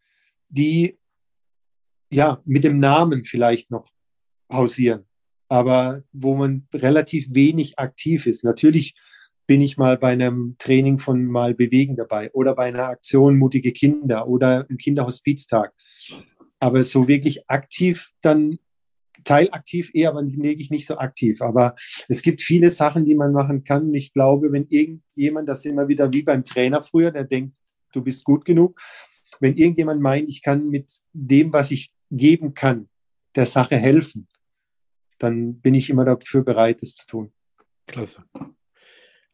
die 0.50 0.98
ja 2.10 2.42
mit 2.44 2.64
dem 2.64 2.76
Namen 2.76 3.24
vielleicht 3.24 3.70
noch 3.70 3.88
hausieren, 4.52 5.06
aber 5.48 6.02
wo 6.12 6.34
man 6.34 6.68
relativ 6.74 7.28
wenig 7.30 7.78
aktiv 7.78 8.26
ist. 8.26 8.44
Natürlich 8.44 8.94
bin 9.46 9.62
ich 9.62 9.78
mal 9.78 9.96
bei 9.96 10.12
einem 10.12 10.56
Training 10.58 10.98
von 10.98 11.24
mal 11.24 11.54
Bewegen 11.54 11.96
dabei 11.96 12.30
oder 12.34 12.54
bei 12.54 12.64
einer 12.64 12.88
Aktion 12.88 13.38
Mutige 13.38 13.72
Kinder 13.72 14.28
oder 14.28 14.66
im 14.68 14.76
Kinderhospiztag. 14.76 15.72
Aber 16.60 16.82
so 16.82 17.08
wirklich 17.08 17.48
aktiv 17.48 18.10
dann 18.20 18.58
teilaktiv 19.28 19.90
eher, 19.92 20.10
aber 20.10 20.26
wirklich 20.26 20.70
nicht 20.70 20.86
so 20.86 20.96
aktiv. 20.96 21.42
Aber 21.42 21.74
es 22.08 22.22
gibt 22.22 22.40
viele 22.40 22.70
Sachen, 22.70 23.04
die 23.04 23.14
man 23.14 23.32
machen 23.32 23.62
kann. 23.62 23.88
Und 23.88 23.94
ich 23.94 24.12
glaube, 24.12 24.50
wenn 24.52 24.66
irgendjemand, 24.68 25.48
das 25.48 25.64
immer 25.64 25.88
wieder 25.88 26.12
wie 26.12 26.22
beim 26.22 26.44
Trainer 26.44 26.82
früher, 26.82 27.10
der 27.10 27.24
denkt, 27.24 27.56
du 27.92 28.02
bist 28.02 28.24
gut 28.24 28.44
genug, 28.44 28.80
wenn 29.40 29.56
irgendjemand 29.56 30.00
meint, 30.00 30.30
ich 30.30 30.42
kann 30.42 30.68
mit 30.68 31.00
dem, 31.12 31.52
was 31.52 31.70
ich 31.70 31.92
geben 32.10 32.54
kann, 32.54 32.88
der 33.36 33.46
Sache 33.46 33.76
helfen, 33.76 34.28
dann 35.18 35.60
bin 35.60 35.74
ich 35.74 35.90
immer 35.90 36.04
dafür 36.04 36.42
bereit, 36.42 36.82
es 36.82 36.94
zu 36.94 37.06
tun. 37.06 37.32
Klasse. 37.86 38.24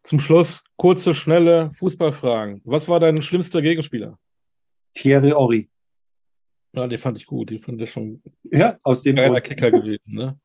Zum 0.02 0.18
Schluss 0.18 0.64
kurze, 0.76 1.14
schnelle 1.14 1.70
Fußballfragen. 1.74 2.60
Was 2.64 2.88
war 2.88 3.00
dein 3.00 3.22
schlimmster 3.22 3.62
Gegenspieler? 3.62 4.18
Thierry 4.92 5.32
Ori. 5.32 5.70
Ja, 6.74 6.86
den 6.86 6.98
fand 6.98 7.18
ich 7.18 7.26
gut. 7.26 7.50
Den 7.50 7.60
fand 7.60 7.80
ich 7.80 7.90
schon. 7.90 8.22
Ja, 8.44 8.76
aus 8.82 9.02
dem 9.02 9.16
Geiler 9.16 9.40
Grund. 9.40 9.44
Kicker 9.44 9.70
gewesen, 9.70 10.14
ne? 10.14 10.38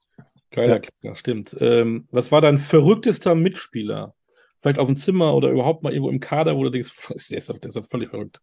Geiler 0.52 0.76
ja. 0.76 0.80
Kicker, 0.80 1.16
stimmt. 1.16 1.56
Ähm, 1.60 2.08
was 2.12 2.32
war 2.32 2.42
dein 2.42 2.58
verrücktester 2.58 3.36
Mitspieler? 3.36 4.16
Vielleicht 4.62 4.80
auf 4.80 4.88
dem 4.88 4.96
Zimmer 4.96 5.34
oder 5.36 5.50
überhaupt 5.50 5.84
mal 5.84 5.92
irgendwo 5.94 6.10
im 6.10 6.20
Kader, 6.20 6.56
wo 6.56 6.64
du 6.64 6.70
denkst, 6.70 6.92
der 7.30 7.38
ist, 7.38 7.50
der 7.50 7.66
ist 7.66 7.90
völlig 7.90 8.10
verrückt. 8.10 8.42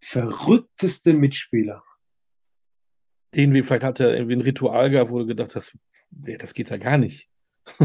Verrückteste 0.00 1.14
Mitspieler. 1.14 1.82
Irgendwie, 3.32 3.62
vielleicht 3.62 3.84
hat 3.84 4.00
er 4.00 4.14
irgendwie 4.14 4.36
ein 4.36 4.42
Ritual 4.42 4.90
gehabt, 4.90 5.10
wo 5.10 5.18
du 5.18 5.26
gedacht 5.26 5.56
hast, 5.56 5.78
das 6.10 6.54
geht 6.54 6.70
ja 6.70 6.76
gar 6.76 6.98
nicht. 6.98 7.28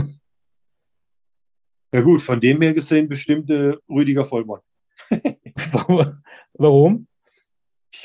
ja 1.94 2.02
gut, 2.02 2.22
von 2.22 2.40
dem 2.40 2.62
her 2.62 2.74
gesehen 2.74 3.08
bestimmte 3.08 3.82
Rüdiger 3.90 4.26
Vollmann. 4.26 4.62
Warum? 6.54 7.08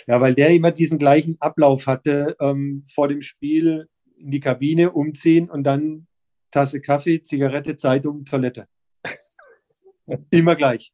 Ja, 0.07 0.21
weil 0.21 0.35
der 0.35 0.51
immer 0.51 0.71
diesen 0.71 0.99
gleichen 0.99 1.37
Ablauf 1.41 1.87
hatte, 1.87 2.37
ähm, 2.41 2.85
vor 2.89 3.09
dem 3.09 3.21
Spiel 3.21 3.89
in 4.17 4.31
die 4.31 4.41
Kabine 4.41 4.93
umziehen 4.93 5.51
und 5.51 5.65
dann 5.65 6.07
Tasse 6.51 6.81
Kaffee, 6.81 7.23
Zigarette, 7.23 7.77
Zeitung, 7.77 8.25
Toilette. 8.25 8.67
immer 10.31 10.55
gleich. 10.55 10.93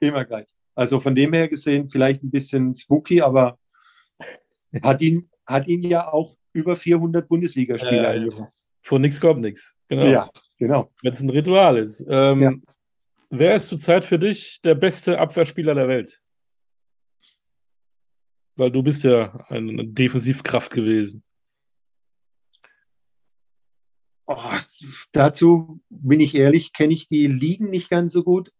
Immer 0.00 0.24
gleich. 0.24 0.46
Also 0.74 1.00
von 1.00 1.14
dem 1.14 1.32
her 1.32 1.48
gesehen 1.48 1.88
vielleicht 1.88 2.22
ein 2.22 2.30
bisschen 2.30 2.74
spooky, 2.74 3.20
aber 3.20 3.58
hat 4.82 5.02
ihn, 5.02 5.30
hat 5.46 5.68
ihn 5.68 5.82
ja 5.82 6.12
auch 6.12 6.36
über 6.52 6.76
400 6.76 7.28
Bundesligaspieler. 7.28 8.14
Äh, 8.14 8.28
von 8.82 9.00
nichts 9.00 9.20
kommt 9.20 9.40
nichts. 9.40 9.76
Genau. 9.88 10.06
Ja, 10.06 10.28
genau. 10.58 10.92
Wenn 11.02 11.12
es 11.12 11.20
ein 11.20 11.30
Ritual 11.30 11.78
ist. 11.78 12.06
Ähm, 12.08 12.42
ja. 12.42 12.52
Wer 13.30 13.56
ist 13.56 13.68
zurzeit 13.68 14.04
für 14.04 14.18
dich 14.18 14.60
der 14.62 14.74
beste 14.74 15.18
Abwehrspieler 15.18 15.74
der 15.74 15.88
Welt? 15.88 16.20
Weil 18.56 18.70
du 18.70 18.82
bist 18.82 19.02
ja 19.02 19.44
eine 19.48 19.84
Defensivkraft 19.84 20.72
gewesen. 20.72 21.24
Oh, 24.26 24.52
dazu 25.12 25.80
bin 25.90 26.20
ich 26.20 26.34
ehrlich, 26.34 26.72
kenne 26.72 26.94
ich 26.94 27.08
die 27.08 27.26
Ligen 27.26 27.68
nicht 27.68 27.90
ganz 27.90 28.12
so 28.12 28.22
gut. 28.22 28.52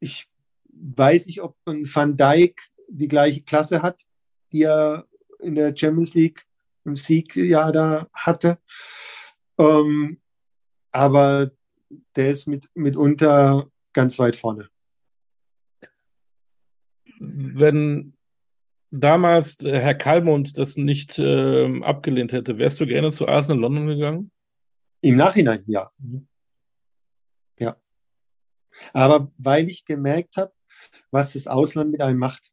Ich 0.00 0.28
weiß 0.68 1.26
nicht, 1.26 1.42
ob 1.42 1.56
ein 1.66 1.84
Van 1.84 2.16
Dijk 2.16 2.70
die 2.88 3.08
gleiche 3.08 3.42
Klasse 3.42 3.82
hat, 3.82 4.04
die 4.52 4.62
er 4.62 5.06
in 5.40 5.54
der 5.54 5.76
Champions 5.76 6.14
League 6.14 6.46
im 6.84 6.96
Siegjahr 6.96 7.72
da 7.72 8.08
hatte. 8.14 8.58
Ähm, 9.58 10.20
aber 10.90 11.50
der 12.16 12.30
ist 12.30 12.46
mit, 12.46 12.68
mitunter 12.74 13.70
ganz 13.92 14.18
weit 14.18 14.36
vorne. 14.36 14.68
Wenn 17.18 18.13
damals 18.94 19.58
Herr 19.62 19.94
Kalmund 19.94 20.58
das 20.58 20.76
nicht 20.76 21.18
äh, 21.18 21.82
abgelehnt 21.82 22.32
hätte, 22.32 22.58
wärst 22.58 22.80
du 22.80 22.86
gerne 22.86 23.12
zu 23.12 23.28
Arsenal 23.28 23.60
London 23.60 23.86
gegangen? 23.86 24.30
Im 25.00 25.16
Nachhinein, 25.16 25.62
ja. 25.66 25.90
Mhm. 25.98 26.26
Ja. 27.58 27.76
Aber 28.92 29.30
weil 29.38 29.68
ich 29.68 29.84
gemerkt 29.84 30.36
habe, 30.36 30.52
was 31.10 31.34
das 31.34 31.46
Ausland 31.46 31.90
mit 31.90 32.02
einem 32.02 32.18
macht. 32.18 32.52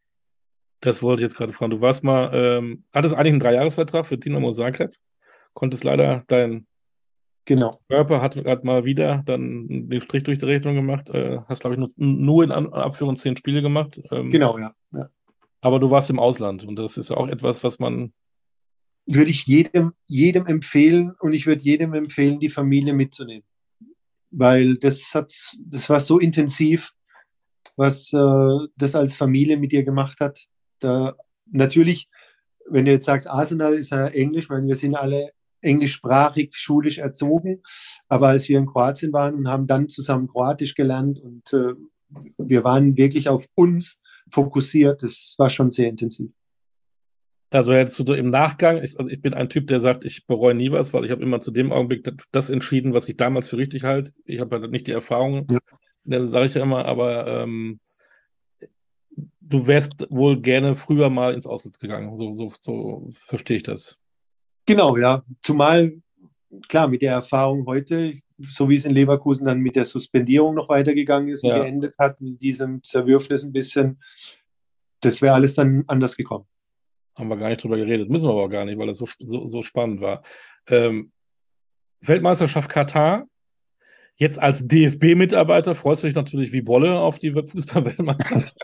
Das 0.82 1.04
wollte 1.04 1.22
ich 1.22 1.30
jetzt 1.30 1.38
gerade 1.38 1.54
fragen. 1.54 1.72
Du 1.72 1.82
warst 1.82 2.04
mal, 2.04 2.32
ähm, 2.34 2.84
hattest 2.92 3.16
eigentlich 3.16 3.34
einen 3.34 3.40
Dreijahresvertrag 3.40 4.06
für 4.06 4.18
Dinamo 4.18 4.52
Zagreb, 4.52 4.96
konntest 5.54 5.84
leider 5.84 6.24
dein 6.28 6.66
genau. 7.46 7.72
Körper 7.88 8.22
hat, 8.22 8.36
hat 8.36 8.64
mal 8.64 8.84
wieder 8.84 9.22
dann 9.26 9.68
den 9.68 10.02
Strich 10.02 10.24
durch 10.24 10.40
die 10.40 10.46
Rechnung 10.46 10.76
gemacht, 10.76 11.10
äh, 11.10 11.40
hast 11.48 11.62
glaube 11.62 11.76
ich 11.76 11.80
nur, 11.80 11.90
nur 11.98 12.44
in 12.44 12.52
Abführung 12.52 13.16
zehn 13.16 13.38
Spiele 13.38 13.62
gemacht. 13.62 14.02
Ähm, 14.12 14.32
genau, 14.32 14.58
ja. 14.58 14.74
ja. 14.92 15.10
Aber 15.62 15.80
du 15.80 15.92
warst 15.92 16.10
im 16.10 16.20
Ausland 16.20 16.64
und 16.64 16.76
das 16.76 16.98
ist 16.98 17.12
auch 17.12 17.28
etwas, 17.28 17.64
was 17.64 17.80
man. 17.80 18.14
Würde 19.08 19.32
ich 19.32 19.48
jedem, 19.48 19.94
jedem 20.06 20.46
empfehlen 20.46 21.14
und 21.20 21.34
ich 21.34 21.48
würde 21.48 21.64
jedem 21.64 21.94
empfehlen, 21.94 22.40
die 22.40 22.50
Familie 22.50 22.94
mitzunehmen. 22.94 23.44
Weil 24.30 24.78
das 24.78 25.16
hat, 25.16 25.34
das 25.60 25.90
war 25.90 26.00
so 26.00 26.20
intensiv, 26.20 26.94
was 27.76 28.14
äh, 28.14 28.68
das 28.76 28.96
als 28.96 29.16
Familie 29.16 29.58
mit 29.58 29.72
dir 29.72 29.84
gemacht 29.84 30.20
hat. 30.20 30.40
Da, 30.80 31.16
natürlich, 31.48 32.10
wenn 32.70 32.86
du 32.86 32.92
jetzt 32.92 33.06
sagst, 33.06 33.28
Arsenal 33.28 33.74
ist 33.74 33.90
ja 33.90 34.08
Englisch, 34.08 34.50
weil 34.50 34.66
wir 34.66 34.76
sind 34.76 34.96
alle 34.96 35.32
englischsprachig, 35.62 36.56
schulisch 36.56 36.98
erzogen. 36.98 37.62
Aber 38.08 38.30
als 38.30 38.50
wir 38.50 38.58
in 38.58 38.66
Kroatien 38.66 39.14
waren 39.14 39.36
und 39.36 39.48
haben 39.48 39.68
dann 39.68 39.90
zusammen 39.90 40.28
Kroatisch 40.28 40.76
gelernt 40.76 41.20
und 41.20 41.54
äh, 41.54 41.74
wir 42.38 42.64
waren 42.64 42.98
wirklich 42.98 43.30
auf 43.30 43.48
uns 43.56 44.01
fokussiert. 44.32 45.04
Das 45.04 45.36
war 45.38 45.50
schon 45.50 45.72
sehr 45.72 45.90
intensiv. 45.90 46.32
Also 47.52 47.74
jetzt 47.74 48.00
du 48.00 48.14
im 48.14 48.30
Nachgang, 48.30 48.82
ich, 48.82 48.98
also 48.98 49.10
ich 49.10 49.22
bin 49.22 49.34
ein 49.34 49.50
Typ, 49.50 49.68
der 49.68 49.82
sagt, 49.82 50.06
ich 50.06 50.26
bereue 50.26 50.56
nie 50.56 50.72
was, 50.72 50.94
weil 50.94 51.04
ich 51.04 51.12
habe 51.12 51.22
immer 51.22 51.42
zu 51.42 51.52
dem 51.52 51.74
Augenblick 51.74 52.10
das 52.32 52.50
entschieden, 52.50 52.94
was 52.94 53.10
ich 53.10 53.18
damals 53.18 53.50
für 53.50 53.58
richtig 53.58 53.84
halte. 53.84 54.14
Ich 54.24 54.40
habe 54.40 54.58
halt 54.58 54.72
nicht 54.72 54.88
die 54.88 54.94
Erfahrung, 54.94 55.48
ja. 56.06 56.26
sage 56.26 56.46
ich 56.46 56.54
ja 56.54 56.64
immer, 56.64 56.86
aber 56.86 57.28
ähm, 57.28 57.82
du 59.42 59.68
wärst 59.68 60.08
wohl 60.10 60.40
gerne 60.40 60.76
früher 60.76 61.10
mal 61.10 61.34
ins 61.34 61.46
Ausland 61.46 61.78
gegangen. 61.80 62.16
So, 62.16 62.36
so, 62.36 62.54
so 62.58 63.10
verstehe 63.12 63.58
ich 63.58 63.64
das. 63.64 63.98
Genau, 64.66 64.96
ja. 64.96 65.24
Zumal, 65.42 66.02
klar, 66.70 66.88
mit 66.88 67.02
der 67.02 67.14
Erfahrung 67.14 67.66
heute, 67.66 68.14
so 68.44 68.70
wie 68.70 68.76
es 68.76 68.86
in 68.86 68.94
Leverkusen 68.94 69.46
dann 69.46 69.60
mit 69.60 69.76
der 69.76 69.86
Suspendierung 69.86 70.56
noch 70.56 70.70
weitergegangen 70.70 71.30
ist 71.30 71.44
ja. 71.44 71.56
und 71.56 71.64
geendet 71.64 71.96
hat, 71.98 72.22
mit 72.22 72.42
diesem 72.42 72.84
Zerwürfnis 72.84 73.44
ein 73.44 73.52
bisschen, 73.52 74.02
das 75.02 75.22
wäre 75.22 75.34
alles 75.34 75.54
dann 75.54 75.84
anders 75.88 76.16
gekommen. 76.16 76.46
Haben 77.16 77.30
wir 77.30 77.38
gar 77.38 77.50
nicht 77.50 77.64
drüber 77.64 77.78
geredet, 77.78 78.10
müssen 78.10 78.26
wir 78.26 78.32
aber 78.32 78.44
auch 78.44 78.50
gar 78.50 78.66
nicht, 78.66 78.78
weil 78.78 78.88
das 78.88 78.98
so, 78.98 79.08
so, 79.20 79.48
so 79.48 79.62
spannend 79.62 80.02
war. 80.02 80.24
Ähm, 80.68 81.12
Weltmeisterschaft 82.02 82.70
Katar, 82.70 83.28
jetzt 84.16 84.40
als 84.40 84.68
DFB-Mitarbeiter 84.68 85.76
freust 85.76 86.04
du 86.04 86.08
dich 86.08 86.16
natürlich 86.16 86.52
wie 86.52 86.62
Bolle 86.62 87.00
auf 87.00 87.18
die 87.18 87.32
Fußball-Weltmeisterschaft. 87.48 88.56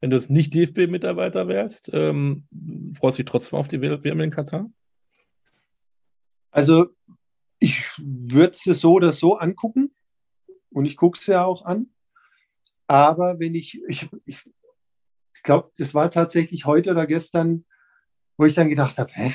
Wenn 0.00 0.10
du 0.10 0.16
jetzt 0.16 0.30
nicht 0.30 0.54
DFB-Mitarbeiter 0.54 1.48
wärst, 1.48 1.90
ähm, 1.94 2.46
freust 2.94 3.18
du 3.18 3.22
dich 3.22 3.30
trotzdem 3.30 3.58
auf 3.58 3.68
die 3.68 3.80
WM 3.80 4.20
in 4.20 4.30
Katar? 4.30 4.70
Also 6.50 6.88
ich 7.62 7.92
würde 7.98 8.52
es 8.52 8.64
so 8.64 8.94
oder 8.94 9.12
so 9.12 9.36
angucken 9.36 9.94
und 10.70 10.84
ich 10.84 10.96
gucke 10.96 11.18
es 11.18 11.26
ja 11.26 11.44
auch 11.44 11.64
an. 11.64 11.90
Aber 12.88 13.38
wenn 13.38 13.54
ich, 13.54 13.80
ich, 13.88 14.08
ich, 14.24 14.50
ich 15.34 15.42
glaube, 15.42 15.70
das 15.78 15.94
war 15.94 16.10
tatsächlich 16.10 16.66
heute 16.66 16.90
oder 16.90 17.06
gestern, 17.06 17.64
wo 18.36 18.44
ich 18.46 18.54
dann 18.54 18.68
gedacht 18.68 18.98
habe, 18.98 19.12
hä, 19.14 19.34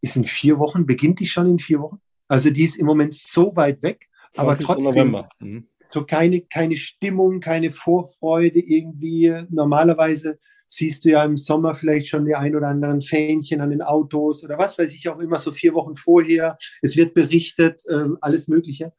ist 0.00 0.16
in 0.16 0.24
vier 0.24 0.58
Wochen, 0.58 0.86
beginnt 0.86 1.20
die 1.20 1.26
schon 1.26 1.50
in 1.50 1.58
vier 1.58 1.80
Wochen? 1.80 2.00
Also 2.26 2.50
die 2.50 2.64
ist 2.64 2.76
im 2.76 2.86
Moment 2.86 3.14
so 3.14 3.54
weit 3.54 3.82
weg, 3.82 4.08
aber 4.36 4.56
trotzdem 4.56 5.24
mhm. 5.40 5.68
so 5.88 6.06
keine, 6.06 6.40
keine 6.40 6.76
Stimmung, 6.76 7.40
keine 7.40 7.70
Vorfreude 7.70 8.60
irgendwie. 8.60 9.44
Normalerweise 9.50 10.38
siehst 10.68 11.04
du 11.04 11.10
ja 11.10 11.24
im 11.24 11.36
Sommer 11.36 11.74
vielleicht 11.74 12.08
schon 12.08 12.26
die 12.26 12.34
ein 12.34 12.54
oder 12.54 12.68
anderen 12.68 13.00
Fähnchen 13.00 13.60
an 13.60 13.70
den 13.70 13.82
Autos 13.82 14.44
oder 14.44 14.58
was 14.58 14.78
weiß 14.78 14.94
ich 14.94 15.08
auch 15.08 15.18
immer, 15.18 15.38
so 15.38 15.50
vier 15.50 15.74
Wochen 15.74 15.96
vorher. 15.96 16.56
Es 16.82 16.96
wird 16.96 17.14
berichtet, 17.14 17.82
äh, 17.88 18.10
alles 18.20 18.48
Mögliche. 18.48 18.92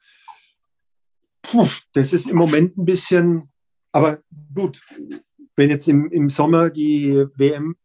Puh, 1.44 1.68
das 1.94 2.12
ist 2.12 2.30
im 2.30 2.38
Moment 2.38 2.78
ein 2.78 2.86
bisschen, 2.86 3.52
aber 3.91 4.20
gut, 4.54 4.82
wenn 5.56 5.70
jetzt 5.70 5.88
im, 5.88 6.12
im 6.12 6.28
Sommer 6.28 6.70
die 6.70 7.26
WM 7.36 7.76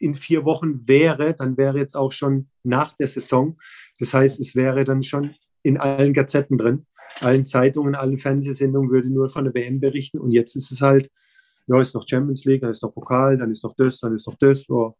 in 0.00 0.14
vier 0.14 0.44
Wochen 0.44 0.88
wäre, 0.88 1.34
dann 1.34 1.56
wäre 1.56 1.78
jetzt 1.78 1.96
auch 1.96 2.12
schon 2.12 2.48
nach 2.62 2.94
der 2.94 3.06
Saison. 3.06 3.58
Das 3.98 4.14
heißt, 4.14 4.40
es 4.40 4.54
wäre 4.56 4.84
dann 4.84 5.02
schon 5.02 5.34
in 5.62 5.76
allen 5.76 6.14
Gazetten 6.14 6.56
drin, 6.56 6.86
allen 7.20 7.44
Zeitungen, 7.44 7.94
allen 7.94 8.18
Fernsehsendungen 8.18 8.90
würde 8.90 9.10
nur 9.10 9.28
von 9.28 9.44
der 9.44 9.54
WM 9.54 9.80
berichten. 9.80 10.18
Und 10.18 10.32
jetzt 10.32 10.56
ist 10.56 10.70
es 10.70 10.80
halt, 10.80 11.10
ja, 11.68 11.80
ist 11.80 11.94
noch 11.94 12.06
Champions 12.06 12.44
League, 12.44 12.62
dann 12.62 12.70
ist 12.70 12.82
noch 12.82 12.92
Pokal, 12.92 13.36
dann 13.36 13.50
ist 13.50 13.62
noch 13.62 13.74
das, 13.76 14.00
dann 14.00 14.16
ist 14.16 14.26
noch 14.26 14.36
das. 14.36 14.66
Ja, 14.66 14.94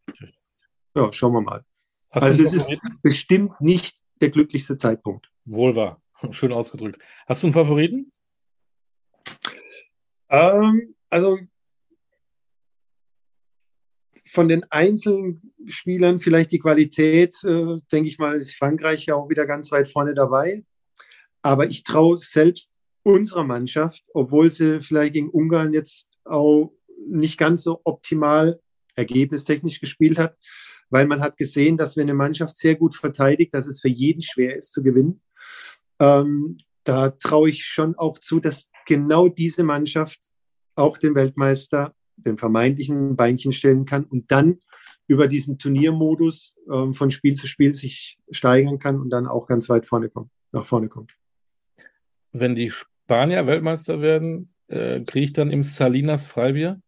ja 0.94 1.12
schauen 1.12 1.32
wir 1.32 1.40
mal. 1.40 1.64
Hast 2.12 2.22
also 2.22 2.42
es 2.42 2.54
ist 2.54 2.76
bestimmt 3.02 3.58
nicht 3.60 3.96
der 4.20 4.30
glücklichste 4.30 4.76
Zeitpunkt. 4.76 5.30
Wohl 5.44 5.74
wahr. 5.74 6.02
Schön 6.30 6.52
ausgedrückt. 6.52 6.98
Hast 7.26 7.42
du 7.42 7.46
einen 7.46 7.54
Favoriten? 7.54 8.12
Ähm, 10.28 10.94
also 11.08 11.38
von 14.26 14.48
den 14.48 14.62
einzelnen 14.70 15.54
Spielern 15.66 16.20
vielleicht 16.20 16.52
die 16.52 16.58
Qualität, 16.58 17.34
äh, 17.44 17.76
denke 17.90 18.08
ich 18.08 18.18
mal, 18.18 18.36
ist 18.36 18.56
Frankreich 18.56 19.06
ja 19.06 19.14
auch 19.14 19.30
wieder 19.30 19.46
ganz 19.46 19.72
weit 19.72 19.88
vorne 19.88 20.14
dabei. 20.14 20.64
Aber 21.40 21.66
ich 21.66 21.82
traue 21.82 22.18
selbst 22.18 22.70
unserer 23.02 23.44
Mannschaft, 23.44 24.04
obwohl 24.12 24.50
sie 24.50 24.82
vielleicht 24.82 25.14
gegen 25.14 25.30
Ungarn 25.30 25.72
jetzt 25.72 26.08
auch 26.28 26.72
nicht 27.08 27.38
ganz 27.38 27.62
so 27.62 27.80
optimal 27.84 28.60
ergebnistechnisch 28.94 29.80
gespielt 29.80 30.18
hat, 30.18 30.36
weil 30.90 31.06
man 31.06 31.20
hat 31.20 31.36
gesehen, 31.36 31.76
dass 31.76 31.96
wenn 31.96 32.04
eine 32.04 32.14
Mannschaft 32.14 32.56
sehr 32.56 32.74
gut 32.74 32.94
verteidigt, 32.94 33.54
dass 33.54 33.66
es 33.66 33.80
für 33.80 33.88
jeden 33.88 34.22
schwer 34.22 34.56
ist 34.56 34.72
zu 34.72 34.82
gewinnen. 34.82 35.20
Ähm, 36.00 36.56
da 36.84 37.10
traue 37.10 37.50
ich 37.50 37.64
schon 37.64 37.94
auch 37.96 38.18
zu, 38.18 38.40
dass 38.40 38.70
genau 38.86 39.28
diese 39.28 39.62
Mannschaft 39.62 40.30
auch 40.74 40.98
den 40.98 41.14
Weltmeister, 41.14 41.94
den 42.16 42.38
vermeintlichen 42.38 43.16
Beinchen 43.16 43.52
stellen 43.52 43.84
kann 43.84 44.04
und 44.04 44.30
dann 44.30 44.58
über 45.06 45.26
diesen 45.26 45.58
Turniermodus 45.58 46.56
ähm, 46.72 46.94
von 46.94 47.10
Spiel 47.10 47.34
zu 47.34 47.46
Spiel 47.46 47.74
sich 47.74 48.18
steigern 48.30 48.78
kann 48.78 49.00
und 49.00 49.10
dann 49.10 49.26
auch 49.26 49.46
ganz 49.46 49.68
weit 49.68 49.86
vorne 49.86 50.08
kommt, 50.08 50.30
nach 50.52 50.64
vorne 50.64 50.88
kommt. 50.88 51.16
Wenn 52.32 52.54
die 52.54 52.70
Spanier 52.70 53.46
Weltmeister 53.46 54.00
werden, 54.00 54.54
äh, 54.68 55.00
kriege 55.00 55.24
ich 55.24 55.32
dann 55.32 55.50
im 55.50 55.62
Salinas 55.62 56.26
Freibier? 56.26 56.80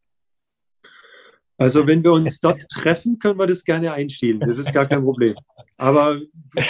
Also 1.59 1.87
wenn 1.87 2.03
wir 2.03 2.13
uns 2.13 2.41
dort 2.41 2.63
treffen, 2.71 3.19
können 3.19 3.39
wir 3.39 3.47
das 3.47 3.65
gerne 3.65 3.93
einstellen. 3.93 4.41
Das 4.41 4.57
ist 4.57 4.73
gar 4.73 4.87
kein 4.87 5.03
Problem. 5.03 5.35
Aber 5.77 6.19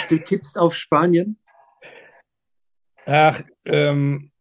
du 0.09 0.17
tippst 0.17 0.57
auf 0.57 0.75
Spanien? 0.75 1.37
Ach, 3.05 3.41
ähm, 3.65 4.31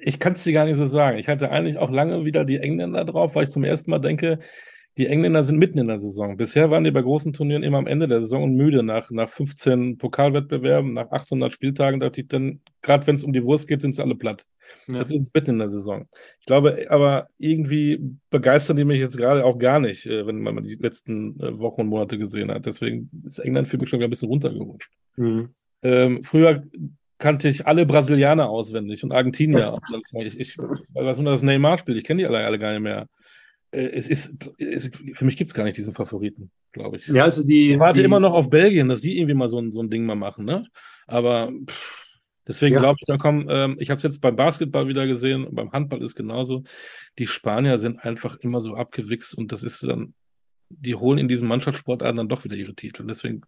ich 0.00 0.20
kann 0.20 0.32
es 0.32 0.44
dir 0.44 0.52
gar 0.52 0.66
nicht 0.66 0.76
so 0.76 0.86
sagen. 0.86 1.18
Ich 1.18 1.28
hatte 1.28 1.50
eigentlich 1.50 1.78
auch 1.78 1.90
lange 1.90 2.24
wieder 2.24 2.44
die 2.44 2.58
Engländer 2.58 3.04
drauf, 3.04 3.34
weil 3.34 3.44
ich 3.44 3.50
zum 3.50 3.64
ersten 3.64 3.90
Mal 3.90 3.98
denke, 3.98 4.38
die 4.98 5.06
Engländer 5.06 5.44
sind 5.44 5.58
mitten 5.58 5.78
in 5.78 5.86
der 5.86 6.00
Saison. 6.00 6.36
Bisher 6.36 6.70
waren 6.70 6.82
die 6.82 6.90
bei 6.90 7.02
großen 7.02 7.32
Turnieren 7.32 7.62
immer 7.62 7.78
am 7.78 7.86
Ende 7.86 8.08
der 8.08 8.20
Saison 8.20 8.42
und 8.42 8.56
müde 8.56 8.82
nach, 8.82 9.10
nach 9.12 9.28
15 9.28 9.96
Pokalwettbewerben, 9.96 10.92
nach 10.92 11.12
800 11.12 11.52
Spieltagen. 11.52 12.00
Da 12.00 12.10
dann, 12.10 12.60
gerade 12.82 13.06
wenn 13.06 13.14
es 13.14 13.22
um 13.22 13.32
die 13.32 13.44
Wurst 13.44 13.68
geht, 13.68 13.80
sind 13.80 13.94
sie 13.94 14.02
alle 14.02 14.16
platt. 14.16 14.44
Ja. 14.88 14.98
Jetzt 14.98 15.12
ist 15.12 15.22
es 15.22 15.32
mitten 15.32 15.52
in 15.52 15.58
der 15.60 15.70
Saison. 15.70 16.06
Ich 16.40 16.46
glaube, 16.46 16.86
aber 16.90 17.28
irgendwie 17.38 18.00
begeistern 18.28 18.76
die 18.76 18.84
mich 18.84 18.98
jetzt 18.98 19.16
gerade 19.16 19.44
auch 19.44 19.58
gar 19.58 19.78
nicht, 19.78 20.04
äh, 20.06 20.26
wenn 20.26 20.40
man 20.40 20.64
die 20.64 20.74
letzten 20.74 21.38
äh, 21.40 21.58
Wochen 21.58 21.82
und 21.82 21.86
Monate 21.86 22.18
gesehen 22.18 22.50
hat. 22.50 22.66
Deswegen 22.66 23.08
ist 23.24 23.38
England 23.38 23.68
für 23.68 23.78
mich 23.78 23.88
schon 23.88 24.00
wieder 24.00 24.08
ein 24.08 24.10
bisschen 24.10 24.28
runtergerutscht. 24.28 24.90
Mhm. 25.16 25.50
Ähm, 25.82 26.24
früher 26.24 26.64
kannte 27.18 27.48
ich 27.48 27.66
alle 27.66 27.86
Brasilianer 27.86 28.48
auswendig 28.48 29.04
und 29.04 29.12
Argentinier. 29.12 29.78
Ich, 30.14 30.38
ich, 30.40 30.58
was 30.58 31.18
nur 31.18 31.32
das 31.32 31.42
Neymar-Spiel, 31.42 31.96
ich 31.96 32.04
kenne 32.04 32.22
die 32.22 32.26
alle, 32.26 32.44
alle 32.44 32.58
gar 32.58 32.72
nicht 32.72 32.82
mehr. 32.82 33.06
Äh, 33.70 33.90
es 33.90 34.08
ist, 34.08 34.36
es, 34.58 34.90
für 35.12 35.24
mich 35.24 35.36
gibt 35.36 35.48
es 35.48 35.54
gar 35.54 35.64
nicht 35.64 35.76
diesen 35.76 35.94
Favoriten, 35.94 36.50
glaube 36.72 36.96
ich. 36.96 37.06
Ja, 37.08 37.24
also 37.24 37.44
die. 37.44 37.72
Ich 37.72 37.78
warte 37.78 37.98
die, 37.98 38.04
immer 38.04 38.20
noch 38.20 38.32
auf 38.32 38.50
Belgien, 38.50 38.88
dass 38.88 39.00
die 39.00 39.18
irgendwie 39.18 39.34
mal 39.34 39.48
so 39.48 39.58
ein, 39.58 39.72
so 39.72 39.82
ein 39.82 39.90
Ding 39.90 40.06
mal 40.06 40.16
machen, 40.16 40.44
ne? 40.44 40.66
Aber 41.06 41.52
pff, 41.66 42.06
deswegen 42.46 42.74
ja. 42.74 42.80
glaube 42.80 42.96
ich, 43.00 43.06
da 43.06 43.16
kommen, 43.16 43.46
ähm, 43.50 43.76
ich 43.78 43.90
habe 43.90 43.96
es 43.96 44.02
jetzt 44.02 44.20
beim 44.20 44.36
Basketball 44.36 44.88
wieder 44.88 45.06
gesehen, 45.06 45.48
beim 45.50 45.72
Handball 45.72 46.02
ist 46.02 46.14
genauso. 46.14 46.64
Die 47.18 47.26
Spanier 47.26 47.78
sind 47.78 48.04
einfach 48.04 48.36
immer 48.38 48.60
so 48.60 48.74
abgewichst 48.74 49.36
und 49.36 49.52
das 49.52 49.62
ist 49.62 49.82
dann, 49.82 50.14
die 50.70 50.94
holen 50.94 51.18
in 51.18 51.28
diesen 51.28 51.48
Mannschaftssportarten 51.48 52.16
dann 52.16 52.28
doch 52.28 52.44
wieder 52.44 52.56
ihre 52.56 52.74
Titel. 52.74 53.06
Deswegen, 53.06 53.42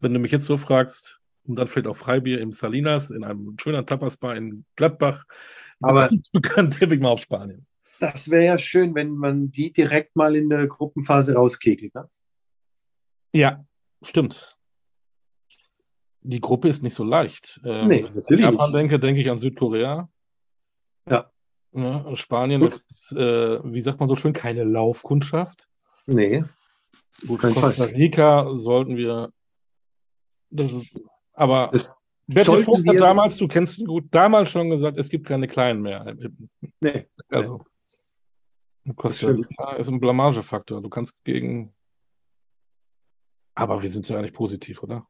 wenn 0.00 0.14
du 0.14 0.20
mich 0.20 0.32
jetzt 0.32 0.44
so 0.44 0.56
fragst, 0.56 1.20
und 1.46 1.58
dann 1.58 1.66
vielleicht 1.66 1.86
auch 1.86 1.96
Freibier 1.96 2.40
im 2.40 2.52
Salinas, 2.52 3.10
in 3.10 3.24
einem 3.24 3.56
schönen 3.60 3.84
Tapasbar 3.84 4.36
in 4.36 4.64
Gladbach, 4.76 5.24
aber 5.80 6.08
bekannt, 6.32 6.78
tippe 6.78 6.94
ich 6.94 7.00
mal 7.00 7.10
auf 7.10 7.20
Spanien. 7.20 7.66
Das 8.00 8.30
wäre 8.30 8.44
ja 8.44 8.58
schön, 8.58 8.94
wenn 8.94 9.14
man 9.14 9.50
die 9.50 9.72
direkt 9.72 10.16
mal 10.16 10.36
in 10.36 10.48
der 10.48 10.66
Gruppenphase 10.66 11.34
rauskegelt. 11.34 11.94
Ne? 11.94 12.08
Ja, 13.32 13.64
stimmt. 14.02 14.56
Die 16.22 16.40
Gruppe 16.40 16.68
ist 16.68 16.82
nicht 16.82 16.94
so 16.94 17.04
leicht. 17.04 17.60
Ähm, 17.64 17.88
nee, 17.88 18.04
natürlich. 18.14 18.46
Wenn 18.46 18.54
ich 18.54 18.72
denke, 18.72 18.98
denke 18.98 19.20
ich 19.20 19.30
an 19.30 19.38
Südkorea. 19.38 20.08
Ja. 21.08 21.30
ja 21.72 22.16
Spanien 22.16 22.62
Gut. 22.62 22.82
ist, 22.88 23.12
äh, 23.16 23.60
wie 23.64 23.80
sagt 23.80 24.00
man 24.00 24.08
so 24.08 24.16
schön, 24.16 24.32
keine 24.32 24.64
Laufkundschaft. 24.64 25.68
Nee. 26.06 26.44
Gut, 27.26 27.40
Costa 27.40 27.84
Rica 27.84 28.54
sollten 28.54 28.96
wir. 28.96 29.30
Das 30.50 30.72
ist, 30.72 30.86
aber 31.32 31.70
das 31.72 32.04
Bertel 32.26 32.62
Vogt 32.62 32.86
hat 32.86 33.00
damals, 33.00 33.36
du 33.36 33.48
kennst 33.48 33.78
ihn 33.78 33.86
gut, 33.86 34.06
damals 34.10 34.50
schon 34.50 34.70
gesagt, 34.70 34.96
es 34.96 35.08
gibt 35.08 35.26
keine 35.26 35.46
Kleinen 35.46 35.82
mehr. 35.82 36.16
Nee. 36.80 37.06
Also, 37.28 37.64
Costa 38.96 39.30
Rica 39.30 39.76
ist 39.76 39.88
ein 39.88 40.00
Blamagefaktor. 40.00 40.82
Du 40.82 40.88
kannst 40.88 41.22
gegen. 41.24 41.72
Aber 43.54 43.80
wir 43.80 43.88
sind 43.88 44.08
ja 44.08 44.18
eigentlich 44.18 44.34
positiv, 44.34 44.82
oder? 44.82 45.06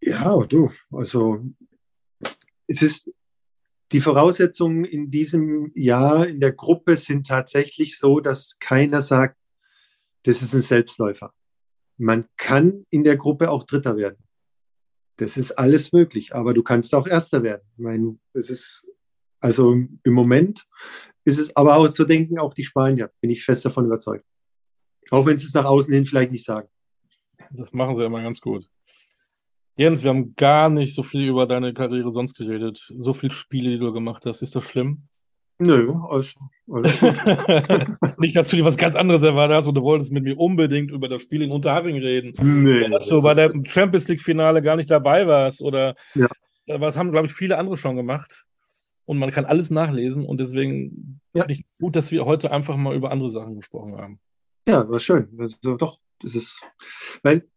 Ja, 0.00 0.36
du. 0.38 0.70
Also, 0.90 1.44
es 2.66 2.82
ist. 2.82 3.12
Die 3.92 4.00
Voraussetzungen 4.00 4.84
in 4.84 5.12
diesem 5.12 5.70
Jahr 5.76 6.26
in 6.26 6.40
der 6.40 6.52
Gruppe 6.52 6.96
sind 6.96 7.28
tatsächlich 7.28 7.98
so, 8.00 8.18
dass 8.18 8.58
keiner 8.58 9.00
sagt, 9.00 9.38
das 10.24 10.42
ist 10.42 10.54
ein 10.54 10.60
Selbstläufer. 10.60 11.32
Man 11.96 12.26
kann 12.36 12.84
in 12.90 13.04
der 13.04 13.16
Gruppe 13.16 13.48
auch 13.48 13.62
Dritter 13.62 13.96
werden. 13.96 14.18
Das 15.18 15.36
ist 15.36 15.52
alles 15.52 15.92
möglich, 15.92 16.34
aber 16.34 16.52
du 16.52 16.64
kannst 16.64 16.96
auch 16.96 17.06
Erster 17.06 17.44
werden. 17.44 17.62
Ich 17.76 17.82
meine, 17.84 18.18
das 18.32 18.50
ist 18.50 18.84
also 19.40 19.72
im 19.72 20.12
Moment 20.12 20.66
ist 21.26 21.38
es 21.38 21.54
aber 21.56 21.76
auch 21.76 21.88
zu 21.88 22.04
denken, 22.04 22.38
auch 22.38 22.54
die 22.54 22.62
Spanier, 22.62 23.10
bin 23.20 23.30
ich 23.30 23.44
fest 23.44 23.64
davon 23.64 23.84
überzeugt. 23.84 24.24
Auch 25.10 25.26
wenn 25.26 25.36
sie 25.36 25.46
es 25.46 25.54
nach 25.54 25.64
außen 25.64 25.92
hin 25.92 26.06
vielleicht 26.06 26.30
nicht 26.30 26.44
sagen. 26.44 26.68
Das 27.50 27.72
machen 27.72 27.96
sie 27.96 28.04
immer 28.04 28.22
ganz 28.22 28.40
gut. 28.40 28.64
Jens, 29.76 30.02
wir 30.02 30.10
haben 30.10 30.34
gar 30.36 30.70
nicht 30.70 30.94
so 30.94 31.02
viel 31.02 31.28
über 31.28 31.46
deine 31.46 31.74
Karriere 31.74 32.10
sonst 32.10 32.34
geredet. 32.34 32.88
So 32.96 33.12
viele 33.12 33.32
Spiele, 33.32 33.70
die 33.70 33.78
du 33.78 33.92
gemacht 33.92 34.24
hast. 34.24 34.40
Ist 34.40 34.54
das 34.54 34.64
schlimm? 34.64 35.02
Nö, 35.58 35.94
alles, 36.08 36.34
alles 36.70 37.00
nicht, 38.18 38.36
dass 38.36 38.48
du 38.48 38.56
dir 38.56 38.64
was 38.64 38.76
ganz 38.76 38.94
anderes 38.94 39.22
erwartet 39.22 39.56
hast 39.56 39.66
und 39.66 39.74
du 39.74 39.82
wolltest 39.82 40.12
mit 40.12 40.22
mir 40.22 40.38
unbedingt 40.38 40.90
über 40.90 41.08
das 41.08 41.22
Spiel 41.22 41.42
in 41.42 41.50
Unterhaching 41.50 41.96
reden. 41.96 42.34
Nee. 42.62 42.84
Oder 42.84 42.98
dass 42.98 43.06
du 43.06 43.22
bei 43.22 43.34
der 43.34 43.52
Champions 43.64 44.06
League-Finale 44.06 44.62
gar 44.62 44.76
nicht 44.76 44.90
dabei 44.90 45.26
warst. 45.26 45.62
Oder 45.62 45.96
ja. 46.14 46.28
was 46.66 46.96
haben, 46.96 47.10
glaube 47.10 47.26
ich, 47.26 47.32
viele 47.32 47.58
andere 47.58 47.76
schon 47.76 47.96
gemacht 47.96 48.46
und 49.06 49.18
man 49.18 49.30
kann 49.30 49.46
alles 49.46 49.70
nachlesen 49.70 50.26
und 50.26 50.38
deswegen 50.38 51.20
ja. 51.32 51.42
finde 51.42 51.54
ich 51.54 51.64
es 51.64 51.72
gut, 51.78 51.96
dass 51.96 52.10
wir 52.10 52.26
heute 52.26 52.50
einfach 52.50 52.76
mal 52.76 52.94
über 52.94 53.10
andere 53.10 53.30
Sachen 53.30 53.56
gesprochen 53.56 53.96
haben. 53.96 54.20
Ja, 54.68 54.88
war 54.88 54.98
schön. 54.98 55.28
Also 55.38 55.76
doch, 55.76 55.98
das 56.20 56.34
ist, 56.34 56.60
weil 57.22 57.48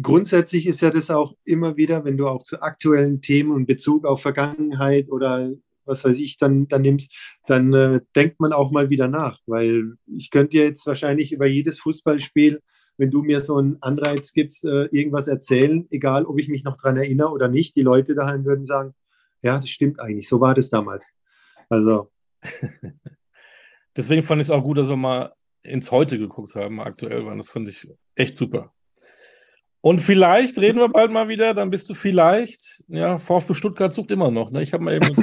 grundsätzlich 0.00 0.66
ist 0.66 0.80
ja 0.80 0.90
das 0.90 1.10
auch 1.10 1.34
immer 1.44 1.76
wieder, 1.76 2.04
wenn 2.04 2.16
du 2.16 2.26
auch 2.26 2.42
zu 2.42 2.60
aktuellen 2.62 3.20
Themen 3.20 3.52
und 3.52 3.66
Bezug 3.66 4.06
auf 4.06 4.22
Vergangenheit 4.22 5.10
oder 5.10 5.50
was 5.84 6.04
weiß 6.04 6.18
ich 6.18 6.38
dann, 6.38 6.66
dann 6.66 6.82
nimmst, 6.82 7.12
dann 7.46 7.72
äh, 7.74 8.00
denkt 8.16 8.40
man 8.40 8.54
auch 8.54 8.70
mal 8.70 8.88
wieder 8.88 9.06
nach, 9.06 9.38
weil 9.46 9.94
ich 10.06 10.30
könnte 10.30 10.56
dir 10.56 10.64
jetzt 10.64 10.86
wahrscheinlich 10.86 11.32
über 11.32 11.46
jedes 11.46 11.78
Fußballspiel, 11.80 12.60
wenn 12.96 13.10
du 13.10 13.22
mir 13.22 13.40
so 13.40 13.56
einen 13.56 13.76
Anreiz 13.82 14.32
gibst, 14.32 14.64
äh, 14.64 14.86
irgendwas 14.86 15.28
erzählen, 15.28 15.86
egal 15.90 16.24
ob 16.24 16.38
ich 16.38 16.48
mich 16.48 16.64
noch 16.64 16.76
daran 16.76 16.96
erinnere 16.96 17.30
oder 17.30 17.48
nicht. 17.48 17.76
Die 17.76 17.82
Leute 17.82 18.14
daheim 18.14 18.44
würden 18.44 18.64
sagen, 18.64 18.94
ja, 19.44 19.56
das 19.56 19.68
stimmt 19.68 20.00
eigentlich. 20.00 20.28
So 20.28 20.40
war 20.40 20.54
das 20.54 20.70
damals. 20.70 21.12
Also. 21.68 22.10
Deswegen 23.96 24.24
fand 24.24 24.40
ich 24.40 24.48
es 24.48 24.50
auch 24.50 24.64
gut, 24.64 24.78
dass 24.78 24.88
wir 24.88 24.96
mal 24.96 25.32
ins 25.62 25.92
Heute 25.92 26.18
geguckt 26.18 26.56
haben, 26.56 26.80
aktuell 26.80 27.24
waren. 27.24 27.38
Das 27.38 27.48
fand 27.48 27.68
ich 27.68 27.88
echt 28.16 28.34
super. 28.34 28.73
Und 29.84 30.00
vielleicht 30.00 30.58
reden 30.58 30.78
wir 30.78 30.88
bald 30.88 31.12
mal 31.12 31.28
wieder, 31.28 31.52
dann 31.52 31.68
bist 31.68 31.90
du 31.90 31.94
vielleicht, 31.94 32.82
ja, 32.88 33.18
VfB 33.18 33.52
Stuttgart 33.52 33.92
sucht 33.92 34.10
immer 34.12 34.30
noch, 34.30 34.50
ne? 34.50 34.62
Ich 34.62 34.72
habe 34.72 34.82
mal 34.82 34.94
eben. 34.94 35.08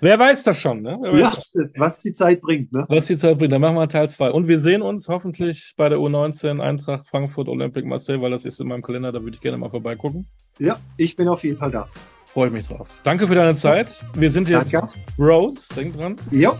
Wer 0.00 0.18
weiß 0.18 0.44
das 0.44 0.58
schon, 0.58 0.80
ne? 0.80 0.98
ja, 1.20 1.34
das? 1.34 1.52
was 1.76 2.00
die 2.00 2.14
Zeit 2.14 2.40
bringt, 2.40 2.72
ne? 2.72 2.86
Was 2.88 3.08
die 3.08 3.18
Zeit 3.18 3.36
bringt, 3.36 3.52
dann 3.52 3.60
machen 3.60 3.76
wir 3.76 3.86
Teil 3.90 4.08
2. 4.08 4.30
Und 4.30 4.48
wir 4.48 4.58
sehen 4.58 4.80
uns 4.80 5.06
hoffentlich 5.10 5.74
bei 5.76 5.90
der 5.90 5.98
U19 5.98 6.58
Eintracht 6.58 7.06
Frankfurt 7.06 7.48
Olympic 7.48 7.86
Marseille, 7.86 8.22
weil 8.22 8.30
das 8.30 8.46
ist 8.46 8.58
in 8.58 8.68
meinem 8.68 8.80
Kalender, 8.80 9.12
da 9.12 9.22
würde 9.22 9.34
ich 9.34 9.42
gerne 9.42 9.58
mal 9.58 9.68
vorbeigucken. 9.68 10.26
Ja, 10.58 10.78
ich 10.96 11.14
bin 11.14 11.28
auf 11.28 11.44
jeden 11.44 11.58
Fall 11.58 11.72
da. 11.72 11.86
Freue 12.24 12.46
ich 12.46 12.54
mich 12.54 12.68
drauf. 12.68 12.88
Danke 13.04 13.26
für 13.26 13.34
deine 13.34 13.54
Zeit. 13.54 13.92
Wir 14.14 14.30
sind 14.30 14.48
jetzt 14.48 14.72
danke. 14.72 14.94
Rose, 15.18 15.68
denk 15.76 15.92
dran. 15.92 16.16
Ja. 16.30 16.58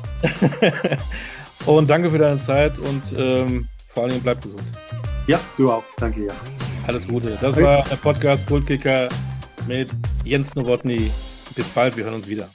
und 1.64 1.88
danke 1.88 2.10
für 2.10 2.18
deine 2.18 2.36
Zeit 2.36 2.78
und 2.78 3.14
ähm, 3.16 3.66
vor 3.88 4.04
allem 4.04 4.20
bleib 4.20 4.42
gesund. 4.42 4.62
Ja, 5.26 5.40
du 5.56 5.70
auch. 5.70 5.82
Danke, 5.98 6.26
ja. 6.26 6.32
Alles 6.86 7.06
Gute. 7.06 7.36
Das 7.40 7.60
war 7.60 7.82
der 7.82 7.96
Podcast 7.96 8.46
Goldkicker 8.46 9.08
mit 9.66 9.88
Jens 10.24 10.54
Nowotny. 10.54 11.10
Bis 11.54 11.68
bald, 11.74 11.96
wir 11.96 12.04
hören 12.04 12.14
uns 12.14 12.28
wieder. 12.28 12.48